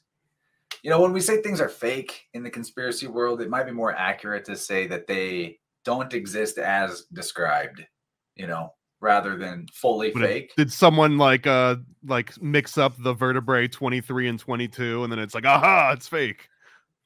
you 0.83 0.91
know, 0.91 1.01
when 1.01 1.13
we 1.13 1.21
say 1.21 1.41
things 1.43 1.61
are 1.61 1.69
fake 1.69 2.27
in 2.35 2.43
the 2.43 2.51
conspiracy 2.51 3.07
world, 3.07 3.41
it 3.41 3.51
might 3.51 3.67
be 3.67 3.73
more 3.73 3.95
accurate 3.95 4.45
to 4.47 4.57
say 4.57 4.87
that 4.87 5.07
they 5.07 5.59
don't 5.85 6.13
exist 6.15 6.59
as 6.59 7.05
described, 7.13 7.85
you 8.37 8.47
know, 8.47 8.73
rather 9.01 9.37
than 9.37 9.67
fully 9.73 10.11
But 10.11 10.23
it- 10.23 10.27
fake. 10.27 10.53
Did 10.57 10.73
someone 10.73 11.19
like 11.19 11.47
uh 11.47 11.77
like 12.07 12.41
mix 12.43 12.79
up 12.79 12.95
the 12.99 13.15
vertebrae 13.15 13.69
23 13.69 14.29
and 14.29 14.39
22 14.39 15.05
and 15.05 15.13
then 15.13 15.19
it's 15.19 15.35
like 15.35 15.47
aha, 15.47 15.93
it's 15.93 16.09
fake. 16.09 16.49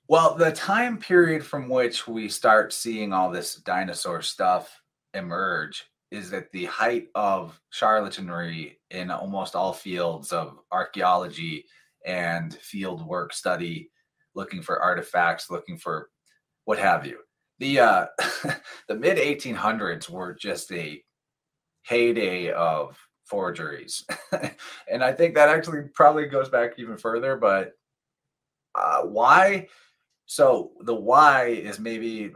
Well, 0.08 0.34
the 0.34 0.52
time 0.52 0.98
period 0.98 1.44
from 1.44 1.68
which 1.68 2.06
we 2.06 2.28
start 2.28 2.72
seeing 2.72 3.12
all 3.12 3.30
this 3.30 3.54
dinosaur 3.56 4.20
stuff 4.20 4.82
emerge 5.14 5.84
is 6.10 6.32
at 6.34 6.50
the 6.52 6.66
height 6.66 7.08
of 7.14 7.58
charlatanry 7.72 8.76
in 8.90 9.10
almost 9.10 9.54
all 9.54 9.72
fields 9.72 10.32
of 10.32 10.58
archaeology 10.70 11.64
and 12.06 12.54
field 12.54 13.06
work 13.06 13.32
study, 13.32 13.90
looking 14.34 14.62
for 14.62 14.80
artifacts, 14.80 15.50
looking 15.50 15.78
for 15.78 16.10
what 16.64 16.78
have 16.78 17.06
you. 17.06 17.18
The 17.58 17.80
uh, 17.80 18.06
the 18.88 18.94
mid 18.96 19.18
1800s 19.18 20.08
were 20.08 20.34
just 20.34 20.72
a 20.72 21.02
heyday 21.82 22.50
of 22.50 22.98
forgeries, 23.24 24.04
and 24.90 25.02
I 25.02 25.12
think 25.12 25.34
that 25.34 25.48
actually 25.48 25.82
probably 25.94 26.26
goes 26.26 26.48
back 26.48 26.72
even 26.78 26.96
further. 26.96 27.36
But 27.36 27.72
uh, 28.74 29.02
why? 29.02 29.68
So 30.26 30.72
the 30.80 30.94
why 30.94 31.46
is 31.46 31.78
maybe 31.78 32.32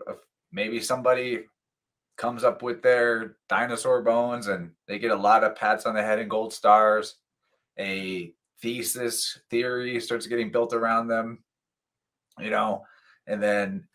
maybe 0.52 0.80
somebody 0.80 1.44
comes 2.16 2.44
up 2.44 2.62
with 2.62 2.82
their 2.82 3.36
dinosaur 3.48 4.02
bones 4.02 4.48
and 4.48 4.70
they 4.88 4.98
get 4.98 5.10
a 5.10 5.16
lot 5.16 5.44
of 5.44 5.54
pats 5.54 5.86
on 5.86 5.94
the 5.94 6.02
head 6.02 6.18
and 6.18 6.30
gold 6.30 6.52
stars. 6.52 7.16
A 7.78 8.32
thesis 8.62 9.38
theory 9.50 10.00
starts 10.00 10.26
getting 10.26 10.50
built 10.50 10.72
around 10.72 11.09
them, 11.09 11.42
you 12.38 12.50
know, 12.50 12.84
and 13.26 13.42
then 13.42 13.86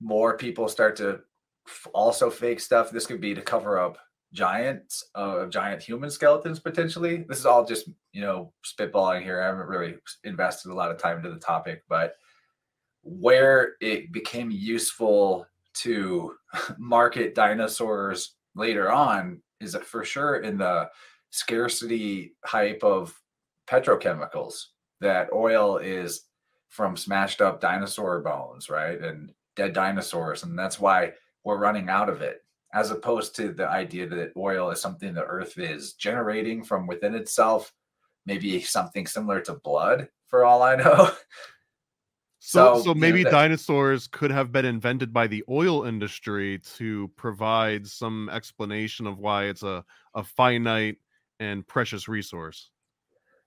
more 0.00 0.36
people 0.36 0.68
start 0.68 0.96
to 0.96 1.20
f- 1.66 1.86
also 1.94 2.30
fake 2.30 2.60
stuff. 2.60 2.90
This 2.90 3.06
could 3.06 3.20
be 3.20 3.34
to 3.34 3.42
cover 3.42 3.78
up 3.78 3.98
giants, 4.32 5.04
uh, 5.14 5.46
giant 5.46 5.82
human 5.82 6.10
skeletons 6.10 6.60
potentially. 6.60 7.24
This 7.28 7.38
is 7.38 7.46
all 7.46 7.64
just 7.64 7.88
you 8.12 8.20
know 8.20 8.52
spitballing 8.64 9.22
here. 9.22 9.42
I 9.42 9.46
haven't 9.46 9.68
really 9.68 9.96
invested 10.24 10.70
a 10.70 10.74
lot 10.74 10.90
of 10.90 10.98
time 10.98 11.18
into 11.18 11.30
the 11.30 11.40
topic, 11.40 11.82
but 11.88 12.14
where 13.02 13.74
it 13.80 14.12
became 14.12 14.50
useful 14.50 15.46
to 15.74 16.34
market 16.78 17.34
dinosaurs 17.34 18.34
later 18.54 18.90
on 18.90 19.40
is 19.60 19.76
for 19.84 20.04
sure 20.04 20.36
in 20.36 20.58
the 20.58 20.88
scarcity 21.30 22.34
hype 22.44 22.82
of 22.82 23.14
petrochemicals 23.66 24.66
that 25.00 25.28
oil 25.32 25.78
is 25.78 26.22
from 26.68 26.96
smashed 26.96 27.40
up 27.40 27.60
dinosaur 27.60 28.20
bones 28.20 28.68
right 28.70 29.00
and 29.00 29.32
dead 29.54 29.72
dinosaurs 29.72 30.42
and 30.42 30.58
that's 30.58 30.80
why 30.80 31.12
we're 31.44 31.58
running 31.58 31.88
out 31.88 32.08
of 32.08 32.22
it 32.22 32.42
as 32.74 32.90
opposed 32.90 33.34
to 33.36 33.52
the 33.52 33.66
idea 33.68 34.06
that 34.06 34.32
oil 34.36 34.70
is 34.70 34.80
something 34.80 35.14
the 35.14 35.24
earth 35.24 35.58
is 35.58 35.94
generating 35.94 36.62
from 36.62 36.86
within 36.86 37.14
itself 37.14 37.72
maybe 38.26 38.60
something 38.60 39.06
similar 39.06 39.40
to 39.40 39.54
blood 39.54 40.08
for 40.26 40.44
all 40.44 40.62
i 40.62 40.74
know 40.76 41.10
So, 42.38 42.76
So, 42.76 42.82
so 42.82 42.88
you 42.90 42.94
know, 42.94 43.00
maybe 43.00 43.24
that- 43.24 43.32
dinosaurs 43.32 44.06
could 44.06 44.30
have 44.30 44.52
been 44.52 44.64
invented 44.64 45.12
by 45.12 45.26
the 45.26 45.42
oil 45.50 45.84
industry 45.84 46.60
to 46.76 47.10
provide 47.16 47.84
some 47.88 48.28
explanation 48.28 49.08
of 49.08 49.18
why 49.18 49.46
it's 49.46 49.64
a, 49.64 49.84
a 50.14 50.22
finite 50.22 50.98
and 51.40 51.66
precious 51.66 52.06
resource. 52.06 52.70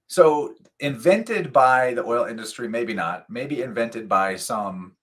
So 0.09 0.55
invented 0.79 1.53
by 1.53 1.93
the 1.93 2.03
oil 2.03 2.25
industry, 2.25 2.67
maybe 2.67 2.95
not. 2.95 3.29
Maybe 3.29 3.61
invented 3.61 4.09
by 4.09 4.35
some 4.35 4.95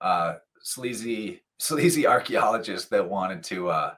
uh, 0.00 0.36
sleazy 0.62 1.42
sleazy 1.58 2.06
archaeologist 2.06 2.90
that 2.90 3.08
wanted 3.08 3.42
to 3.44 3.68
uh, 3.68 3.94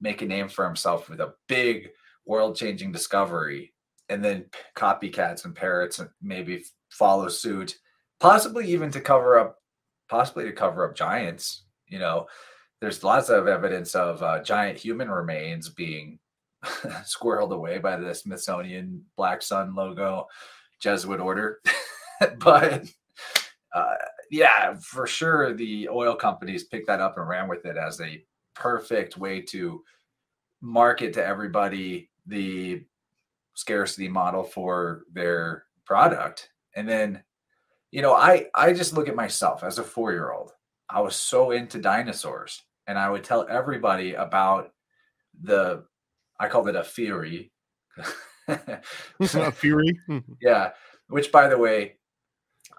make 0.00 0.22
a 0.22 0.26
name 0.26 0.48
for 0.48 0.64
himself 0.64 1.08
with 1.08 1.20
a 1.20 1.34
big 1.48 1.90
world-changing 2.26 2.90
discovery, 2.90 3.72
and 4.08 4.24
then 4.24 4.44
copycats 4.76 5.44
and 5.44 5.54
parrots 5.54 6.00
and 6.00 6.10
maybe 6.20 6.64
follow 6.90 7.28
suit, 7.28 7.78
possibly 8.18 8.66
even 8.66 8.90
to 8.90 9.00
cover 9.00 9.38
up, 9.38 9.58
possibly 10.08 10.44
to 10.44 10.52
cover 10.52 10.88
up 10.88 10.96
giants. 10.96 11.64
You 11.86 12.00
know, 12.00 12.26
there's 12.80 13.04
lots 13.04 13.28
of 13.28 13.46
evidence 13.46 13.94
of 13.94 14.22
uh, 14.22 14.42
giant 14.42 14.78
human 14.78 15.08
remains 15.08 15.68
being 15.68 16.18
squirreled 17.04 17.52
away 17.52 17.78
by 17.78 17.96
the 17.96 18.14
Smithsonian 18.14 19.04
Black 19.16 19.42
Sun 19.42 19.74
logo 19.74 20.26
Jesuit 20.80 21.20
order. 21.20 21.60
but 22.38 22.84
uh, 23.74 23.94
yeah, 24.30 24.74
for 24.80 25.06
sure, 25.06 25.54
the 25.54 25.88
oil 25.88 26.14
companies 26.14 26.64
picked 26.64 26.86
that 26.86 27.00
up 27.00 27.18
and 27.18 27.28
ran 27.28 27.48
with 27.48 27.64
it 27.66 27.76
as 27.76 28.00
a 28.00 28.22
perfect 28.54 29.16
way 29.16 29.40
to 29.40 29.82
market 30.60 31.12
to 31.14 31.24
everybody 31.24 32.10
the 32.26 32.82
scarcity 33.54 34.08
model 34.08 34.42
for 34.42 35.02
their 35.12 35.64
product. 35.84 36.50
And 36.74 36.88
then, 36.88 37.22
you 37.90 38.02
know, 38.02 38.14
I 38.14 38.46
I 38.54 38.72
just 38.72 38.92
look 38.92 39.08
at 39.08 39.14
myself 39.14 39.62
as 39.62 39.78
a 39.78 39.84
four 39.84 40.12
year 40.12 40.32
old. 40.32 40.52
I 40.88 41.00
was 41.00 41.16
so 41.16 41.50
into 41.50 41.78
dinosaurs, 41.78 42.62
and 42.86 42.98
I 42.98 43.10
would 43.10 43.24
tell 43.24 43.46
everybody 43.48 44.14
about 44.14 44.72
the 45.42 45.84
I 46.38 46.48
called 46.48 46.68
it 46.68 46.76
a 46.76 46.84
theory. 46.84 47.52
a 48.48 49.52
fury. 49.52 49.98
yeah, 50.42 50.70
which 51.08 51.32
by 51.32 51.48
the 51.48 51.58
way, 51.58 51.96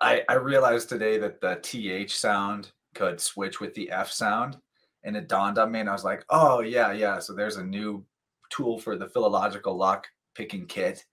I 0.02 0.24
I 0.30 0.36
realized 0.36 0.90
today 0.90 1.18
that 1.20 1.42
the 1.42 1.60
th 1.62 2.12
sound 2.12 2.72
could 2.94 3.20
switch 3.20 3.60
with 3.60 3.74
the 3.74 3.92
f 3.92 4.12
sound, 4.12 4.58
and 5.04 5.16
it 5.16 5.28
dawned 5.28 5.58
on 5.58 5.72
me, 5.72 5.80
and 5.80 5.90
I 5.90 5.94
was 5.94 6.04
like, 6.04 6.26
oh 6.30 6.62
yeah, 6.62 6.92
yeah. 6.92 7.20
So 7.20 7.34
there's 7.34 7.58
a 7.58 7.64
new 7.64 8.06
tool 8.50 8.80
for 8.80 8.98
the 8.98 9.10
philological 9.10 9.76
lock 9.76 10.08
picking 10.36 10.66
kit, 10.66 11.04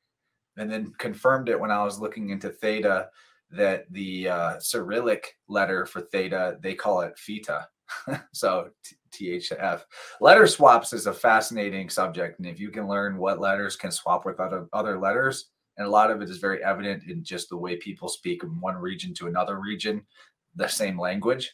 and 0.56 0.70
then 0.70 0.92
confirmed 0.98 1.48
it 1.48 1.58
when 1.58 1.70
I 1.70 1.82
was 1.84 2.00
looking 2.00 2.30
into 2.30 2.50
theta 2.50 3.08
that 3.50 3.90
the 3.90 4.28
uh, 4.28 4.58
Cyrillic 4.58 5.36
letter 5.48 5.86
for 5.86 6.00
theta 6.00 6.58
they 6.60 6.74
call 6.74 7.02
it 7.02 7.18
theta. 7.18 7.68
so 8.32 8.68
t- 8.84 8.96
th 9.14 9.48
to 9.48 9.64
f 9.64 9.86
letter 10.20 10.46
swaps 10.46 10.92
is 10.92 11.06
a 11.06 11.12
fascinating 11.12 11.88
subject 11.88 12.38
and 12.38 12.48
if 12.48 12.58
you 12.58 12.70
can 12.70 12.88
learn 12.88 13.16
what 13.16 13.40
letters 13.40 13.76
can 13.76 13.90
swap 13.90 14.24
with 14.24 14.40
other 14.40 14.66
other 14.72 14.98
letters 14.98 15.50
and 15.76 15.86
a 15.86 15.90
lot 15.90 16.10
of 16.10 16.22
it 16.22 16.30
is 16.30 16.38
very 16.38 16.62
evident 16.62 17.02
in 17.04 17.22
just 17.22 17.48
the 17.48 17.56
way 17.56 17.76
people 17.76 18.08
speak 18.08 18.40
from 18.40 18.60
one 18.60 18.76
region 18.76 19.14
to 19.14 19.26
another 19.26 19.60
region 19.60 20.02
the 20.56 20.68
same 20.68 20.98
language 20.98 21.52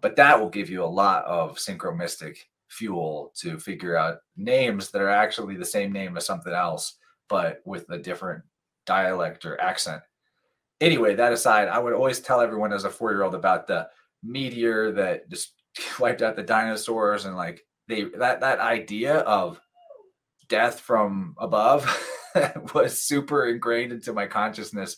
but 0.00 0.16
that 0.16 0.38
will 0.38 0.48
give 0.48 0.68
you 0.68 0.82
a 0.82 0.96
lot 1.02 1.24
of 1.24 1.56
synchromystic 1.56 2.36
fuel 2.68 3.32
to 3.36 3.58
figure 3.58 3.96
out 3.96 4.18
names 4.36 4.90
that 4.90 5.02
are 5.02 5.08
actually 5.08 5.56
the 5.56 5.64
same 5.64 5.92
name 5.92 6.16
as 6.16 6.26
something 6.26 6.52
else 6.52 6.96
but 7.28 7.62
with 7.64 7.88
a 7.88 7.98
different 7.98 8.42
dialect 8.84 9.44
or 9.44 9.60
accent. 9.60 10.02
Anyway, 10.80 11.14
that 11.14 11.32
aside, 11.32 11.68
I 11.68 11.78
would 11.78 11.92
always 11.92 12.20
tell 12.20 12.40
everyone 12.40 12.72
as 12.72 12.84
a 12.84 12.90
four 12.90 13.12
year 13.12 13.22
old 13.22 13.34
about 13.34 13.66
the 13.66 13.88
meteor 14.22 14.92
that 14.92 15.28
just 15.30 15.61
wiped 15.98 16.22
out 16.22 16.36
the 16.36 16.42
dinosaurs 16.42 17.24
and 17.24 17.36
like 17.36 17.64
they 17.88 18.04
that 18.18 18.40
that 18.40 18.60
idea 18.60 19.18
of 19.18 19.60
death 20.48 20.80
from 20.80 21.34
above 21.38 21.84
was 22.74 23.02
super 23.02 23.46
ingrained 23.46 23.92
into 23.92 24.12
my 24.12 24.26
consciousness. 24.26 24.96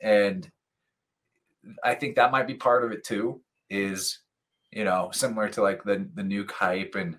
And 0.00 0.50
i 1.82 1.94
think 1.94 2.16
that 2.16 2.32
might 2.32 2.46
be 2.46 2.54
part 2.54 2.84
of 2.84 2.92
it 2.92 3.04
too 3.04 3.40
is 3.70 4.20
you 4.72 4.84
know 4.84 5.10
similar 5.12 5.48
to 5.48 5.62
like 5.62 5.82
the 5.84 6.08
the 6.14 6.22
nuke 6.22 6.50
hype 6.50 6.94
and 6.94 7.18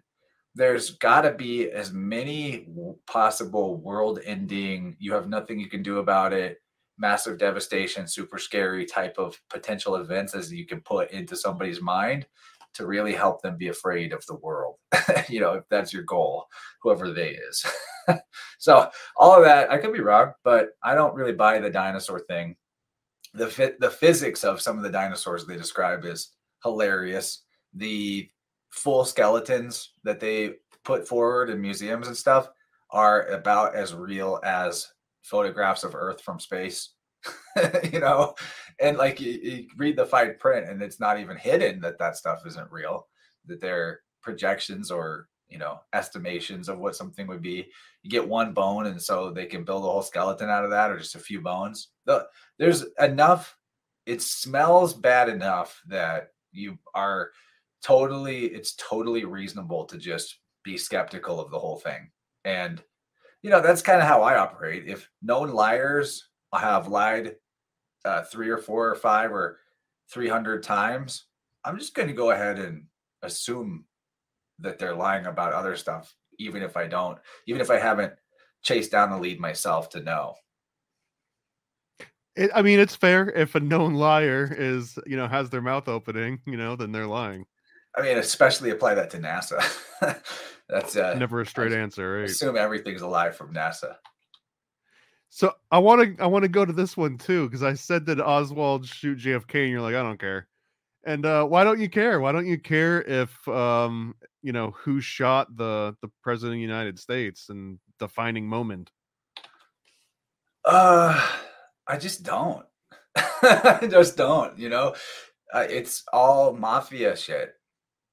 there's 0.54 0.92
got 0.92 1.22
to 1.22 1.32
be 1.32 1.70
as 1.70 1.92
many 1.92 2.68
possible 3.08 3.78
world 3.78 4.20
ending 4.26 4.96
you 5.00 5.14
have 5.14 5.30
nothing 5.30 5.60
you 5.60 5.70
can 5.70 5.84
do 5.84 6.00
about 6.00 6.34
it 6.34 6.58
massive 6.98 7.38
devastation 7.38 8.08
super 8.08 8.38
scary 8.38 8.86
type 8.86 9.16
of 9.18 9.40
potential 9.50 9.96
events 9.96 10.34
as 10.34 10.52
you 10.52 10.66
can 10.66 10.80
put 10.82 11.12
into 11.12 11.36
somebody's 11.36 11.82
mind 11.82 12.26
to 12.76 12.86
really 12.86 13.14
help 13.14 13.42
them 13.42 13.58
be 13.58 13.70
afraid 13.70 14.14
of 14.14 14.26
the 14.28 14.36
world 14.36 14.76
you 15.30 15.40
know 15.40 15.54
if 15.54 15.64
that's 15.70 15.94
your 15.94 16.04
goal 16.04 16.46
whoever 16.82 17.12
they 17.12 17.32
is. 17.32 17.66
So 18.60 18.90
all 19.18 19.36
of 19.36 19.44
that 19.44 19.72
i 19.72 19.78
could 19.78 19.94
be 19.94 20.00
wrong 20.00 20.34
but 20.44 20.70
i 20.84 20.94
don't 20.96 21.16
really 21.16 21.34
buy 21.34 21.60
the 21.60 21.70
dinosaur 21.70 22.20
thing. 22.20 22.56
The 23.34 23.76
the 23.80 23.90
physics 23.90 24.44
of 24.44 24.62
some 24.62 24.78
of 24.78 24.84
the 24.84 24.90
dinosaurs 24.90 25.46
they 25.46 25.58
describe 25.58 26.06
is 26.06 26.30
hilarious. 26.64 27.44
The 27.74 28.30
full 28.70 29.06
skeletons 29.06 29.92
that 30.04 30.20
they 30.20 30.54
put 30.84 31.08
forward 31.08 31.50
in 31.50 31.60
museums 31.60 32.08
and 32.08 32.16
stuff 32.16 32.50
are 32.92 33.28
about 33.28 33.76
as 33.76 33.94
real 33.94 34.40
as 34.44 34.88
photographs 35.24 35.84
of 35.84 35.96
earth 35.96 36.22
from 36.22 36.40
space 36.40 36.95
you 37.92 38.00
know 38.00 38.34
and 38.80 38.98
like 38.98 39.20
you, 39.20 39.32
you, 39.32 39.68
read 39.78 39.96
the 39.96 40.06
fine 40.06 40.36
print 40.38 40.70
and 40.70 40.82
it's 40.82 41.00
not 41.00 41.20
even 41.20 41.38
hidden 41.38 41.80
that 41.80 41.98
that 41.98 42.18
stuff 42.18 42.46
isn't 42.46 42.72
real 42.72 43.08
that 43.46 43.62
they're 43.62 44.02
projections 44.22 44.92
or 44.92 45.28
you 45.48 45.58
know 45.58 45.80
estimations 45.94 46.68
of 46.68 46.80
what 46.80 46.96
something 46.96 47.28
would 47.28 47.42
be 47.42 47.68
you 48.06 48.12
get 48.12 48.28
one 48.28 48.54
bone 48.54 48.86
and 48.86 49.02
so 49.02 49.32
they 49.32 49.48
can 49.48 49.64
build 49.64 49.84
a 49.84 49.88
whole 49.88 50.04
skeleton 50.04 50.50
out 50.50 50.64
of 50.64 50.70
that 50.70 50.92
or 50.92 51.00
just 51.00 51.16
a 51.16 51.20
few 51.20 51.42
bones. 51.42 51.90
There's 52.60 52.86
enough 53.00 53.58
it 54.06 54.22
smells 54.22 54.94
bad 54.94 55.28
enough 55.28 55.82
that 55.88 56.30
you 56.52 56.78
are 56.94 57.32
totally 57.84 58.46
it's 58.46 58.76
totally 58.76 59.26
reasonable 59.26 59.86
to 59.86 59.98
just 59.98 60.38
be 60.64 60.78
skeptical 60.78 61.40
of 61.40 61.50
the 61.50 61.58
whole 61.58 61.78
thing. 61.78 62.12
And 62.44 62.84
you 63.42 63.50
know 63.50 63.60
that's 63.60 63.82
kind 63.82 64.00
of 64.00 64.08
how 64.08 64.22
i 64.22 64.38
operate. 64.38 64.88
If 64.88 65.10
known 65.24 65.50
liars 65.50 66.30
have 66.54 66.88
lied 66.88 67.36
uh, 68.04 68.24
three 68.24 68.50
or 68.50 68.58
four 68.58 68.90
or 68.90 68.96
five 68.96 69.32
or 69.32 69.60
300 70.12 70.64
times, 70.64 71.26
I'm 71.64 71.78
just 71.78 71.96
going 71.96 72.08
to 72.08 72.14
go 72.14 72.32
ahead 72.32 72.60
and 72.60 72.86
assume 73.24 73.86
that 74.60 74.80
they're 74.80 74.96
lying 74.96 75.26
about 75.26 75.54
other 75.54 75.76
stuff, 75.76 76.16
even 76.40 76.62
if 76.62 76.78
I 76.78 76.88
don't, 76.88 77.18
even 77.48 77.62
if 77.62 77.70
I 77.70 77.80
haven't 77.80 78.14
chased 78.62 78.92
down 78.92 79.10
the 79.10 79.18
lead 79.18 79.40
myself 79.40 79.90
to 79.90 80.02
know. 80.02 80.36
It, 82.36 82.52
I 82.54 82.62
mean, 82.62 82.80
it's 82.80 82.96
fair 82.96 83.30
if 83.30 83.56
a 83.56 83.60
known 83.60 83.94
liar 83.94 84.54
is, 84.58 85.00
you 85.06 85.16
know, 85.16 85.28
has 85.28 85.50
their 85.50 85.62
mouth 85.62 85.88
opening, 85.88 86.42
you 86.46 86.58
know, 86.58 86.76
then 86.76 86.92
they're 86.92 87.08
lying. 87.08 87.46
I 87.98 88.02
mean, 88.02 88.18
especially 88.18 88.72
apply 88.72 88.96
that 88.96 89.10
to 89.12 89.18
NASA. 89.18 89.64
That's 90.70 90.98
uh, 90.98 91.14
never 91.18 91.42
a 91.42 91.46
straight 91.46 91.72
answer, 91.72 92.20
right? 92.20 92.30
Assume 92.30 92.58
everything's 92.58 93.02
a 93.02 93.08
lie 93.08 93.32
from 93.32 93.54
NASA. 93.54 93.96
So 95.30 95.54
I 95.72 95.80
want 95.80 96.18
to 96.18 96.24
I 96.24 96.28
want 96.28 96.44
to 96.44 96.50
go 96.50 96.64
to 96.66 96.74
this 96.74 96.96
one 96.96 97.18
too 97.18 97.48
because 97.48 97.64
I 97.64 97.74
said 97.74 98.06
that 98.06 98.22
Oswald 98.22 98.86
shoot 98.86 99.20
JFK 99.20 99.64
and 99.64 99.72
you're 99.72 99.82
like 99.82 99.96
I 99.96 100.02
don't 100.02 100.20
care, 100.20 100.48
and 101.06 101.26
uh, 101.26 101.46
why 101.46 101.64
don't 101.64 101.80
you 101.80 101.90
care? 101.90 102.20
Why 102.22 102.32
don't 102.32 102.48
you 102.48 102.58
care 102.58 103.02
if 103.02 103.48
um 103.48 104.16
you 104.42 104.54
know 104.54 104.72
who 104.72 105.02
shot 105.02 105.56
the 105.58 105.96
the 106.02 106.10
president 106.22 106.54
of 106.54 106.58
the 106.58 106.62
United 106.62 107.00
States 107.00 107.50
and 107.50 107.80
defining 108.00 108.48
moment? 108.48 108.92
Uh, 110.64 111.20
I 111.88 111.98
just 111.98 112.24
don't. 112.24 112.66
I 113.16 113.88
just 113.90 114.16
don't. 114.18 114.58
You 114.58 114.70
know, 114.70 114.96
uh, 115.54 115.66
it's 115.70 116.04
all 116.14 116.54
mafia 116.54 117.16
shit. 117.18 117.55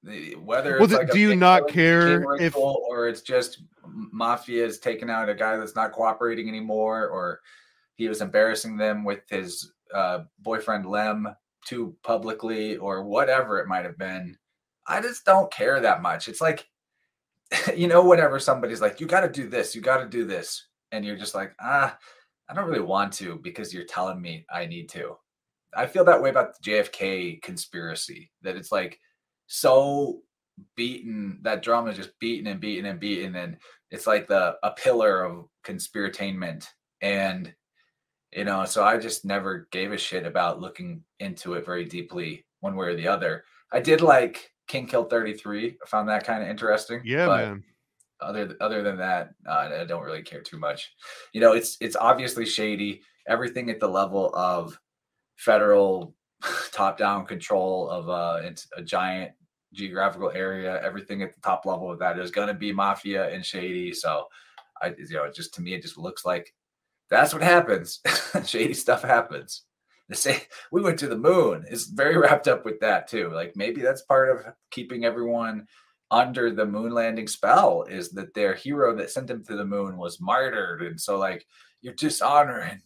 Whether 0.04 0.78
well, 0.80 0.88
like 0.88 1.10
do 1.10 1.20
you 1.20 1.36
not 1.36 1.68
care 1.68 2.24
if 2.40 2.56
or 2.56 3.08
it's 3.08 3.22
just 3.22 3.62
mafia 3.84 4.64
is 4.64 4.80
taking 4.80 5.08
out 5.08 5.28
a 5.28 5.34
guy 5.34 5.56
that's 5.56 5.76
not 5.76 5.92
cooperating 5.92 6.48
anymore, 6.48 7.08
or 7.08 7.40
he 7.94 8.08
was 8.08 8.20
embarrassing 8.20 8.76
them 8.76 9.04
with 9.04 9.20
his 9.28 9.72
uh, 9.94 10.20
boyfriend 10.40 10.86
Lem 10.86 11.28
too 11.64 11.94
publicly, 12.02 12.76
or 12.78 13.04
whatever 13.04 13.60
it 13.60 13.68
might 13.68 13.84
have 13.84 13.96
been. 13.96 14.36
I 14.86 15.00
just 15.00 15.24
don't 15.24 15.52
care 15.52 15.78
that 15.80 16.02
much. 16.02 16.26
It's 16.26 16.40
like, 16.40 16.68
you 17.76 17.86
know, 17.86 18.04
whenever 18.04 18.40
somebody's 18.40 18.80
like, 18.80 19.00
you 19.00 19.06
got 19.06 19.20
to 19.20 19.28
do 19.28 19.48
this, 19.48 19.74
you 19.74 19.80
got 19.80 19.98
to 19.98 20.08
do 20.08 20.24
this. 20.24 20.66
And 20.90 21.04
you're 21.04 21.16
just 21.16 21.34
like, 21.34 21.54
ah, 21.60 21.96
I 22.48 22.54
don't 22.54 22.68
really 22.68 22.80
want 22.80 23.12
to 23.14 23.36
because 23.36 23.72
you're 23.72 23.84
telling 23.84 24.20
me 24.20 24.44
I 24.52 24.66
need 24.66 24.88
to. 24.90 25.16
I 25.74 25.86
feel 25.86 26.04
that 26.04 26.20
way 26.20 26.30
about 26.30 26.54
the 26.58 26.70
JFK 26.70 27.40
conspiracy 27.40 28.30
that 28.42 28.56
it's 28.56 28.72
like 28.72 28.98
so 29.54 30.22
beaten, 30.76 31.38
that 31.42 31.62
drum 31.62 31.88
is 31.88 31.96
just 31.96 32.18
beaten 32.18 32.46
and 32.46 32.58
beaten 32.58 32.86
and 32.86 32.98
beaten. 32.98 33.36
And 33.36 33.58
it's 33.90 34.06
like 34.06 34.26
the 34.26 34.56
a 34.62 34.70
pillar 34.70 35.24
of 35.24 35.46
conspiratainment. 35.62 36.66
And 37.02 37.54
you 38.32 38.44
know 38.44 38.64
so 38.64 38.82
i 38.82 38.96
just 38.96 39.24
never 39.24 39.68
gave 39.70 39.92
a 39.92 39.98
shit 39.98 40.24
about 40.24 40.60
looking 40.60 41.02
into 41.20 41.54
it 41.54 41.66
very 41.66 41.84
deeply 41.84 42.46
one 42.60 42.76
way 42.76 42.86
or 42.86 42.96
the 42.96 43.08
other. 43.08 43.44
I 43.70 43.80
did 43.80 44.00
like 44.00 44.50
king 44.68 44.86
kill 44.86 45.04
33 45.04 45.76
i 45.82 45.86
found 45.86 46.08
that 46.08 46.24
kind 46.24 46.42
of 46.42 46.48
interesting 46.48 47.02
yeah 47.04 47.26
man. 47.26 47.62
other 48.20 48.56
other 48.60 48.82
than 48.82 48.96
that 48.96 49.34
uh, 49.46 49.68
i 49.80 49.84
don't 49.84 50.04
really 50.04 50.22
care 50.22 50.40
too 50.40 50.58
much. 50.58 50.92
You 51.32 51.40
know 51.40 51.52
it's 51.52 51.76
it's 51.80 51.96
obviously 51.96 52.46
shady. 52.46 53.02
Everything 53.28 53.70
at 53.70 53.80
the 53.80 53.88
level 53.88 54.34
of 54.34 54.78
federal 55.36 56.14
top 56.72 56.96
down 56.98 57.26
control 57.26 57.88
of 57.90 58.08
uh, 58.08 58.48
a 58.76 58.82
giant 58.82 59.32
geographical 59.72 60.30
area, 60.30 60.80
everything 60.82 61.22
at 61.22 61.34
the 61.34 61.40
top 61.40 61.66
level 61.66 61.90
of 61.90 61.98
that 61.98 62.18
is 62.18 62.30
going 62.30 62.48
to 62.48 62.54
be 62.54 62.72
mafia 62.72 63.30
and 63.30 63.44
shady. 63.44 63.92
So, 63.92 64.26
I 64.80 64.94
you 64.98 65.16
know, 65.16 65.30
just 65.30 65.54
to 65.54 65.62
me, 65.62 65.74
it 65.74 65.82
just 65.82 65.98
looks 65.98 66.24
like 66.24 66.54
that's 67.10 67.32
what 67.32 67.42
happens. 67.42 68.00
shady 68.44 68.74
stuff 68.74 69.02
happens. 69.02 69.62
They 70.08 70.16
say 70.16 70.42
we 70.70 70.82
went 70.82 70.98
to 71.00 71.08
the 71.08 71.16
moon 71.16 71.64
is 71.70 71.86
very 71.86 72.16
wrapped 72.16 72.48
up 72.48 72.64
with 72.64 72.80
that 72.80 73.08
too. 73.08 73.30
Like 73.30 73.56
maybe 73.56 73.80
that's 73.80 74.02
part 74.02 74.30
of 74.30 74.54
keeping 74.70 75.04
everyone 75.04 75.66
under 76.10 76.50
the 76.50 76.66
moon 76.66 76.92
landing 76.92 77.26
spell 77.26 77.84
is 77.84 78.10
that 78.10 78.34
their 78.34 78.54
hero 78.54 78.94
that 78.96 79.10
sent 79.10 79.26
them 79.26 79.42
to 79.44 79.56
the 79.56 79.64
moon 79.64 79.96
was 79.96 80.20
martyred, 80.20 80.82
and 80.82 81.00
so 81.00 81.18
like 81.18 81.46
you're 81.80 81.94
dishonoring 81.94 82.80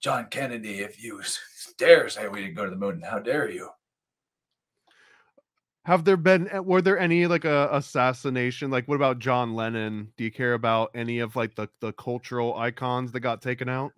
John 0.00 0.26
Kennedy 0.30 0.80
if 0.80 1.02
you 1.02 1.22
dare 1.78 2.08
say 2.08 2.28
we 2.28 2.42
didn't 2.42 2.56
go 2.56 2.64
to 2.64 2.70
the 2.70 2.76
moon. 2.76 3.02
How 3.02 3.18
dare 3.18 3.50
you? 3.50 3.70
Have 5.88 6.04
there 6.04 6.18
been 6.18 6.50
eh, 6.50 6.58
were 6.58 6.82
there 6.82 6.98
any 6.98 7.26
like 7.26 7.46
a 7.46 7.70
assassination? 7.72 8.70
Like 8.70 8.86
what 8.86 8.96
about 8.96 9.20
John 9.20 9.54
Lennon? 9.54 10.12
Do 10.18 10.24
you 10.24 10.30
care 10.30 10.52
about 10.52 10.90
any 10.94 11.20
of 11.20 11.34
like 11.34 11.54
the 11.54 11.66
the 11.80 11.94
cultural 11.94 12.54
icons 12.58 13.10
that 13.12 13.20
got 13.20 13.40
taken 13.40 13.70
out? 13.70 13.92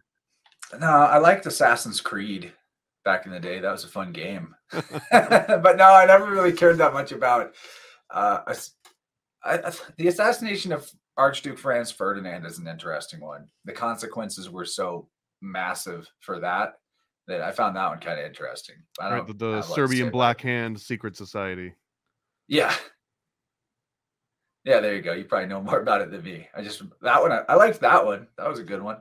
No, 0.79 0.87
I 0.87 1.19
liked 1.19 1.47
Assassin's 1.47 2.01
Creed 2.01 2.53
back 3.05 3.27
in 3.27 3.33
the 3.33 3.41
day. 3.41 3.59
That 3.59 3.73
was 3.73 3.83
a 3.83 3.89
fun 3.89 4.13
game. 4.13 4.55
but 4.71 5.77
no, 5.77 5.93
I 5.93 6.07
never 6.07 6.31
really 6.31 6.53
cared 6.53 6.79
that 6.79 6.93
much 6.93 7.11
about 7.11 7.55
uh, 8.09 8.55
I, 9.43 9.59
I, 9.59 9.73
the 9.97 10.07
assassination 10.07 10.71
of 10.71 10.89
Archduke 11.17 11.59
Franz 11.59 11.91
Ferdinand 11.91 12.47
is 12.47 12.61
an 12.61 12.69
interesting 12.69 13.19
one. 13.19 13.49
The 13.65 13.73
consequences 13.73 14.49
were 14.49 14.65
so 14.65 15.09
massive 15.43 16.09
for 16.21 16.39
that 16.39 16.75
that 17.27 17.41
I 17.41 17.51
found 17.51 17.75
that 17.75 17.89
one 17.89 17.99
kind 17.99 18.21
of 18.21 18.27
interesting. 18.27 18.77
I 19.01 19.11
right, 19.11 19.27
the, 19.27 19.35
the 19.35 19.63
Serbian 19.63 20.11
Black 20.11 20.41
Hand 20.41 20.81
Secret 20.81 21.17
Society. 21.17 21.75
Yeah. 22.51 22.75
Yeah, 24.65 24.81
there 24.81 24.97
you 24.97 25.03
go. 25.03 25.13
You 25.13 25.25
probably 25.25 25.47
know 25.47 25.63
more 25.63 25.81
about 25.81 26.01
it 26.01 26.11
than 26.11 26.25
me. 26.25 26.49
I 26.55 26.63
just 26.63 26.83
that 27.01 27.23
one 27.23 27.31
I, 27.31 27.45
I 27.49 27.55
liked 27.55 27.81
that 27.81 28.05
one. 28.05 28.27
That 28.37 28.49
was 28.49 28.59
a 28.59 28.65
good 28.65 28.83
one. 28.83 28.99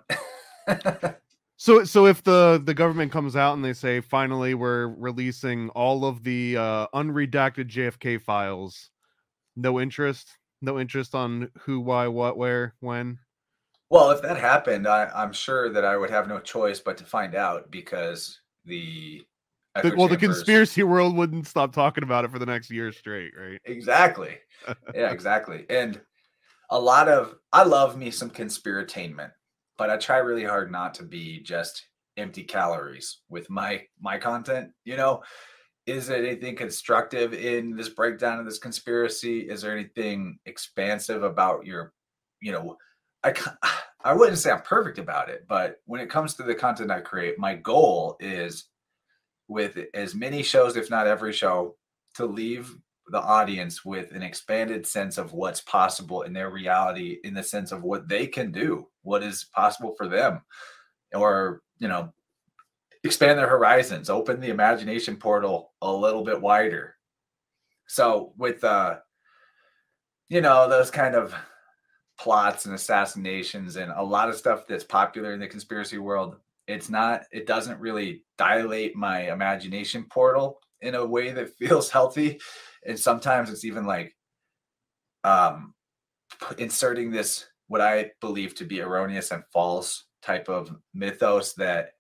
so 1.58 1.84
so 1.84 2.06
if 2.06 2.24
the 2.24 2.62
the 2.64 2.76
government 2.76 3.12
comes 3.12 3.36
out 3.36 3.56
and 3.56 3.66
they 3.66 3.74
say 3.74 4.02
finally 4.02 4.54
we're 4.54 4.90
releasing 4.90 5.70
all 5.70 6.06
of 6.06 6.24
the 6.24 6.58
uh 6.58 6.88
unredacted 6.94 7.70
JFK 7.70 8.22
files, 8.22 8.92
no 9.56 9.80
interest, 9.80 10.38
no 10.62 10.80
interest 10.80 11.16
on 11.16 11.50
who, 11.62 11.80
why, 11.80 12.08
what, 12.08 12.38
where, 12.38 12.76
when. 12.82 13.18
Well, 13.90 14.12
if 14.12 14.22
that 14.22 14.38
happened, 14.38 14.88
I, 14.88 15.06
I'm 15.16 15.34
sure 15.34 15.70
that 15.72 15.84
I 15.84 15.98
would 15.98 16.12
have 16.12 16.28
no 16.28 16.40
choice 16.40 16.80
but 16.80 16.98
to 16.98 17.04
find 17.04 17.34
out 17.34 17.72
because 17.72 18.42
the 18.66 19.26
the, 19.76 19.94
well, 19.96 20.08
the 20.08 20.18
conspiracy 20.18 20.84
world 20.84 21.16
wouldn't 21.16 21.48
stop 21.48 21.74
talking 21.74 22.04
about 22.04 22.26
it 22.26 22.32
for 22.32 22.40
the 22.40 22.46
next 22.46 22.70
year 22.70 22.92
straight, 22.92 23.32
right? 23.38 23.60
Exactly. 23.66 24.38
yeah, 24.94 25.12
exactly. 25.12 25.66
And 25.70 26.02
a 26.70 26.80
lot 26.80 27.08
of 27.08 27.36
I 27.52 27.64
love 27.64 27.98
me 27.98 28.12
some 28.12 28.30
conspiratainment. 28.30 29.32
but 29.78 29.90
I 29.90 29.98
try 29.98 30.18
really 30.18 30.44
hard 30.44 30.72
not 30.72 30.94
to 30.96 31.04
be 31.04 31.40
just 31.42 31.88
empty 32.18 32.44
calories 32.44 33.22
with 33.30 33.50
my 33.50 33.84
my 34.00 34.18
content. 34.18 34.72
You 34.86 34.98
know, 34.98 35.24
is 35.86 36.08
there 36.08 36.24
anything 36.24 36.56
constructive 36.56 37.34
in 37.34 37.76
this 37.76 37.90
breakdown 37.90 38.40
of 38.40 38.46
this 38.46 38.60
conspiracy? 38.60 39.42
Is 39.42 39.62
there 39.62 39.76
anything 39.76 40.38
expansive 40.46 41.24
about 41.24 41.66
your, 41.66 41.94
you 42.42 42.52
know, 42.52 42.78
I 43.24 43.34
I 44.04 44.14
wouldn't 44.14 44.38
say 44.38 44.52
I'm 44.52 44.62
perfect 44.62 44.98
about 44.98 45.30
it, 45.30 45.46
but 45.48 45.78
when 45.86 46.00
it 46.00 46.10
comes 46.10 46.34
to 46.36 46.44
the 46.44 46.56
content 46.56 46.92
I 46.92 47.02
create, 47.02 47.38
my 47.38 47.56
goal 47.56 48.16
is 48.22 48.66
with 49.50 49.78
as 49.94 50.16
many 50.16 50.44
shows, 50.44 50.78
if 50.78 50.90
not 50.90 51.08
every 51.08 51.34
show, 51.34 51.76
to 52.14 52.26
leave 52.26 52.74
the 53.12 53.20
audience 53.20 53.84
with 53.84 54.12
an 54.12 54.22
expanded 54.22 54.86
sense 54.86 55.18
of 55.18 55.34
what's 55.34 55.62
possible 55.62 56.22
in 56.22 56.32
their 56.32 56.52
reality 56.52 57.18
in 57.24 57.34
the 57.34 57.44
sense 57.44 57.72
of 57.72 57.84
what 57.84 58.08
they 58.08 58.28
can 58.28 58.52
do 58.52 58.88
what 59.02 59.24
is 59.24 59.46
possible 59.56 59.96
for 59.98 60.08
them. 60.08 60.42
Or 61.14 61.62
you 61.80 61.88
know 61.88 62.14
expand 63.04 63.40
their 63.40 63.50
horizons 63.50 64.10
open 64.10 64.40
the 64.40 64.50
imagination 64.50 65.16
portal 65.16 65.72
a 65.82 65.92
little 65.92 66.24
bit 66.24 66.40
wider. 66.40 66.96
So 67.88 68.34
with 68.38 68.64
uh 68.64 68.98
you 70.30 70.42
know 70.42 70.70
those 70.70 70.92
kind 70.92 71.16
of 71.16 71.34
plots 72.20 72.66
and 72.66 72.76
assassinations 72.76 73.78
and 73.78 73.92
a 73.96 74.04
lot 74.04 74.30
of 74.30 74.36
stuff 74.36 74.68
that's 74.68 74.84
popular 74.84 75.34
in 75.34 75.40
the 75.40 75.48
conspiracy 75.48 75.98
world 75.98 76.36
it's 76.70 76.90
not 76.90 77.24
it 77.32 77.48
doesn't 77.48 77.80
really 77.80 78.24
dilate 78.38 78.96
my 78.96 79.32
imagination 79.32 80.06
portal 80.10 80.60
in 80.82 80.96
a 80.96 81.06
way 81.06 81.32
that 81.32 81.56
feels 81.58 81.90
healthy. 81.90 82.40
And 82.86 82.98
sometimes 82.98 83.50
it's 83.50 83.66
even 83.66 83.86
like 83.86 84.16
um 85.24 85.74
inserting 86.58 87.12
this 87.12 87.46
what 87.68 87.82
i 87.82 88.10
believe 88.22 88.56
to 88.56 88.64
be 88.64 88.82
erroneous 88.82 89.32
and 89.32 89.44
false 89.52 90.06
type 90.22 90.48
of 90.48 90.74
mythos 90.94 91.54
that 91.54 91.92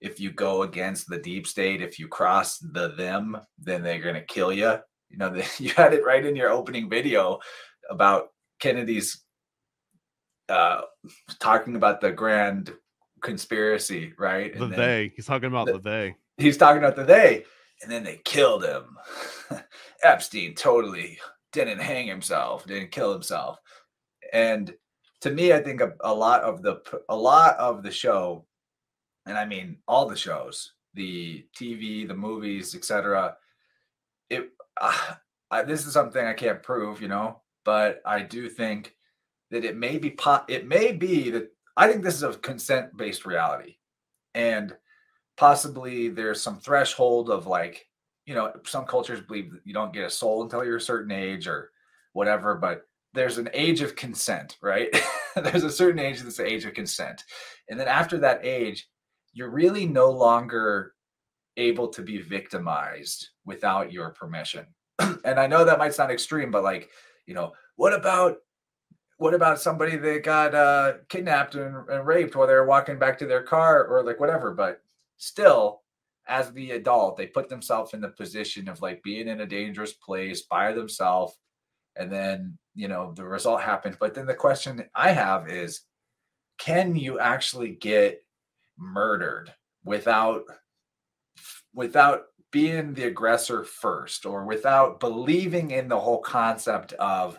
if 0.00 0.20
you 0.20 0.30
go 0.30 0.62
against 0.62 1.08
the 1.08 1.18
deep 1.18 1.46
state 1.46 1.82
if 1.82 1.98
you 1.98 2.06
cross 2.06 2.58
the 2.58 2.88
them 2.96 3.36
then 3.58 3.82
they're 3.82 4.00
going 4.00 4.14
to 4.14 4.22
kill 4.22 4.52
you 4.52 4.78
you 5.08 5.18
know 5.18 5.30
the, 5.34 5.44
you 5.58 5.70
had 5.70 5.92
it 5.92 6.04
right 6.04 6.24
in 6.24 6.36
your 6.36 6.50
opening 6.50 6.88
video 6.88 7.38
about 7.90 8.28
kennedy's 8.60 9.24
uh 10.48 10.82
talking 11.40 11.74
about 11.74 12.00
the 12.00 12.12
grand 12.12 12.72
conspiracy 13.20 14.12
right 14.18 14.58
the 14.58 14.66
they 14.66 15.12
he's 15.14 15.26
talking 15.26 15.48
about 15.48 15.66
the, 15.66 15.74
the 15.74 15.78
they 15.78 16.16
he's 16.38 16.56
talking 16.56 16.78
about 16.78 16.96
the 16.96 17.04
they 17.04 17.44
and 17.82 17.90
then 17.90 18.04
they 18.04 18.20
killed 18.24 18.64
him. 18.64 18.96
Epstein 20.02 20.54
totally 20.54 21.18
didn't 21.52 21.80
hang 21.80 22.06
himself, 22.06 22.66
didn't 22.66 22.90
kill 22.90 23.12
himself. 23.12 23.58
And 24.32 24.74
to 25.22 25.30
me, 25.30 25.52
I 25.52 25.60
think 25.60 25.80
a, 25.80 25.94
a, 26.00 26.14
lot 26.14 26.42
of 26.42 26.62
the 26.62 26.80
a 27.08 27.16
lot 27.16 27.56
of 27.56 27.82
the 27.82 27.90
show, 27.90 28.46
and 29.26 29.36
I 29.36 29.44
mean 29.44 29.78
all 29.88 30.06
the 30.06 30.16
shows, 30.16 30.72
the 30.94 31.44
TV, 31.56 32.06
the 32.06 32.14
movies, 32.14 32.74
etc. 32.74 33.36
It 34.28 34.50
uh, 34.80 35.14
I, 35.50 35.62
this 35.62 35.86
is 35.86 35.92
something 35.92 36.24
I 36.24 36.32
can't 36.32 36.62
prove, 36.62 37.02
you 37.02 37.08
know, 37.08 37.40
but 37.64 38.00
I 38.06 38.22
do 38.22 38.48
think 38.48 38.94
that 39.50 39.64
it 39.64 39.76
may 39.76 39.98
be 39.98 40.10
po- 40.10 40.44
it 40.48 40.66
may 40.66 40.92
be 40.92 41.30
that 41.30 41.50
I 41.80 41.88
think 41.88 42.04
this 42.04 42.16
is 42.16 42.22
a 42.22 42.34
consent 42.34 42.94
based 42.94 43.24
reality, 43.24 43.76
and 44.34 44.76
possibly 45.38 46.10
there's 46.10 46.42
some 46.42 46.58
threshold 46.58 47.30
of 47.30 47.46
like 47.46 47.88
you 48.26 48.34
know 48.34 48.52
some 48.66 48.84
cultures 48.84 49.22
believe 49.22 49.50
that 49.52 49.62
you 49.64 49.72
don't 49.72 49.94
get 49.94 50.04
a 50.04 50.10
soul 50.10 50.42
until 50.42 50.62
you're 50.62 50.76
a 50.76 50.80
certain 50.80 51.10
age 51.10 51.46
or 51.46 51.70
whatever 52.12 52.54
but 52.54 52.82
there's 53.14 53.38
an 53.38 53.48
age 53.54 53.80
of 53.80 53.96
consent 53.96 54.58
right? 54.62 54.94
There's 55.36 55.64
a 55.64 55.70
certain 55.70 56.00
age 56.00 56.20
that's 56.20 56.36
the 56.36 56.46
age 56.46 56.64
of 56.64 56.74
consent. 56.74 57.24
And 57.68 57.80
then 57.80 57.88
after 57.88 58.18
that 58.18 58.44
age 58.44 58.86
you're 59.32 59.50
really 59.50 59.86
no 59.86 60.10
longer 60.10 60.92
able 61.56 61.88
to 61.88 62.02
be 62.02 62.18
victimized 62.18 63.30
without 63.46 63.90
your 63.92 64.10
permission. 64.10 64.66
And 65.24 65.40
i 65.40 65.46
know 65.46 65.64
that 65.64 65.78
might 65.78 65.94
sound 65.94 66.12
extreme 66.12 66.50
but 66.50 66.62
like 66.62 66.90
you 67.26 67.32
know 67.32 67.52
what 67.76 67.94
about 67.94 68.36
what 69.20 69.34
about 69.34 69.60
somebody 69.60 69.96
that 69.96 70.24
got 70.24 70.54
uh, 70.54 70.94
kidnapped 71.10 71.54
and, 71.54 71.76
and 71.90 72.06
raped 72.06 72.34
while 72.34 72.46
they 72.46 72.54
were 72.54 72.64
walking 72.64 72.98
back 72.98 73.18
to 73.18 73.26
their 73.26 73.42
car 73.42 73.84
or 73.84 74.02
like 74.02 74.18
whatever 74.18 74.52
but 74.54 74.80
still 75.18 75.82
as 76.26 76.50
the 76.52 76.70
adult 76.70 77.18
they 77.18 77.26
put 77.26 77.48
themselves 77.48 77.92
in 77.92 78.00
the 78.00 78.08
position 78.08 78.66
of 78.66 78.80
like 78.80 79.02
being 79.02 79.28
in 79.28 79.42
a 79.42 79.46
dangerous 79.46 79.92
place 79.92 80.42
by 80.42 80.72
themselves 80.72 81.36
and 81.96 82.10
then 82.10 82.56
you 82.74 82.88
know 82.88 83.12
the 83.14 83.24
result 83.24 83.60
happens 83.60 83.94
but 84.00 84.14
then 84.14 84.26
the 84.26 84.34
question 84.34 84.82
i 84.94 85.10
have 85.10 85.50
is 85.50 85.82
can 86.58 86.96
you 86.96 87.18
actually 87.18 87.72
get 87.72 88.22
murdered 88.78 89.52
without 89.84 90.44
without 91.74 92.22
being 92.50 92.94
the 92.94 93.04
aggressor 93.04 93.64
first 93.64 94.24
or 94.24 94.46
without 94.46 94.98
believing 94.98 95.72
in 95.72 95.88
the 95.88 96.00
whole 96.00 96.20
concept 96.20 96.94
of 96.94 97.38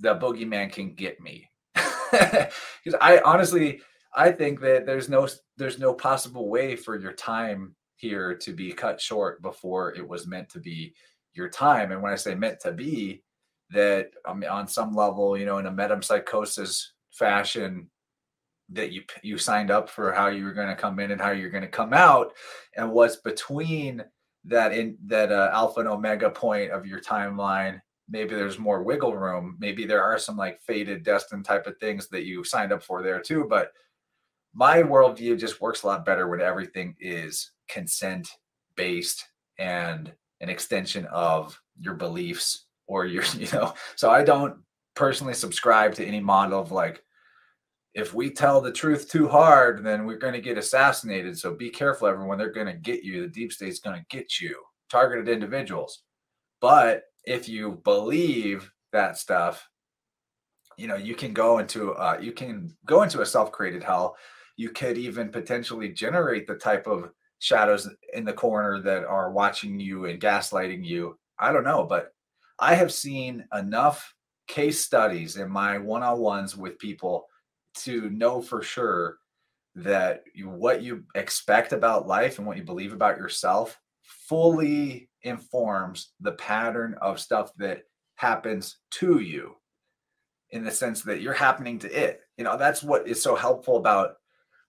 the 0.00 0.14
boogeyman 0.16 0.72
can 0.72 0.94
get 0.94 1.20
me 1.20 1.48
because 1.74 2.98
i 3.00 3.20
honestly 3.24 3.80
I 4.14 4.32
think 4.32 4.60
that 4.60 4.86
there's 4.86 5.08
no 5.08 5.28
there's 5.56 5.78
no 5.78 5.94
possible 5.94 6.48
way 6.48 6.76
for 6.76 6.98
your 6.98 7.12
time 7.12 7.74
here 7.96 8.34
to 8.34 8.52
be 8.52 8.72
cut 8.72 9.00
short 9.00 9.42
before 9.42 9.94
it 9.94 10.06
was 10.06 10.26
meant 10.26 10.48
to 10.50 10.58
be 10.58 10.94
your 11.34 11.48
time. 11.48 11.92
And 11.92 12.02
when 12.02 12.12
I 12.12 12.16
say 12.16 12.34
meant 12.34 12.60
to 12.60 12.72
be, 12.72 13.22
that 13.70 14.10
I 14.26 14.34
mean, 14.34 14.50
on 14.50 14.66
some 14.66 14.94
level, 14.94 15.36
you 15.36 15.46
know, 15.46 15.58
in 15.58 15.66
a 15.66 15.72
metempsychosis 15.72 16.86
fashion, 17.12 17.88
that 18.70 18.90
you 18.92 19.02
you 19.22 19.38
signed 19.38 19.70
up 19.70 19.88
for 19.88 20.12
how 20.12 20.28
you 20.28 20.44
were 20.44 20.54
going 20.54 20.68
to 20.68 20.80
come 20.80 20.98
in 20.98 21.12
and 21.12 21.20
how 21.20 21.30
you're 21.30 21.50
going 21.50 21.62
to 21.62 21.68
come 21.68 21.92
out, 21.92 22.32
and 22.76 22.90
what's 22.90 23.16
between 23.16 24.02
that 24.44 24.72
in 24.72 24.96
that 25.06 25.30
uh, 25.30 25.50
alpha 25.52 25.80
and 25.80 25.88
omega 25.88 26.30
point 26.30 26.72
of 26.72 26.86
your 26.86 27.00
timeline. 27.00 27.80
Maybe 28.10 28.34
there's 28.34 28.58
more 28.58 28.82
wiggle 28.82 29.16
room. 29.16 29.56
Maybe 29.60 29.86
there 29.86 30.02
are 30.02 30.18
some 30.18 30.36
like 30.36 30.60
fated, 30.60 31.04
destined 31.04 31.44
type 31.44 31.66
of 31.66 31.78
things 31.78 32.08
that 32.08 32.24
you 32.24 32.42
signed 32.42 32.72
up 32.72 32.82
for 32.82 33.02
there 33.02 33.20
too. 33.20 33.46
But 33.48 33.72
my 34.52 34.82
worldview 34.82 35.38
just 35.38 35.60
works 35.60 35.82
a 35.82 35.86
lot 35.86 36.04
better 36.04 36.28
when 36.28 36.40
everything 36.40 36.96
is 36.98 37.52
consent 37.68 38.28
based 38.74 39.26
and 39.58 40.12
an 40.40 40.48
extension 40.48 41.06
of 41.06 41.60
your 41.78 41.94
beliefs 41.94 42.66
or 42.86 43.06
your, 43.06 43.22
you 43.38 43.46
know, 43.52 43.74
so 43.94 44.10
I 44.10 44.24
don't 44.24 44.56
personally 44.94 45.34
subscribe 45.34 45.94
to 45.94 46.04
any 46.04 46.20
model 46.20 46.60
of 46.60 46.72
like, 46.72 47.02
if 47.94 48.14
we 48.14 48.30
tell 48.30 48.60
the 48.60 48.72
truth 48.72 49.10
too 49.10 49.28
hard, 49.28 49.84
then 49.84 50.06
we're 50.06 50.18
going 50.18 50.34
to 50.34 50.40
get 50.40 50.58
assassinated. 50.58 51.36
So 51.36 51.54
be 51.54 51.70
careful, 51.70 52.06
everyone. 52.06 52.38
They're 52.38 52.52
going 52.52 52.68
to 52.68 52.72
get 52.72 53.02
you. 53.02 53.22
The 53.22 53.28
deep 53.28 53.52
state's 53.52 53.80
going 53.80 53.98
to 53.98 54.16
get 54.16 54.40
you, 54.40 54.62
targeted 54.88 55.28
individuals. 55.28 56.02
But 56.60 57.04
if 57.24 57.48
you 57.48 57.80
believe 57.84 58.70
that 58.92 59.18
stuff, 59.18 59.68
you 60.76 60.86
know, 60.86 60.96
you 60.96 61.14
can 61.14 61.32
go 61.32 61.58
into 61.58 61.92
uh, 61.92 62.18
you 62.20 62.32
can 62.32 62.74
go 62.86 63.02
into 63.02 63.20
a 63.20 63.26
self-created 63.26 63.82
hell 63.82 64.16
you 64.60 64.68
could 64.68 64.98
even 64.98 65.30
potentially 65.30 65.88
generate 65.88 66.46
the 66.46 66.54
type 66.54 66.86
of 66.86 67.10
shadows 67.38 67.88
in 68.12 68.26
the 68.26 68.32
corner 68.34 68.78
that 68.78 69.04
are 69.04 69.32
watching 69.32 69.80
you 69.80 70.04
and 70.04 70.20
gaslighting 70.20 70.84
you. 70.84 71.18
I 71.38 71.50
don't 71.50 71.64
know, 71.64 71.84
but 71.84 72.12
I 72.58 72.74
have 72.74 72.92
seen 72.92 73.42
enough 73.54 74.14
case 74.48 74.78
studies 74.78 75.36
in 75.36 75.50
my 75.50 75.78
one 75.78 76.02
on 76.02 76.18
ones 76.18 76.58
with 76.58 76.78
people 76.78 77.24
to 77.76 78.10
know 78.10 78.42
for 78.42 78.60
sure 78.60 79.16
that 79.76 80.24
you, 80.34 80.50
what 80.50 80.82
you 80.82 81.04
expect 81.14 81.72
about 81.72 82.06
life 82.06 82.36
and 82.36 82.46
what 82.46 82.58
you 82.58 82.62
believe 82.62 82.92
about 82.92 83.16
yourself 83.16 83.80
fully 84.02 85.08
informs 85.22 86.12
the 86.20 86.32
pattern 86.32 86.96
of 87.00 87.20
stuff 87.20 87.52
that 87.58 87.82
happens 88.16 88.76
to 88.90 89.20
you 89.20 89.54
in 90.50 90.64
the 90.64 90.70
sense 90.70 91.02
that 91.02 91.20
you're 91.20 91.32
happening 91.32 91.78
to 91.78 91.88
it. 91.88 92.20
You 92.36 92.44
know, 92.44 92.56
that's 92.56 92.82
what 92.82 93.08
is 93.08 93.22
so 93.22 93.34
helpful 93.34 93.76
about 93.76 94.16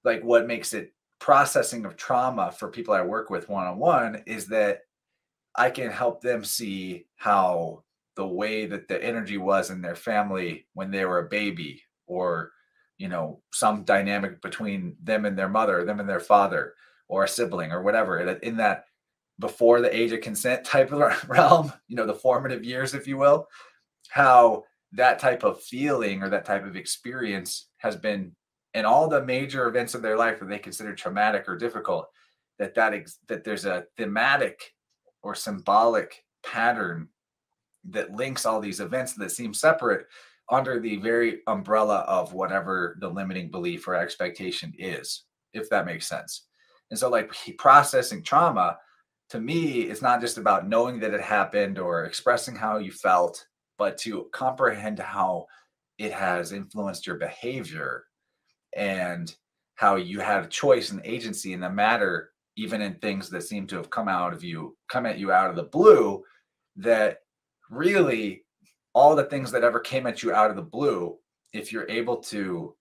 like 0.03 0.23
what 0.23 0.47
makes 0.47 0.73
it 0.73 0.93
processing 1.19 1.85
of 1.85 1.95
trauma 1.95 2.51
for 2.51 2.69
people 2.69 2.93
I 2.93 3.01
work 3.01 3.29
with 3.29 3.49
one 3.49 3.67
on 3.67 3.77
one 3.77 4.23
is 4.25 4.47
that 4.47 4.81
I 5.55 5.69
can 5.69 5.91
help 5.91 6.21
them 6.21 6.43
see 6.43 7.05
how 7.15 7.83
the 8.15 8.25
way 8.25 8.65
that 8.65 8.87
the 8.87 9.03
energy 9.03 9.37
was 9.37 9.69
in 9.69 9.81
their 9.81 9.95
family 9.95 10.67
when 10.73 10.91
they 10.91 11.05
were 11.05 11.19
a 11.19 11.29
baby 11.29 11.83
or 12.07 12.51
you 12.97 13.07
know 13.07 13.41
some 13.53 13.83
dynamic 13.83 14.41
between 14.41 14.95
them 15.01 15.25
and 15.25 15.37
their 15.37 15.49
mother 15.49 15.83
them 15.85 15.99
and 15.99 16.09
their 16.09 16.19
father 16.19 16.73
or 17.07 17.23
a 17.23 17.27
sibling 17.27 17.71
or 17.71 17.81
whatever 17.81 18.19
in 18.19 18.57
that 18.57 18.85
before 19.41 19.81
the 19.81 19.93
age 19.93 20.13
of 20.13 20.21
consent 20.21 20.63
type 20.63 20.91
of 20.93 21.01
realm 21.29 21.71
you 21.87 21.95
know 21.95 22.05
the 22.05 22.13
formative 22.13 22.63
years 22.63 22.93
if 22.93 23.07
you 23.07 23.17
will 23.17 23.45
how 24.09 24.63
that 24.93 25.19
type 25.19 25.43
of 25.43 25.61
feeling 25.61 26.23
or 26.23 26.29
that 26.29 26.45
type 26.45 26.65
of 26.65 26.75
experience 26.77 27.67
has 27.77 27.95
been 27.95 28.33
and 28.73 28.85
all 28.85 29.09
the 29.09 29.25
major 29.25 29.67
events 29.67 29.93
of 29.93 30.01
their 30.01 30.17
life 30.17 30.39
that 30.39 30.47
they 30.47 30.59
consider 30.59 30.95
traumatic 30.95 31.49
or 31.49 31.57
difficult 31.57 32.07
that 32.59 32.75
that 32.75 32.93
ex- 32.93 33.19
that 33.27 33.43
there's 33.43 33.65
a 33.65 33.85
thematic 33.97 34.73
or 35.23 35.35
symbolic 35.35 36.23
pattern 36.43 37.07
that 37.89 38.11
links 38.11 38.45
all 38.45 38.59
these 38.59 38.79
events 38.79 39.13
that 39.13 39.31
seem 39.31 39.53
separate 39.53 40.05
under 40.49 40.79
the 40.79 40.97
very 40.97 41.39
umbrella 41.47 41.99
of 42.07 42.33
whatever 42.33 42.97
the 42.99 43.07
limiting 43.07 43.49
belief 43.49 43.87
or 43.87 43.95
expectation 43.95 44.73
is, 44.77 45.23
if 45.53 45.69
that 45.69 45.85
makes 45.85 46.07
sense. 46.07 46.47
And 46.89 46.99
so, 46.99 47.09
like 47.09 47.33
processing 47.57 48.21
trauma, 48.21 48.77
to 49.31 49.39
me, 49.39 49.83
it's 49.83 50.01
not 50.01 50.19
just 50.19 50.37
about 50.37 50.67
knowing 50.67 50.99
that 50.99 51.13
it 51.13 51.21
happened 51.21 51.79
or 51.79 52.03
expressing 52.03 52.53
how 52.53 52.79
you 52.79 52.91
felt, 52.91 53.45
but 53.77 53.97
to 53.99 54.27
comprehend 54.33 54.99
how 54.99 55.45
it 55.97 56.11
has 56.11 56.51
influenced 56.51 57.07
your 57.07 57.15
behavior 57.15 58.03
and 58.75 59.33
how 59.75 59.95
you 59.95 60.19
have 60.19 60.49
choice 60.49 60.91
and 60.91 60.99
agency 61.05 61.53
in 61.53 61.61
the 61.61 61.69
matter, 61.69 62.31
even 62.57 62.81
in 62.81 62.93
things 62.95 63.29
that 63.29 63.43
seem 63.43 63.65
to 63.67 63.77
have 63.77 63.89
come 63.89 64.09
out 64.09 64.33
of 64.33 64.43
you, 64.43 64.75
come 64.89 65.05
at 65.05 65.17
you 65.17 65.31
out 65.31 65.49
of 65.49 65.55
the 65.55 65.63
blue, 65.63 66.21
that 66.75 67.19
really 67.69 68.43
all 68.93 69.15
the 69.15 69.23
things 69.23 69.49
that 69.49 69.63
ever 69.63 69.79
came 69.79 70.07
at 70.07 70.21
you 70.21 70.33
out 70.33 70.49
of 70.49 70.57
the 70.57 70.61
blue, 70.61 71.17
if 71.53 71.71
you're 71.71 71.89
able 71.89 72.17
to 72.17 72.75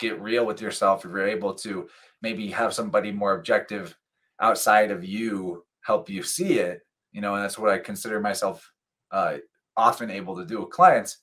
get 0.00 0.20
real 0.20 0.44
with 0.44 0.60
yourself, 0.60 1.04
if 1.04 1.10
you're 1.12 1.28
able 1.28 1.54
to 1.54 1.88
maybe 2.20 2.48
have 2.48 2.74
somebody 2.74 3.12
more 3.12 3.36
objective 3.36 3.96
outside 4.40 4.90
of 4.90 5.04
you 5.04 5.64
help 5.88 6.10
you 6.10 6.22
see 6.22 6.58
it, 6.58 6.82
you 7.12 7.22
know, 7.22 7.34
and 7.34 7.42
that's 7.42 7.58
what 7.58 7.70
I 7.70 7.78
consider 7.78 8.20
myself 8.20 8.70
uh, 9.10 9.38
often 9.74 10.10
able 10.10 10.36
to 10.36 10.44
do 10.44 10.60
with 10.60 10.68
clients 10.68 11.22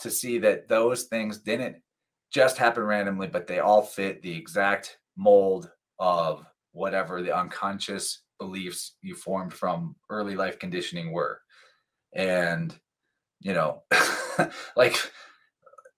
to 0.00 0.10
see 0.10 0.36
that 0.40 0.68
those 0.68 1.04
things 1.04 1.38
didn't 1.38 1.76
just 2.30 2.58
happen 2.58 2.82
randomly, 2.82 3.28
but 3.28 3.46
they 3.46 3.60
all 3.60 3.80
fit 3.80 4.20
the 4.20 4.36
exact 4.36 4.98
mold 5.16 5.70
of 5.98 6.44
whatever 6.72 7.22
the 7.22 7.34
unconscious 7.34 8.24
beliefs 8.38 8.96
you 9.00 9.14
formed 9.14 9.54
from 9.54 9.96
early 10.10 10.36
life 10.36 10.58
conditioning 10.58 11.10
were. 11.10 11.40
And, 12.12 12.78
you 13.40 13.54
know, 13.54 13.84
like, 14.76 14.98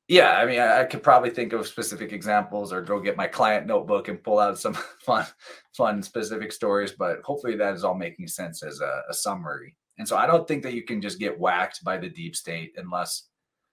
yeah, 0.08 0.38
I 0.38 0.46
mean, 0.46 0.60
I, 0.60 0.80
I, 0.80 0.84
could 0.84 1.02
probably 1.02 1.30
think 1.30 1.52
of 1.52 1.66
specific 1.66 2.12
examples 2.12 2.72
or 2.72 2.80
go 2.80 3.00
get 3.00 3.16
my 3.16 3.26
client 3.26 3.66
notebook 3.66 4.08
and 4.08 4.22
pull 4.22 4.38
out 4.38 4.58
some 4.58 4.74
fun, 5.00 5.26
fun 5.72 6.02
specific 6.02 6.52
stories, 6.52 6.92
but 6.92 7.22
hopefully 7.22 7.56
that 7.56 7.74
is 7.74 7.84
all 7.84 7.94
making 7.94 8.28
sense 8.28 8.62
as 8.62 8.80
a, 8.80 9.02
a 9.08 9.14
summary. 9.14 9.76
And 9.98 10.06
so 10.06 10.16
I 10.16 10.26
don't 10.26 10.46
think 10.46 10.62
that 10.62 10.74
you 10.74 10.82
can 10.82 11.00
just 11.00 11.18
get 11.18 11.38
whacked 11.38 11.82
by 11.82 11.96
the 11.96 12.08
deep 12.08 12.36
state 12.36 12.74
unless 12.76 13.28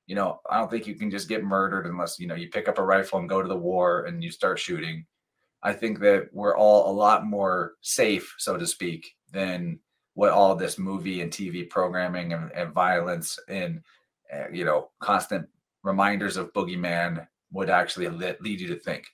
you 0.05 0.15
know, 0.15 0.41
I 0.49 0.57
don't 0.57 0.69
think 0.69 0.87
you 0.87 0.95
can 0.95 1.09
just 1.09 1.29
get 1.29 1.43
murdered 1.43 1.85
unless, 1.85 2.19
you 2.19 2.27
know, 2.27 2.35
you 2.35 2.49
pick 2.49 2.67
up 2.67 2.77
a 2.77 2.83
rifle 2.83 3.19
and 3.19 3.29
go 3.29 3.41
to 3.41 3.47
the 3.47 3.55
war 3.55 4.05
and 4.05 4.23
you 4.23 4.31
start 4.31 4.59
shooting. 4.59 5.05
I 5.61 5.73
think 5.73 5.99
that 5.99 6.27
we're 6.33 6.57
all 6.57 6.91
a 6.91 6.93
lot 6.93 7.25
more 7.25 7.73
safe, 7.81 8.35
so 8.37 8.57
to 8.57 8.67
speak, 8.67 9.15
than 9.31 9.79
what 10.13 10.31
all 10.31 10.55
this 10.55 10.77
movie 10.77 11.21
and 11.21 11.31
TV 11.31 11.69
programming 11.69 12.33
and, 12.33 12.51
and 12.51 12.73
violence 12.73 13.39
and, 13.47 13.81
uh, 14.33 14.49
you 14.51 14.65
know, 14.65 14.89
constant 14.99 15.47
reminders 15.83 16.37
of 16.37 16.53
boogeyman 16.53 17.27
would 17.51 17.69
actually 17.69 18.09
lead, 18.09 18.37
lead 18.41 18.59
you 18.59 18.67
to 18.69 18.75
think. 18.75 19.07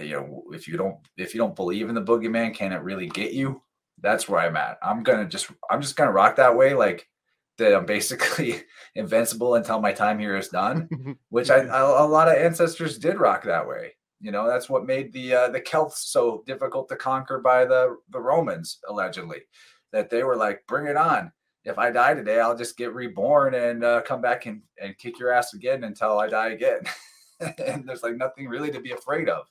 You 0.00 0.10
know, 0.10 0.42
if 0.52 0.68
you 0.68 0.76
don't 0.76 0.96
if 1.16 1.34
you 1.34 1.38
don't 1.38 1.56
believe 1.56 1.88
in 1.88 1.94
the 1.94 2.02
boogeyman, 2.02 2.54
can 2.54 2.72
it 2.72 2.82
really 2.82 3.08
get 3.08 3.32
you? 3.32 3.62
That's 4.00 4.28
where 4.28 4.40
I'm 4.40 4.56
at. 4.56 4.78
I'm 4.82 5.02
gonna 5.02 5.26
just 5.26 5.50
I'm 5.70 5.80
just 5.80 5.96
gonna 5.96 6.12
rock 6.12 6.36
that 6.36 6.56
way. 6.56 6.74
Like 6.74 7.08
that 7.56 7.74
I'm 7.74 7.86
basically 7.86 8.62
invincible 8.94 9.56
until 9.56 9.80
my 9.80 9.92
time 9.92 10.18
here 10.18 10.36
is 10.36 10.48
done, 10.48 10.88
which 11.28 11.50
I, 11.50 11.58
a 11.58 12.06
lot 12.06 12.28
of 12.28 12.34
ancestors 12.34 12.98
did 12.98 13.18
rock 13.18 13.44
that 13.44 13.66
way. 13.66 13.94
You 14.20 14.32
know, 14.32 14.46
that's 14.46 14.68
what 14.68 14.86
made 14.86 15.12
the 15.12 15.34
uh, 15.34 15.48
the 15.48 15.60
Celts 15.60 16.10
so 16.10 16.42
difficult 16.46 16.88
to 16.88 16.96
conquer 16.96 17.38
by 17.38 17.64
the 17.64 17.96
the 18.10 18.20
Romans, 18.20 18.78
allegedly. 18.88 19.42
That 19.92 20.10
they 20.10 20.22
were 20.22 20.36
like, 20.36 20.64
"Bring 20.66 20.86
it 20.86 20.96
on! 20.96 21.32
If 21.64 21.78
I 21.78 21.90
die 21.90 22.14
today, 22.14 22.40
I'll 22.40 22.56
just 22.56 22.76
get 22.76 22.94
reborn 22.94 23.54
and 23.54 23.84
uh, 23.84 24.02
come 24.02 24.20
back 24.20 24.46
and, 24.46 24.62
and 24.80 24.96
kick 24.96 25.18
your 25.18 25.32
ass 25.32 25.54
again 25.54 25.84
until 25.84 26.18
I 26.18 26.28
die 26.28 26.48
again." 26.50 26.80
and 27.40 27.86
there's 27.86 28.02
like 28.02 28.16
nothing 28.16 28.48
really 28.48 28.70
to 28.70 28.80
be 28.80 28.92
afraid 28.92 29.28
of. 29.28 29.46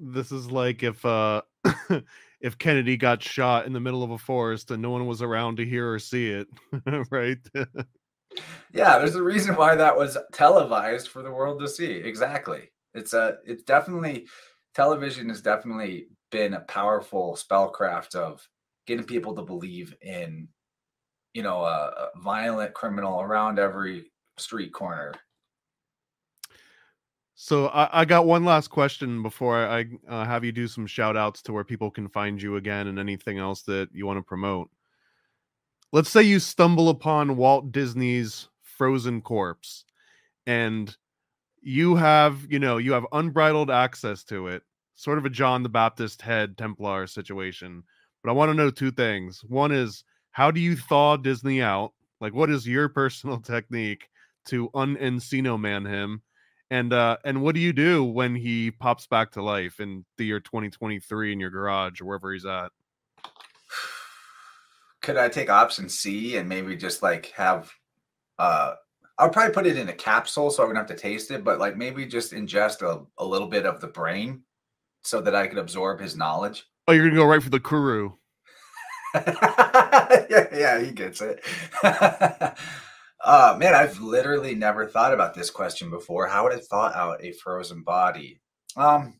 This 0.00 0.30
is 0.32 0.50
like 0.50 0.82
if 0.82 1.04
uh 1.04 1.42
if 2.40 2.58
Kennedy 2.58 2.96
got 2.96 3.22
shot 3.22 3.66
in 3.66 3.72
the 3.72 3.80
middle 3.80 4.02
of 4.02 4.10
a 4.10 4.18
forest 4.18 4.70
and 4.70 4.82
no 4.82 4.90
one 4.90 5.06
was 5.06 5.22
around 5.22 5.56
to 5.56 5.64
hear 5.64 5.92
or 5.92 5.98
see 5.98 6.30
it, 6.30 6.48
right? 7.10 7.38
yeah, 8.72 8.98
there's 8.98 9.16
a 9.16 9.22
reason 9.22 9.56
why 9.56 9.74
that 9.74 9.96
was 9.96 10.16
televised 10.32 11.08
for 11.08 11.22
the 11.22 11.32
world 11.32 11.60
to 11.60 11.68
see. 11.68 11.92
Exactly. 11.92 12.70
It's 12.94 13.12
a 13.12 13.38
it's 13.44 13.64
definitely 13.64 14.26
television 14.74 15.28
has 15.28 15.42
definitely 15.42 16.06
been 16.30 16.54
a 16.54 16.60
powerful 16.60 17.36
spellcraft 17.36 18.14
of 18.14 18.46
getting 18.86 19.04
people 19.04 19.34
to 19.34 19.42
believe 19.42 19.94
in 20.02 20.48
you 21.34 21.42
know 21.42 21.62
a, 21.64 22.08
violent 22.16 22.74
criminal 22.74 23.20
around 23.20 23.58
every 23.58 24.10
street 24.36 24.72
corner 24.72 25.12
so 27.40 27.68
I, 27.68 28.00
I, 28.00 28.04
got 28.04 28.26
one 28.26 28.44
last 28.44 28.66
question 28.66 29.22
before 29.22 29.64
I 29.64 29.84
uh, 30.08 30.24
have 30.24 30.44
you 30.44 30.50
do 30.50 30.66
some 30.66 30.88
shout 30.88 31.16
outs 31.16 31.40
to 31.42 31.52
where 31.52 31.62
people 31.62 31.88
can 31.88 32.08
find 32.08 32.42
you 32.42 32.56
again 32.56 32.88
and 32.88 32.98
anything 32.98 33.38
else 33.38 33.62
that 33.62 33.88
you 33.92 34.08
want 34.08 34.18
to 34.18 34.24
promote. 34.24 34.68
Let's 35.92 36.10
say 36.10 36.24
you 36.24 36.40
stumble 36.40 36.88
upon 36.88 37.36
Walt 37.36 37.70
Disney's 37.70 38.48
Frozen 38.64 39.22
Corpse 39.22 39.84
and 40.48 40.96
you 41.62 41.94
have, 41.94 42.44
you 42.50 42.58
know, 42.58 42.78
you 42.78 42.92
have 42.92 43.06
unbridled 43.12 43.70
access 43.70 44.24
to 44.24 44.48
it, 44.48 44.64
sort 44.96 45.18
of 45.18 45.24
a 45.24 45.30
John 45.30 45.62
the 45.62 45.68
Baptist 45.68 46.20
head 46.20 46.58
Templar 46.58 47.06
situation. 47.06 47.84
But 48.24 48.30
I 48.30 48.32
want 48.32 48.50
to 48.50 48.54
know 48.54 48.70
two 48.70 48.90
things. 48.90 49.44
One 49.44 49.70
is 49.70 50.02
how 50.38 50.52
do 50.52 50.60
you 50.60 50.76
thaw 50.76 51.16
Disney 51.16 51.60
out? 51.60 51.94
Like, 52.20 52.32
what 52.32 52.48
is 52.48 52.64
your 52.64 52.88
personal 52.88 53.38
technique 53.40 54.08
to 54.46 54.70
un 54.72 54.96
Encino 54.96 55.60
man 55.60 55.84
him? 55.84 56.22
And 56.70 56.92
uh 56.92 57.16
and 57.24 57.42
what 57.42 57.56
do 57.56 57.60
you 57.60 57.72
do 57.72 58.04
when 58.04 58.36
he 58.36 58.70
pops 58.70 59.08
back 59.08 59.32
to 59.32 59.42
life 59.42 59.80
in 59.80 60.04
the 60.16 60.24
year 60.24 60.38
2023 60.38 61.32
in 61.32 61.40
your 61.40 61.50
garage 61.50 62.00
or 62.00 62.04
wherever 62.04 62.32
he's 62.32 62.46
at? 62.46 62.70
Could 65.02 65.16
I 65.16 65.28
take 65.28 65.50
option 65.50 65.88
C 65.88 66.36
and 66.36 66.48
maybe 66.48 66.76
just 66.76 67.02
like 67.02 67.32
have 67.34 67.72
uh 68.38 68.74
I'll 69.18 69.30
probably 69.30 69.54
put 69.54 69.66
it 69.66 69.76
in 69.76 69.88
a 69.88 69.92
capsule 69.92 70.52
so 70.52 70.62
I 70.62 70.66
wouldn't 70.66 70.88
have 70.88 70.96
to 70.96 71.02
taste 71.02 71.32
it, 71.32 71.42
but 71.42 71.58
like 71.58 71.76
maybe 71.76 72.06
just 72.06 72.32
ingest 72.32 72.82
a, 72.82 73.04
a 73.20 73.24
little 73.24 73.48
bit 73.48 73.66
of 73.66 73.80
the 73.80 73.88
brain 73.88 74.42
so 75.02 75.20
that 75.20 75.34
I 75.34 75.48
could 75.48 75.58
absorb 75.58 75.98
his 75.98 76.16
knowledge. 76.16 76.64
Oh, 76.86 76.92
you're 76.92 77.08
gonna 77.08 77.16
go 77.16 77.24
right 77.24 77.42
for 77.42 77.50
the 77.50 77.58
Kuru. 77.58 78.12
Yeah, 79.14 80.46
yeah, 80.52 80.80
he 80.80 80.92
gets 80.92 81.20
it. 81.20 81.44
Uh, 83.20 83.56
man, 83.58 83.74
I've 83.74 83.98
literally 83.98 84.54
never 84.54 84.86
thought 84.86 85.12
about 85.12 85.34
this 85.34 85.50
question 85.50 85.90
before. 85.90 86.28
How 86.28 86.44
would 86.44 86.52
I 86.52 86.60
thaw 86.60 86.92
out 86.94 87.22
a 87.22 87.32
frozen 87.32 87.82
body? 87.82 88.40
Um, 88.76 89.18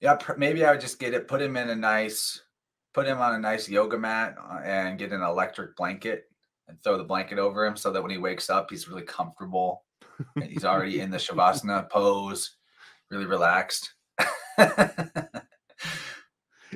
yeah, 0.00 0.18
maybe 0.36 0.64
I 0.64 0.72
would 0.72 0.80
just 0.80 0.98
get 1.00 1.14
it, 1.14 1.26
put 1.26 1.40
him 1.40 1.56
in 1.56 1.70
a 1.70 1.74
nice, 1.74 2.40
put 2.92 3.06
him 3.06 3.18
on 3.18 3.34
a 3.34 3.38
nice 3.38 3.68
yoga 3.68 3.98
mat 3.98 4.36
uh, 4.38 4.60
and 4.62 4.98
get 4.98 5.12
an 5.12 5.22
electric 5.22 5.74
blanket 5.74 6.24
and 6.68 6.80
throw 6.82 6.98
the 6.98 7.04
blanket 7.04 7.38
over 7.38 7.64
him 7.64 7.76
so 7.76 7.90
that 7.90 8.02
when 8.02 8.10
he 8.10 8.18
wakes 8.18 8.50
up, 8.50 8.68
he's 8.70 8.86
really 8.86 9.02
comfortable. 9.02 9.84
he's 10.46 10.64
already 10.64 11.00
in 11.00 11.10
the 11.10 11.16
shavasana 11.18 11.88
pose, 11.88 12.58
really 13.10 13.26
relaxed. 13.26 13.94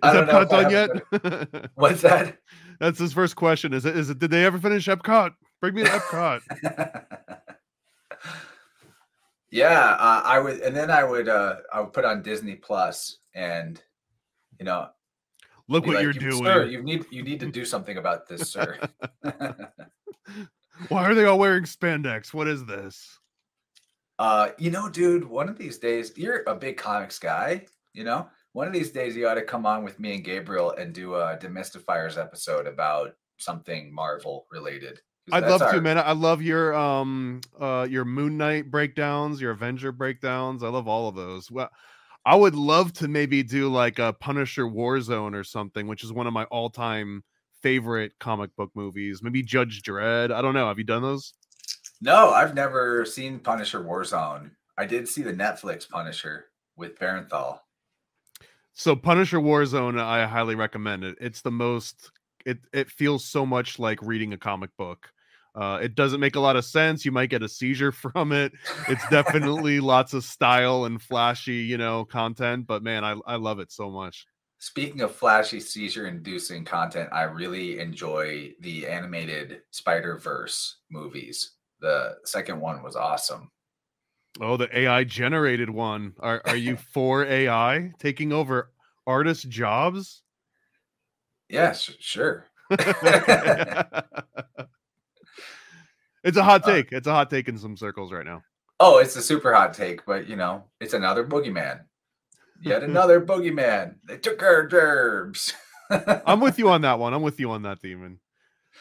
Is 0.04 0.12
that 0.12 0.48
done 0.50 0.70
yet? 0.70 1.70
What's 1.74 2.02
that? 2.02 2.38
That's 2.80 2.98
his 2.98 3.14
first 3.14 3.36
question. 3.36 3.72
Is 3.72 3.86
it? 3.86 3.96
Is 3.96 4.10
it? 4.10 4.18
Did 4.18 4.30
they 4.30 4.44
ever 4.44 4.58
finish 4.58 4.86
Epcot? 4.86 5.32
Bring 5.60 5.74
me 5.74 5.84
to 5.84 5.88
Epcot. 5.88 6.40
yeah, 9.50 9.96
uh, 9.98 10.22
I 10.24 10.38
would, 10.38 10.60
and 10.60 10.76
then 10.76 10.90
I 10.90 11.02
would, 11.02 11.28
uh, 11.28 11.56
I 11.72 11.80
would 11.80 11.94
put 11.94 12.04
on 12.04 12.22
Disney 12.22 12.56
Plus, 12.56 13.18
and 13.34 13.82
you 14.58 14.66
know, 14.66 14.88
look 15.68 15.86
what 15.86 15.96
like, 15.96 16.02
you're 16.02 16.12
doing. 16.12 16.44
Sir, 16.44 16.66
you 16.66 16.82
need 16.82 17.06
you 17.10 17.22
need 17.22 17.40
to 17.40 17.50
do 17.50 17.64
something 17.64 17.96
about 17.96 18.28
this, 18.28 18.50
sir. 18.50 18.78
Why 20.88 21.06
are 21.06 21.14
they 21.14 21.24
all 21.24 21.38
wearing 21.38 21.64
spandex? 21.64 22.34
What 22.34 22.48
is 22.48 22.66
this? 22.66 23.18
Uh, 24.18 24.50
you 24.58 24.70
know, 24.70 24.90
dude, 24.90 25.24
one 25.24 25.48
of 25.48 25.56
these 25.56 25.78
days, 25.78 26.12
you're 26.16 26.42
a 26.46 26.54
big 26.54 26.76
comics 26.76 27.18
guy, 27.18 27.64
you 27.94 28.04
know 28.04 28.28
one 28.56 28.66
of 28.66 28.72
these 28.72 28.90
days 28.90 29.14
you 29.14 29.28
ought 29.28 29.34
to 29.34 29.42
come 29.42 29.66
on 29.66 29.84
with 29.84 30.00
me 30.00 30.14
and 30.14 30.24
Gabriel 30.24 30.70
and 30.70 30.94
do 30.94 31.14
a 31.14 31.36
demystifiers 31.36 32.16
episode 32.16 32.66
about 32.66 33.14
something 33.36 33.94
Marvel 33.94 34.46
related. 34.50 34.98
I'd 35.30 35.46
love 35.46 35.60
our... 35.60 35.74
to, 35.74 35.80
man. 35.82 35.98
I 35.98 36.12
love 36.12 36.40
your 36.40 36.72
um 36.72 37.42
uh 37.60 37.86
your 37.88 38.06
Moon 38.06 38.38
Knight 38.38 38.70
breakdowns, 38.70 39.42
your 39.42 39.50
Avenger 39.50 39.92
breakdowns. 39.92 40.62
I 40.62 40.68
love 40.68 40.88
all 40.88 41.06
of 41.06 41.14
those. 41.14 41.50
Well, 41.50 41.68
I 42.24 42.34
would 42.34 42.54
love 42.54 42.94
to 42.94 43.08
maybe 43.08 43.42
do 43.42 43.68
like 43.68 43.98
a 43.98 44.14
Punisher 44.14 44.64
Warzone 44.64 45.34
or 45.34 45.44
something, 45.44 45.86
which 45.86 46.02
is 46.02 46.10
one 46.10 46.26
of 46.26 46.32
my 46.32 46.44
all-time 46.44 47.24
favorite 47.62 48.12
comic 48.20 48.56
book 48.56 48.70
movies. 48.74 49.22
Maybe 49.22 49.42
Judge 49.42 49.82
Dredd. 49.82 50.32
I 50.32 50.40
don't 50.40 50.54
know. 50.54 50.68
Have 50.68 50.78
you 50.78 50.84
done 50.84 51.02
those? 51.02 51.34
No, 52.00 52.30
I've 52.30 52.54
never 52.54 53.04
seen 53.04 53.38
Punisher 53.38 53.84
Warzone. 53.84 54.52
I 54.78 54.86
did 54.86 55.08
see 55.08 55.20
the 55.20 55.34
Netflix 55.34 55.86
Punisher 55.86 56.46
with 56.74 56.98
Bernthal. 56.98 57.58
So 58.78 58.94
Punisher 58.94 59.38
Warzone, 59.38 59.98
I 59.98 60.26
highly 60.26 60.54
recommend 60.54 61.02
it. 61.02 61.16
It's 61.18 61.40
the 61.40 61.50
most 61.50 62.10
it 62.44 62.58
it 62.74 62.90
feels 62.90 63.24
so 63.24 63.46
much 63.46 63.78
like 63.78 63.98
reading 64.02 64.34
a 64.34 64.38
comic 64.38 64.68
book. 64.76 65.08
Uh, 65.54 65.78
it 65.82 65.94
doesn't 65.94 66.20
make 66.20 66.36
a 66.36 66.40
lot 66.40 66.56
of 66.56 66.64
sense. 66.66 67.02
You 67.02 67.10
might 67.10 67.30
get 67.30 67.42
a 67.42 67.48
seizure 67.48 67.90
from 68.12 68.32
it. 68.32 68.52
It's 68.86 69.08
definitely 69.08 69.80
lots 69.94 70.12
of 70.12 70.24
style 70.24 70.84
and 70.84 71.00
flashy, 71.00 71.54
you 71.54 71.78
know, 71.78 72.04
content. 72.04 72.66
But 72.66 72.82
man, 72.82 73.02
I, 73.02 73.16
I 73.26 73.36
love 73.36 73.60
it 73.60 73.72
so 73.72 73.90
much. 73.90 74.26
Speaking 74.58 75.00
of 75.00 75.14
flashy 75.14 75.58
seizure 75.58 76.06
inducing 76.06 76.66
content, 76.66 77.08
I 77.12 77.22
really 77.22 77.78
enjoy 77.78 78.52
the 78.60 78.86
animated 78.86 79.62
Spider 79.70 80.18
Verse 80.18 80.80
movies. 80.90 81.52
The 81.80 82.16
second 82.24 82.60
one 82.60 82.82
was 82.82 82.94
awesome. 82.94 83.50
Oh, 84.40 84.56
the 84.56 84.78
AI 84.78 85.04
generated 85.04 85.70
one. 85.70 86.14
Are 86.20 86.42
are 86.44 86.56
you 86.56 86.76
for 86.92 87.24
AI 87.24 87.92
taking 87.98 88.32
over 88.32 88.70
artist 89.06 89.48
jobs? 89.48 90.22
Yes, 91.48 91.90
sure. 92.00 92.46
it's 92.70 92.82
a 96.36 96.42
hot 96.42 96.64
uh, 96.64 96.72
take. 96.72 96.92
It's 96.92 97.06
a 97.06 97.12
hot 97.12 97.30
take 97.30 97.48
in 97.48 97.58
some 97.58 97.76
circles 97.76 98.12
right 98.12 98.26
now. 98.26 98.42
Oh, 98.78 98.98
it's 98.98 99.16
a 99.16 99.22
super 99.22 99.54
hot 99.54 99.72
take, 99.72 100.04
but 100.04 100.28
you 100.28 100.36
know, 100.36 100.64
it's 100.80 100.92
another 100.92 101.24
boogeyman. 101.24 101.82
Yet 102.60 102.82
another 102.84 103.20
boogeyman. 103.20 103.96
They 104.04 104.18
took 104.18 104.42
our 104.42 104.66
gerbs. 104.66 105.54
I'm 105.90 106.40
with 106.40 106.58
you 106.58 106.68
on 106.68 106.80
that 106.82 106.98
one. 106.98 107.14
I'm 107.14 107.22
with 107.22 107.38
you 107.38 107.52
on 107.52 107.62
that, 107.62 107.80
demon. 107.80 108.18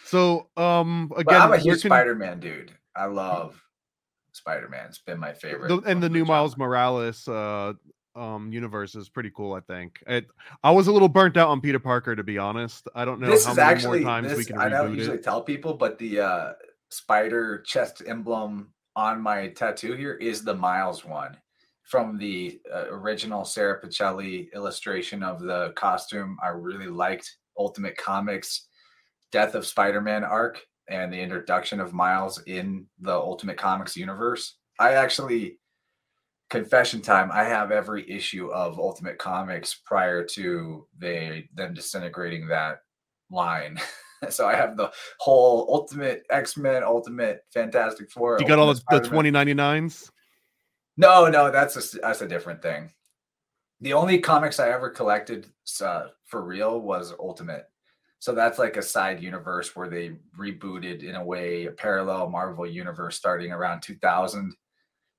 So, 0.06 0.50
um, 0.58 1.12
again, 1.16 1.26
but 1.26 1.36
I'm 1.36 1.54
a 1.54 1.58
huge 1.58 1.82
can... 1.82 1.90
Spider-Man 1.90 2.40
dude. 2.40 2.74
I 2.96 3.06
love 3.06 3.62
Spider-Man. 4.36 4.86
It's 4.88 5.00
been 5.00 5.20
my 5.20 5.34
favorite. 5.34 5.70
The, 5.70 5.78
and 5.90 6.02
the 6.02 6.10
new 6.10 6.26
Miles 6.26 6.58
Morales 6.58 7.28
uh, 7.28 7.74
um 8.16 8.52
universe 8.52 8.96
is 8.96 9.10
pretty 9.10 9.32
cool. 9.36 9.54
I 9.54 9.60
think. 9.62 10.04
It, 10.08 10.28
I 10.64 10.72
was 10.72 10.88
a 10.88 10.92
little 10.92 11.10
burnt 11.10 11.38
out 11.38 11.50
on 11.50 11.62
Peter 11.62 11.80
Parker, 11.80 12.16
to 12.16 12.24
be 12.24 12.38
honest. 12.38 12.88
I 12.96 13.06
don't 13.06 13.20
know 13.20 13.30
this 13.30 13.46
how 13.46 13.52
is 13.52 13.58
many 13.58 13.70
actually, 13.70 14.00
more 14.02 14.10
times 14.10 14.30
this, 14.30 14.38
we 14.38 14.46
can. 14.46 14.58
I 14.60 14.70
don't 14.70 14.96
usually 14.96 15.18
it. 15.18 15.24
tell 15.24 15.42
people, 15.42 15.74
but 15.74 15.98
the 15.98 16.20
uh, 16.20 16.54
spider 16.90 17.62
chest 17.66 18.04
emblem 18.06 18.72
on 18.96 19.22
my 19.22 19.50
tattoo 19.50 19.94
here 19.94 20.14
is 20.14 20.44
the 20.44 20.54
Miles 20.54 21.04
one 21.04 21.36
from 21.84 22.18
the 22.18 22.60
uh, 22.74 22.86
original 22.90 23.46
Sara 23.46 23.80
Pichelli 23.80 24.52
illustration 24.54 25.22
of 25.22 25.42
the 25.42 25.72
costume. 25.76 26.38
I 26.42 26.50
really 26.50 26.88
liked 26.88 27.38
Ultimate 27.58 27.98
Comics 27.98 28.68
Death 29.32 29.54
of 29.56 29.66
Spider-Man 29.66 30.24
arc 30.24 30.66
and 30.88 31.12
the 31.12 31.20
introduction 31.20 31.80
of 31.80 31.94
Miles 31.94 32.42
in 32.44 32.86
the 33.00 33.14
Ultimate 33.14 33.58
Comics 33.58 33.98
universe. 33.98 34.58
I 34.80 34.94
actually 34.94 35.60
confession 36.50 37.02
time, 37.02 37.32
I 37.32 37.44
have 37.44 37.72
every 37.72 38.10
issue 38.10 38.50
of 38.50 38.80
Ultimate 38.80 39.18
Comics 39.18 39.82
prior 39.86 40.24
to 40.24 40.88
they 40.98 41.50
them 41.54 41.74
disintegrating 41.74 42.48
that 42.48 42.82
line. 43.32 43.80
so 44.30 44.48
I 44.48 44.56
have 44.56 44.78
the 44.78 44.92
whole 45.20 45.68
Ultimate 45.70 46.24
X-Men, 46.30 46.84
Ultimate 46.84 47.42
Fantastic 47.54 48.12
Four. 48.12 48.38
You 48.40 48.48
got 48.48 48.60
all 48.60 48.74
the, 48.74 48.82
the 48.92 49.02
2099s? 49.02 50.10
No, 50.98 51.28
no, 51.28 51.52
that's 51.52 51.94
a 51.94 52.00
that's 52.00 52.22
a 52.22 52.28
different 52.28 52.62
thing. 52.62 52.92
The 53.82 53.94
only 53.94 54.20
comics 54.20 54.60
I 54.60 54.70
ever 54.70 54.90
collected 54.90 55.48
uh, 55.84 56.08
for 56.26 56.42
real 56.42 56.80
was 56.80 57.14
Ultimate. 57.20 57.66
So 58.26 58.34
that's 58.34 58.58
like 58.58 58.76
a 58.76 58.82
side 58.82 59.22
universe 59.22 59.76
where 59.76 59.88
they 59.88 60.14
rebooted 60.36 61.04
in 61.04 61.14
a 61.14 61.24
way 61.24 61.68
a 61.68 61.72
parallel 61.72 62.28
Marvel 62.28 62.66
universe 62.66 63.16
starting 63.16 63.52
around 63.52 63.82
2000. 63.82 64.52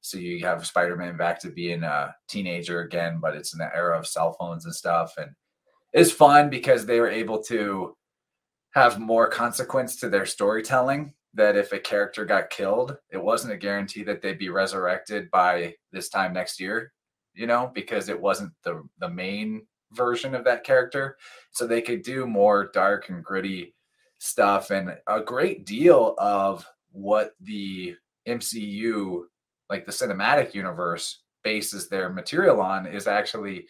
So 0.00 0.18
you 0.18 0.44
have 0.44 0.66
Spider-Man 0.66 1.16
back 1.16 1.38
to 1.42 1.50
being 1.50 1.84
a 1.84 2.16
teenager 2.26 2.80
again, 2.80 3.20
but 3.22 3.36
it's 3.36 3.52
in 3.52 3.60
the 3.60 3.72
era 3.72 3.96
of 3.96 4.08
cell 4.08 4.32
phones 4.32 4.64
and 4.64 4.74
stuff. 4.74 5.14
And 5.18 5.30
it's 5.92 6.10
fun 6.10 6.50
because 6.50 6.84
they 6.84 6.98
were 6.98 7.08
able 7.08 7.40
to 7.44 7.96
have 8.74 8.98
more 8.98 9.28
consequence 9.28 9.94
to 10.00 10.08
their 10.08 10.26
storytelling 10.26 11.14
that 11.34 11.54
if 11.54 11.70
a 11.70 11.78
character 11.78 12.24
got 12.24 12.50
killed, 12.50 12.96
it 13.12 13.22
wasn't 13.22 13.52
a 13.52 13.56
guarantee 13.56 14.02
that 14.02 14.20
they'd 14.20 14.36
be 14.36 14.48
resurrected 14.48 15.30
by 15.30 15.76
this 15.92 16.08
time 16.08 16.32
next 16.32 16.58
year, 16.58 16.92
you 17.34 17.46
know, 17.46 17.70
because 17.72 18.08
it 18.08 18.20
wasn't 18.20 18.50
the 18.64 18.82
the 18.98 19.08
main 19.08 19.64
version 19.92 20.34
of 20.34 20.44
that 20.44 20.64
character. 20.64 21.16
So 21.50 21.66
they 21.66 21.82
could 21.82 22.02
do 22.02 22.26
more 22.26 22.70
dark 22.72 23.08
and 23.08 23.24
gritty 23.24 23.74
stuff 24.18 24.70
and 24.70 24.96
a 25.06 25.20
great 25.20 25.66
deal 25.66 26.14
of 26.18 26.66
what 26.92 27.34
the 27.40 27.94
MCU 28.26 29.24
like 29.68 29.84
the 29.84 29.92
cinematic 29.92 30.54
universe 30.54 31.22
bases 31.42 31.88
their 31.88 32.08
material 32.08 32.60
on 32.60 32.86
is 32.86 33.06
actually 33.06 33.66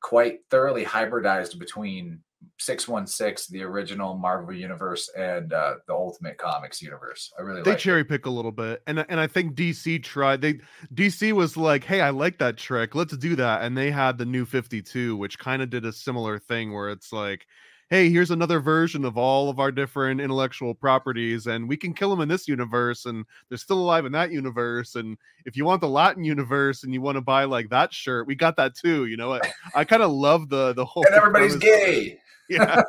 quite 0.00 0.40
thoroughly 0.50 0.84
hybridized 0.84 1.58
between 1.58 2.20
616 2.58 3.56
the 3.56 3.62
original 3.62 4.16
marvel 4.16 4.54
universe 4.54 5.10
and 5.16 5.52
uh, 5.52 5.74
the 5.86 5.92
ultimate 5.92 6.38
comics 6.38 6.80
universe 6.80 7.32
i 7.38 7.42
really 7.42 7.62
they 7.62 7.74
cherry 7.74 8.02
it. 8.02 8.08
pick 8.08 8.26
a 8.26 8.30
little 8.30 8.52
bit 8.52 8.82
and 8.86 9.04
and 9.08 9.20
i 9.20 9.26
think 9.26 9.54
dc 9.54 10.02
tried 10.02 10.40
they 10.40 10.58
dc 10.94 11.32
was 11.32 11.56
like 11.56 11.84
hey 11.84 12.00
i 12.00 12.10
like 12.10 12.38
that 12.38 12.56
trick 12.56 12.94
let's 12.94 13.16
do 13.16 13.36
that 13.36 13.62
and 13.62 13.76
they 13.76 13.90
had 13.90 14.18
the 14.18 14.24
new 14.24 14.44
52 14.44 15.16
which 15.16 15.38
kind 15.38 15.62
of 15.62 15.70
did 15.70 15.84
a 15.84 15.92
similar 15.92 16.38
thing 16.38 16.72
where 16.72 16.90
it's 16.90 17.12
like 17.12 17.46
hey, 17.90 18.08
here's 18.08 18.30
another 18.30 18.60
version 18.60 19.04
of 19.04 19.18
all 19.18 19.50
of 19.50 19.58
our 19.58 19.72
different 19.72 20.20
intellectual 20.20 20.72
properties, 20.74 21.48
and 21.48 21.68
we 21.68 21.76
can 21.76 21.92
kill 21.92 22.08
them 22.08 22.20
in 22.20 22.28
this 22.28 22.46
universe, 22.46 23.04
and 23.04 23.24
they're 23.48 23.58
still 23.58 23.80
alive 23.80 24.06
in 24.06 24.12
that 24.12 24.30
universe. 24.30 24.94
And 24.94 25.18
if 25.44 25.56
you 25.56 25.64
want 25.64 25.80
the 25.80 25.88
Latin 25.88 26.22
universe 26.22 26.84
and 26.84 26.94
you 26.94 27.00
want 27.00 27.16
to 27.16 27.20
buy 27.20 27.44
like 27.44 27.68
that 27.70 27.92
shirt, 27.92 28.28
we 28.28 28.36
got 28.36 28.56
that 28.56 28.76
too. 28.76 29.06
You 29.06 29.16
know, 29.16 29.34
I, 29.34 29.40
I 29.74 29.84
kind 29.84 30.02
of 30.02 30.12
love 30.12 30.48
the 30.48 30.72
the 30.72 30.84
whole. 30.84 31.04
And 31.04 31.14
everybody's 31.14 31.56
gay. 31.56 32.18
Yeah. 32.56 32.82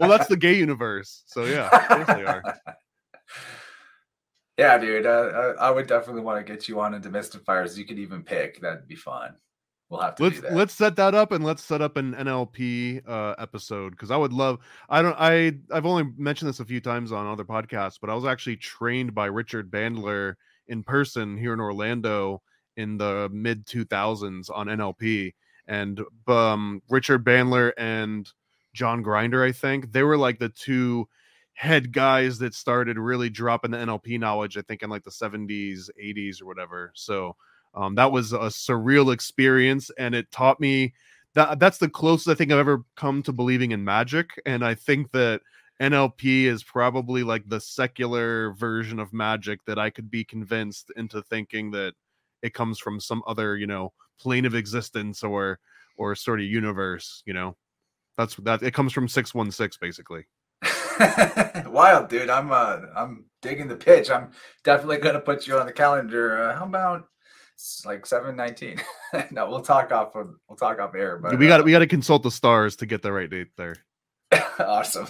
well, 0.00 0.10
that's 0.10 0.26
the 0.26 0.36
gay 0.36 0.56
universe. 0.56 1.22
So 1.26 1.44
yeah, 1.44 1.68
of 1.72 1.88
course 1.88 2.18
they 2.18 2.24
are. 2.24 2.42
Yeah, 4.56 4.78
dude. 4.78 5.04
Uh, 5.04 5.54
I 5.58 5.70
would 5.70 5.88
definitely 5.88 6.22
want 6.22 6.44
to 6.44 6.52
get 6.52 6.68
you 6.68 6.78
on 6.80 6.94
into 6.94 7.10
Demystifiers. 7.10 7.76
You 7.76 7.84
could 7.84 7.98
even 7.98 8.22
pick. 8.22 8.60
That'd 8.60 8.86
be 8.86 8.94
fun. 8.94 9.34
We'll 9.88 10.00
have 10.00 10.14
to 10.16 10.22
let's 10.22 10.40
let's 10.50 10.74
set 10.74 10.96
that 10.96 11.14
up 11.14 11.32
and 11.32 11.44
let's 11.44 11.62
set 11.62 11.82
up 11.82 11.96
an 11.96 12.14
NLP 12.14 13.02
uh, 13.06 13.34
episode 13.38 13.90
because 13.90 14.10
I 14.10 14.16
would 14.16 14.32
love. 14.32 14.58
I 14.88 15.02
don't. 15.02 15.16
I 15.18 15.54
I've 15.70 15.86
only 15.86 16.10
mentioned 16.16 16.48
this 16.48 16.60
a 16.60 16.64
few 16.64 16.80
times 16.80 17.12
on 17.12 17.26
other 17.26 17.44
podcasts, 17.44 17.98
but 18.00 18.10
I 18.10 18.14
was 18.14 18.24
actually 18.24 18.56
trained 18.56 19.14
by 19.14 19.26
Richard 19.26 19.70
Bandler 19.70 20.34
in 20.68 20.82
person 20.82 21.36
here 21.36 21.52
in 21.52 21.60
Orlando 21.60 22.42
in 22.76 22.96
the 22.96 23.28
mid 23.32 23.66
2000s 23.66 24.50
on 24.52 24.68
NLP, 24.68 25.34
and 25.66 26.00
um, 26.28 26.80
Richard 26.88 27.24
Bandler 27.24 27.72
and 27.76 28.28
John 28.74 29.02
Grinder, 29.02 29.42
I 29.42 29.52
think 29.52 29.92
they 29.92 30.02
were 30.02 30.18
like 30.18 30.38
the 30.38 30.50
two 30.50 31.08
head 31.54 31.92
guys 31.92 32.38
that 32.40 32.52
started 32.52 32.98
really 32.98 33.30
dropping 33.30 33.70
the 33.70 33.78
NLP 33.78 34.18
knowledge. 34.18 34.58
I 34.58 34.62
think 34.62 34.82
in 34.82 34.90
like 34.90 35.04
the 35.04 35.10
70s, 35.10 35.88
80s, 36.02 36.42
or 36.42 36.46
whatever. 36.46 36.92
So 36.94 37.36
um, 37.74 37.94
that 37.94 38.12
was 38.12 38.32
a 38.32 38.50
surreal 38.50 39.14
experience, 39.14 39.90
and 39.98 40.14
it 40.14 40.30
taught 40.30 40.60
me 40.60 40.92
that 41.34 41.58
that's 41.58 41.78
the 41.78 41.88
closest 41.88 42.28
I 42.28 42.34
think 42.34 42.52
I've 42.52 42.58
ever 42.58 42.84
come 42.96 43.22
to 43.24 43.32
believing 43.32 43.72
in 43.72 43.84
magic. 43.84 44.30
And 44.46 44.64
I 44.64 44.74
think 44.74 45.10
that 45.12 45.40
NLP 45.80 46.44
is 46.44 46.62
probably 46.62 47.24
like 47.24 47.48
the 47.48 47.60
secular 47.60 48.52
version 48.52 49.00
of 49.00 49.12
magic 49.12 49.64
that 49.64 49.78
I 49.78 49.90
could 49.90 50.10
be 50.10 50.24
convinced 50.24 50.92
into 50.96 51.22
thinking 51.22 51.70
that 51.72 51.94
it 52.42 52.54
comes 52.54 52.78
from 52.78 53.00
some 53.00 53.22
other, 53.26 53.56
you 53.56 53.66
know, 53.66 53.92
plane 54.20 54.44
of 54.44 54.54
existence 54.54 55.22
or 55.22 55.58
or 55.96 56.14
sort 56.14 56.40
of 56.40 56.46
universe, 56.46 57.22
you 57.26 57.32
know. 57.34 57.56
That's 58.16 58.36
that 58.36 58.62
it 58.62 58.74
comes 58.74 58.92
from 58.92 59.08
616 59.08 59.78
basically. 59.80 60.24
Wild, 61.70 62.08
dude. 62.08 62.30
I'm 62.30 62.52
uh 62.52 62.80
I'm 62.96 63.24
digging 63.42 63.68
the 63.68 63.76
pitch. 63.76 64.10
I'm 64.10 64.30
definitely 64.62 64.98
gonna 64.98 65.20
put 65.20 65.46
you 65.46 65.58
on 65.58 65.66
the 65.66 65.72
calendar. 65.72 66.42
Uh, 66.42 66.56
how 66.56 66.64
about 66.64 67.08
like 67.84 68.06
719. 68.06 68.82
no, 69.30 69.48
we'll 69.48 69.60
talk 69.60 69.92
off 69.92 70.14
of, 70.16 70.30
we'll 70.48 70.56
talk 70.56 70.80
off 70.80 70.94
air, 70.94 71.18
but 71.18 71.38
we 71.38 71.46
got 71.46 71.60
uh, 71.60 71.64
we 71.64 71.72
got 71.72 71.80
to 71.80 71.86
consult 71.86 72.22
the 72.22 72.30
stars 72.30 72.76
to 72.76 72.86
get 72.86 73.02
the 73.02 73.12
right 73.12 73.30
date 73.30 73.48
there. 73.56 73.76
awesome. 74.58 75.06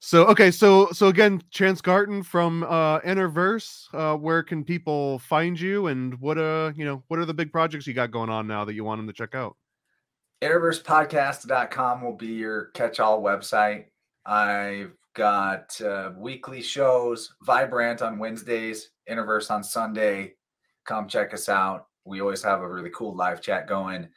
So 0.00 0.26
okay, 0.26 0.50
so 0.50 0.90
so 0.92 1.08
again, 1.08 1.42
Chance 1.50 1.80
Garton 1.80 2.22
from 2.22 2.62
uh 2.64 3.00
Innerverse. 3.00 3.92
Uh 3.92 4.16
where 4.16 4.42
can 4.42 4.64
people 4.64 5.18
find 5.20 5.60
you 5.60 5.88
and 5.88 6.18
what 6.20 6.38
uh 6.38 6.72
you 6.76 6.84
know 6.84 7.02
what 7.08 7.18
are 7.18 7.24
the 7.24 7.34
big 7.34 7.52
projects 7.52 7.86
you 7.86 7.94
got 7.94 8.10
going 8.10 8.30
on 8.30 8.46
now 8.46 8.64
that 8.64 8.74
you 8.74 8.84
want 8.84 8.98
them 8.98 9.06
to 9.06 9.12
check 9.12 9.34
out? 9.34 9.56
Innerversepodcast.com 10.42 12.02
will 12.02 12.16
be 12.16 12.28
your 12.28 12.66
catch-all 12.66 13.22
website. 13.22 13.86
I've 14.24 14.92
got 15.14 15.78
uh, 15.82 16.12
weekly 16.16 16.62
shows, 16.62 17.34
Vibrant 17.42 18.00
on 18.00 18.18
Wednesdays, 18.18 18.90
Innerverse 19.08 19.50
on 19.50 19.62
Sunday, 19.62 20.34
come 20.86 21.08
check 21.08 21.34
us 21.34 21.48
out. 21.48 21.86
We 22.04 22.20
always 22.20 22.42
have 22.42 22.60
a 22.60 22.68
really 22.68 22.90
cool 22.90 23.14
live 23.14 23.40
chat 23.40 23.66
going. 23.66 24.08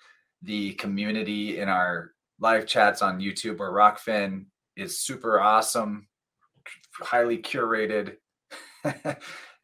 The 0.41 0.73
community 0.73 1.59
in 1.59 1.67
our 1.67 2.11
live 2.39 2.65
chats 2.65 3.01
on 3.01 3.19
YouTube 3.19 3.59
or 3.59 3.73
Rokfin 3.73 4.45
is 4.75 4.99
super 4.99 5.41
awesome, 5.41 6.07
highly 6.93 7.37
curated. 7.37 8.15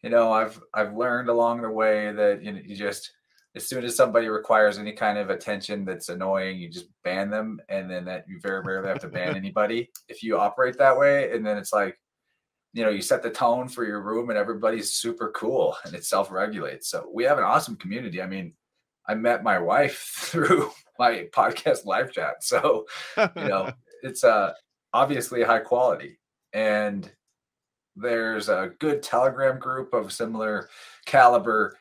you 0.03 0.09
know, 0.09 0.31
I've 0.31 0.59
I've 0.73 0.93
learned 0.93 1.29
along 1.29 1.61
the 1.61 1.69
way 1.69 2.11
that 2.11 2.43
you 2.43 2.51
know 2.51 2.61
you 2.63 2.75
just 2.75 3.11
as 3.59 3.67
soon 3.67 3.83
as 3.83 3.93
somebody 3.93 4.29
requires 4.29 4.77
any 4.77 4.93
kind 4.93 5.17
of 5.17 5.29
attention 5.29 5.83
that's 5.83 6.07
annoying, 6.07 6.57
you 6.57 6.69
just 6.69 6.87
ban 7.03 7.29
them, 7.29 7.59
and 7.67 7.91
then 7.91 8.05
that 8.05 8.23
you 8.25 8.39
very 8.39 8.61
rarely 8.61 8.87
have 8.87 8.99
to 8.99 9.09
ban 9.09 9.35
anybody 9.35 9.89
if 10.07 10.23
you 10.23 10.37
operate 10.37 10.77
that 10.77 10.97
way. 10.97 11.33
And 11.33 11.45
then 11.45 11.57
it's 11.57 11.73
like, 11.73 11.99
you 12.71 12.85
know, 12.85 12.89
you 12.89 13.01
set 13.01 13.21
the 13.21 13.29
tone 13.29 13.67
for 13.67 13.83
your 13.83 14.01
room 14.01 14.29
and 14.29 14.39
everybody's 14.39 14.93
super 14.93 15.31
cool 15.31 15.75
and 15.83 15.93
it 15.93 16.05
self 16.05 16.31
regulates. 16.31 16.87
So 16.87 17.09
we 17.13 17.25
have 17.25 17.37
an 17.37 17.43
awesome 17.43 17.75
community. 17.75 18.21
I 18.21 18.27
mean, 18.27 18.53
I 19.05 19.15
met 19.15 19.43
my 19.43 19.59
wife 19.59 19.97
through 20.15 20.71
my 20.97 21.27
podcast 21.35 21.85
live 21.85 22.13
chat. 22.13 22.45
So, 22.45 22.85
you 23.17 23.29
know, 23.35 23.73
it's 24.03 24.23
uh, 24.23 24.53
obviously 24.93 25.43
high 25.43 25.59
quality. 25.59 26.17
And 26.53 27.11
there's 27.97 28.47
a 28.47 28.71
good 28.79 29.03
Telegram 29.03 29.59
group 29.59 29.93
of 29.93 30.13
similar 30.13 30.69
caliber. 31.05 31.75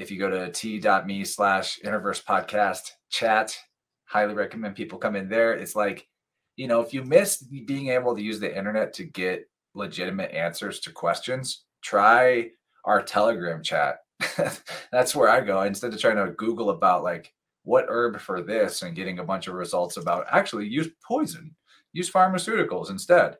If 0.00 0.10
you 0.10 0.18
go 0.18 0.30
to 0.30 0.50
t.me 0.50 1.24
slash 1.24 1.78
InnerVerse 1.84 2.24
podcast 2.24 2.92
chat, 3.10 3.54
highly 4.06 4.32
recommend 4.32 4.74
people 4.74 4.98
come 4.98 5.14
in 5.14 5.28
there. 5.28 5.52
It's 5.52 5.76
like, 5.76 6.08
you 6.56 6.68
know, 6.68 6.80
if 6.80 6.94
you 6.94 7.04
miss 7.04 7.42
being 7.42 7.88
able 7.88 8.16
to 8.16 8.22
use 8.22 8.40
the 8.40 8.56
internet 8.56 8.94
to 8.94 9.04
get 9.04 9.46
legitimate 9.74 10.32
answers 10.32 10.80
to 10.80 10.90
questions, 10.90 11.64
try 11.82 12.48
our 12.86 13.02
Telegram 13.02 13.62
chat. 13.62 13.98
That's 14.90 15.14
where 15.14 15.28
I 15.28 15.42
go 15.42 15.60
instead 15.62 15.92
of 15.92 16.00
trying 16.00 16.16
to 16.16 16.32
Google 16.32 16.70
about 16.70 17.02
like 17.02 17.34
what 17.64 17.84
herb 17.88 18.20
for 18.20 18.40
this 18.40 18.80
and 18.80 18.96
getting 18.96 19.18
a 19.18 19.24
bunch 19.24 19.48
of 19.48 19.54
results 19.54 19.98
about 19.98 20.24
actually 20.30 20.66
use 20.66 20.88
poison, 21.06 21.54
use 21.92 22.10
pharmaceuticals 22.10 22.88
instead. 22.88 23.36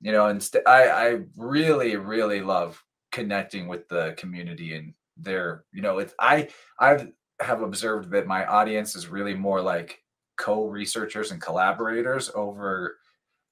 You 0.00 0.12
know, 0.12 0.28
instead, 0.28 0.62
I, 0.66 0.88
I 0.88 1.20
really, 1.36 1.96
really 1.96 2.40
love 2.40 2.82
connecting 3.12 3.68
with 3.68 3.86
the 3.88 4.14
community 4.16 4.74
and 4.74 4.94
their, 5.18 5.64
you 5.72 5.82
know, 5.82 5.98
it's 5.98 6.14
I 6.18 6.48
I 6.78 7.08
have 7.40 7.62
observed 7.62 8.10
that 8.10 8.26
my 8.26 8.46
audience 8.46 8.96
is 8.96 9.08
really 9.08 9.34
more 9.34 9.60
like 9.60 9.98
co-researchers 10.36 11.30
and 11.30 11.40
collaborators 11.40 12.30
over 12.34 12.96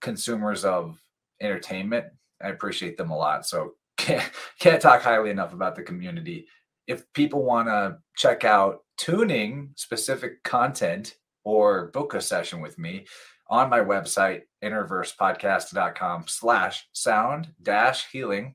consumers 0.01 0.65
of 0.65 1.01
entertainment. 1.41 2.07
I 2.43 2.49
appreciate 2.49 2.97
them 2.97 3.11
a 3.11 3.17
lot. 3.17 3.47
So 3.47 3.73
can't, 3.97 4.31
can't 4.59 4.81
talk 4.81 5.03
highly 5.03 5.31
enough 5.31 5.53
about 5.53 5.75
the 5.75 5.83
community. 5.83 6.47
If 6.87 7.11
people 7.13 7.43
want 7.43 7.69
to 7.69 7.99
check 8.17 8.45
out 8.45 8.81
tuning 8.97 9.71
specific 9.75 10.43
content 10.45 11.17
or 11.45 11.89
book 11.89 12.15
a 12.15 12.21
session 12.21 12.61
with 12.61 12.79
me 12.79 13.07
on 13.49 13.71
my 13.71 13.81
website, 13.81 14.43
innerversepodcast.com 14.63 16.25
slash 16.29 16.87
sound 16.93 17.49
dash 17.63 18.11
healing, 18.11 18.55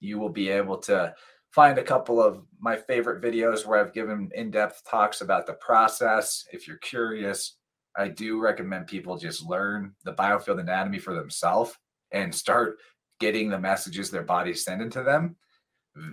you 0.00 0.18
will 0.18 0.28
be 0.28 0.48
able 0.48 0.78
to 0.78 1.14
find 1.50 1.78
a 1.78 1.82
couple 1.82 2.22
of 2.22 2.42
my 2.60 2.76
favorite 2.76 3.22
videos 3.22 3.66
where 3.66 3.80
I've 3.80 3.92
given 3.92 4.30
in-depth 4.34 4.82
talks 4.88 5.20
about 5.20 5.46
the 5.46 5.54
process. 5.54 6.44
If 6.52 6.68
you're 6.68 6.78
curious, 6.78 7.56
I 7.96 8.08
do 8.08 8.40
recommend 8.40 8.86
people 8.86 9.18
just 9.18 9.44
learn 9.44 9.94
the 10.04 10.12
biofield 10.12 10.60
anatomy 10.60 10.98
for 10.98 11.14
themselves 11.14 11.76
and 12.12 12.34
start 12.34 12.78
getting 13.18 13.48
the 13.48 13.58
messages 13.58 14.10
their 14.10 14.22
body's 14.22 14.64
sending 14.64 14.90
to 14.90 15.02
them. 15.02 15.36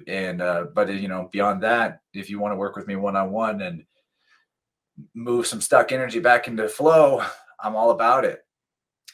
And 0.07 0.41
uh, 0.41 0.65
but 0.73 0.91
you 0.91 1.07
know, 1.07 1.30
beyond 1.31 1.61
that, 1.64 1.99
if 2.14 2.30
you 2.30 2.39
want 2.39 2.51
to 2.53 2.57
work 2.57 2.76
with 2.76 2.88
me 2.88 2.95
one 2.95 3.15
on 3.15 3.31
one 3.31 3.61
and 3.61 3.84
move 5.14 5.45
some 5.45 5.61
stuck 5.61 5.91
energy 5.91 6.19
back 6.19 6.47
into 6.47 6.68
flow, 6.68 7.23
I'm 7.59 7.76
all 7.76 7.91
about 7.91 8.26
it. 8.26 8.41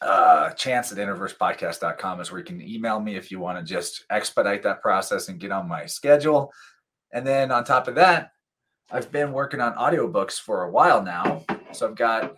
Uh, 0.02 0.50
chance 0.52 0.92
at 0.92 0.98
innerversepodcast.com 0.98 2.20
is 2.20 2.32
where 2.32 2.40
you 2.40 2.46
can 2.46 2.62
email 2.62 3.00
me 3.00 3.16
if 3.16 3.32
you 3.32 3.40
want 3.40 3.58
to 3.58 3.64
just 3.64 4.06
expedite 4.10 4.64
that 4.64 4.82
process 4.82 5.30
and 5.30 5.40
get 5.40 5.52
on 5.52 5.68
my 5.68 5.86
schedule. 5.86 6.52
And 7.14 7.26
then 7.26 7.52
on 7.52 7.64
top 7.64 7.88
of 7.88 7.96
that, 7.96 8.32
I've 8.92 9.12
been 9.12 9.32
working 9.32 9.62
on 9.62 9.76
audiobooks 9.76 10.40
for 10.40 10.64
a 10.64 10.72
while 10.72 11.02
now. 11.02 11.46
So 11.72 11.88
I've 11.88 11.96
got, 11.96 12.36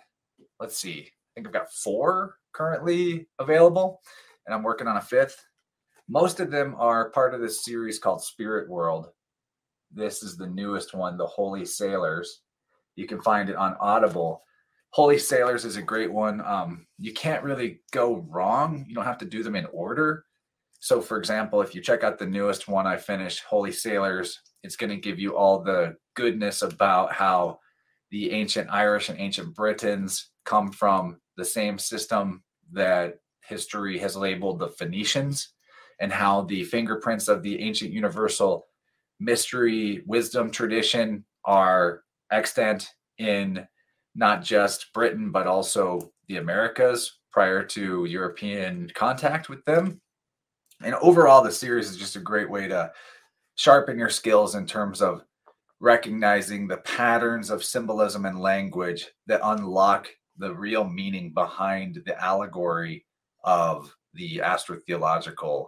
let's 0.59 0.77
see, 0.77 1.01
I 1.01 1.29
think 1.33 1.47
I've 1.47 1.53
got 1.53 1.73
four 1.73 2.35
currently 2.53 3.27
available 3.39 4.01
and 4.45 4.53
I'm 4.53 4.63
working 4.63 4.87
on 4.87 4.97
a 4.97 5.01
fifth. 5.01 5.43
Most 6.07 6.39
of 6.39 6.51
them 6.51 6.75
are 6.77 7.09
part 7.09 7.33
of 7.33 7.41
this 7.41 7.65
series 7.65 7.99
called 7.99 8.23
Spirit 8.23 8.69
Whirled. 8.69 9.07
This 9.91 10.23
is 10.23 10.37
the 10.37 10.47
newest 10.47 10.93
one, 10.93 11.17
The 11.17 11.25
Holy 11.25 11.65
Sailors. 11.65 12.41
You 12.95 13.07
can 13.07 13.21
find 13.21 13.49
it 13.49 13.55
on 13.55 13.75
Audible. 13.79 14.43
Holy 14.95 15.17
Sailors 15.17 15.65
is 15.65 15.75
a 15.75 15.81
great 15.81 16.09
one. 16.09 16.39
Um, 16.39 16.87
you 16.97 17.11
can't 17.11 17.43
really 17.43 17.81
go 17.91 18.25
wrong. 18.29 18.85
You 18.87 18.95
don't 18.95 19.03
have 19.03 19.17
to 19.17 19.25
do 19.25 19.43
them 19.43 19.57
in 19.57 19.65
order. 19.73 20.23
So, 20.79 21.01
for 21.01 21.17
example, 21.17 21.61
if 21.61 21.75
you 21.75 21.81
check 21.81 22.05
out 22.05 22.17
the 22.17 22.25
newest 22.25 22.69
one 22.69 22.87
I 22.87 22.95
finished, 22.95 23.43
Holy 23.43 23.73
Sailors, 23.73 24.39
it's 24.63 24.77
going 24.77 24.91
to 24.91 24.95
give 24.95 25.19
you 25.19 25.35
all 25.35 25.61
the 25.61 25.97
goodness 26.13 26.61
about 26.61 27.11
how 27.11 27.59
the 28.09 28.31
ancient 28.31 28.69
Irish 28.71 29.09
and 29.09 29.19
ancient 29.19 29.53
Britons 29.53 30.29
come 30.45 30.71
from 30.71 31.19
the 31.35 31.43
same 31.43 31.77
system 31.77 32.41
that 32.71 33.15
history 33.45 33.99
has 33.99 34.15
labeled 34.15 34.59
the 34.59 34.69
Phoenicians 34.69 35.49
and 35.99 36.09
how 36.09 36.43
the 36.43 36.63
fingerprints 36.63 37.27
of 37.27 37.43
the 37.43 37.59
ancient 37.59 37.91
universal 37.91 38.65
mystery 39.19 40.03
wisdom 40.05 40.49
tradition 40.49 41.25
are 41.43 42.03
extant 42.31 42.87
in 43.17 43.67
not 44.15 44.43
just 44.43 44.93
Britain, 44.93 45.31
but 45.31 45.45
also 45.45 46.11
the 46.27 46.37
Americas 46.37 47.19
prior 47.31 47.63
to 47.63 48.05
European 48.05 48.89
contact 48.95 49.49
with 49.49 49.63
them. 49.65 49.99
And 50.81 50.95
overall, 50.95 51.43
the 51.43 51.51
series 51.51 51.89
is 51.89 51.97
just 51.97 52.15
a 52.15 52.21
great 52.21 52.49
way 52.49 52.67
to 52.67 52.91
sharpen 53.55 53.99
your 53.99 54.09
skills 54.09 54.55
in 54.55 54.65
terms 54.65 55.01
of 55.01 55.23
recognizing 55.79 56.67
the 56.67 56.77
patterns 56.77 57.49
of 57.49 57.63
symbolism 57.63 58.25
and 58.25 58.39
language 58.39 59.07
that 59.27 59.41
unlock 59.43 60.07
the 60.37 60.53
real 60.53 60.83
meaning 60.83 61.33
behind 61.33 62.01
the 62.05 62.21
allegory 62.23 63.05
of 63.43 63.93
the 64.13 64.37
astrotheological 64.37 65.67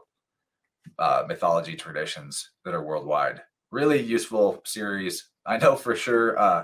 uh, 0.99 1.23
mythology 1.27 1.75
traditions 1.75 2.51
that 2.65 2.73
are 2.73 2.83
worldwide. 2.83 3.41
Really 3.71 4.01
useful 4.01 4.61
series. 4.65 5.29
I 5.45 5.57
know 5.57 5.75
for 5.75 5.95
sure 5.95 6.37
uh, 6.39 6.63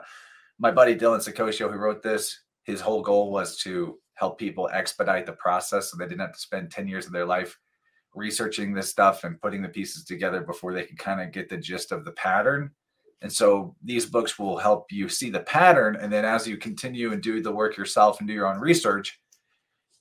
my 0.63 0.71
buddy 0.71 0.95
Dylan 0.95 1.19
Saccoccio, 1.19 1.69
who 1.69 1.77
wrote 1.77 2.01
this, 2.01 2.39
his 2.63 2.79
whole 2.79 3.01
goal 3.01 3.31
was 3.31 3.57
to 3.57 3.99
help 4.13 4.39
people 4.39 4.69
expedite 4.71 5.25
the 5.25 5.33
process 5.33 5.91
so 5.91 5.97
they 5.97 6.05
didn't 6.05 6.21
have 6.21 6.31
to 6.31 6.39
spend 6.39 6.71
10 6.71 6.87
years 6.87 7.05
of 7.05 7.11
their 7.11 7.25
life 7.25 7.59
researching 8.15 8.73
this 8.73 8.89
stuff 8.89 9.25
and 9.25 9.41
putting 9.41 9.61
the 9.61 9.67
pieces 9.67 10.05
together 10.05 10.39
before 10.39 10.73
they 10.73 10.85
can 10.85 10.95
kind 10.95 11.19
of 11.19 11.33
get 11.33 11.49
the 11.49 11.57
gist 11.57 11.91
of 11.91 12.05
the 12.05 12.13
pattern. 12.13 12.71
And 13.21 13.31
so 13.31 13.75
these 13.83 14.05
books 14.05 14.39
will 14.39 14.57
help 14.57 14.89
you 14.89 15.09
see 15.09 15.29
the 15.29 15.41
pattern. 15.41 15.97
And 15.99 16.13
then 16.13 16.23
as 16.23 16.47
you 16.47 16.55
continue 16.55 17.11
and 17.11 17.21
do 17.21 17.41
the 17.41 17.51
work 17.51 17.75
yourself 17.75 18.19
and 18.19 18.27
do 18.27 18.33
your 18.33 18.47
own 18.47 18.61
research, 18.61 19.19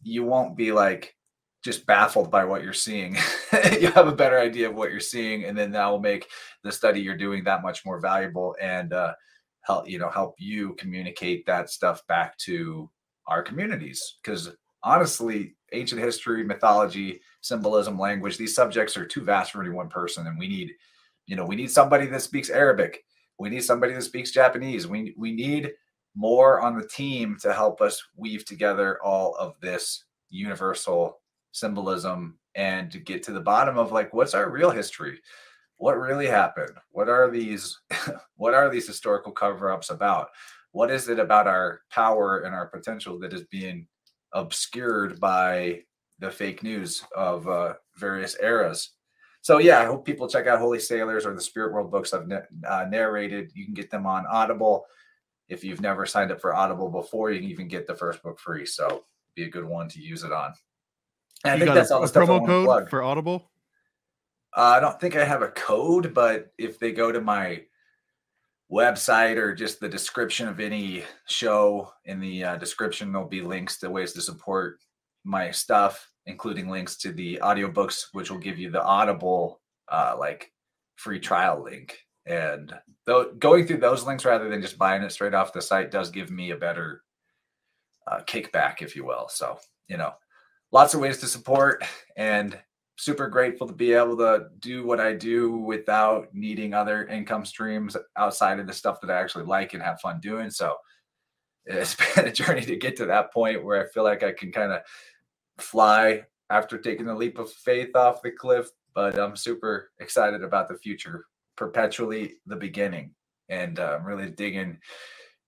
you 0.01 0.23
won't 0.23 0.57
be 0.57 0.71
like 0.71 1.17
just 1.65 1.87
baffled 1.87 2.31
by 2.31 2.45
what 2.45 2.63
you're 2.63 2.73
seeing. 2.73 3.17
you 3.81 3.91
have 3.91 4.07
a 4.07 4.15
better 4.15 4.39
idea 4.39 4.71
of 4.71 4.77
what 4.77 4.93
you're 4.93 5.01
seeing, 5.01 5.45
and 5.45 5.59
then 5.59 5.73
that 5.73 5.87
will 5.87 6.01
make 6.01 6.29
the 6.63 6.71
study 6.71 7.01
you're 7.01 7.17
doing 7.17 7.43
that 7.43 7.63
much 7.63 7.85
more 7.85 7.99
valuable 7.99 8.55
and 8.61 8.93
uh, 8.93 9.15
help 9.63 9.89
you 9.89 9.99
know 9.99 10.11
help 10.11 10.35
you 10.39 10.75
communicate 10.75 11.47
that 11.47 11.71
stuff 11.71 12.07
back 12.07 12.37
to 12.39 12.91
our 13.27 13.43
communities. 13.43 14.19
Because 14.23 14.51
honestly, 14.83 15.55
ancient 15.73 16.01
history, 16.01 16.45
mythology, 16.45 17.21
symbolism, 17.41 17.99
language, 17.99 18.37
these 18.37 18.55
subjects 18.55 18.97
are 18.97 19.07
too 19.07 19.23
vast 19.23 19.53
for 19.53 19.63
any 19.63 19.71
one 19.71 19.89
person, 19.89 20.27
and 20.27 20.39
we 20.39 20.49
need 20.49 20.73
you 21.27 21.37
know 21.37 21.45
we 21.45 21.57
need 21.57 21.71
somebody 21.71 22.07
that 22.07 22.23
speaks 22.23 22.51
Arabic. 22.51 23.05
We 23.39 23.51
need 23.51 23.65
somebody 23.65 23.95
that 23.95 24.03
speaks 24.03 24.31
Japanese. 24.31 24.87
We 24.87 25.15
we 25.17 25.33
need 25.33 25.73
more 26.15 26.61
on 26.61 26.79
the 26.79 26.87
team 26.87 27.39
to 27.41 27.53
help 27.53 27.81
us 27.81 28.03
weave 28.17 28.45
together 28.45 29.03
all 29.03 29.35
of 29.37 29.59
this 29.61 30.05
universal 30.29 31.21
symbolism 31.53 32.39
and 32.55 32.91
to 32.91 32.99
get 32.99 33.23
to 33.23 33.33
the 33.33 33.41
bottom 33.41 33.79
of 33.79 33.93
like 33.93 34.13
what's 34.13 34.35
our 34.35 34.51
real 34.51 34.71
history 34.71 35.21
what 35.83 35.99
really 35.99 36.27
happened 36.27 36.71
what 36.91 37.09
are 37.09 37.31
these 37.31 37.81
what 38.37 38.55
are 38.55 38.71
these 38.71 38.87
historical 38.87 39.33
cover-ups 39.33 39.91
about 39.91 40.29
what 40.71 40.91
is 40.91 41.09
it 41.09 41.19
about 41.19 41.47
our 41.47 41.81
power 41.91 42.41
and 42.41 42.55
our 42.55 42.67
potential 42.67 43.19
that 43.19 43.33
is 43.33 43.43
being 43.51 43.87
obscured 44.33 45.19
by 45.19 45.81
the 46.21 46.31
fake 46.31 46.63
news 46.63 47.03
of 47.17 47.49
uh, 47.49 47.75
various 47.97 48.37
eras 48.41 48.91
so 49.41 49.59
yeah 49.59 49.81
i 49.81 49.85
hope 49.85 50.07
people 50.07 50.29
check 50.29 50.47
out 50.47 50.61
holy 50.61 50.79
sailors 50.79 51.27
or 51.27 51.35
the 51.35 51.41
Spirit 51.41 51.73
Whirled 51.73 51.91
books 51.91 52.15
i've 52.15 52.31
uh, 52.31 52.87
narrated 52.89 53.51
you 53.55 53.65
can 53.65 53.75
get 53.75 53.91
them 53.91 54.07
on 54.07 54.25
audible 54.31 54.87
if 55.53 55.63
you've 55.63 55.83
never 55.83 56.07
signed 56.07 56.33
up 56.33 56.41
for 56.41 56.55
Audible 56.55 56.89
before, 56.89 57.31
you 57.31 57.41
can 57.41 57.51
even 57.51 57.69
get 57.69 57.87
the 57.87 57.95
first 57.95 58.23
book 58.23 58.41
free. 58.41 58.65
So 58.65 59.05
be 59.35 59.45
a 59.45 59.51
good 59.51 59.65
one 59.65 59.89
to 59.91 60.01
use 60.01 60.25
it 60.25 60.33
on. 60.33 60.55
And 61.45 61.55
I 61.55 61.59
think 61.59 61.75
that's 61.75 61.91
all 61.91 62.01
the 62.01 62.09
stuff 62.09 62.29
promo 62.29 62.47
code 62.47 62.89
for 62.89 63.03
Audible. 63.03 63.52
Uh, 64.55 64.75
I 64.77 64.81
don't 64.81 65.01
think 65.01 65.17
I 65.17 65.25
have 65.25 65.43
a 65.43 65.49
code, 65.49 66.13
but 66.13 66.53
if 66.59 66.79
they 66.79 66.93
go 66.93 67.11
to 67.11 67.21
my 67.21 67.63
website 68.71 69.37
or 69.37 69.55
just 69.55 69.81
the 69.81 69.89
description 69.89 70.49
of 70.49 70.61
any 70.61 71.05
show 71.27 71.93
in 72.05 72.21
the 72.21 72.45
uh, 72.45 72.57
description, 72.57 73.13
there'll 73.13 73.29
be 73.29 73.43
links 73.43 73.79
to 73.79 73.91
ways 73.91 74.13
to 74.13 74.21
support 74.21 74.79
my 75.25 75.51
stuff, 75.51 76.11
including 76.27 76.69
links 76.69 76.97
to 76.97 77.13
the 77.13 77.39
audiobooks, 77.43 78.07
which 78.13 78.31
will 78.31 78.39
give 78.39 78.59
you 78.59 78.71
the 78.71 78.83
Audible 78.83 79.61
uh, 79.89 80.17
like 80.19 80.53
free 80.97 81.21
trial 81.21 81.63
link. 81.63 81.99
And 82.27 82.75
though 83.07 83.33
going 83.33 83.67
through 83.67 83.79
those 83.79 84.05
links 84.05 84.25
rather 84.25 84.49
than 84.49 84.63
just 84.63 84.79
buying 84.79 85.03
it 85.03 85.13
straight 85.13 85.35
off 85.35 85.53
the 85.53 85.63
site 85.63 85.91
does 85.91 86.11
give 86.11 86.31
me 86.31 86.51
a 86.51 86.57
better 86.57 87.03
uh, 88.07 88.21
kickback, 88.27 88.81
if 88.81 88.95
you 88.97 89.05
will. 89.05 89.29
So, 89.29 89.59
you 89.89 89.97
know, 89.97 90.13
lots 90.71 90.95
of 90.95 91.01
ways 91.01 91.19
to 91.19 91.27
support. 91.27 91.85
And 92.17 92.59
super 92.97 93.29
grateful 93.29 93.67
to 93.67 93.73
be 93.73 93.93
able 93.93 94.17
to 94.19 94.49
do 94.59 94.87
what 94.87 95.01
I 95.01 95.15
do 95.15 95.53
without 95.53 96.29
needing 96.35 96.75
other 96.75 97.07
income 97.07 97.45
streams 97.45 97.97
outside 98.17 98.59
of 98.61 98.67
the 98.67 98.73
stuff 98.73 99.01
that 99.01 99.11
I 99.11 99.21
actually 99.21 99.45
like 99.45 99.75
and 99.75 99.83
have 99.83 100.01
fun 100.01 100.21
doing. 100.21 100.51
So 100.51 100.77
it's 101.67 101.97
been 102.15 102.27
a 102.27 102.33
journey 102.33 102.63
to 102.63 102.77
get 102.77 102.97
to 102.97 103.07
that 103.07 103.33
point 103.33 103.65
where 103.65 103.85
I 103.85 103.91
feel 103.91 104.05
like 104.05 104.23
I 104.23 104.33
can 104.33 104.53
kind 104.53 104.73
of 104.73 104.83
fly 105.59 106.23
after 106.51 106.79
taking 106.79 107.07
the 107.07 107.15
leap 107.15 107.39
of 107.39 107.51
faith 107.51 107.95
off 107.97 108.23
the 108.23 108.31
cliff. 108.31 108.69
But 108.95 109.19
I'm 109.19 109.37
super 109.37 109.91
excited 110.01 110.45
about 110.45 110.69
the 110.69 110.77
future, 110.77 111.25
perpetually 111.57 112.35
the 112.47 112.57
beginning. 112.57 113.15
And 113.49 113.79
uh, 113.79 113.97
I'm 113.99 114.05
really 114.05 114.31
digging 114.31 114.79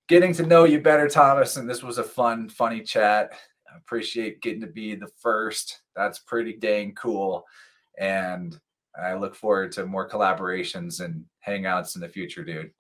getting 0.08 0.34
to 0.34 0.46
know 0.46 0.64
you 0.64 0.80
better, 0.80 1.08
Thomas. 1.08 1.56
And 1.56 1.68
this 1.68 1.82
was 1.82 1.98
a 1.98 2.04
fun, 2.04 2.48
funny 2.48 2.82
chat. 2.82 3.32
I 3.74 3.78
appreciate 3.78 4.40
getting 4.40 4.60
to 4.60 4.66
be 4.68 4.94
the 4.94 5.10
first. 5.20 5.82
That's 5.96 6.20
pretty 6.20 6.56
dang 6.56 6.94
cool. 6.94 7.44
And 7.98 8.58
I 9.00 9.14
look 9.14 9.34
forward 9.34 9.72
to 9.72 9.86
more 9.86 10.08
collaborations 10.08 11.00
and 11.04 11.24
hangouts 11.46 11.96
in 11.96 12.00
the 12.00 12.08
future, 12.08 12.44
dude. 12.44 12.70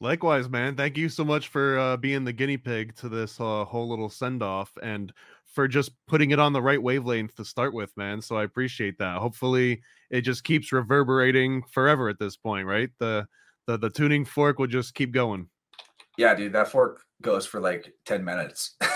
Likewise, 0.00 0.48
man. 0.48 0.76
Thank 0.76 0.96
you 0.96 1.08
so 1.08 1.24
much 1.24 1.48
for 1.48 1.78
uh, 1.78 1.96
being 1.96 2.24
the 2.24 2.32
guinea 2.32 2.58
pig 2.58 2.94
to 2.96 3.08
this 3.08 3.40
uh, 3.40 3.64
whole 3.64 3.88
little 3.88 4.10
send 4.10 4.42
off 4.42 4.70
and 4.82 5.12
for 5.46 5.66
just 5.66 5.92
putting 6.06 6.32
it 6.32 6.38
on 6.38 6.52
the 6.52 6.60
right 6.60 6.82
wavelength 6.82 7.34
to 7.36 7.44
start 7.44 7.72
with, 7.72 7.96
man. 7.96 8.20
So 8.20 8.36
I 8.36 8.44
appreciate 8.44 8.98
that. 8.98 9.18
Hopefully, 9.18 9.80
it 10.10 10.20
just 10.20 10.44
keeps 10.44 10.70
reverberating 10.70 11.62
forever 11.72 12.10
at 12.10 12.18
this 12.18 12.36
point, 12.36 12.66
right? 12.66 12.90
The 12.98 13.26
the 13.66 13.78
the 13.78 13.90
tuning 13.90 14.24
fork 14.24 14.58
will 14.58 14.66
just 14.66 14.94
keep 14.94 15.12
going. 15.12 15.48
Yeah, 16.18 16.34
dude, 16.34 16.52
that 16.52 16.68
fork 16.68 17.02
goes 17.22 17.46
for 17.46 17.60
like 17.60 17.92
10 18.04 18.24
minutes. 18.24 18.76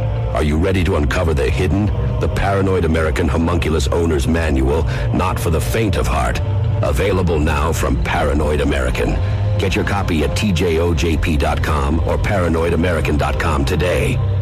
Are 0.33 0.43
you 0.43 0.57
ready 0.57 0.83
to 0.85 0.95
uncover 0.95 1.33
the 1.33 1.49
hidden, 1.49 1.87
the 2.19 2.31
Paranoid 2.35 2.85
American 2.85 3.27
Homunculus 3.27 3.87
Owner's 3.89 4.27
Manual, 4.27 4.83
not 5.13 5.39
for 5.39 5.49
the 5.49 5.59
faint 5.59 5.97
of 5.97 6.07
heart? 6.07 6.39
Available 6.83 7.39
now 7.39 7.71
from 7.73 8.01
Paranoid 8.03 8.61
American. 8.61 9.09
Get 9.59 9.75
your 9.75 9.85
copy 9.85 10.23
at 10.23 10.31
tjojp.com 10.31 11.99
or 11.99 12.17
paranoidamerican.com 12.17 13.65
today. 13.65 14.40